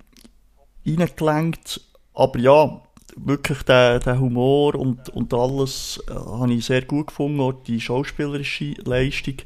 reingelenkt. 0.87 1.81
Aber 2.15 2.39
ja, 2.39 2.83
wirklich 3.17 3.63
der, 3.63 4.01
der 4.01 4.19
Humor 4.19 4.75
und, 4.75 5.09
und 5.11 5.33
alles 5.35 6.03
äh, 6.09 6.15
habe 6.15 6.53
ich 6.53 6.67
sehr 6.67 6.83
gut 6.83 7.09
gefunden. 7.09 7.41
Auch 7.41 7.53
die 7.53 7.81
schauspielerische 7.81 8.75
Leistung 8.85 9.37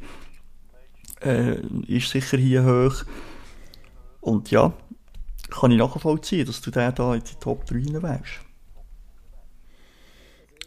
äh, 1.22 1.60
ist 1.86 2.10
sicher 2.10 2.38
hier 2.38 2.64
hoch. 2.64 3.04
Und 4.20 4.50
ja, 4.50 4.72
kann 5.50 5.70
ich 5.70 5.78
nachvollziehen, 5.78 6.46
dass 6.46 6.60
du 6.60 6.70
den 6.70 6.94
da 6.94 7.14
in 7.14 7.22
die 7.22 7.38
Top 7.40 7.66
3 7.66 8.02
wärst. 8.02 8.45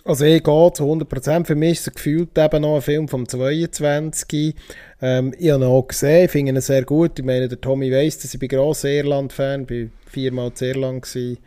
Also 0.06 0.26
ich 0.26 0.44
gehe 0.44 0.74
zu 0.74 0.84
100%. 0.86 1.46
Für 1.46 1.56
mich 1.56 1.80
ist 1.80 1.88
es 1.88 1.94
gefühlt 1.94 2.38
eben 2.38 2.62
noch 2.62 2.76
ein 2.76 2.82
Film 2.82 3.08
vom 3.08 3.28
22. 3.28 4.56
Ähm, 5.02 5.34
ich 5.38 5.52
habe 5.52 5.64
ihn 5.64 5.70
auch 5.70 5.88
gesehen, 5.88 6.26
ich 6.26 6.32
finde 6.32 6.54
ihn 6.54 6.62
sehr 6.62 6.84
gut. 6.84 7.20
Ich 7.20 7.26
meine, 7.26 7.48
der 7.48 7.60
Tommy 7.60 7.92
weiss, 7.92 8.18
dass 8.20 8.34
ich 8.34 8.40
bin 8.40 8.50
grosser 8.50 8.90
Irland-Fan, 8.90 9.66
bin 9.66 9.92
viermal 10.08 10.54
zu 10.54 10.66
Irland 10.66 11.04
gewesen. 11.04 11.38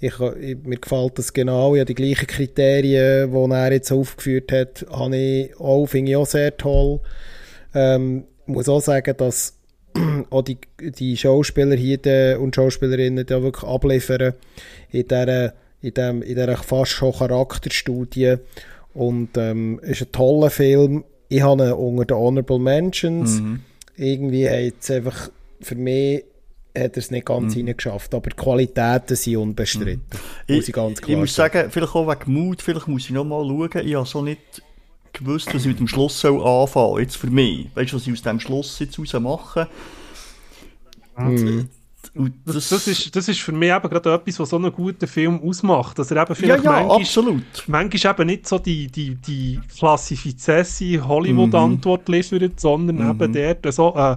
Ich, 0.00 0.18
ich, 0.18 0.56
mir 0.64 0.78
gefällt 0.78 1.18
das 1.18 1.32
genau. 1.32 1.76
Ich 1.76 1.84
die 1.84 1.94
gleichen 1.94 2.26
Kriterien, 2.26 3.30
die 3.30 3.52
er 3.52 3.72
jetzt 3.72 3.92
aufgeführt 3.92 4.50
hat, 4.50 4.84
habe 4.90 5.16
ich 5.16 5.60
auch, 5.60 5.86
finde 5.86 6.10
ich 6.10 6.16
auch 6.16 6.26
sehr 6.26 6.56
toll. 6.56 7.00
Ähm, 7.72 8.24
ich 8.46 8.52
muss 8.52 8.68
auch 8.68 8.80
sagen, 8.80 9.16
dass 9.16 9.58
auch 10.30 10.42
die, 10.42 10.58
die 10.80 11.16
Schauspieler 11.16 11.76
hier 11.76 12.38
und 12.40 12.56
Schauspielerinnen 12.56 13.26
da 13.26 13.42
wirklich 13.42 13.70
abliefern 13.70 14.34
in 14.90 15.06
dieser, 15.06 15.54
in 15.82 15.94
dem, 15.94 16.22
in 16.22 16.36
dieser 16.36 16.56
fast 16.56 16.92
schon 16.92 17.12
Charakterstudie. 17.12 18.36
Und 18.94 19.36
ähm, 19.36 19.80
es 19.82 20.00
ist 20.00 20.08
ein 20.08 20.12
toller 20.12 20.50
Film. 20.50 21.04
Ich 21.28 21.42
habe 21.42 21.64
ihn 21.64 21.72
unter 21.72 22.04
den 22.04 22.16
Honorable 22.16 22.58
Mentions. 22.58 23.40
Mhm. 23.40 23.60
Irgendwie 23.96 24.48
hat 24.48 24.74
es 24.80 24.90
einfach 24.90 25.30
für 25.60 25.74
mich 25.74 26.24
hat 26.74 26.96
er 26.96 26.98
es 26.98 27.10
nicht 27.10 27.26
ganz 27.26 27.54
mhm. 27.54 27.66
reingeschafft. 27.66 28.14
Aber 28.14 28.30
die 28.30 28.36
Qualitäten 28.36 29.16
sind 29.16 29.36
unbestritten. 29.36 30.18
Mhm. 30.48 30.56
Muss 30.56 30.68
ich, 30.68 30.74
ganz 30.74 31.00
klar 31.00 31.10
ich 31.10 31.16
muss 31.16 31.34
sagen, 31.34 31.70
vielleicht 31.70 31.94
auch 31.94 32.08
wegen 32.08 32.32
Mut, 32.32 32.62
vielleicht 32.62 32.88
muss 32.88 33.04
ich 33.04 33.10
noch 33.10 33.24
mal 33.24 33.44
schauen. 33.44 33.86
Ich 33.86 33.94
habe 33.94 34.06
so 34.06 34.22
nicht 34.22 34.62
gewusst, 35.12 35.48
was 35.52 35.62
ich 35.62 35.68
mit 35.68 35.78
dem 35.78 35.88
Schluss 35.88 36.18
soll 36.20 36.42
anfangen 36.42 37.00
jetzt 37.00 37.16
für 37.16 37.28
mich. 37.28 37.68
Weißt 37.74 37.92
du, 37.92 37.96
was 37.96 38.06
ich 38.06 38.12
aus 38.12 38.22
dem 38.22 38.40
Schluss 38.40 38.78
jetzt 38.78 38.98
raus 38.98 39.12
mache? 39.20 39.68
Mhm. 41.18 41.68
Das, 42.44 42.68
das, 42.68 42.88
ist, 42.88 43.14
das 43.14 43.28
ist 43.28 43.40
für 43.40 43.52
mich 43.52 43.70
eben 43.70 43.88
gerade 43.88 44.12
etwas, 44.12 44.40
was 44.40 44.50
so 44.50 44.56
einen 44.56 44.72
guten 44.72 45.06
Film 45.06 45.40
ausmacht. 45.40 45.98
Dass 45.98 46.10
er 46.10 46.22
eben 46.22 46.34
vielleicht 46.34 46.64
ja, 46.64 46.70
ja, 46.72 46.78
manchmal, 46.78 47.00
absolut. 47.00 47.64
manchmal 47.68 48.12
eben 48.12 48.26
nicht 48.26 48.48
so 48.48 48.58
die, 48.58 48.88
die, 48.88 49.14
die 49.14 49.60
klassifizesse 49.78 51.06
Hollywood-Antwort 51.06 52.08
mhm. 52.08 52.14
liefert, 52.14 52.60
sondern 52.60 52.96
mhm. 52.96 53.10
eben 53.10 53.32
der 53.32 53.72
so 53.72 53.94
äh, 53.94 54.16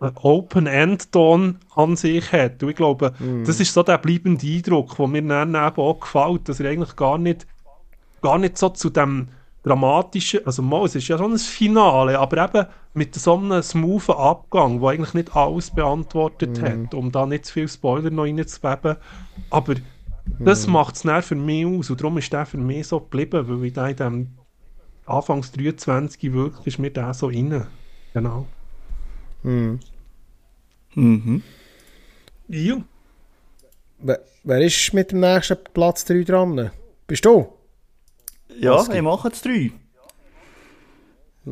Open-End-Ton 0.00 1.58
an 1.74 1.96
sich 1.96 2.32
hat. 2.32 2.62
Und 2.62 2.70
ich 2.70 2.76
glaube, 2.76 3.12
mm. 3.18 3.44
das 3.44 3.60
ist 3.60 3.74
so 3.74 3.82
der 3.82 3.98
bleibende 3.98 4.46
Eindruck, 4.46 4.96
der 4.96 5.06
mir 5.06 5.22
dann 5.22 5.50
eben 5.50 5.76
auch 5.76 6.00
gefällt, 6.00 6.48
dass 6.48 6.60
er 6.60 6.70
eigentlich 6.70 6.96
gar 6.96 7.18
nicht, 7.18 7.46
gar 8.22 8.38
nicht 8.38 8.56
so 8.56 8.70
zu 8.70 8.88
dem 8.88 9.28
dramatischen, 9.62 10.46
also 10.46 10.62
mal, 10.62 10.86
es 10.86 10.94
ist 10.94 11.08
ja 11.08 11.18
schon 11.18 11.32
ein 11.32 11.38
Finale, 11.38 12.18
aber 12.18 12.44
eben 12.44 12.66
mit 12.92 13.14
so 13.14 13.36
einem 13.36 13.62
smoothen 13.62 14.14
Abgang, 14.14 14.80
wo 14.80 14.88
eigentlich 14.88 15.14
nicht 15.14 15.36
alles 15.36 15.70
beantwortet 15.70 16.60
mm. 16.60 16.64
hat, 16.64 16.94
um 16.94 17.12
da 17.12 17.24
nicht 17.24 17.46
zu 17.46 17.52
viel 17.52 17.68
Spoiler 17.68 18.10
noch 18.10 18.24
reinzubeben. 18.24 18.96
Aber 19.50 19.74
mm. 19.74 20.44
das 20.44 20.66
macht 20.66 20.96
es 20.96 21.02
dann 21.02 21.22
für 21.22 21.36
mich 21.36 21.66
aus 21.66 21.90
und 21.90 22.00
darum 22.00 22.18
ist 22.18 22.32
der 22.32 22.46
für 22.46 22.58
mich 22.58 22.88
so 22.88 23.00
geblieben, 23.00 23.46
weil 23.48 23.64
ich 23.64 23.72
da 23.72 23.88
in 23.88 23.96
dem 23.96 24.28
Anfangs 25.06 25.52
23 25.52 26.32
wirklich 26.32 26.66
ist 26.66 26.78
mir 26.78 26.90
der 26.90 27.14
so 27.14 27.30
inne. 27.30 27.66
Genau. 28.12 28.46
Mhm. 29.42 29.80
Mhm. 30.94 31.42
Ja. 32.48 32.82
Wer, 33.98 34.20
wer 34.44 34.60
ist 34.60 34.92
mit 34.92 35.12
dem 35.12 35.20
nächsten 35.20 35.58
Platz 35.72 36.04
3 36.04 36.24
dran? 36.24 36.70
Bist 37.06 37.24
du? 37.24 37.52
Ja, 38.58 38.82
ich 38.92 39.02
mache 39.02 39.28
jetzt 39.28 39.44
3. 39.44 39.72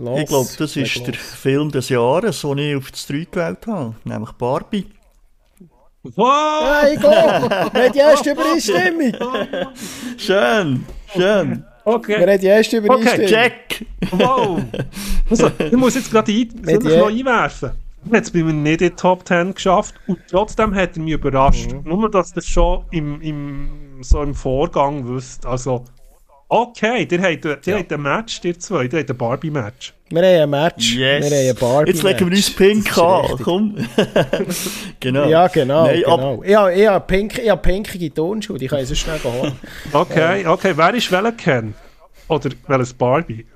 Los, 0.00 0.20
ich 0.20 0.26
glaube, 0.26 0.48
das 0.58 0.76
ist 0.76 0.96
los. 0.96 1.04
der 1.06 1.14
Film 1.14 1.70
des 1.72 1.88
Jahres, 1.88 2.42
den 2.42 2.58
ich 2.58 2.76
auf 2.76 2.90
das 2.90 3.06
3 3.08 3.26
gewählt 3.30 3.66
habe, 3.66 3.94
nämlich 4.04 4.30
Barbie. 4.32 4.86
Wow! 6.14 6.82
Hey, 6.82 6.96
go! 6.96 7.10
Wir 7.10 7.84
haben 7.84 7.92
die 7.92 7.98
erste 7.98 8.30
Übereinstimmung! 8.30 9.12
schön, 10.16 10.86
schön. 11.12 11.64
Okay. 11.84 12.20
Wir 12.20 12.32
haben 12.32 12.40
die 12.40 12.46
erste 12.46 12.76
Übereinstimmung. 12.76 13.26
Okay, 13.26 13.26
check! 13.26 13.86
Wow! 14.12 14.60
Also, 15.30 15.50
ich 15.58 15.72
muss 15.72 15.96
jetzt 15.96 16.12
gerade 16.12 16.30
ein, 16.30 16.48
noch 16.64 17.08
einwerfen. 17.08 17.72
Er 18.08 18.16
hat 18.16 18.24
es 18.24 18.30
bei 18.30 18.44
mir 18.44 18.52
nicht 18.52 18.80
in 18.80 18.90
die 18.90 18.94
Top 18.94 19.26
10 19.26 19.54
geschafft 19.54 19.96
und 20.06 20.20
trotzdem 20.30 20.74
hat 20.76 20.96
er 20.96 21.02
mich 21.02 21.14
überrascht. 21.14 21.72
Mhm. 21.72 21.82
Nur, 21.84 22.08
dass 22.08 22.32
das 22.32 22.46
schon 22.46 22.84
im, 22.92 23.20
im, 23.20 23.98
so 24.02 24.22
im 24.22 24.34
Vorgang 24.34 25.08
wüsst. 25.08 25.44
Also, 25.44 25.84
okay, 26.48 27.06
der 27.06 27.20
hat, 27.20 27.44
der 27.44 27.58
ja. 27.64 27.78
hat 27.78 27.92
ein 27.92 28.02
Match, 28.02 28.40
der 28.40 28.58
zwei, 28.58 28.88
der 28.88 29.00
hat 29.00 29.10
ein 29.10 29.16
Barbie-Match. 29.16 29.94
Wir 30.10 30.22
haben 30.22 30.42
ein 30.42 30.50
Match. 30.50 30.94
Yes. 30.94 31.30
Wir 31.30 31.38
haben 31.38 31.48
ein 31.48 31.56
Barbie 31.56 31.90
Jetzt 31.90 32.02
legen 32.02 32.30
wir 32.30 32.36
uns 32.36 32.50
pink 32.50 32.98
an, 32.98 33.38
komm. 33.42 33.76
genau. 35.00 35.28
Ja, 35.28 35.48
genau. 35.48 35.84
Nein, 35.84 36.02
genau. 36.02 36.42
Ich, 36.42 36.54
habe, 36.54 36.74
ich 36.74 36.86
habe 36.86 37.06
pink, 37.06 37.38
ich 37.38 37.50
habe 37.50 37.60
pinkige 37.60 38.14
Tonschuhe, 38.14 38.58
die 38.58 38.66
kann 38.66 38.80
ich 38.80 38.88
so 38.88 38.94
schnell 38.94 39.20
holen. 39.22 39.52
okay, 39.92 40.46
okay. 40.46 40.72
Wer 40.74 40.94
ist 40.94 41.12
welcher 41.12 41.32
Ken? 41.32 41.74
Oder 42.28 42.50
welches 42.66 42.94
Barbie? 42.94 43.46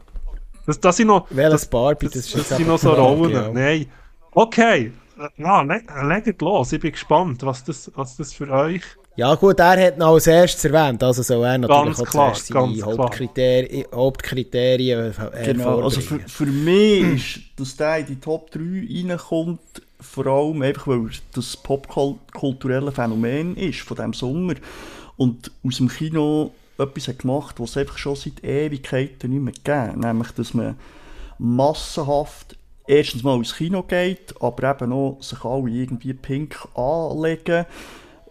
Das, 0.67 0.79
das 0.79 0.97
sind 0.97 1.09
noch... 1.09 1.27
Welches 1.31 1.67
Barbie? 1.67 2.07
Das, 2.07 2.31
das, 2.31 2.49
das 2.49 2.57
sind 2.57 2.69
noch 2.69 2.79
so 2.79 2.93
Rollen. 2.93 3.33
Genau. 3.33 3.53
Nein. 3.53 3.87
Okay. 4.33 4.93
Ja, 5.37 5.63
le 5.63 5.83
legt 6.03 6.43
los. 6.43 6.73
Ich 6.73 6.81
bin 6.81 6.93
gespannt, 6.93 7.43
was 7.45 7.65
das, 7.65 7.91
was 7.95 8.17
das 8.17 8.33
für 8.33 8.51
euch... 8.51 8.83
Ja 9.15 9.35
gut, 9.35 9.59
er 9.61 9.87
hat 9.87 9.99
noch 9.99 10.15
als 10.15 10.27
erstes 10.27 10.65
erwähnt, 10.65 11.03
also 11.03 11.23
soll 11.23 11.45
er 11.45 11.59
natürlich 11.59 11.97
ganz 11.99 12.11
klar, 12.11 12.29
als 12.31 12.47
seine 12.47 12.83
Hauptkriterien, 12.83 13.87
Hauptkriterien 13.93 15.15
Genau, 15.45 15.83
also 15.83 16.01
für, 16.01 16.19
für 16.21 16.47
mich 16.47 17.37
ist, 17.37 17.41
dass 17.57 17.77
der 17.77 17.99
in 17.99 18.07
die 18.07 18.21
Top 18.21 18.51
3 18.51 18.61
reinkommt, 18.61 19.61
vor 20.01 20.27
allem 20.27 20.63
einfach, 20.63 20.87
weil 20.87 21.11
das 21.35 21.57
popkulturelle 21.59 22.91
Phänomen 22.91 23.57
ist 23.57 23.81
von 23.81 23.97
diesem 23.97 24.15
Sommer. 24.15 24.55
Und 25.17 25.51
aus 25.65 25.77
dem 25.77 25.89
Kino 25.89 26.53
etwas 26.79 27.09
hat 27.09 27.21
gemacht, 27.21 27.61
was 27.61 27.71
es 27.71 27.77
einfach 27.77 27.99
schon 27.99 28.17
seit 28.17 28.43
Ewigkeiten 28.43 29.31
nicht 29.31 29.43
mehr 29.43 29.53
gegeben 29.53 30.01
nämlich, 30.01 30.31
dass 30.33 30.55
man 30.55 30.77
massenhaft 31.39 32.57
erstens 32.87 33.23
mal 33.23 33.37
ins 33.37 33.55
Kino 33.55 33.83
geht, 33.83 34.35
aber 34.41 34.71
eben 34.71 34.93
auch 34.93 35.19
sich 35.21 35.45
alle 35.45 35.71
irgendwie 35.71 36.15
pink 36.15 36.57
anlegen. 36.75 37.67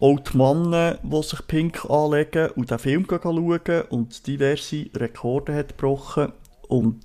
Auch 0.02 0.18
die 0.18 0.36
Männer, 0.36 0.98
die 1.00 1.22
sich 1.22 1.46
pink 1.46 1.88
anlegen 1.88 2.50
und 2.56 2.72
den 2.72 2.78
Film 2.80 3.06
schauen 3.08 3.82
und 3.88 4.26
diverse 4.26 4.86
Rekorde 4.96 5.54
hat 5.54 5.78
gebrochen. 5.78 6.32
Und 6.66 7.04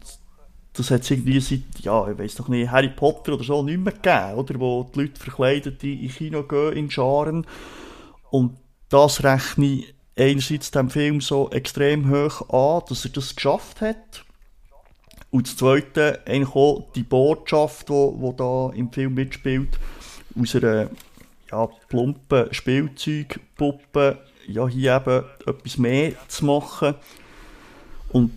das 0.74 0.90
hat 0.90 1.02
es 1.02 1.11
irgendwie 1.11 1.40
seit, 1.40 1.80
ja, 1.82 2.10
ich 2.10 2.18
weiß 2.18 2.40
noch 2.40 2.48
nicht, 2.48 2.72
Harry 2.72 2.90
Potter 2.90 3.36
oder 3.36 3.44
so 3.44 3.61
nicht 3.61 3.80
mehr 3.80 3.94
gegeben, 3.94 4.40
oder? 4.40 4.60
Wo 4.60 4.84
die 4.84 5.02
Leute 5.02 5.19
verkleidet 5.22 5.84
in 5.84 6.10
Kino 6.10 6.41
gehen, 6.41 6.74
in 6.74 6.90
Scharen. 6.90 7.45
Und 8.32 8.57
das 8.90 9.24
rechne 9.24 9.65
ich 9.68 9.94
einerseits 10.15 10.72
dem 10.72 10.90
Film 10.90 11.22
so 11.22 11.52
extrem 11.52 12.10
hoch 12.10 12.49
an, 12.49 12.82
dass 12.90 13.06
er 13.06 13.11
das 13.11 13.36
geschafft 13.36 13.80
hat. 13.80 14.26
Und 15.30 15.45
das 15.45 15.56
Zweite, 15.56 16.22
eigentlich 16.26 16.56
auch 16.56 16.91
die 16.95 17.03
Botschaft, 17.03 17.90
die, 17.90 18.11
die 18.24 18.36
da 18.36 18.72
im 18.74 18.91
Film 18.91 19.14
mitspielt, 19.14 19.78
aus 20.36 20.56
einer 20.56 20.90
ja, 21.52 21.68
plumpen 21.88 22.53
Spielzeugpuppe, 22.53 24.19
ja, 24.48 24.68
hier 24.68 24.95
eben 24.95 25.24
etwas 25.45 25.78
mehr 25.78 26.14
zu 26.28 26.45
machen 26.45 26.95
und 28.10 28.32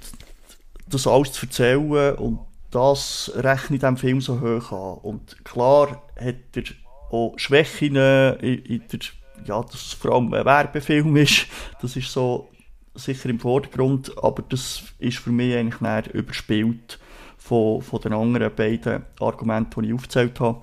das 0.89 1.07
alles 1.07 1.33
zu 1.33 1.47
erzählen 1.47 2.15
und 2.17 2.41
das 2.71 3.33
rechne 3.35 3.77
ich 3.77 3.83
dem 3.83 3.97
Film 3.97 4.21
so 4.21 4.41
hoch 4.41 4.73
an. 4.73 4.99
Und 5.03 5.45
klar 5.45 6.03
hat 6.17 6.37
er 6.55 6.63
auch 7.11 7.35
Schwächen 7.37 7.97
in, 7.97 8.83
der, 8.93 9.01
ja, 9.45 9.63
dass 9.63 9.75
es 9.75 9.93
vor 9.93 10.15
allem 10.15 10.33
ein 10.33 10.45
Werbefilm 10.45 11.17
ist, 11.17 11.47
das 11.81 11.97
ist 11.97 12.13
so 12.13 12.49
sicher 12.95 13.29
im 13.29 13.41
Vordergrund, 13.41 14.13
aber 14.23 14.43
das 14.49 14.83
ist 14.99 15.19
für 15.19 15.31
mich 15.31 15.55
eigentlich 15.55 15.81
näher 15.81 16.13
überspielt 16.15 16.99
von, 17.39 17.83
von 17.83 18.01
den 18.01 18.13
anderen 18.13 18.55
beiden 18.55 19.05
Argumenten, 19.19 19.83
die 19.83 19.89
ich 19.89 19.95
aufgezählt 19.95 20.39
habe. 20.41 20.63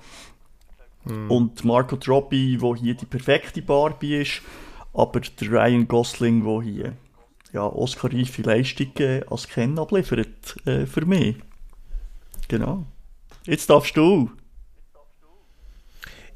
Mm. 1.08 1.30
Und 1.30 1.64
Margot 1.64 2.06
Robbie, 2.08 2.60
wo 2.60 2.76
hier 2.76 2.94
die 2.94 3.06
perfekte 3.06 3.62
Barbie 3.62 4.16
ist, 4.16 4.42
aber 4.92 5.20
der 5.20 5.50
Ryan 5.50 5.88
Gosling, 5.88 6.44
wo 6.44 6.62
hier 6.62 6.92
ja, 7.52 7.66
Oscar-reife 7.66 8.42
Leistungen 8.42 9.22
als 9.28 9.48
Ken 9.48 9.78
abliefert, 9.78 10.56
äh, 10.66 10.86
für 10.86 11.06
mich. 11.06 11.36
Genau. 12.48 12.84
Jetzt 13.44 13.70
darfst 13.70 13.96
du. 13.96 14.30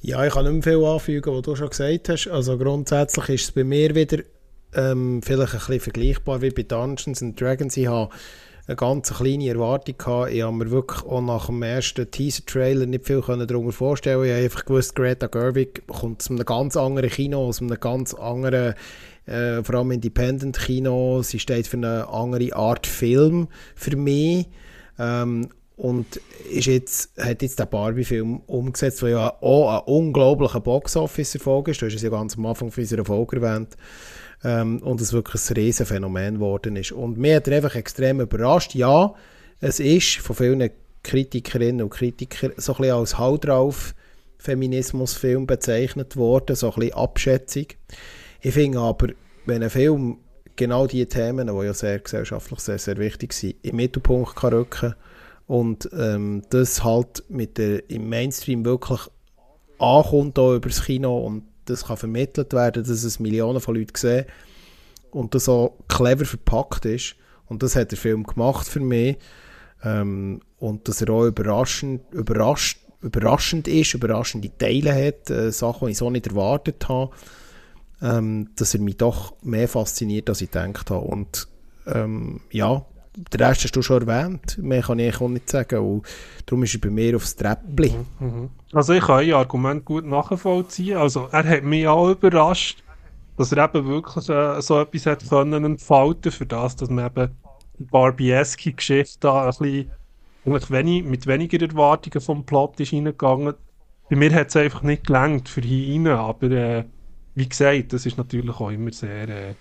Ja, 0.01 0.25
ich 0.27 0.33
kann 0.33 0.45
nicht 0.45 0.67
mehr 0.67 0.75
viel 0.75 0.85
anfügen, 0.85 1.35
was 1.35 1.43
du 1.43 1.55
schon 1.55 1.69
gesagt 1.69 2.09
hast. 2.09 2.29
Also 2.29 2.59
grundsätzlich 2.59 3.29
ist 3.29 3.45
es 3.45 3.53
bei 3.53 3.65
mir 3.65 3.95
wieder 3.95 4.23
ähm, 4.75 5.23
vielleicht 5.23 5.53
ein 5.53 5.59
bisschen 5.59 5.81
vergleichbar 5.81 6.43
wie 6.43 6.51
bei 6.51 6.63
Dungeons 6.63 7.23
and 7.23 7.41
Dragons. 7.41 7.77
Ich 7.77 7.87
habe 7.87 8.13
eine 8.67 8.77
ganz 8.77 9.13
kleine 9.13 9.49
Erwartung 9.49 9.97
gehabt. 9.99 10.33
Ich 10.33 10.43
habe 10.43 10.57
mir 10.57 10.71
wirklich 10.71 11.03
auch 11.05 11.21
nach 11.21 11.47
dem 11.47 11.63
ersten 11.63 12.11
Teaser-Trailer 12.11 12.87
nicht 12.87 13.07
viel 13.07 13.21
darüber 13.21 13.73
vorstellen. 13.73 14.25
Ich 14.25 14.31
habe 14.31 14.43
einfach 14.43 14.65
gewusst, 14.65 14.95
Greta 14.95 15.27
Gerwig 15.27 15.87
kommt 15.87 16.23
aus 16.23 16.31
einem 16.31 16.45
ganz 16.45 16.77
anderen 16.77 17.11
Kino, 17.11 17.47
aus 17.49 17.61
einem 17.61 17.79
ganz 17.81 18.15
anderen, 18.15 18.75
äh, 19.27 19.63
vor 19.63 19.75
allem 19.77 19.91
Independent-Kino. 19.91 21.23
Sie 21.23 21.39
steht 21.39 21.67
für 21.67 21.77
eine 21.77 22.09
andere 22.09 22.55
Art 22.55 22.87
Film 22.87 23.49
für 23.75 23.97
mich. 23.97 24.47
Ähm, 24.99 25.49
und 25.77 26.21
ist 26.49 26.67
jetzt, 26.67 27.19
hat 27.19 27.43
jetzt 27.43 27.59
den 27.59 27.69
Barbie-Film 27.69 28.43
umgesetzt, 28.47 29.03
der 29.03 29.09
ja 29.09 29.43
auch 29.43 29.81
ein 29.81 29.93
unglaublicher 29.93 30.61
Box-Office-Erfolg 30.61 31.69
ist. 31.69 31.83
Du 31.83 31.87
hast 31.87 31.95
es 31.95 32.03
ja 32.03 32.11
ganz 32.11 32.37
am 32.37 32.47
Anfang 32.47 32.71
von 32.71 32.83
unserer 32.83 33.05
Folge 33.05 33.37
erwähnt. 33.41 33.77
Ähm, 34.45 34.83
und 34.83 35.01
es 35.01 35.13
wirklich 35.13 35.49
ein 35.51 35.55
riesen 35.55 35.87
Phänomen 35.87 36.35
geworden 36.35 36.77
ist. 36.77 36.93
Und 36.93 37.19
mir 37.19 37.37
hat 37.37 37.49
er 37.49 37.57
einfach 37.57 37.75
extrem 37.75 38.21
überrascht. 38.21 38.75
Ja, 38.75 39.15
es 39.61 39.79
ist 39.79 40.17
von 40.17 40.37
vielen 40.37 40.71
Kritikerinnen 41.03 41.83
und 41.83 41.91
Kritikern 41.91 42.53
so 42.57 42.73
ein 42.73 42.79
bisschen 42.79 42.95
als 42.95 43.19
Hau 43.19 43.37
drauf 43.37 43.95
Feminismusfilm 44.43 45.47
bezeichnet 45.47 46.17
worden, 46.17 46.57
so 46.57 46.73
ein 46.73 46.75
bisschen 46.75 46.95
Abschätzung. 46.95 47.67
Ich 48.41 48.55
finde 48.55 48.81
aber, 48.81 49.09
wenn 49.47 49.63
ein 49.63 49.71
Film 49.71 50.19
genau 50.57 50.87
die 50.87 51.07
Themen, 51.07 51.47
die 51.47 51.65
ja 51.65 51.73
sehr 51.73 52.01
gesellschaftlich 52.01 52.59
sehr, 52.61 52.79
sehr 52.79 52.97
wichtig 52.97 53.33
sind, 53.33 53.55
im 53.63 53.77
Mittelpunkt 53.77 54.35
kann 54.35 54.53
rücken 54.53 54.95
und 55.47 55.89
ähm, 55.97 56.43
das 56.51 56.83
halt 56.83 57.25
mit 57.29 57.57
der, 57.59 57.89
im 57.89 58.09
Mainstream 58.09 58.65
wirklich 58.65 59.01
ankommt 59.79 60.39
hier 60.39 60.55
über 60.55 60.69
das 60.69 60.85
Kino 60.85 61.19
und 61.19 61.45
das 61.65 61.87
kann 61.87 61.97
vermittelt 61.97 62.53
werden, 62.53 62.83
dass 62.85 63.05
es 63.05 63.21
Millionen 63.21 63.61
von 63.61 63.75
Leuten 63.75 63.97
sehen 63.97 64.27
und 65.11 65.35
das 65.35 65.45
so 65.45 65.77
clever 65.89 66.25
verpackt 66.25 66.85
ist. 66.85 67.17
Und 67.47 67.63
das 67.63 67.77
hat 67.77 67.91
der 67.91 67.99
Film 67.99 68.25
gemacht 68.25 68.67
für 68.67 68.81
mich 68.81 69.19
ähm, 69.85 70.41
und 70.59 70.89
dass 70.89 71.03
er 71.03 71.11
auch 71.11 71.27
überraschend, 71.27 72.03
überrascht, 72.13 72.79
überraschend 73.03 73.69
ist, 73.69 73.95
überraschende 73.95 74.51
Teile 74.57 74.95
hat, 74.95 75.29
äh, 75.31 75.51
Sachen, 75.53 75.87
die 75.87 75.93
ich 75.93 75.99
so 75.99 76.09
nicht 76.09 76.29
erwartet 76.29 76.89
habe, 76.89 77.13
ähm, 78.01 78.51
dass 78.57 78.75
er 78.75 78.81
mich 78.81 78.97
doch 78.97 79.35
mehr 79.43 79.69
fasziniert, 79.69 80.29
als 80.29 80.41
ich 80.41 80.51
gedacht 80.51 80.91
habe. 80.91 81.05
Und 81.05 81.49
ähm, 81.87 82.41
ja, 82.51 82.87
den 83.17 83.43
Rest 83.43 83.65
hast 83.65 83.77
du 83.77 83.83
schon 83.83 84.07
erwähnt. 84.07 84.59
Mehr 84.59 84.83
kann 84.83 84.99
ich 84.99 85.21
auch 85.21 85.29
nicht 85.29 85.51
sagen. 85.51 85.79
Und 85.79 86.07
darum 86.47 86.63
ist 86.63 86.75
er 86.75 86.81
bei 86.81 86.91
mir 86.91 87.17
aufs 87.17 87.37
Treppli. 87.37 87.95
Mhm, 88.21 88.27
mhm. 88.27 88.51
Also 88.73 88.95
ich 88.95 89.05
kann 89.05 89.25
Ihr 89.25 89.37
Argument 89.37 89.85
gut 89.85 90.07
nachvollziehen. 90.07 90.97
Also 90.97 91.29
er 91.31 91.45
hat 91.45 91.63
mich 91.63 91.87
auch 91.87 92.11
überrascht, 92.11 92.83
dass 93.37 93.53
er 93.53 93.65
eben 93.65 93.87
wirklich 93.87 94.29
äh, 94.29 94.61
so 94.63 94.81
etwas 94.81 95.07
hat 95.07 95.29
können 95.29 95.65
entfalten 95.65 96.33
für 96.33 96.47
das, 96.47 96.77
dass 96.77 96.91
man 96.91 97.07
eben 97.07 97.31
die 97.79 97.85
Barbieske 97.85 98.73
Geschichte 98.73 99.19
da 99.21 99.45
ein 99.45 99.51
bisschen 99.59 101.09
mit 101.09 101.27
weniger 101.27 101.61
Erwartungen 101.61 102.21
vom 102.21 102.45
Plot 102.45 102.81
ist 102.81 102.93
reingegangen. 102.93 103.55
Bei 104.11 104.17
mir 104.17 104.35
hat 104.35 104.49
es 104.49 104.57
einfach 104.57 104.83
nicht 104.83 105.07
gelangt 105.07 105.49
für 105.49 105.61
hier 105.61 105.95
rein, 105.95 106.07
aber 106.09 106.51
äh, 106.51 106.85
wie 107.35 107.49
gesagt, 107.49 107.93
das 107.93 108.07
ist 108.07 108.19
natürlich 108.19 108.61
auch 108.61 108.71
immer 108.71 108.93
sehr 108.93 109.29
äh, 109.29 109.55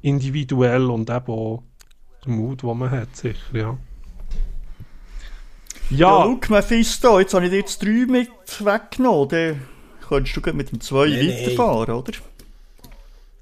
individuell 0.00 0.90
und 0.90 1.08
eben 1.08 1.32
auch 1.32 1.62
der 2.24 2.32
Mut, 2.32 2.62
den 2.62 2.78
man 2.78 2.90
hat, 2.90 3.16
sicher, 3.16 3.38
ja. 3.52 3.78
Ja, 5.90 5.98
ja 5.98 6.24
look, 6.24 6.48
Mephisto, 6.48 7.18
jetzt 7.18 7.34
habe 7.34 7.44
ich 7.44 7.50
dir 7.50 7.58
jetzt 7.58 7.82
drei 7.82 8.06
mit 8.06 8.30
weggenommen. 8.64 9.28
Dann 9.28 9.62
könntest 10.08 10.36
du 10.36 10.52
mit 10.52 10.72
dem 10.72 10.80
zwei 10.80 11.08
nee, 11.08 11.28
weiterfahren, 11.28 11.94
nee. 11.94 12.00
oder? 12.00 12.12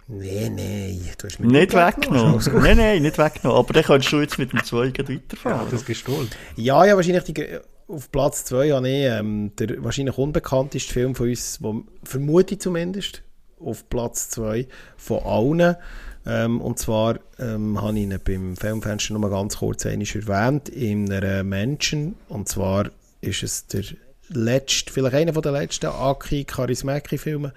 Nein, 0.09 0.57
nein, 0.57 1.11
du 1.19 1.27
hast 1.27 1.39
mich 1.39 1.51
nicht 1.51 1.73
weggenommen. 1.73 2.43
nein, 2.62 2.77
nein, 2.77 3.02
nicht 3.02 3.19
weggenommen. 3.19 3.59
Aber 3.59 3.73
dann 3.73 3.85
könntest 3.85 4.12
du 4.12 4.20
jetzt 4.20 4.39
mit 4.39 4.52
dem 4.52 4.65
zwei 4.65 4.89
weiterfahren. 4.89 5.66
Ja, 5.66 5.70
das 5.70 5.85
gestohlen. 5.85 6.28
Ja, 6.57 6.85
ja, 6.85 6.97
wahrscheinlich 6.97 7.24
die, 7.24 7.59
auf 7.86 8.11
Platz 8.11 8.44
zwei 8.44 8.70
habe 8.73 8.89
ich 8.89 9.05
ähm, 9.05 9.52
der 9.57 9.82
wahrscheinlich 9.85 10.19
unbekannteste 10.19 10.93
Film 10.93 11.15
von 11.15 11.28
uns, 11.28 11.59
wo, 11.62 11.85
vermute 12.02 12.55
ich 12.55 12.61
zumindest, 12.61 13.23
auf 13.61 13.89
Platz 13.89 14.31
zwei 14.31 14.66
von 14.97 15.23
allen. 15.23 15.77
Ähm, 16.26 16.60
und 16.60 16.78
zwar 16.78 17.18
ähm, 17.38 17.80
habe 17.80 17.97
ich 17.98 18.05
ihn 18.05 18.18
beim 18.22 18.56
Filmfenster 18.56 19.14
noch 19.14 19.20
mal 19.20 19.30
ganz 19.30 19.59
kurz 19.59 19.84
erwähnt, 19.84 20.68
in 20.68 21.12
einer 21.12 21.42
Menschen. 21.42 22.16
Und 22.28 22.48
zwar 22.48 22.90
ist 23.20 23.42
es 23.42 23.66
der 23.66 23.84
letzte, 24.28 24.92
vielleicht 24.92 25.14
einer 25.14 25.32
der 25.32 25.52
letzten 25.52 25.86
Aki 25.86 26.44
Karismäki-Filme, 26.44 27.52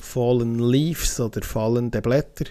Fallen 0.00 0.58
Leaves 0.58 1.20
oder 1.20 1.42
Fallende 1.42 2.02
Blätter. 2.02 2.46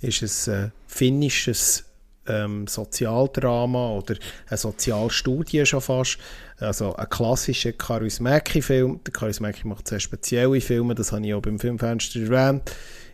Ist 0.00 0.22
es 0.22 0.48
ein 0.48 0.72
finnisches 0.86 1.84
ähm, 2.28 2.66
Sozialdrama 2.66 3.90
oder 3.90 4.16
eine 4.48 4.56
Sozialstudie 4.56 5.66
schon 5.66 5.80
fast. 5.80 6.18
Also 6.58 6.94
ein 6.94 7.08
klassischer 7.08 7.72
Charismäki-Film. 7.72 9.00
Der 9.04 9.12
Charismäki 9.12 9.66
macht 9.66 9.88
sehr 9.88 10.00
spezielle 10.00 10.60
Filme, 10.60 10.94
das 10.94 11.12
habe 11.12 11.26
ich 11.26 11.34
auch 11.34 11.42
beim 11.42 11.58
Filmfenster 11.58 12.20
erwähnt. 12.20 12.70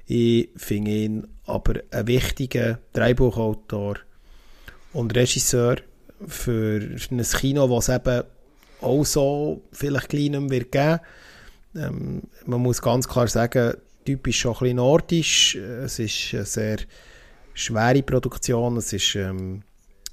Ich 0.06 0.50
finde 0.56 0.90
ihn 0.90 1.26
aber 1.46 1.80
ein 1.90 2.06
wichtiger 2.06 2.78
Drehbuchautor 2.92 3.96
und 4.92 5.14
Regisseur 5.16 5.76
für 6.26 6.80
ein 7.10 7.22
Kino, 7.22 7.66
das 7.68 7.88
es 7.88 7.96
eben 7.96 8.22
auch 8.80 9.04
so 9.04 9.62
vielleicht 9.72 10.12
mehr 10.12 10.50
wird 10.50 10.72
geben 10.72 11.00
ähm, 11.76 12.22
Man 12.46 12.60
muss 12.60 12.82
ganz 12.82 13.08
klar 13.08 13.28
sagen, 13.28 13.74
typisch 14.04 14.40
schon 14.40 14.52
ein 14.52 14.58
bisschen 14.60 14.76
nordisch. 14.76 15.54
Es 15.56 15.98
ist 15.98 16.34
eine 16.34 16.44
sehr 16.44 16.76
schwere 17.54 18.02
Produktion, 18.02 18.76
es 18.76 18.92
ist 18.92 19.14
ähm, 19.14 19.62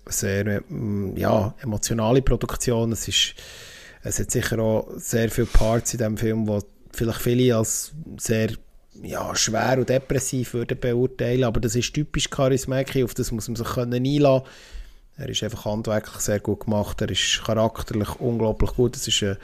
eine 0.06 0.14
sehr 0.14 0.48
ähm, 0.70 1.16
ja, 1.18 1.54
emotionale 1.62 2.22
Produktion. 2.22 2.94
Es, 2.94 3.08
ist, 3.08 3.36
es 4.04 4.20
hat 4.20 4.32
sicher 4.32 4.60
auch 4.60 4.88
sehr 4.96 5.30
viele 5.30 5.48
Parts 5.48 5.94
in 5.94 5.98
diesem 6.00 6.18
Film, 6.18 6.46
die 6.46 6.60
vielleicht 6.94 7.22
viele 7.22 7.58
als 7.58 7.94
sehr 8.18 8.52
ja, 9.02 9.36
schwer 9.36 9.78
und 9.78 9.90
depressiv 9.90 10.54
würde 10.54 10.76
beurteilen, 10.76 11.44
aber 11.44 11.60
das 11.60 11.76
ist 11.76 11.94
typisch 11.94 12.30
Charismäki, 12.30 13.04
auf 13.04 13.14
das 13.14 13.32
muss 13.32 13.48
man 13.48 13.56
sich 13.56 13.68
können 13.68 14.06
einlassen 14.06 14.48
Er 15.18 15.30
ist 15.30 15.44
einfach 15.44 15.66
handwerklich 15.66 16.20
sehr 16.20 16.40
gut 16.40 16.62
gemacht, 16.62 17.02
er 17.02 17.10
ist 17.10 17.44
charakterlich 17.46 18.20
unglaublich 18.20 18.72
gut, 18.72 18.96
es 18.96 19.08
ist 19.08 19.24
eine 19.24 19.38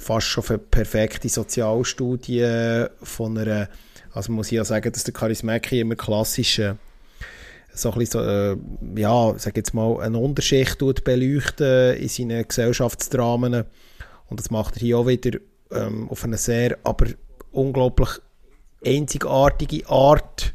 fast 0.00 0.26
schon 0.26 0.44
eine 0.48 0.58
perfekte 0.58 1.28
Sozialstudie 1.28 2.86
von 3.02 3.38
einer, 3.38 3.68
also 4.12 4.32
muss 4.32 4.46
ich 4.46 4.52
ja 4.52 4.64
sagen, 4.64 4.92
dass 4.92 5.04
der 5.04 5.14
Charismäki 5.14 5.80
immer 5.80 5.96
klassische 5.96 6.78
so 7.76 7.92
ein 7.92 7.98
bisschen 7.98 8.22
so, 8.22 8.26
äh, 8.26 8.56
ja, 8.96 9.34
sag 9.38 9.56
jetzt 9.56 9.74
mal, 9.74 10.00
eine 10.00 10.18
Unterschicht 10.18 10.78
beleuchten 11.04 11.96
in 11.96 12.08
seinen 12.08 12.48
Gesellschaftsdramen. 12.48 13.64
Und 14.28 14.40
das 14.40 14.50
macht 14.50 14.76
er 14.76 14.80
hier 14.80 14.98
auch 14.98 15.06
wieder 15.06 15.38
ähm, 15.70 16.08
auf 16.08 16.24
eine 16.24 16.38
sehr, 16.38 16.78
aber 16.84 17.06
unglaublich 17.52 18.08
einzigartige 18.86 19.88
Art. 19.88 20.54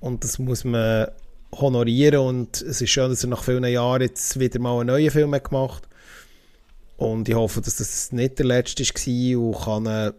Und 0.00 0.24
das 0.24 0.38
muss 0.38 0.64
man 0.64 1.08
honorieren. 1.52 2.20
Und 2.20 2.62
es 2.62 2.80
ist 2.80 2.90
schön, 2.90 3.10
dass 3.10 3.24
er 3.24 3.30
nach 3.30 3.44
vielen 3.44 3.64
Jahren 3.64 4.02
jetzt 4.02 4.38
wieder 4.38 4.58
mal 4.58 4.80
einen 4.80 4.88
neuen 4.88 5.10
Film 5.10 5.34
hat 5.34 5.44
gemacht. 5.44 5.88
Und 6.96 7.28
ich 7.28 7.34
hoffe, 7.34 7.60
dass 7.60 7.76
das 7.76 8.12
nicht 8.12 8.38
der 8.38 8.46
letzte 8.46 8.84
war 8.84 9.38
und 9.40 9.64
kann, 9.64 9.86
äh, 9.86 10.12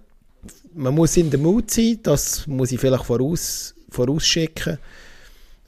man 0.73 0.95
muss 0.95 1.17
in 1.17 1.29
der 1.29 1.39
Mut 1.39 1.71
sein, 1.71 1.99
das 2.03 2.47
muss 2.47 2.71
ich 2.71 2.79
vielleicht 2.79 3.05
voraus, 3.05 3.73
vorausschicken. 3.89 4.79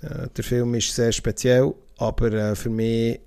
Äh, 0.01 0.27
der 0.35 0.43
Film 0.43 0.75
ist 0.75 0.93
sehr 0.93 1.11
speziell, 1.11 1.73
aber 1.97 2.31
äh, 2.33 2.55
für 2.55 2.69
mich 2.69 3.19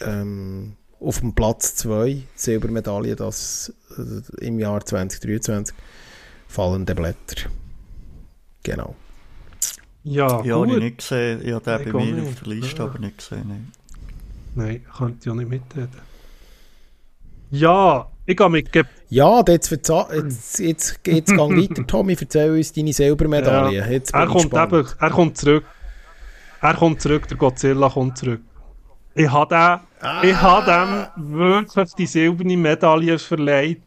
ähm, 0.00 0.76
auf 0.98 1.20
dem 1.20 1.34
Platz 1.34 1.76
2 1.76 2.22
Silbermedaille 2.34 3.14
das 3.14 3.72
äh, 3.96 4.44
im 4.44 4.58
Jahr 4.58 4.84
2023 4.84 5.74
fallende 6.48 6.94
Blätter. 6.94 7.50
Genau. 8.62 8.94
Ja, 10.04 10.42
ja 10.44 10.56
gut. 10.56 10.68
habe 10.68 10.78
ich 10.78 10.82
nicht 10.82 10.98
gesehen. 10.98 11.40
Ich 11.44 11.52
habe 11.52 11.84
den 11.84 11.92
bei 11.92 12.04
mir 12.04 12.12
nicht. 12.12 12.28
auf 12.28 12.40
der 12.42 12.54
Liste 12.54 12.78
ja. 12.78 12.84
aber 12.84 12.98
nicht 12.98 13.18
gesehen. 13.18 13.44
Nein, 13.46 13.72
nein 14.54 14.86
könnte 14.96 15.18
ich 15.22 15.30
auch 15.30 15.34
nicht 15.34 15.48
mitreden. 15.48 16.12
Ja, 17.50 18.08
ich 18.24 18.36
gehe 18.36 18.48
mit... 18.50 18.72
Ge 18.72 18.84
ja, 19.10 19.42
jetzt, 19.46 19.70
jetzt, 19.70 20.58
jetzt, 20.58 21.00
jetzt, 21.06 21.36
gang 21.36 21.54
weiter. 21.54 21.86
Tommy, 21.86 22.16
erzähl 22.18 22.50
uns 22.50 22.72
deine 22.72 22.92
Silbermedaille. 22.92 23.78
Ja. 23.78 23.86
Jetzt 23.86 24.14
er, 24.14 24.26
kommt 24.26 24.54
eben, 24.54 24.88
er 24.98 25.10
kommt 25.10 25.36
zurück. 25.36 25.64
Er 26.62 26.74
kommt 26.74 27.02
zurück, 27.02 27.28
der 27.28 27.36
Godzilla 27.36 27.90
kommt 27.90 28.16
zurück. 28.16 28.40
Ich 29.14 29.30
habe 29.30 29.56
ah. 29.56 29.80
Ich 30.22 30.34
habe 30.34 31.10
dem 31.16 31.36
wirklich 31.38 31.94
die 31.94 32.06
silberne 32.06 32.56
Medaille 32.56 33.18
verleiht. 33.18 33.82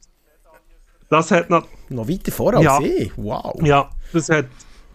Das 1.09 1.31
hat 1.31 1.49
noch... 1.49 1.67
Noch 1.89 2.07
weiter 2.07 2.31
vor 2.31 2.53
als 2.53 2.63
ja. 2.63 2.79
ich? 2.81 3.11
Wow. 3.15 3.59
Ja, 3.63 3.89
das 4.13 4.29
hat 4.29 4.45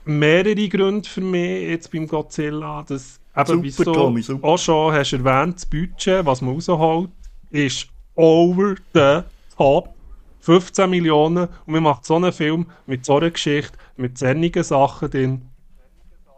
mehrere 0.05 0.69
Gründe 0.69 1.09
für 1.09 1.21
mich 1.21 1.69
jetzt 1.69 1.91
beim 1.93 2.07
Godzilla. 2.07 2.85
Das, 2.87 3.21
eben, 3.37 3.71
super, 3.71 3.85
du 3.85 3.93
Tommy, 3.93 4.25
auch 4.43 4.59
schon 4.59 4.93
hast 4.93 5.13
erwähnt, 5.13 5.57
das 5.57 5.67
Budget, 5.67 6.25
was 6.25 6.41
man 6.41 6.55
rausholt. 6.55 7.11
ist 7.51 7.89
over 8.15 8.75
the 8.95 9.23
top. 9.57 9.95
15 10.43 10.89
Millionen 10.89 11.49
und 11.67 11.73
man 11.73 11.83
macht 11.83 12.07
so 12.07 12.17
einen 12.17 12.33
Film 12.33 12.67
mit 12.87 13.05
so 13.05 13.19
einer 13.19 13.31
Geschichte, 13.31 13.77
mit 13.97 14.17
sonnigen 14.17 14.65
Sachen 14.65 15.11
drin. 15.11 15.43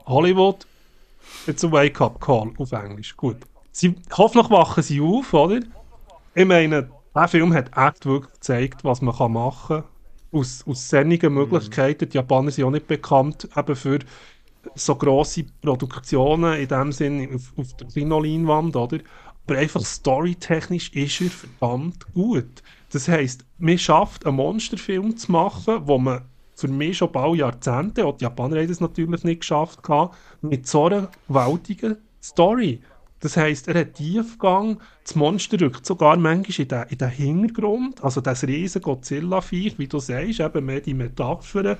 Hollywood, 0.07 0.67
it's 1.47 1.65
a 1.65 1.71
Wake-up-Call 1.71 2.53
auf 2.59 2.73
Englisch. 2.73 3.17
Gut. 3.17 3.37
Sie, 3.71 3.95
hoffentlich 4.13 4.51
wachen 4.51 4.83
sie 4.83 5.01
auf, 5.01 5.33
oder? 5.33 5.61
Ich 6.35 6.45
meine, 6.45 6.91
der 7.15 7.29
Film 7.29 7.55
hat 7.55 7.71
echt 7.77 8.05
wirklich 8.05 8.33
gezeigt, 8.33 8.85
was 8.85 9.01
man 9.01 9.33
machen 9.33 9.83
kann. 9.83 9.92
Aus, 10.33 10.65
aus 10.67 10.89
sonnigen 10.89 11.35
Möglichkeiten. 11.35 12.09
Die 12.09 12.17
Japaner 12.17 12.51
sind 12.51 12.65
auch 12.65 12.71
nicht 12.71 12.87
bekannt 12.87 13.49
eben 13.55 13.77
für 13.77 13.99
so 14.75 14.95
grosse 14.95 15.45
Produktionen 15.61 16.59
in 16.59 16.69
dem 16.69 16.93
Sinn 16.93 17.35
auf, 17.35 17.53
auf 17.57 17.77
der 17.77 17.89
Kinoleinwand, 17.89 18.75
oder? 18.77 18.99
Aber 19.47 19.59
einfach 19.59 19.85
storytechnisch 19.85 20.91
ist 20.95 21.21
er 21.21 21.31
verdammt 21.31 22.13
gut. 22.15 22.63
Das 22.91 23.09
heisst, 23.09 23.45
man 23.59 23.79
schafft 23.79 24.25
einen 24.25 24.37
Monsterfilm 24.37 25.17
zu 25.17 25.33
machen, 25.33 25.83
wo 25.85 25.99
man 25.99 26.23
für 26.55 26.69
mich 26.69 26.99
schon 26.99 27.11
bald 27.11 27.39
Jahrzehnte, 27.39 28.07
und 28.07 28.21
die 28.21 28.25
Japaner 28.25 28.61
haben 28.61 28.69
das 28.69 28.81
natürlich 28.81 29.25
nicht 29.25 29.41
geschafft, 29.41 29.81
mit 30.43 30.67
so 30.67 30.87
einer 30.87 31.11
gewaltigen 31.27 31.97
Story. 32.23 32.81
Das 33.23 33.37
heisst, 33.37 33.69
er 33.69 33.79
hat 33.79 33.95
Tiefgang, 33.95 34.81
das 35.05 35.15
Monster 35.15 35.61
rückt 35.61 35.87
sogar 35.87 36.17
manchmal 36.17 36.59
in 36.59 36.69
den, 36.69 36.83
in 36.89 36.99
den 36.99 37.09
Hintergrund, 37.09 38.03
also 38.03 38.21
das 38.21 38.43
riesen 38.43 38.83
Godzilla-Viech, 38.83 39.79
wie 39.79 39.87
du 39.87 40.01
sagst, 40.01 40.41
eben 40.41 40.67
mehr 40.67 40.81
die 40.81 40.93
Metaphern. 40.93 41.79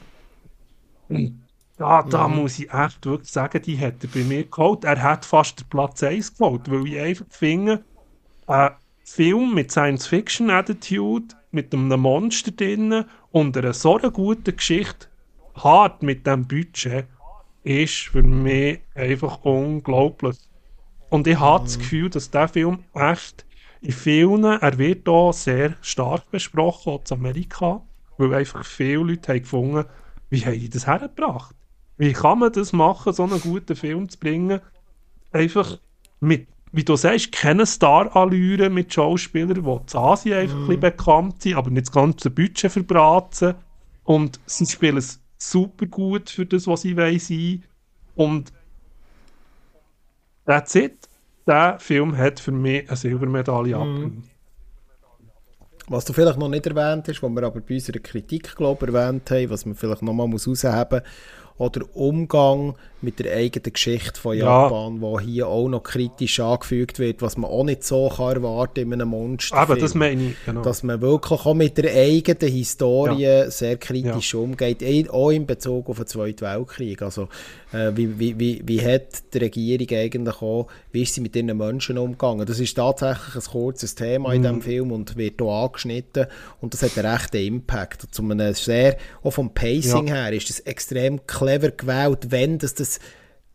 Und 1.09 1.43
ja, 1.81 2.05
da 2.05 2.29
mhm. 2.29 2.37
muss 2.37 2.61
ich 2.61 2.73
echt 2.73 3.05
wirklich 3.05 3.33
sagen, 3.33 3.61
die 3.61 3.77
hat 3.77 4.05
er 4.05 4.09
bei 4.15 4.23
mir 4.23 4.45
geholt. 4.45 4.85
Er 4.85 5.03
hat 5.03 5.25
fast 5.25 5.59
den 5.59 5.69
Platz 5.69 6.01
1 6.05 6.39
geholt, 6.39 6.71
weil 6.71 6.87
ich 6.87 7.01
einfach 7.01 7.27
finde, 7.29 7.85
ein 8.47 8.71
Film 9.03 9.53
mit 9.53 9.73
Science-Fiction-Attitude, 9.73 11.35
mit 11.51 11.75
einem 11.75 12.01
Monster 12.01 12.53
drin 12.53 13.05
und 13.33 13.57
einer 13.57 13.73
so 13.73 13.99
einer 13.99 14.13
guten 14.13 14.55
Geschichte, 14.55 15.09
hart 15.57 16.05
mit 16.05 16.25
dem 16.25 16.47
Budget, 16.47 17.07
ist 17.65 17.95
für 17.95 18.23
mich 18.23 18.79
einfach 18.95 19.45
unglaublich. 19.45 20.37
Und 21.13 21.27
ich 21.27 21.39
habe 21.39 21.61
mhm. 21.61 21.67
das 21.67 21.79
Gefühl, 21.79 22.09
dass 22.09 22.31
der 22.31 22.49
Film 22.49 22.79
echt 22.95 23.45
in 23.83 23.93
vielen, 23.93 24.45
er 24.45 24.79
wird 24.79 25.07
hier 25.07 25.33
sehr 25.35 25.75
stark 25.83 26.31
besprochen, 26.31 26.95
auch 26.95 27.03
in 27.11 27.19
Amerika, 27.19 27.83
weil 28.17 28.33
einfach 28.33 28.65
viele 28.65 29.03
Leute 29.03 29.33
haben 29.33 29.43
gefunden, 29.43 29.85
wie 30.31 30.47
haben 30.47 30.59
die 30.59 30.71
das 30.71 30.87
hergebracht? 30.87 31.55
Wie 31.99 32.15
kann 32.15 32.39
man 32.39 32.51
das 32.51 32.73
machen, 32.73 33.13
so 33.13 33.25
einen 33.25 33.43
guten 33.43 33.77
Film 33.77 34.09
zu 34.09 34.19
bringen? 34.19 34.63
Einfach 35.33 35.79
mit, 36.21 36.49
wie 36.73 36.83
du 36.83 36.97
sagst, 36.97 37.31
keine 37.31 37.67
Star-Allüre 37.67 38.71
mit 38.71 38.95
Schauspielern, 38.95 39.53
die 39.53 39.61
in 39.61 39.99
Asien 39.99 40.39
einfach 40.39 40.67
mm. 40.67 40.71
ein 40.71 40.81
bekannt 40.81 41.43
sind, 41.43 41.57
aber 41.57 41.69
nicht 41.69 41.89
das 41.89 41.93
ganze 41.93 42.31
Budget 42.31 42.73
verbraten. 42.73 43.55
Und 44.05 44.41
sie 44.47 44.65
spielen 44.65 44.97
es 44.97 45.21
super 45.37 45.85
gut 45.85 46.31
für 46.31 46.47
das, 46.47 46.67
was 46.67 46.81
sie 46.83 46.97
wollen 46.97 47.19
sein. 47.19 47.65
Und 48.15 48.51
that's 50.47 50.75
it. 50.75 51.09
Der 51.47 51.79
Film 51.79 52.17
hat 52.17 52.41
für 52.41 52.53
mich 52.53 52.89
eine 52.89 52.97
Silbermedaille 52.97 53.77
abgenommen. 53.77 54.31
Was 55.89 56.05
du 56.05 56.13
vielleicht 56.13 56.39
noch 56.39 56.49
nicht 56.49 56.67
erwähnt 56.67 57.09
hast, 57.09 57.23
was 57.23 57.31
wir 57.31 57.43
aber 57.43 57.61
bei 57.61 57.75
unserer 57.75 57.99
Kritik 57.99 58.55
glaub, 58.55 58.83
erwähnt 58.83 59.31
haben, 59.31 59.51
was 59.51 59.67
man 59.67 59.75
vielleicht 59.75 60.03
noch 60.03 60.13
mal 60.13 60.29
muss 60.29 60.47
herausheben 60.47 61.03
muss, 61.03 61.59
oder 61.59 61.97
Umgang 61.97 62.77
mit 63.03 63.19
der 63.19 63.37
eigenen 63.37 63.73
Geschichte 63.73 64.21
von 64.21 64.37
Japan, 64.37 64.97
ja. 64.97 65.01
wo 65.01 65.21
hier 65.21 65.49
auch 65.49 65.69
noch 65.69 65.83
kritisch 65.83 66.41
angefügt 66.41 66.99
wird, 66.99 67.23
was 67.23 67.37
man 67.37 67.51
auch 67.51 67.65
nicht 67.65 67.85
so 67.85 68.09
kann 68.09 68.37
erwarten 68.37 68.81
in 68.81 68.93
einem 68.93 69.09
Monster. 69.09 69.57
Aber 69.57 69.77
das 69.77 69.95
meine 69.95 70.31
ich, 70.31 70.37
genau. 70.47 70.63
Dass 70.63 70.83
man 70.83 71.01
wirklich 71.01 71.41
auch 71.41 71.55
mit 71.55 71.79
der 71.79 71.93
eigenen 71.95 72.53
Historie 72.53 73.23
ja. 73.23 73.51
sehr 73.51 73.77
kritisch 73.77 74.35
ja. 74.35 74.41
umgeht, 74.41 75.11
auch 75.11 75.31
in 75.31 75.47
Bezug 75.47 75.89
auf 75.89 75.97
den 75.97 76.07
Zweiten 76.07 76.43
Weltkrieg. 76.43 77.03
Also 77.03 77.29
äh, 77.73 77.91
wie, 77.95 78.19
wie, 78.19 78.39
wie, 78.39 78.63
wie 78.65 78.81
hat 78.81 79.35
die 79.35 79.39
Regierung 79.39 79.89
eigentlich 79.91 80.43
auch, 80.43 80.69
wie 80.93 81.03
ist 81.03 81.15
sie 81.15 81.21
mit 81.21 81.35
ihren 81.35 81.57
Menschen 81.57 81.99
umgegangen? 81.99 82.47
Das 82.47 82.61
ist 82.61 82.75
tatsächlich 82.75 83.35
ein 83.35 83.51
kurzes 83.51 83.95
Thema 83.95 84.29
mhm. 84.29 84.35
in 84.35 84.43
diesem 84.43 84.63
Film 84.63 84.93
und 84.93 85.17
wird 85.17 85.41
hier 85.41 85.51
angeschnitten 85.51 86.27
und 86.61 86.75
das 86.75 86.83
hat 86.83 86.99
einen 86.99 87.13
rechten 87.13 87.39
Impact. 87.39 88.07
Zu 88.11 88.23
einem 88.23 88.55
sehr, 88.55 88.97
auch 89.23 89.33
vom 89.33 89.53
Pacing 89.53 90.07
her 90.09 90.33
ist 90.33 90.49
das 90.49 90.61
extrem 90.61 91.27
clever 91.27 91.71
gewählt, 91.71 92.31
wenn 92.31 92.59
das, 92.59 92.75
das 92.75 92.92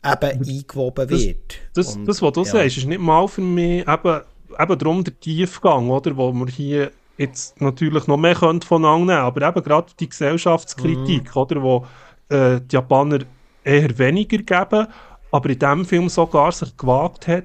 eben 0.05 0.47
eingewoben 0.47 1.09
wird. 1.09 1.59
Das, 1.73 1.93
das, 1.93 1.99
das 2.05 2.21
was 2.21 2.33
du 2.33 2.41
ja. 2.41 2.45
sagst, 2.45 2.77
ist 2.77 2.87
nicht 2.87 3.01
mal 3.01 3.27
für 3.27 3.41
mich 3.41 3.87
eben, 3.87 4.21
eben 4.59 4.79
darum 4.79 5.03
der 5.03 5.19
Tiefgang, 5.19 5.89
oder, 5.89 6.15
wo 6.15 6.31
wir 6.33 6.47
hier 6.47 6.91
jetzt 7.17 7.59
natürlich 7.59 8.05
noch 8.07 8.17
mehr 8.17 8.35
können 8.35 8.61
von 8.61 8.81
nehmen 8.81 9.09
aber 9.09 9.47
eben 9.47 9.63
gerade 9.63 9.91
die 9.99 10.09
Gesellschaftskritik, 10.09 11.35
mhm. 11.35 11.41
oder, 11.41 11.61
wo 11.61 11.85
äh, 12.29 12.61
die 12.61 12.75
Japaner 12.75 13.19
eher 13.63 13.97
weniger 13.97 14.37
geben, 14.37 14.87
aber 15.31 15.49
in 15.49 15.59
diesem 15.59 15.85
Film 15.85 16.09
sogar 16.09 16.51
sich 16.51 16.75
gewagt 16.77 17.27
hat, 17.27 17.43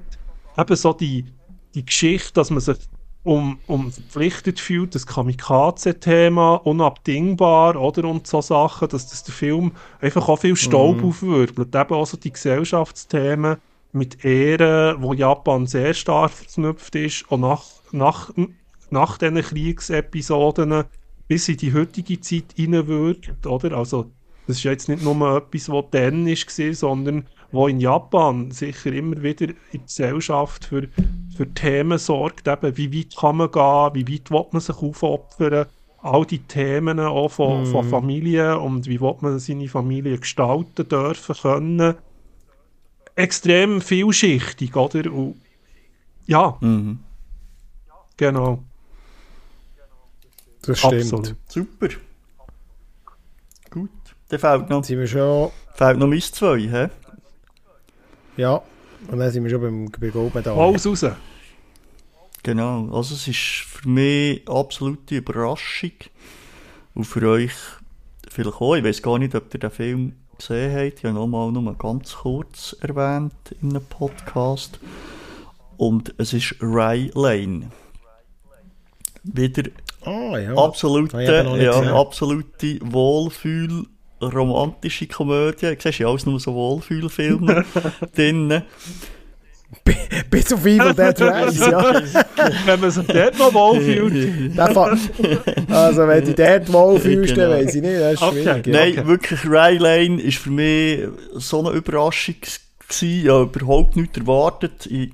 eben 0.59 0.77
so 0.77 0.93
die, 0.93 1.25
die 1.75 1.85
Geschichte, 1.85 2.35
dass 2.35 2.51
man 2.51 2.61
sich 2.61 2.77
um, 3.25 3.59
um 3.67 3.93
verpflichtet 3.93 4.59
fühlt, 4.59 4.95
das 4.95 5.07
Kamikaze-Thema, 5.07 6.55
unabdingbar, 6.55 7.77
oder, 7.77 8.05
und 8.05 8.27
so 8.27 8.41
Sachen, 8.41 8.89
dass 8.89 9.09
das 9.09 9.23
der 9.25 9.35
Film 9.35 9.73
einfach 10.01 10.29
auch 10.29 10.41
viel 10.41 10.57
Staub 10.57 10.99
mhm. 10.99 11.09
aufwirbelt. 11.09 11.75
Eben 11.75 11.95
auch 11.95 12.07
so 12.07 12.17
die 12.17 12.33
Gesellschaftsthemen 12.33 13.57
mit 13.93 14.25
Ehren, 14.25 15.03
wo 15.03 15.13
Japan 15.13 15.67
sehr 15.67 15.95
stark 15.95 16.33
verknüpft 16.33 16.95
ist, 16.97 17.31
und 17.31 17.43
nach, 17.43 17.65
nach, 17.93 18.31
nach 18.91 19.19
diesen 19.19 19.43
Kriegsepisoden 19.43 20.85
bis 21.29 21.49
in 21.49 21.57
die 21.59 21.73
heutige 21.73 22.21
Zeit 22.21 22.55
hineinwirkt, 22.57 23.47
oder? 23.47 23.77
Also, 23.77 24.11
das 24.47 24.57
ist 24.57 24.65
jetzt 24.65 24.89
nicht 24.89 25.05
nur 25.05 25.37
etwas, 25.37 25.69
was 25.69 25.85
dann 25.93 26.27
war, 26.27 26.75
sondern 26.75 27.27
wo 27.53 27.69
in 27.69 27.81
Japan 27.81 28.51
sicher 28.51 28.93
immer 28.93 29.23
wieder 29.23 29.49
in 29.49 29.57
der 29.73 29.81
Gesellschaft 29.81 30.65
für, 30.65 30.89
für 31.37 31.53
Themen 31.53 31.99
sorgt, 31.99 32.49
eben 32.49 32.77
wie 32.77 32.99
weit 32.99 33.17
kann 33.17 33.37
man 33.37 33.51
gehen, 33.51 33.91
wie 33.95 34.15
weit 34.15 34.31
will 34.31 34.47
man 34.51 34.61
sich 34.61 34.77
aufopfern, 34.77 35.67
all 35.99 36.25
die 36.25 36.41
Themen 36.41 36.99
auch 36.99 37.29
von, 37.29 37.63
mm. 37.63 37.67
von 37.67 37.89
Familie 37.89 38.59
und 38.59 38.87
wie 38.87 39.01
will 39.01 39.17
man 39.21 39.39
seine 39.39 39.69
Familie 39.69 40.19
gestalten 40.19 40.89
dürfen 40.89 41.37
können. 41.37 41.95
Extrem 43.15 43.81
vielschichtig, 43.81 44.75
oder? 44.75 45.13
Und, 45.13 45.37
ja. 46.27 46.57
Mhm. 46.61 47.01
Genau. 48.17 48.65
Das 50.63 50.79
stimmt. 50.79 50.95
Absolut. 50.95 51.37
Super. 51.49 51.89
Gut. 53.71 53.91
Dann 54.29 54.39
fehlt 54.39 54.71
noch, 54.71 54.85
sind 54.85 54.99
wir 54.99 55.07
schon... 55.07 55.51
fehlt 55.75 55.99
noch 55.99 56.07
Miss 56.07 56.33
2, 56.33 56.59
hä? 56.61 56.89
Ja, 58.37 58.63
und 59.09 59.19
dann 59.19 59.31
sind 59.31 59.45
wir 59.45 59.51
schon 59.51 59.61
beim, 59.61 59.91
bei 60.01 60.09
Goldmedaille. 60.09 60.61
Alles 60.61 60.87
raus. 60.87 61.05
Genau, 62.43 62.89
also 62.93 63.15
es 63.15 63.29
ist 63.29 63.39
für 63.39 63.89
mich 63.89 64.43
eine 64.47 64.59
absolute 64.59 65.17
Überraschung. 65.17 65.93
Und 66.95 67.05
für 67.05 67.29
euch 67.29 67.53
vielleicht 68.29 68.61
auch. 68.61 68.75
Ich 68.75 68.85
weiß 68.85 69.03
gar 69.03 69.19
nicht, 69.19 69.35
ob 69.35 69.53
ihr 69.55 69.61
den 69.61 69.71
Film 69.71 70.13
gesehen 70.37 70.75
habt. 70.75 70.99
Ich 70.99 71.05
habe 71.05 71.15
nochmal 71.15 71.53
nur 71.53 71.75
ganz 71.75 72.15
kurz 72.17 72.77
erwähnt 72.81 73.33
in 73.61 73.71
einem 73.71 73.85
Podcast. 73.85 74.81
Und 75.77 76.15
es 76.19 76.33
ist 76.33 76.57
Rye 76.61 77.11
Lane. 77.15 77.71
Wieder 79.25 79.71
oh, 80.05 80.37
ja. 80.37 80.55
absolute, 80.57 81.23
ja, 81.23 81.95
absolute 81.95 82.79
Wohlfühl 82.83 83.87
romantische 84.23 85.07
Komödie. 85.07 85.75
Du 85.75 85.77
siehst 85.81 85.99
ja 85.99 86.09
alles 86.09 86.27
nur 86.27 86.39
so 86.41 86.55
Wohlfühlfilme 86.55 87.65
drin. 88.15 88.63
Bis 90.31 90.53
auf 90.53 90.67
Evil 90.67 90.93
Dead 90.93 91.21
Rise, 91.21 91.71
ja. 91.71 92.03
wenn 92.67 92.81
man 92.81 92.91
sich 92.91 93.07
dort 93.07 93.39
noch 93.39 93.55
wohlfühlt. 93.55 94.59
also, 94.59 96.09
wenn 96.09 96.25
du 96.25 96.35
dort 96.35 96.73
wohlfühlst, 96.73 97.35
genau. 97.35 97.49
dann 97.49 97.59
weiss 97.59 97.75
ich 97.75 97.83
nicht, 97.83 97.95
das 97.95 98.13
ist 98.15 98.23
okay. 98.23 98.43
schwierig. 98.43 98.67
Nein, 98.67 98.93
okay. 98.93 99.07
wirklich, 99.07 99.45
Rye 99.47 99.79
Lane 99.79 100.23
war 100.23 100.33
für 100.33 100.51
mich 100.51 101.01
so 101.35 101.61
eine 101.61 101.71
Überraschung 101.71 102.35
gewesen. 102.41 103.23
Ich 103.25 103.29
habe 103.29 103.45
überhaupt 103.45 103.97
nichts 103.97 104.19
erwartet. 104.19 104.87
Ich, 104.87 105.13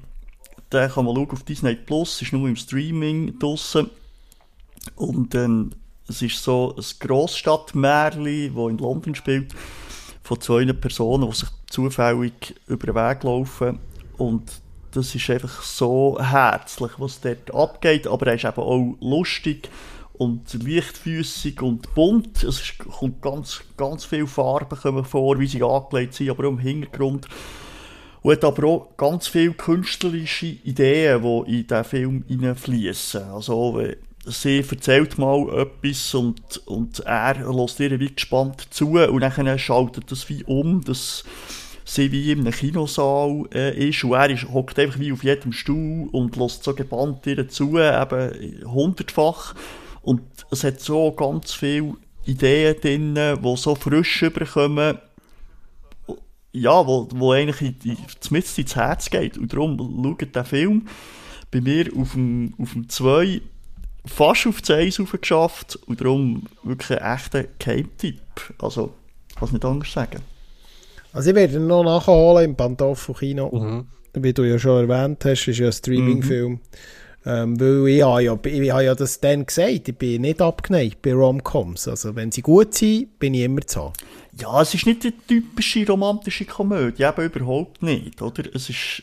den 0.72 0.90
kann 0.90 1.04
man 1.04 1.14
schauen 1.14 1.30
auf 1.30 1.42
Disney 1.44 1.76
Plus, 1.76 2.20
ist 2.20 2.32
nur 2.32 2.48
im 2.48 2.56
Streaming 2.56 3.38
draussen. 3.38 3.90
Und 4.96 5.34
dann 5.34 5.74
es 6.08 6.22
ist 6.22 6.42
so 6.42 6.74
ein 6.76 6.84
Grossstadtmärli, 7.00 8.50
das 8.54 8.70
in 8.70 8.78
London 8.78 9.14
spielt, 9.14 9.54
von 10.22 10.40
zwei 10.40 10.64
Personen, 10.72 11.30
die 11.30 11.36
sich 11.36 11.48
zufällig 11.70 12.54
über 12.66 12.86
den 12.86 12.94
Weg 12.94 13.22
laufen. 13.22 13.78
Und 14.16 14.50
das 14.92 15.14
ist 15.14 15.30
einfach 15.30 15.62
so 15.62 16.18
herzlich, 16.20 16.92
was 16.98 17.20
dort 17.20 17.54
abgeht. 17.54 18.06
Aber 18.06 18.26
er 18.26 18.34
ist 18.34 18.44
eben 18.44 18.56
auch 18.56 18.96
lustig 19.00 19.68
und 20.14 20.52
leichtfüßig 20.64 21.60
und 21.60 21.94
bunt. 21.94 22.42
Es 22.42 22.60
ist, 22.60 22.78
kommt 22.78 23.22
ganz, 23.22 23.60
ganz 23.76 24.04
viele 24.04 24.26
Farben 24.26 25.04
vor, 25.04 25.38
wie 25.38 25.46
sie 25.46 25.62
angelegt 25.62 26.14
sind, 26.14 26.30
aber 26.30 26.44
auch 26.44 26.52
im 26.52 26.58
Hintergrund. 26.58 27.28
Und 28.22 28.32
hat 28.32 28.44
aber 28.44 28.66
auch 28.66 28.96
ganz 28.96 29.28
viele 29.28 29.52
künstlerische 29.52 30.46
Ideen, 30.46 31.22
die 31.22 31.60
in 31.60 31.66
diesen 31.66 31.84
Film 31.84 32.24
hineinfließen. 32.26 33.22
Also, 33.30 33.80
sie 34.24 34.64
erzählt 34.68 35.18
mal 35.18 35.48
etwas 35.60 36.14
und, 36.14 36.58
und 36.66 37.00
er 37.00 37.52
lässt 37.52 37.80
ihr 37.80 37.98
wie 37.98 38.14
gespannt 38.14 38.66
zu 38.70 38.98
und 38.98 39.20
dann 39.20 39.58
schaltet 39.58 40.10
das 40.10 40.28
wie 40.28 40.44
um, 40.44 40.82
dass 40.84 41.24
sie 41.84 42.12
wie 42.12 42.32
in 42.32 42.40
einem 42.40 42.52
Kinosaal 42.52 43.46
äh, 43.54 43.88
ist 43.88 44.04
und 44.04 44.12
er 44.12 44.36
hockt 44.52 44.78
einfach 44.78 44.98
wie 44.98 45.12
auf 45.12 45.24
jedem 45.24 45.52
Stuhl 45.52 46.08
und 46.12 46.36
lässt 46.36 46.64
so 46.64 46.74
gebannt 46.74 47.26
ihr 47.26 47.48
zu, 47.48 47.78
eben 47.78 48.64
hundertfach. 48.70 49.54
Und 50.02 50.22
es 50.50 50.64
hat 50.64 50.80
so 50.80 51.12
ganz 51.12 51.52
viele 51.52 51.94
Ideen 52.26 52.76
drin, 52.80 53.14
die 53.14 53.56
so 53.56 53.74
frisch 53.74 54.22
überkommen, 54.22 54.98
ja, 56.52 56.86
wo, 56.86 57.08
wo 57.14 57.32
eigentlich 57.32 57.74
in, 57.84 57.96
zumindest 58.20 58.58
ins 58.58 58.76
Herz 58.76 59.10
geht. 59.10 59.38
Und 59.38 59.52
darum 59.52 59.78
schaut 60.02 60.34
der 60.34 60.44
Film 60.44 60.88
bei 61.50 61.60
mir 61.60 61.86
auf 61.96 62.12
dem, 62.12 62.54
auf 62.58 62.72
dem 62.72 62.88
2 62.88 63.40
fast 64.06 64.46
auf 64.46 64.60
das 64.60 64.70
1 64.70 65.00
geschafft 65.20 65.78
und 65.86 66.00
darum 66.00 66.44
wirklich 66.62 67.00
ein 67.00 67.14
echter 67.14 67.44
Keimtipp. 67.58 68.20
Also, 68.58 68.94
es 69.40 69.52
nicht 69.52 69.64
anders 69.64 69.92
sagen. 69.92 70.20
Also 71.12 71.30
ich 71.30 71.36
werde 71.36 71.56
ihn 71.56 71.66
noch 71.66 71.84
nachholen 71.84 72.50
im 72.50 72.56
Pantoffel-Kino. 72.56 73.50
Mhm. 73.50 73.86
Wie 74.14 74.32
du 74.32 74.44
ja 74.44 74.58
schon 74.58 74.88
erwähnt 74.88 75.24
hast, 75.24 75.46
ist 75.48 75.58
ja 75.58 75.66
ein 75.66 75.72
Streaming-Film. 75.72 76.52
Mhm. 76.52 76.60
Ähm, 77.26 77.60
weil 77.60 77.88
ich 77.88 78.02
habe, 78.02 78.22
ja, 78.22 78.38
ich 78.44 78.70
habe 78.70 78.84
ja 78.84 78.94
das 78.94 79.20
dann 79.20 79.44
gesagt, 79.44 79.88
ich 79.88 79.96
bin 79.96 80.22
nicht 80.22 80.40
abgeneigt 80.40 81.02
bei 81.02 81.12
Romcoms. 81.12 81.88
Also 81.88 82.14
wenn 82.16 82.32
sie 82.32 82.42
gut 82.42 82.74
sind, 82.74 83.18
bin 83.18 83.34
ich 83.34 83.42
immer 83.42 83.60
zu 83.62 83.84
haben. 83.84 83.92
Ja, 84.40 84.62
es 84.62 84.74
ist 84.74 84.86
nicht 84.86 85.04
die 85.04 85.12
typische 85.12 85.86
romantische 85.86 86.44
Komödie, 86.44 87.02
eben 87.02 87.24
überhaupt 87.24 87.82
nicht, 87.82 88.22
oder? 88.22 88.44
Es 88.54 88.70
ist... 88.70 89.02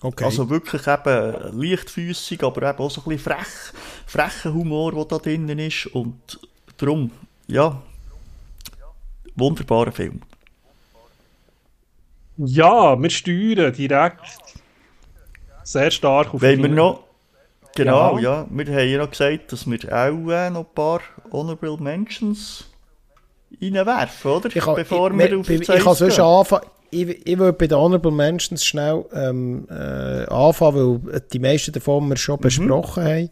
Okay. 0.00 0.24
Also 0.24 0.48
wirklich 0.48 0.86
eben 0.86 1.60
leichtfüßig, 1.60 2.42
aber 2.44 2.70
eben 2.70 2.78
auch 2.78 2.90
so 2.90 3.00
ein 3.00 3.04
bisschen 3.08 3.32
frech, 3.32 3.72
frecher 4.06 4.54
Humor, 4.54 4.92
der 4.92 5.04
da 5.06 5.18
drinnen 5.18 5.58
ist. 5.58 5.86
Und 5.86 6.38
darum, 6.76 7.10
ja, 7.48 7.82
wunderbarer 9.34 9.92
Film. 9.92 10.20
Ja, 12.36 13.00
wir 13.00 13.10
steuern 13.10 13.72
direkt 13.72 14.20
sehr 15.64 15.90
stark 15.90 16.32
auf 16.32 16.40
Wenn 16.40 16.62
wir 16.62 16.68
noch, 16.68 17.02
genau, 17.74 18.18
ja. 18.18 18.42
ja. 18.42 18.46
wir 18.48 18.66
haben 18.66 18.88
ja 18.88 18.98
noch 18.98 19.10
gesagt, 19.10 19.52
dass 19.52 19.68
wir 19.68 19.78
auch 19.92 20.30
äh, 20.30 20.50
noch 20.50 20.60
ein 20.60 20.74
paar 20.74 21.00
Honorable 21.32 21.76
Mentions 21.78 22.70
reinwerfen, 23.60 24.30
oder? 24.30 24.46
Ich, 24.46 24.64
Bevor 24.64 25.10
ich, 25.10 25.18
wir 25.18 25.38
auf 25.38 25.50
ich, 25.50 25.68
ich 25.68 25.84
kann 25.84 25.94
sonst 25.94 26.20
anfangen. 26.20 26.66
Ich, 26.90 27.26
ich 27.26 27.38
würde 27.38 27.52
bei 27.52 27.66
den 27.66 27.78
Honorable 27.78 28.10
Mentions 28.10 28.64
schnell 28.64 29.04
ähm, 29.12 29.66
äh, 29.70 30.24
anfangen, 30.24 31.02
weil 31.04 31.20
die 31.32 31.38
meisten 31.38 31.72
davon 31.72 32.08
wir 32.08 32.16
schon 32.16 32.36
mhm. 32.36 32.42
besprochen 32.42 33.04
haben. 33.04 33.30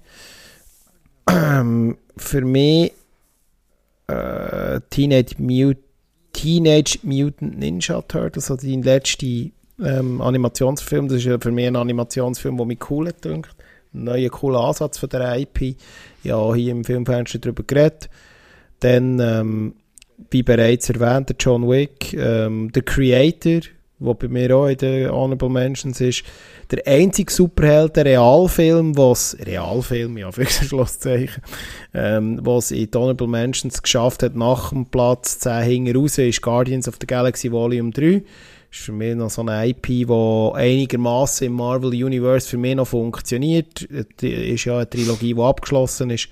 Ähm, 1.28 1.98
für 2.16 2.42
mich 2.42 2.92
äh, 4.06 4.80
Teenage 4.90 5.34
Mutant 5.38 5.86
Teenage 6.36 6.98
Mutant 7.02 7.58
Ninja 7.58 8.02
Turtles, 8.02 8.50
also 8.50 8.66
dein 8.66 8.82
letzter 8.82 9.26
ähm, 9.82 10.20
Animationsfilm. 10.20 11.08
Das 11.08 11.18
ist 11.18 11.24
ja 11.24 11.38
für 11.40 11.50
mich 11.50 11.66
ein 11.66 11.76
Animationsfilm, 11.76 12.58
der 12.58 12.66
mich 12.66 12.90
cool 12.90 13.08
hat, 13.08 13.24
Ein 13.24 13.42
neuer 13.92 14.28
cooler 14.28 14.60
Ansatz 14.60 14.98
von 14.98 15.08
der 15.08 15.38
IP. 15.38 15.76
Ja, 16.22 16.54
hier 16.54 16.72
im 16.72 16.84
Filmfenster 16.84 17.38
darüber 17.38 17.62
geredet. 17.62 18.10
Dann, 18.80 19.18
ähm, 19.18 19.74
wie 20.30 20.42
bereits 20.42 20.90
erwähnt, 20.90 21.28
der 21.28 21.36
John 21.38 21.68
Wick, 21.68 22.14
ähm, 22.14 22.70
der 22.72 22.82
Creator, 22.82 23.60
der 23.98 24.14
bei 24.14 24.28
mir 24.28 24.56
auch 24.56 24.66
in 24.66 24.76
den 24.76 25.10
Honorable 25.10 25.48
Mentions 25.48 26.00
ist. 26.00 26.24
Der 26.70 26.86
einzige 26.86 27.32
Superheld, 27.32 27.96
der 27.96 28.04
Realfilm, 28.04 28.96
was 28.96 29.36
Realfilm, 29.40 30.18
ja, 30.18 30.32
für 30.32 30.46
Schlusszeichen, 30.46 31.42
ähm, 31.94 32.40
was 32.42 32.70
in 32.70 32.90
die 32.90 32.98
Honorable 32.98 33.28
Mentions 33.28 33.82
geschafft 33.82 34.22
hat, 34.22 34.34
nach 34.34 34.70
dem 34.70 34.86
Platz 34.86 35.38
10 35.38 35.62
hinten 35.62 36.20
ist 36.20 36.42
Guardians 36.42 36.88
of 36.88 36.96
the 37.00 37.06
Galaxy 37.06 37.50
Volume 37.50 37.90
3. 37.90 38.22
Ist 38.70 38.80
für 38.80 38.92
mich 38.92 39.14
noch 39.14 39.30
so 39.30 39.42
eine 39.42 39.68
IP, 39.68 39.86
die 39.86 40.50
einigermaßen 40.54 41.46
im 41.46 41.54
Marvel 41.54 41.90
Universe 41.90 42.48
für 42.48 42.58
mich 42.58 42.74
noch 42.74 42.88
funktioniert. 42.88 43.86
Das 43.90 44.30
ist 44.30 44.64
ja 44.64 44.76
eine 44.76 44.90
Trilogie, 44.90 45.34
die 45.34 45.40
abgeschlossen 45.40 46.10
ist. 46.10 46.28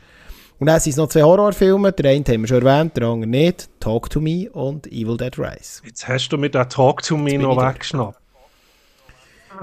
Und 0.59 0.67
dann 0.67 0.81
sind 0.81 0.93
es 0.93 0.97
noch 0.97 1.09
zwei 1.09 1.23
Horrorfilme. 1.23 1.93
Der 1.93 2.11
eine 2.11 2.25
haben 2.25 2.43
wir 2.43 2.49
schon 2.49 2.65
erwähnt, 2.65 2.97
der 2.97 3.09
andere 3.09 3.29
nicht. 3.29 3.69
Talk 3.81 4.09
to 4.11 4.21
Me 4.21 4.49
und 4.53 4.87
Evil 4.87 5.17
Dead 5.17 5.37
Rise. 5.39 5.83
Jetzt 5.85 6.07
hast 6.07 6.29
du 6.29 6.39
mir 6.39 6.51
den 6.51 6.69
Talk 6.69 7.03
to 7.03 7.17
Me 7.17 7.39
noch 7.39 7.57
weggeschnappt. 7.57 8.19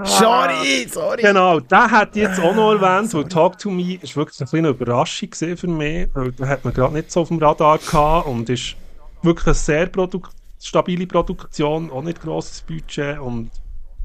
Sorry, 0.04 0.86
sorry. 0.88 1.22
Genau, 1.22 1.60
der 1.60 1.90
hat 1.90 2.16
jetzt 2.16 2.40
auch 2.40 2.54
noch 2.54 2.72
erwähnt, 2.72 3.12
weil 3.14 3.24
Talk 3.24 3.58
to 3.58 3.70
Me 3.70 3.98
ist 4.00 4.16
wirklich 4.16 4.40
ein 4.40 4.58
eine 4.58 4.68
Überraschung 4.68 5.32
für 5.32 5.66
mich. 5.66 6.08
Weil 6.14 6.32
da 6.32 6.46
hat 6.46 6.64
man 6.64 6.72
gerade 6.72 6.94
nicht 6.94 7.10
so 7.10 7.22
auf 7.22 7.28
dem 7.28 7.38
Radar 7.38 7.78
gehabt 7.78 8.26
und 8.26 8.48
ist 8.48 8.76
wirklich 9.22 9.46
eine 9.46 9.54
sehr 9.54 9.86
Produ 9.86 10.22
stabile 10.60 11.06
Produktion, 11.06 11.90
auch 11.90 12.02
nicht 12.02 12.22
grosses 12.22 12.62
Budget 12.62 13.18
und 13.18 13.50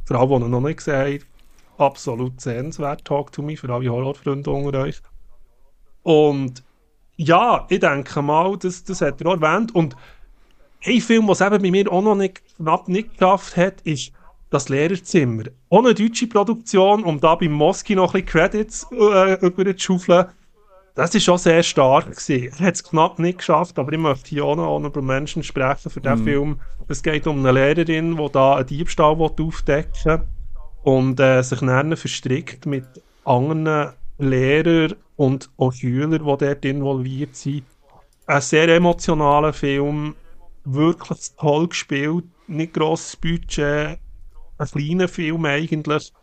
für 0.05 0.17
alle, 0.17 0.27
die 0.27 0.45
ihn 0.45 0.49
noch 0.49 0.61
nicht 0.61 0.77
gesehen 0.77 0.95
haben, 0.95 1.23
absolut 1.77 2.41
sehenswert, 2.41 3.05
Talk 3.05 3.31
to 3.31 3.41
Me, 3.41 3.55
für 3.55 3.71
alle 3.71 3.89
Horrorfreunde 3.89 4.49
unter 4.49 4.79
euch. 4.79 4.99
Und 6.01 6.63
ja, 7.17 7.65
ich 7.69 7.79
denke 7.79 8.21
mal, 8.21 8.57
das, 8.57 8.83
das 8.83 9.01
hat 9.01 9.19
er 9.21 9.27
auch 9.27 9.41
erwähnt. 9.41 9.73
Und 9.75 9.95
ein 10.85 11.01
Film, 11.01 11.27
was 11.27 11.41
eben 11.41 11.61
bei 11.61 11.71
mir 11.71 11.91
auch 11.91 12.01
noch 12.03 12.15
nicht, 12.15 12.41
knapp 12.57 12.87
nicht 12.87 13.17
geschafft 13.17 13.57
hat, 13.57 13.81
ist 13.81 14.11
das 14.49 14.69
Lehrerzimmer. 14.69 15.43
Ohne 15.69 15.93
deutsche 15.93 16.27
Produktion, 16.27 17.03
um 17.03 17.19
da 17.19 17.35
beim 17.35 17.51
Moski 17.51 17.95
noch 17.95 18.13
ein 18.13 18.23
bisschen 18.23 18.27
Credits 18.27 18.87
äh, 18.91 19.45
über 19.45 19.75
zu 19.75 19.99
schaufeln. 19.99 20.27
Das 20.95 21.13
ist 21.13 21.25
schon 21.25 21.37
sehr 21.37 21.61
stark 21.61 22.05
gewesen. 22.05 22.53
Er 22.59 22.67
hat 22.67 22.75
es 22.75 22.83
knapp 22.83 23.19
nicht 23.19 23.39
geschafft, 23.39 23.77
aber 23.77 23.91
ich 23.91 23.99
möchte 23.99 24.29
hier 24.29 24.45
auch 24.45 24.55
noch 24.55 24.83
über 24.83 25.01
Menschen 25.01 25.43
sprechen 25.43 25.91
für 25.91 26.01
diesen 26.01 26.21
mm. 26.21 26.23
Film. 26.23 26.59
Es 26.87 27.03
geht 27.03 27.27
um 27.27 27.39
eine 27.39 27.51
Lehrerin, 27.51 28.15
die 28.15 28.31
da 28.31 28.55
einen 28.55 28.65
Diebstahl 28.65 29.15
aufdecken 29.19 29.93
will 30.05 30.21
und 30.83 31.19
äh, 31.19 31.41
sich 31.43 31.59
dann 31.59 31.95
verstrickt 31.97 32.65
mit 32.65 32.85
anderen 33.25 33.93
Lehrern 34.17 34.95
und 35.17 35.49
auch 35.57 35.73
Schüler, 35.73 36.19
die 36.19 36.23
dort 36.23 36.63
involviert 36.63 37.35
sind. 37.35 37.63
Ein 38.25 38.41
sehr 38.41 38.69
emotionaler 38.69 39.53
Film, 39.53 40.15
wirklich 40.63 41.31
toll 41.37 41.67
gespielt, 41.67 42.25
nicht 42.47 42.73
grosses 42.73 43.15
Budget, 43.15 43.99
ein 44.57 44.67
kleiner 44.67 45.07
Film 45.07 45.45
eigentlich. 45.45 46.13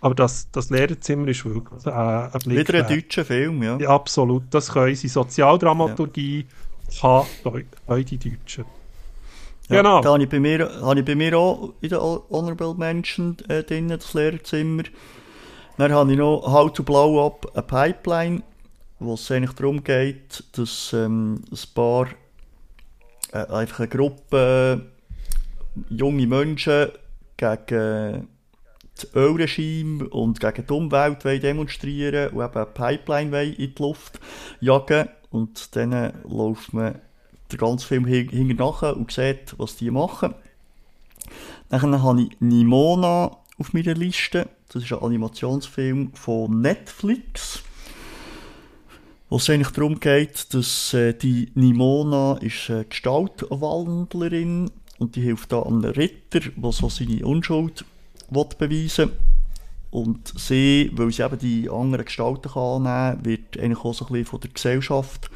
Aber 0.00 0.14
das, 0.14 0.48
das 0.50 0.70
Lehrerzimmer 0.70 1.28
ist 1.28 1.44
wirklich 1.44 1.86
äh, 1.86 1.90
ein 1.90 2.30
Blick 2.44 2.68
Wieder 2.68 2.86
ein 2.86 2.88
deutscher 2.88 3.24
Film, 3.24 3.62
ja. 3.62 3.76
ja. 3.78 3.90
Absolut, 3.90 4.44
das 4.50 4.72
können 4.72 4.94
sie. 4.94 5.08
Sozialdramaturgie 5.08 6.46
ja. 7.02 7.24
kann, 7.42 7.64
können 7.86 8.04
die 8.06 8.18
Deutschen. 8.18 8.64
Ja, 9.68 9.82
genau. 9.82 10.00
Da 10.00 10.12
habe 10.12 10.22
ich, 10.22 10.28
bei 10.28 10.40
mir, 10.40 10.68
habe 10.80 11.00
ich 11.00 11.04
bei 11.04 11.14
mir 11.14 11.38
auch 11.38 11.74
in 11.80 11.90
der 11.90 12.00
Honorable 12.00 12.74
Mention 12.74 13.36
äh, 13.48 13.62
drin, 13.62 13.88
das 13.88 14.14
Lehrerzimmer. 14.14 14.84
Dann 15.80 15.92
habe 15.92 16.12
ich 16.12 16.18
noch 16.18 16.42
How 16.42 16.70
to 16.70 16.82
Blow 16.82 17.26
Up 17.26 17.52
a 17.54 17.62
Pipeline, 17.62 18.42
wo 18.98 19.14
es 19.14 19.30
eigentlich 19.30 19.52
darum 19.52 19.82
geht, 19.82 20.44
dass 20.52 20.92
ähm, 20.92 21.42
ein 21.50 21.58
paar, 21.74 22.08
einfach 23.32 23.78
eine 23.78 23.88
Gruppe 23.88 24.84
äh, 24.84 25.94
junge 25.94 26.26
Menschen 26.26 26.90
gegen 27.38 28.28
das 28.94 29.14
Ölregime 29.14 30.06
und 30.10 30.38
gegen 30.38 30.66
die 30.66 30.70
Umwelt 30.70 31.24
demonstrieren 31.24 32.28
und 32.34 32.44
eben 32.44 32.54
eine 32.54 32.66
Pipeline 32.66 33.44
in 33.44 33.74
die 33.74 33.82
Luft 33.82 34.20
jagen. 34.60 35.08
Und 35.30 35.74
dann 35.76 36.12
läuft 36.28 36.74
man 36.74 37.00
den 37.50 37.58
ganzen 37.58 37.86
Film 37.86 38.04
hinten 38.04 38.54
nachher 38.56 38.98
und 38.98 39.10
sieht, 39.12 39.54
was 39.56 39.76
die 39.76 39.90
machen. 39.90 40.34
Dann 41.70 42.02
habe 42.02 42.20
ich 42.20 42.38
Nimona 42.38 43.39
auf 43.60 43.74
meiner 43.74 43.94
Liste. 43.94 44.48
Das 44.72 44.82
ist 44.82 44.92
ein 44.92 45.02
Animationsfilm 45.02 46.12
von 46.14 46.60
Netflix. 46.62 47.62
Wo 49.28 49.36
es 49.36 49.48
eigentlich 49.48 49.70
darum 49.70 50.00
geht, 50.00 50.52
dass 50.54 50.92
äh, 50.94 51.12
die 51.12 51.52
Nimona 51.54 52.38
ist 52.38 52.68
eine 52.70 52.86
Gestaltwandlerin 52.86 54.70
und 54.98 55.14
die 55.14 55.20
hilft 55.20 55.52
da 55.52 55.62
einem 55.62 55.84
Ritter, 55.84 56.40
der 56.40 56.72
so 56.72 56.88
seine 56.88 57.24
Unschuld 57.24 57.84
will 58.30 58.46
beweisen 58.58 59.12
Und 59.90 60.32
sie, 60.36 60.90
weil 60.94 61.12
sie 61.12 61.22
eben 61.22 61.38
die 61.38 61.70
anderen 61.70 62.04
Gestalten 62.04 62.50
kann 62.50 62.86
annehmen 62.86 63.24
wird 63.24 63.58
eigentlich 63.58 63.84
auch 63.84 63.94
so 63.94 64.06
ein 64.06 64.12
bisschen 64.12 64.26
von 64.26 64.40
der 64.40 64.50
Gesellschaft 64.50 65.30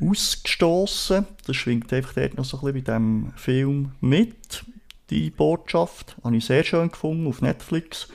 ausgestoßen. 0.00 1.26
Das 1.46 1.56
schwingt 1.56 1.92
einfach 1.92 2.14
dort 2.14 2.36
noch 2.36 2.44
so 2.44 2.58
ein 2.58 2.72
bisschen 2.72 2.84
bei 2.84 2.92
diesem 2.92 3.32
Film 3.36 3.92
mit 4.00 4.64
die 5.10 5.30
Botschaft. 5.30 6.16
Habe 6.22 6.36
ich 6.36 6.46
sehr 6.46 6.64
schön 6.64 6.90
gefunden 6.90 7.26
auf 7.26 7.42
Netflix. 7.42 8.08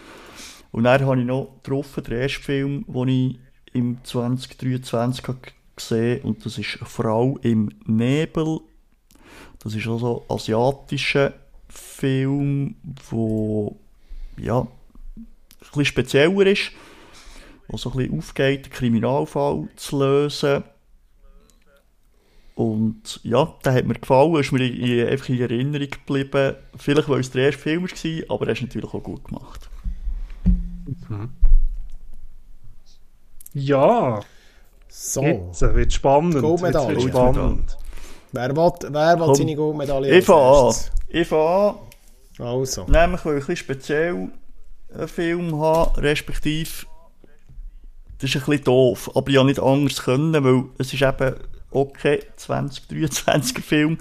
Und 0.71 0.83
dann 0.85 1.05
habe 1.05 1.19
ich 1.19 1.25
noch 1.25 1.61
getroffen, 1.63 2.03
den 2.03 2.19
ersten 2.19 2.43
Film, 2.43 2.85
den 2.87 3.07
ich 3.07 3.39
im 3.73 4.03
2023 4.03 5.25
gesehen 5.75 6.19
habe. 6.19 6.27
Und 6.27 6.45
das 6.45 6.57
ist 6.57 6.79
Frau 6.83 7.37
im 7.41 7.69
Nebel. 7.85 8.59
Das 9.59 9.73
ist 9.73 9.87
also 9.87 10.25
ein 10.27 10.35
asiatischer 10.35 11.33
Film, 11.69 12.75
wo 13.09 13.77
ja, 14.37 14.61
ein 14.61 14.67
bisschen 15.59 15.85
spezieller 15.85 16.45
ist, 16.45 16.71
wo 17.67 17.77
so 17.77 17.91
ein 17.91 17.97
bisschen 17.97 18.17
aufgeht, 18.19 18.65
einen 18.65 18.73
Kriminalfall 18.73 19.67
zu 19.75 19.99
lösen. 19.99 20.63
Und 22.55 23.19
ja, 23.23 23.53
der 23.65 23.73
hat 23.73 23.85
mir 23.85 23.95
gefallen, 23.95 24.35
ist 24.35 24.53
mir 24.53 24.65
in, 24.65 25.09
einfach 25.09 25.27
in 25.27 25.41
Erinnerung 25.41 25.89
geblieben. 25.89 26.55
Vielleicht, 26.77 27.09
weil 27.09 27.19
es 27.19 27.31
der 27.31 27.47
erste 27.47 27.61
Film 27.61 27.83
war, 27.83 28.35
aber 28.35 28.47
er 28.47 28.53
ist 28.53 28.61
natürlich 28.61 28.93
auch 28.93 29.03
gut 29.03 29.25
gemacht. 29.25 29.69
Ja, 33.53 34.21
So. 34.87 35.21
jetzt 35.21 35.61
wird 35.61 35.91
spannend. 35.93 36.39
Goldmedaille. 36.39 36.93
Jetzt 36.93 37.03
wird 37.03 37.13
spannend. 37.13 37.77
Wer 38.31 38.55
will, 38.55 38.71
wer 38.89 39.19
will 39.19 39.35
seine 39.35 39.55
Goldmedaille 39.55 40.17
Ich 40.17 40.25
fange 40.25 40.69
an. 40.69 40.75
Ich 41.09 41.27
fange 41.27 41.79
an. 42.39 42.45
Also. 42.45 42.85
Nämlich, 42.85 43.25
weil 43.25 43.37
ich 43.37 43.43
ein 43.43 43.47
bisschen 43.47 43.55
speziell 43.57 44.29
einen 44.93 45.07
Film 45.07 45.59
habe, 45.59 46.01
respektive, 46.01 46.85
das 48.19 48.29
ist 48.29 48.35
ein 48.35 48.45
bisschen 48.45 48.63
doof, 48.63 49.11
aber 49.13 49.29
ich 49.29 49.37
habe 49.37 49.47
nicht 49.47 49.61
anders 49.61 50.03
können, 50.03 50.43
weil 50.43 50.65
es 50.77 50.93
ist 50.93 51.01
eben 51.01 51.35
okay, 51.75 52.23
2023er 52.37 53.61
Film, 53.61 53.97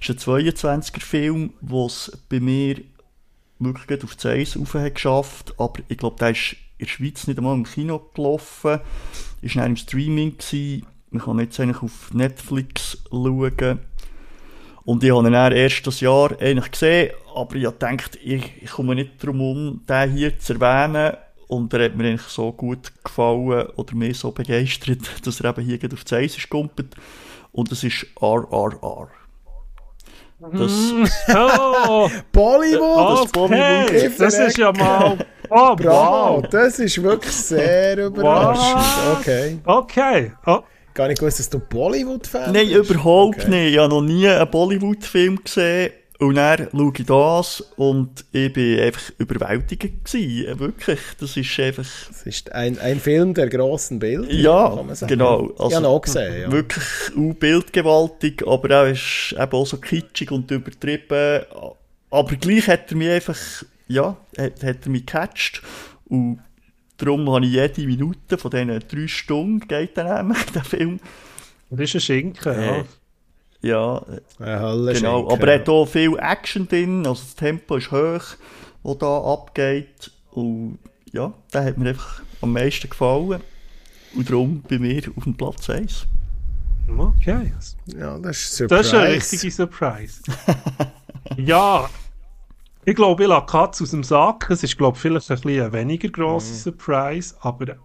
es 0.00 0.08
ist 0.08 0.28
ein 0.28 0.54
22er 0.54 1.02
Film, 1.02 1.52
der 1.60 1.88
bei 2.28 2.40
mir 2.40 2.76
wirklich 3.58 4.04
auf 4.04 4.16
die 4.16 4.28
Eis 4.28 4.56
rauf 4.56 4.74
hat 4.74 4.94
geschafft, 4.94 5.54
aber 5.58 5.82
ich 5.88 5.98
glaube, 5.98 6.16
der 6.18 6.30
ist 6.30 6.56
in 6.78 6.86
der 6.86 6.92
Schweiz 6.92 7.26
nicht 7.26 7.38
einmal 7.38 7.54
im 7.54 7.64
Kino 7.64 8.10
gelaufen, 8.14 8.80
ist 9.42 9.56
dann 9.56 9.66
im 9.66 9.76
Streaming 9.76 10.36
gewesen, 10.36 10.86
man 11.10 11.22
kann 11.22 11.38
jetzt 11.38 11.58
eigentlich 11.58 11.82
auf 11.82 12.12
Netflix 12.12 12.98
schauen, 13.10 13.80
und 14.86 15.02
ich 15.02 15.10
habe 15.10 15.26
ihn 15.26 15.32
dann 15.32 15.52
erst 15.52 15.84
das 15.84 16.00
Jahr 16.00 16.40
eigentlich 16.40 16.70
gesehen, 16.70 17.12
aber 17.34 17.56
ich 17.56 17.64
gedacht, 17.64 18.16
ich, 18.22 18.62
ich 18.62 18.70
komme 18.70 18.94
nicht 18.94 19.20
darum 19.20 19.40
um, 19.40 19.80
den 19.84 20.12
hier 20.12 20.38
zu 20.38 20.54
erwähnen. 20.54 21.16
Und 21.48 21.72
er 21.74 21.84
hat 21.84 21.96
mir 21.96 22.08
eigentlich 22.08 22.22
so 22.22 22.52
gut 22.52 22.92
gefallen 23.04 23.66
oder 23.76 23.94
mir 23.94 24.14
so 24.14 24.32
begeistert, 24.32 24.98
dass 25.24 25.40
er 25.40 25.50
eben 25.50 25.64
hier 25.64 25.78
gerade 25.78 25.94
auf 25.94 26.04
die 26.04 26.14
Eis 26.14 26.36
ist 26.36 26.48
gumpet. 26.50 26.94
Und 27.52 27.70
das 27.70 27.84
ist 27.84 28.06
RRR. 28.20 29.08
Das, 30.52 30.92
Oh, 31.34 32.10
Bollywood! 32.30 33.20
okay. 33.20 33.30
Bollywood. 33.32 34.20
Das 34.20 34.38
ist 34.38 34.58
ja 34.58 34.70
mal... 34.72 35.16
Oh, 35.48 35.74
Bravo! 35.76 35.84
wow. 36.42 36.44
Das 36.50 36.78
ist 36.78 37.02
wirklich 37.02 37.32
sehr 37.32 37.96
überraschend. 38.06 38.84
Okay. 39.20 39.58
Okay. 39.64 40.32
Oh, 40.44 40.58
Gar 40.92 41.08
nicht 41.08 41.20
gewusst, 41.20 41.38
dass 41.38 41.48
du 41.50 41.58
Bollywood-Fan 41.58 42.52
nein, 42.52 42.68
bist. 42.68 42.90
überhaupt 42.90 43.40
Okay. 43.40 43.50
nicht. 43.50 43.72
Ich 43.74 43.78
habe 43.78 43.88
noch 43.88 44.02
nie 44.02 44.28
einen 44.28 44.50
Bollywood-Film 44.50 45.42
gesehen. 45.44 45.92
Und 46.18 46.36
dann 46.36 46.68
schaue 46.70 46.92
ich 46.96 47.06
das 47.06 47.60
und 47.76 48.24
ich 48.32 48.50
bin 48.52 48.80
einfach 48.80 49.12
überwältigt 49.18 50.04
gewesen. 50.04 50.58
Wirklich, 50.58 51.00
das 51.20 51.36
ist 51.36 51.60
einfach... 51.60 51.84
Es 51.84 52.22
ist 52.24 52.52
ein, 52.52 52.78
ein 52.78 53.00
Film 53.00 53.34
der 53.34 53.48
grossen 53.50 53.98
Bilder. 53.98 54.32
Ja, 54.32 54.70
kann 54.74 54.86
man 54.86 54.94
sagen. 54.94 55.10
genau. 55.10 55.50
ich 55.52 55.60
habe 55.60 55.74
ihn 55.74 55.84
auch 55.84 56.00
gesehen. 56.00 56.42
Ja. 56.42 56.52
Wirklich 56.52 56.84
auch 57.16 57.34
bildgewaltig, 57.34 58.46
aber 58.46 58.82
auch 58.82 58.86
ist 58.86 59.34
eben 59.38 59.52
auch 59.52 59.66
so 59.66 59.76
kitschig 59.76 60.30
und 60.30 60.50
übertrieben. 60.50 61.44
Aber 62.10 62.36
gleich 62.36 62.66
hat 62.68 62.90
er 62.90 62.96
mich 62.96 63.10
einfach, 63.10 63.38
ja, 63.88 64.16
hat, 64.38 64.62
hat 64.62 64.78
er 64.84 64.90
mich 64.90 65.04
gecatcht. 65.04 65.60
Und 66.06 66.40
darum 66.96 67.30
habe 67.30 67.44
ich 67.44 67.52
jede 67.52 67.82
Minute 67.82 68.38
von 68.38 68.50
diesen 68.50 68.82
drei 68.88 69.06
Stunden, 69.06 69.68
geht 69.68 69.98
dann 69.98 70.28
nämlich, 70.28 70.44
der 70.54 70.64
Film. 70.64 70.98
das 71.68 71.80
ist 71.80 71.96
ein 71.96 72.00
Schinken, 72.00 72.52
ja. 72.52 72.76
Äh, 72.78 72.84
Ja, 73.62 74.02
Ein 74.38 74.60
Hölle 74.60 74.92
genau. 74.94 75.30
Aber 75.30 75.48
er 75.48 75.60
hat 75.60 75.68
auch 75.68 75.86
viel 75.86 76.16
Action 76.18 76.68
drin, 76.68 76.98
also 77.06 77.22
das 77.22 77.34
Tempo 77.34 77.76
ist 77.76 77.90
hoch, 77.90 78.36
was 78.82 78.98
da 78.98 79.18
abgeht. 79.32 80.10
Und 80.32 80.78
ja, 81.12 81.32
der 81.52 81.64
hat 81.64 81.78
mir 81.78 81.90
einfach 81.90 82.22
am 82.42 82.52
meisten 82.52 82.88
gefallen. 82.90 83.40
Und 84.14 84.30
darum 84.30 84.62
bei 84.68 84.78
mir 84.78 85.02
auf 85.16 85.24
dem 85.24 85.36
Platz 85.36 85.68
1. 85.68 86.06
Okay. 86.96 87.52
Ja, 87.98 88.18
das 88.18 88.38
ist 88.38 88.62
ein 88.62 88.68
Das 88.68 88.86
ist 88.86 88.94
eine 88.94 89.06
Surprise. 89.06 89.32
richtige 89.32 89.50
Surprise. 89.52 90.22
ja, 91.36 91.90
ich 92.84 92.94
glaube, 92.94 93.24
ich 93.24 93.28
lasse 93.28 93.46
die 93.46 93.50
Katze 93.52 93.82
aus 93.82 93.90
dem 93.90 94.04
Sack. 94.04 94.48
Es 94.50 94.62
ist, 94.62 94.78
glaube 94.78 94.96
ich, 94.96 95.02
vielleicht 95.02 95.30
ein 95.30 95.40
bisschen 95.40 95.72
weniger 95.72 96.08
grosse 96.08 96.54
Surprise, 96.54 97.34
aber 97.40 97.76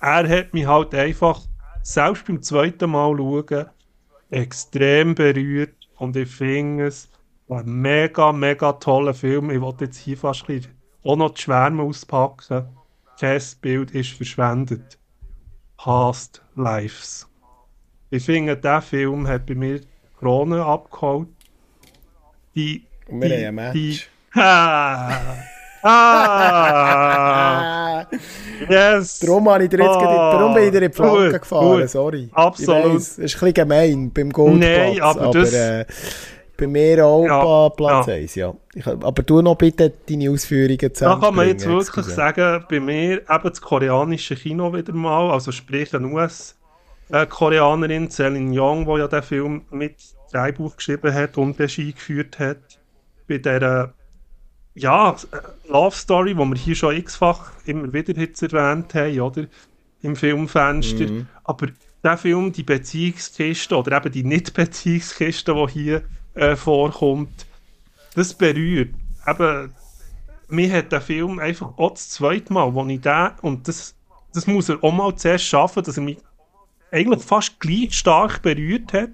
er 0.00 0.28
hat 0.28 0.54
mich 0.54 0.66
halt 0.66 0.94
einfach, 0.94 1.42
selbst 1.82 2.24
beim 2.26 2.42
zweiten 2.42 2.90
Mal 2.90 3.14
schauen, 3.16 3.66
extrem 4.30 5.14
berührt 5.14 5.74
und 5.96 6.16
ich 6.16 6.28
finde 6.28 6.86
es 6.86 7.08
ein 7.48 7.66
mega, 7.66 8.32
mega 8.32 8.72
toller 8.74 9.14
Film. 9.14 9.50
Ich 9.50 9.60
wollte 9.60 9.86
jetzt 9.86 9.98
hier 9.98 10.16
fast 10.16 10.42
ein 10.42 10.56
bisschen 10.56 10.78
auch 11.04 11.16
noch 11.16 11.30
die 11.30 11.42
Schwärme 11.42 11.82
auspacken. 11.82 12.66
Kein 13.18 13.42
Bild 13.60 13.90
ist 13.92 14.10
verschwendet. 14.10 14.98
Past 15.76 16.42
Lives. 16.56 17.26
Ich 18.10 18.24
finde, 18.24 18.56
der 18.56 18.82
Film 18.82 19.26
hat 19.26 19.46
bei 19.46 19.54
mir 19.54 19.80
die 19.80 19.86
Krone 20.18 20.64
abgeholt. 20.64 21.28
Die. 22.54 22.84
Und 23.06 23.22
wir 23.22 23.28
die, 23.28 23.46
haben 23.46 23.58
ein 23.58 23.72
Die, 23.72 23.88
Match. 23.90 24.10
ah, 24.34 25.36
ah, 26.78 28.06
yes. 28.68 29.18
darum, 29.20 29.48
habe 29.50 29.64
ich 29.64 29.70
dir 29.70 29.78
jetzt 29.78 29.88
Ah, 29.96 30.00
gerade, 30.00 30.36
darum 30.38 30.54
bin 30.54 30.64
ich 30.64 30.70
dir 30.70 30.82
in 30.82 30.90
die 30.90 30.96
Flanke 30.96 31.30
gut, 31.32 31.40
gefahren, 31.40 31.80
gut. 31.80 31.88
sorry. 31.90 32.28
Absolut. 32.32 32.94
Weiss, 32.94 33.16
das 33.16 33.18
ist 33.18 33.18
ein 33.18 33.24
bisschen 33.40 33.54
gemein 33.54 34.10
beim 34.12 34.30
Goldplatz, 34.30 34.70
Nein, 34.70 35.00
aber 35.00 35.30
das- 35.32 35.52
äh, 35.52 35.84
bei 36.56 36.66
mir 36.66 37.06
auch 37.06 37.24
Ja, 37.24 37.68
Platz 37.68 38.06
ja. 38.08 38.14
1, 38.14 38.34
ja. 38.34 38.52
Ich, 38.74 38.84
aber 38.84 39.22
du 39.22 39.40
noch 39.42 39.54
bitte 39.54 39.92
deine 40.08 40.28
Ausführungen 40.30 40.76
Da 40.78 40.92
zusammen. 40.92 41.22
kann 41.22 41.34
man 41.36 41.46
jetzt 41.46 41.64
wirklich 41.68 42.06
sagen, 42.06 42.64
bei 42.68 42.80
mir 42.80 43.18
eben 43.18 43.42
das 43.44 43.60
koreanische 43.60 44.34
Kino 44.34 44.72
wieder 44.74 44.92
mal, 44.92 45.30
also 45.30 45.52
sprich 45.52 45.94
eine 45.94 46.08
US-Koreanerin, 46.08 48.10
Celine 48.10 48.60
Young, 48.60 48.86
die 48.86 48.98
ja 48.98 49.06
den 49.06 49.22
Film 49.22 49.62
mit 49.70 49.94
Drehbuch 50.32 50.74
geschrieben 50.76 51.14
hat 51.14 51.38
und 51.38 51.56
Regie 51.60 51.92
geführt 51.92 52.40
hat, 52.40 52.56
bei 53.28 53.38
dieser 53.38 53.92
ja, 54.78 55.10
äh, 55.10 55.68
Love 55.68 55.96
Story, 55.96 56.34
die 56.34 56.40
wir 56.40 56.56
hier 56.56 56.74
schon 56.74 56.96
x-fach 56.96 57.52
immer 57.66 57.92
wieder 57.92 58.16
jetzt 58.16 58.42
erwähnt 58.42 58.94
haben, 58.94 59.20
oder? 59.20 59.46
Im 60.02 60.16
Filmfenster. 60.16 61.26
Aber 61.44 61.68
der 62.02 62.16
Film, 62.16 62.52
die 62.52 62.62
Beziehungskiste 62.62 63.76
oder 63.76 63.96
eben 63.96 64.12
die 64.12 64.24
Nicht-Beziehungskiste, 64.24 65.54
die 65.54 65.72
hier 65.72 66.02
äh, 66.34 66.54
vorkommt, 66.54 67.46
das 68.14 68.34
berührt. 68.34 68.94
Eben, 69.26 69.72
mir 70.48 70.72
hat 70.72 70.92
der 70.92 71.00
Film 71.00 71.38
einfach 71.38 71.76
auch 71.76 71.90
das 71.90 72.10
zweite 72.10 72.52
Mal, 72.52 72.72
wo 72.72 72.86
ich 72.86 73.00
den, 73.00 73.30
und 73.42 73.66
das, 73.66 73.94
das 74.32 74.46
muss 74.46 74.68
er 74.68 74.82
auch 74.82 74.92
mal 74.92 75.14
zuerst 75.16 75.44
schaffen, 75.44 75.82
dass 75.82 75.96
er 75.96 76.04
mich 76.04 76.18
eigentlich 76.90 77.22
fast 77.22 77.58
gleich 77.60 77.92
stark 77.92 78.40
berührt 78.40 78.92
hat, 78.92 79.10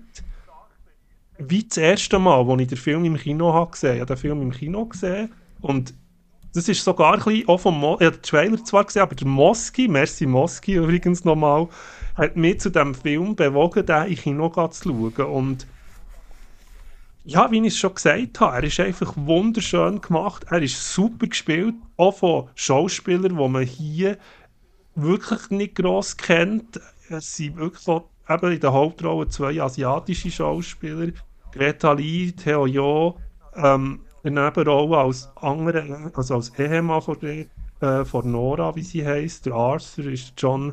wie 1.39 1.65
das 1.65 1.78
erste 1.78 2.19
Mal, 2.19 2.47
wo 2.47 2.57
ich 2.59 2.69
den 2.69 2.78
Film 2.78 3.05
im 3.05 3.16
Kino 3.16 3.53
habe 3.53 3.73
gesehen. 3.73 3.95
Ich 3.95 4.01
habe 4.01 4.15
den 4.15 4.20
Film 4.20 4.43
im 4.43 4.53
Kino 4.53 4.85
gesehen 4.85 5.32
und 5.65 5.95
das 6.55 6.69
ist 6.69 6.85
sogar 6.85 7.15
ein 7.15 7.19
bisschen 7.20 7.49
auch 7.49 7.59
vom 7.59 7.81
Mo 7.81 7.97
ich 7.99 8.07
habe 8.07 8.23
Trailer 8.23 8.62
zwar 8.62 8.85
gesehen, 8.85 9.03
aber 9.03 9.15
der 9.15 9.27
Moski, 9.27 9.89
merci 9.89 10.27
Moski 10.27 10.74
übrigens 10.74 11.24
nochmal, 11.24 11.69
hat 12.15 12.36
mich 12.36 12.61
zu 12.61 12.70
dem 12.70 12.95
Film 12.95 13.35
bewogen, 13.35 13.85
den 13.85 14.07
im 14.07 14.16
Kino 14.16 14.49
zu 14.69 14.85
schauen. 14.85 15.27
Und 15.27 15.66
ja, 17.24 17.51
wie 17.51 17.59
ich 17.59 17.74
es 17.74 17.78
schon 17.78 17.95
gesagt 17.95 18.41
habe, 18.41 18.57
er 18.57 18.65
ist 18.65 18.78
einfach 18.78 19.15
wunderschön 19.16 20.01
gemacht. 20.01 20.45
Er 20.51 20.62
ist 20.62 20.95
super 20.95 21.27
gespielt, 21.27 21.74
auch 21.97 22.19
von 22.19 22.49
Schauspielern, 22.55 23.36
die 23.36 23.49
man 23.49 23.62
hier 23.62 24.19
wirklich 24.95 25.51
nicht 25.51 25.74
gross 25.74 26.16
kennt. 26.16 26.81
Es 27.09 27.36
sind 27.36 27.57
wirklich 27.57 27.82
so, 27.82 28.11
eben 28.28 28.53
in 28.53 28.61
der 28.61 28.73
Hauptrolle 28.73 29.28
zwei 29.28 29.61
asiatische 29.61 30.31
Schauspieler. 30.31 31.12
Greta 31.53 31.93
Lee, 31.93 32.32
Theo 32.32 32.66
Jo, 32.66 33.19
ähm, 33.57 34.01
der 34.25 34.31
Nebenrolle 34.31 34.97
als 34.97 35.31
andere, 35.37 36.11
also 36.15 36.37
als 36.37 36.59
Ehemann 36.59 37.03
von, 37.03 37.19
äh, 37.23 38.05
von 38.05 38.33
Nora, 38.33 38.75
wie 38.75 38.83
sie 38.83 39.07
heißt. 39.07 39.47
Der 39.47 39.53
Arthur 39.53 40.07
ist 40.07 40.33
John 40.39 40.73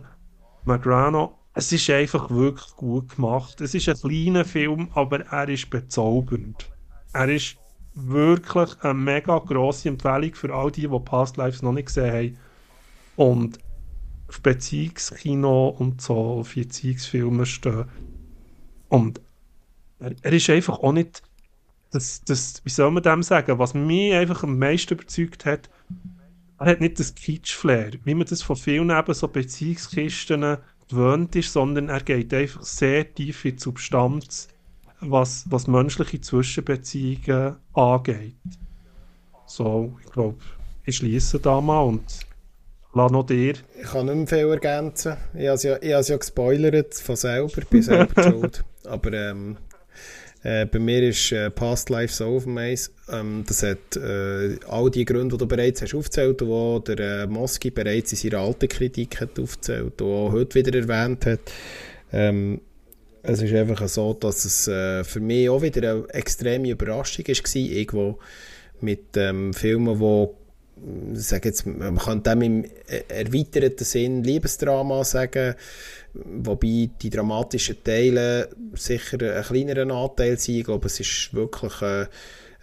Magrano. 0.63 1.37
Es 1.53 1.71
ist 1.73 1.89
einfach 1.89 2.29
wirklich 2.29 2.73
gut 2.77 3.15
gemacht. 3.15 3.59
Es 3.59 3.75
ist 3.75 3.89
ein 3.89 3.97
kleiner 3.97 4.45
Film, 4.45 4.89
aber 4.93 5.25
er 5.25 5.49
ist 5.49 5.69
bezaubernd. 5.69 6.71
Er 7.11 7.27
ist 7.27 7.57
wirklich 7.93 8.69
eine 8.81 8.93
mega 8.93 9.37
grosse 9.39 9.89
Empfehlung 9.89 10.33
für 10.33 10.53
all 10.53 10.71
die, 10.71 10.87
die 10.87 10.99
Past 10.99 11.35
Lives 11.35 11.61
noch 11.61 11.73
nicht 11.73 11.87
gesehen 11.87 12.13
haben. 12.13 12.37
Und 13.17 13.59
auf 14.29 14.41
Beziehungskino 14.41 15.75
und 15.77 16.01
so, 16.01 16.15
auf 16.15 16.55
Beziehungsfilme 16.55 17.45
stehen. 17.45 17.83
Und 18.87 19.19
er, 19.99 20.15
er 20.21 20.31
ist 20.31 20.49
einfach 20.49 20.79
auch 20.79 20.93
nicht, 20.93 21.21
das, 21.91 22.23
das, 22.23 22.61
wie 22.63 22.69
soll 22.69 22.91
man 22.91 23.03
dem 23.03 23.21
sagen, 23.21 23.59
was 23.59 23.73
mich 23.73 24.13
einfach 24.13 24.43
am 24.43 24.57
meisten 24.57 24.93
überzeugt 24.93 25.45
hat, 25.45 25.69
er 26.57 26.65
hat 26.65 26.81
nicht 26.81 26.99
das 26.99 27.15
Kitsch-Flair, 27.15 27.91
wie 28.03 28.15
man 28.15 28.27
das 28.27 28.41
von 28.41 28.55
vielen 28.55 28.91
eben 28.91 29.13
so 29.13 29.27
Beziehungskisten 29.27 30.57
gewöhnt 30.89 31.35
ist, 31.35 31.53
sondern 31.53 31.89
er 31.89 32.01
geht 32.01 32.33
einfach 32.33 32.63
sehr 32.63 33.13
tief 33.13 33.43
in 33.45 33.55
die 33.55 33.61
Substanz, 33.61 34.47
was, 34.99 35.45
was 35.49 35.67
menschliche 35.67 36.21
Zwischenbeziehungen 36.21 37.55
angeht. 37.73 38.35
So, 39.45 39.97
ich 40.05 40.11
glaube, 40.11 40.37
ich 40.85 40.97
schließe 40.97 41.39
da 41.39 41.59
mal 41.59 41.81
und 41.81 42.19
lasse 42.93 43.13
noch 43.13 43.25
dir. 43.25 43.55
Ich 43.81 43.89
kann 43.91 44.05
nicht 44.05 44.15
mehr 44.15 44.27
viel 44.27 44.49
ergänzen. 44.49 45.17
Ich 45.33 45.47
habe 45.47 45.55
es 45.55 45.63
ja, 45.63 45.77
ich 45.77 45.91
habe 45.91 46.01
es 46.01 46.07
ja 46.07 46.17
gespoilert 46.17 46.93
von 46.93 47.15
selber, 47.15 47.61
bin 47.69 47.81
selber 47.81 48.23
schuld. 48.29 48.63
Aber 48.85 49.13
ähm, 49.13 49.57
äh, 50.43 50.65
bei 50.65 50.79
mir 50.79 51.03
ist 51.09 51.31
äh, 51.31 51.49
Past 51.51 51.89
Life 51.89 52.13
so 52.13 52.25
auf 52.25 52.43
dem 52.43 52.57
Eis. 52.57 52.91
Ähm, 53.11 53.43
das 53.47 53.63
hat 53.63 53.95
äh, 53.95 54.57
all 54.67 54.89
die 54.89 55.05
Gründe, 55.05 55.35
die 55.35 55.37
du 55.37 55.47
bereits 55.47 55.81
hast 55.81 55.93
aufgezählt 55.93 56.41
und 56.41 56.87
die 56.87 56.95
der 56.95 57.23
äh, 57.23 57.27
Moski 57.27 57.69
bereits 57.69 58.11
in 58.11 58.17
seiner 58.17 58.43
alten 58.43 58.67
Kritik 58.67 59.21
hat 59.21 59.39
aufgezählt 59.39 60.01
und 60.01 60.07
auch 60.07 60.31
heute 60.31 60.55
wieder 60.55 60.77
erwähnt 60.77 61.25
hat. 61.25 61.39
Ähm, 62.11 62.61
es 63.23 63.41
ist 63.41 63.53
einfach 63.53 63.87
so, 63.87 64.13
dass 64.13 64.45
es 64.45 64.67
äh, 64.67 65.03
für 65.03 65.19
mich 65.19 65.47
auch 65.47 65.61
wieder 65.61 65.91
eine 65.91 66.09
extreme 66.09 66.69
Überraschung 66.69 67.27
war, 67.27 67.55
irgendwo 67.55 68.17
mit 68.79 69.15
ähm, 69.15 69.53
Filmen, 69.53 69.99
wo 69.99 70.35
sage 71.13 71.49
jetzt, 71.49 71.65
man 71.65 71.97
kann 71.97 72.23
dem 72.23 72.41
im 72.41 72.65
erweiterten 73.07 73.83
Sinn 73.83 74.23
Liebesdrama 74.23 75.03
sagen, 75.03 75.55
wobei 76.13 76.89
die 77.01 77.09
dramatischen 77.09 77.83
Teile 77.83 78.49
sicher 78.73 79.17
ein 79.21 79.43
kleinerer 79.43 79.89
Anteil 79.93 80.37
sind. 80.37 80.57
Ich 80.57 80.63
glaube, 80.65 80.87
es 80.87 80.99
ist 80.99 81.33
wirklich 81.33 81.81
äh, 81.81 82.05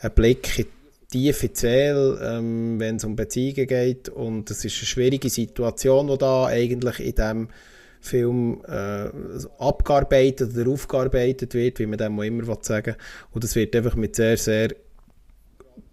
ein 0.00 0.14
Blick 0.14 0.58
in 0.58 0.66
die 1.12 1.26
tiefe 1.26 1.52
Zähl, 1.52 2.18
ähm, 2.22 2.78
wenn 2.78 2.96
es 2.96 3.04
um 3.04 3.16
Beziehungen 3.16 3.66
geht 3.66 4.08
und 4.08 4.50
es 4.50 4.64
ist 4.64 4.76
eine 4.78 4.86
schwierige 4.86 5.30
Situation, 5.30 6.08
die 6.08 6.18
da 6.18 6.46
eigentlich 6.46 7.00
in 7.00 7.14
dem 7.14 7.48
Film 8.00 8.60
äh, 8.66 9.08
abgearbeitet 9.58 10.56
oder 10.56 10.70
aufgearbeitet 10.70 11.54
wird, 11.54 11.78
wie 11.78 11.86
man 11.86 11.98
dem 11.98 12.20
immer 12.20 12.56
sagen 12.60 12.94
will. 12.94 12.96
Und 13.32 13.44
es 13.44 13.56
wird 13.56 13.74
einfach 13.74 13.96
mit 13.96 14.16
sehr, 14.16 14.36
sehr 14.36 14.70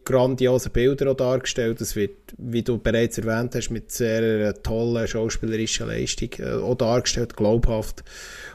grandiosen 0.05 0.71
Bilder 0.71 1.11
auch 1.11 1.15
dargestellt. 1.15 1.81
Es 1.81 1.95
wird, 1.95 2.33
wie 2.37 2.61
du 2.61 2.77
bereits 2.77 3.17
erwähnt 3.17 3.55
hast, 3.55 3.71
mit 3.71 3.91
sehr 3.91 4.53
tollen 4.61 5.07
schauspielerischen 5.07 5.87
Leistung 5.87 6.29
äh, 6.39 6.53
auch 6.53 6.75
dargestellt, 6.75 7.35
glaubhaft 7.35 8.03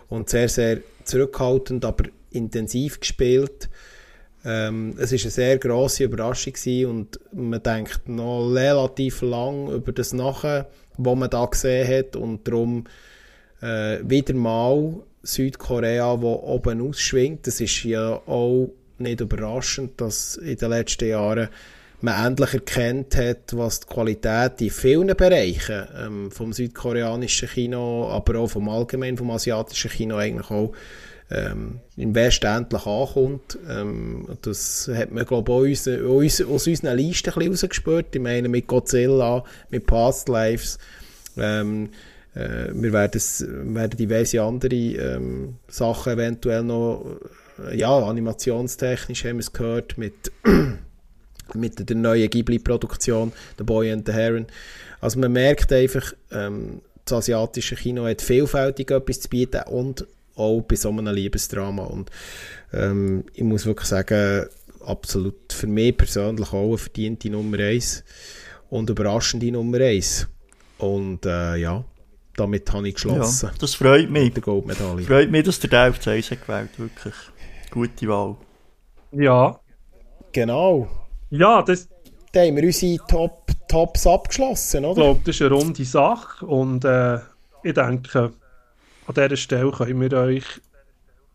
und 0.08 0.30
sehr, 0.30 0.48
sehr 0.48 0.78
zurückhaltend, 1.04 1.84
aber 1.84 2.04
intensiv 2.30 3.00
gespielt. 3.00 3.68
Ähm, 4.44 4.94
es 4.98 5.12
ist 5.12 5.24
eine 5.24 5.30
sehr 5.32 5.58
grosse 5.58 6.04
Überraschung 6.04 6.54
und 6.86 7.20
man 7.32 7.62
denkt 7.62 8.08
noch 8.08 8.48
relativ 8.50 9.20
lang 9.20 9.68
über 9.68 9.92
das 9.92 10.12
nachher, 10.12 10.70
was 10.96 11.16
man 11.16 11.28
da 11.28 11.44
gesehen 11.44 11.86
hat 11.88 12.16
und 12.16 12.46
darum 12.48 12.84
äh, 13.60 13.98
wieder 14.02 14.34
mal 14.34 15.02
Südkorea, 15.22 16.22
wo 16.22 16.34
oben 16.34 16.88
ausschwingt. 16.88 17.46
Das 17.46 17.60
ist 17.60 17.84
ja 17.84 18.14
auch 18.26 18.70
nicht 19.00 19.20
überraschend, 19.20 20.00
dass 20.00 20.36
in 20.36 20.56
den 20.56 20.70
letzten 20.70 21.08
Jahren 21.08 21.48
man 22.02 22.26
endlich 22.26 22.54
erkennt 22.54 23.16
hat, 23.16 23.56
was 23.56 23.80
die 23.80 23.86
Qualität 23.86 24.60
in 24.60 24.70
vielen 24.70 25.16
Bereichen 25.16 25.86
ähm, 25.98 26.30
vom 26.30 26.52
südkoreanischen 26.52 27.48
Kino, 27.48 28.08
aber 28.10 28.38
auch 28.38 28.48
vom 28.48 28.68
allgemeinen, 28.68 29.18
vom 29.18 29.30
asiatischen 29.30 29.90
Kino 29.90 30.16
eigentlich 30.16 30.50
auch 30.50 30.72
ähm, 31.30 31.80
im 31.96 32.14
Westen 32.14 32.46
endlich 32.46 32.86
ankommt. 32.86 33.58
Ähm, 33.68 34.26
das 34.42 34.90
hat 34.92 35.12
man, 35.12 35.26
glaube 35.26 35.70
ich, 35.70 35.80
aus, 35.88 36.40
aus 36.40 36.66
unseren 36.66 36.96
Listen 36.96 37.32
ein 37.38 37.48
rausgespürt. 37.48 38.14
Ich 38.14 38.20
meine, 38.20 38.48
mit 38.48 38.66
Godzilla, 38.66 39.44
mit 39.68 39.86
Past 39.86 40.28
Lives, 40.28 40.78
ähm, 41.36 41.90
äh, 42.34 42.68
wir 42.72 42.92
werden, 42.92 43.74
werden 43.74 43.96
diverse 43.96 44.42
andere 44.42 44.74
ähm, 44.74 45.56
Sachen 45.68 46.14
eventuell 46.14 46.62
noch 46.62 47.04
ja, 47.72 47.96
animationstechnisch 47.98 49.24
haben 49.24 49.36
wir 49.36 49.40
es 49.40 49.52
gehört 49.52 49.98
mit, 49.98 50.32
mit 51.54 51.88
der 51.88 51.96
neuen 51.96 52.30
Ghibli-Produktion, 52.30 53.32
The 53.58 53.64
Boy 53.64 53.92
and 53.92 54.06
the 54.06 54.12
Heron. 54.12 54.46
Also 55.00 55.18
man 55.18 55.32
merkt 55.32 55.72
einfach, 55.72 56.12
ähm, 56.30 56.82
das 57.04 57.18
asiatische 57.18 57.76
Kino 57.76 58.06
hat 58.06 58.22
vielfältig 58.22 58.90
etwas 58.90 59.20
zu 59.20 59.28
bieten 59.28 59.62
und 59.66 60.06
auch 60.36 60.60
bei 60.62 60.76
so 60.76 60.90
einem 60.90 61.14
Liebesdrama. 61.14 61.84
Und 61.84 62.10
ähm, 62.72 63.24
ich 63.34 63.42
muss 63.42 63.66
wirklich 63.66 63.88
sagen, 63.88 64.46
absolut 64.84 65.52
für 65.52 65.66
mich 65.66 65.96
persönlich 65.96 66.52
auch 66.52 66.68
eine 66.68 66.78
verdiente 66.78 67.30
Nummer 67.30 67.58
1 67.58 68.04
und 68.70 68.90
überraschende 68.90 69.50
Nummer 69.52 69.78
1. 69.78 70.28
Und 70.78 71.26
äh, 71.26 71.56
ja, 71.56 71.84
damit 72.36 72.72
habe 72.72 72.88
ich 72.88 72.94
geschlossen. 72.94 73.50
Ja, 73.52 73.54
das 73.58 73.74
freut 73.74 74.10
mich. 74.10 74.32
Freut 75.06 75.30
mich, 75.30 75.44
dass 75.44 75.60
der 75.60 75.70
Delf 75.70 76.06
1 76.06 76.30
gewählt 76.30 76.70
wirklich. 76.78 77.14
Gute 77.70 78.08
Wahl. 78.08 78.36
Ja. 79.12 79.58
Genau. 80.32 80.88
Ja, 81.30 81.62
das... 81.62 81.88
Da 82.32 82.40
haben 82.42 82.56
wir 82.56 82.64
unsere 82.64 83.04
Top, 83.06 83.50
Tops 83.68 84.06
abgeschlossen, 84.06 84.84
oder? 84.84 84.90
Ich 84.90 85.04
glaube, 85.04 85.20
das 85.24 85.34
ist 85.36 85.42
eine 85.42 85.54
runde 85.54 85.84
Sache 85.84 86.46
und 86.46 86.84
äh, 86.84 87.16
ich 87.62 87.74
denke, 87.74 88.32
an 89.06 89.14
dieser 89.14 89.36
Stelle 89.36 89.72
können 89.72 90.00
wir 90.00 90.12
euch 90.12 90.44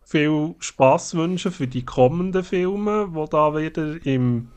viel 0.06 0.56
Spaß 0.60 1.16
wünschen 1.16 1.52
für 1.52 1.68
die 1.68 1.84
kommenden 1.84 2.44
Filme, 2.44 3.10
die 3.14 3.30
da 3.30 3.56
wieder 3.56 4.06
im 4.06 4.50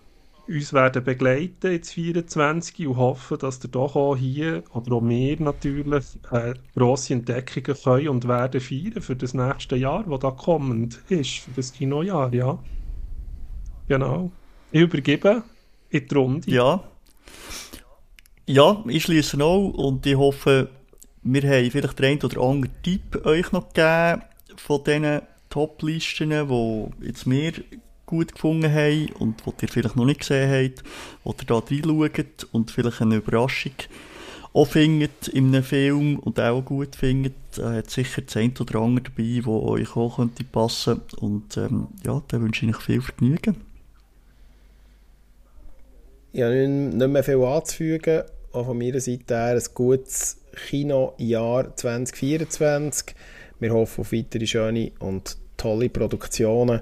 uns 0.48 0.72
werden 0.72 1.04
begleiten 1.04 1.72
ins 1.72 1.92
24 1.92 2.86
und 2.86 2.96
hoffen, 2.96 3.38
dass 3.38 3.62
ihr 3.62 3.70
doch 3.70 3.96
auch 3.96 4.16
hier 4.16 4.64
oder 4.72 4.92
auch 4.96 5.02
wir 5.02 5.40
natürlich 5.40 6.04
äh, 6.30 6.54
grosse 6.74 7.14
Entdeckungen 7.14 7.76
können 7.76 8.08
und 8.08 8.28
werden 8.28 8.60
feiern 8.60 9.02
für 9.02 9.16
das 9.16 9.34
nächste 9.34 9.76
Jahr, 9.76 10.04
das 10.08 10.20
da 10.20 10.30
kommend 10.30 11.00
ist, 11.08 11.38
für 11.38 11.50
das 11.54 11.72
Kinojahr, 11.72 12.32
ja. 12.32 12.58
Genau. 13.88 14.30
Ich 14.72 14.80
übergebe 14.82 15.42
in 15.90 16.08
die 16.08 16.14
Runde. 16.14 16.50
Ja. 16.50 16.82
Ja, 18.46 18.82
ich 18.88 19.02
schließe 19.02 19.42
auch 19.44 19.68
und 19.68 20.06
ich 20.06 20.16
hoffe, 20.16 20.70
wir 21.22 21.42
haben 21.42 21.70
vielleicht 21.70 21.98
den 21.98 22.06
einen 22.06 22.22
oder 22.22 22.40
anderen 22.40 22.82
Tipp 22.82 23.26
euch 23.26 23.52
noch 23.52 23.68
gegeben 23.72 24.22
von 24.56 24.84
diesen 24.84 25.20
Top-Listen, 25.50 26.30
die 26.30 27.06
jetzt 27.06 27.26
mir 27.26 27.52
gut 28.08 28.32
gefunden 28.32 28.72
haben 28.72 29.12
und 29.18 29.46
was 29.46 29.54
ihr 29.62 29.68
vielleicht 29.68 29.96
noch 29.96 30.04
nicht 30.04 30.20
gesehen 30.20 30.50
habt, 30.50 30.82
wo 31.22 31.30
ihr 31.30 31.46
da 31.46 31.58
reinschaut 31.58 32.48
und 32.52 32.70
vielleicht 32.70 33.00
eine 33.00 33.16
Überraschung 33.16 33.72
auch 34.54 34.66
findet 34.66 35.28
in 35.28 35.48
einem 35.48 35.62
Film 35.62 36.18
und 36.18 36.40
auch 36.40 36.62
gut 36.62 36.96
findet, 36.96 37.34
äh, 37.58 37.78
hat 37.78 37.90
sicher 37.90 38.22
das 38.22 38.36
eine 38.36 38.52
oder 38.58 38.80
andere 38.80 39.10
dabei, 39.10 39.40
wo 39.44 39.68
euch 39.68 39.94
auch 39.94 40.16
könnte 40.16 40.42
passen 40.44 41.02
und 41.20 41.56
ähm, 41.56 41.88
ja, 42.04 42.22
da 42.28 42.40
wünsche 42.40 42.66
ich 42.66 42.74
euch 42.74 42.82
viel 42.82 43.02
Vergnügen. 43.02 43.56
Ich 46.32 46.42
habe 46.42 46.66
nicht 46.66 47.08
mehr 47.08 47.24
viel 47.24 47.42
anzufügen, 47.42 48.22
auch 48.52 48.66
von 48.66 48.78
meiner 48.78 49.00
Seite 49.00 49.34
her 49.34 49.54
ein 49.54 49.62
gutes 49.74 50.38
Kinojahr 50.68 51.76
2024. 51.76 53.14
Wir 53.60 53.72
hoffen 53.72 54.00
auf 54.00 54.12
weitere 54.12 54.46
schöne 54.46 54.92
und 54.98 55.36
tolle 55.56 55.88
Produktionen 55.88 56.80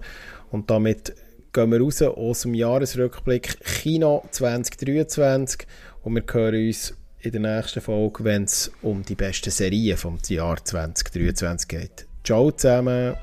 und 0.51 0.70
damit 0.70 1.14
gehen 1.52 1.70
wir 1.73 1.81
raus 1.81 2.02
aus 2.02 2.43
dem 2.43 2.55
Jahresrückblick 2.55 3.59
Kino 3.64 4.23
2023 4.31 5.66
und 6.02 6.14
wir 6.14 6.24
hören 6.31 6.66
uns 6.66 6.94
in 7.20 7.32
der 7.32 7.40
nächsten 7.40 7.81
Folge, 7.81 8.24
wenn 8.24 8.44
es 8.44 8.70
um 8.82 9.02
die 9.02 9.14
besten 9.14 9.51
Serien 9.51 9.97
vom 9.97 10.18
Jahr 10.28 10.62
2023 10.62 11.68
geht. 11.68 12.06
Ciao 12.23 12.51
zusammen! 12.51 13.16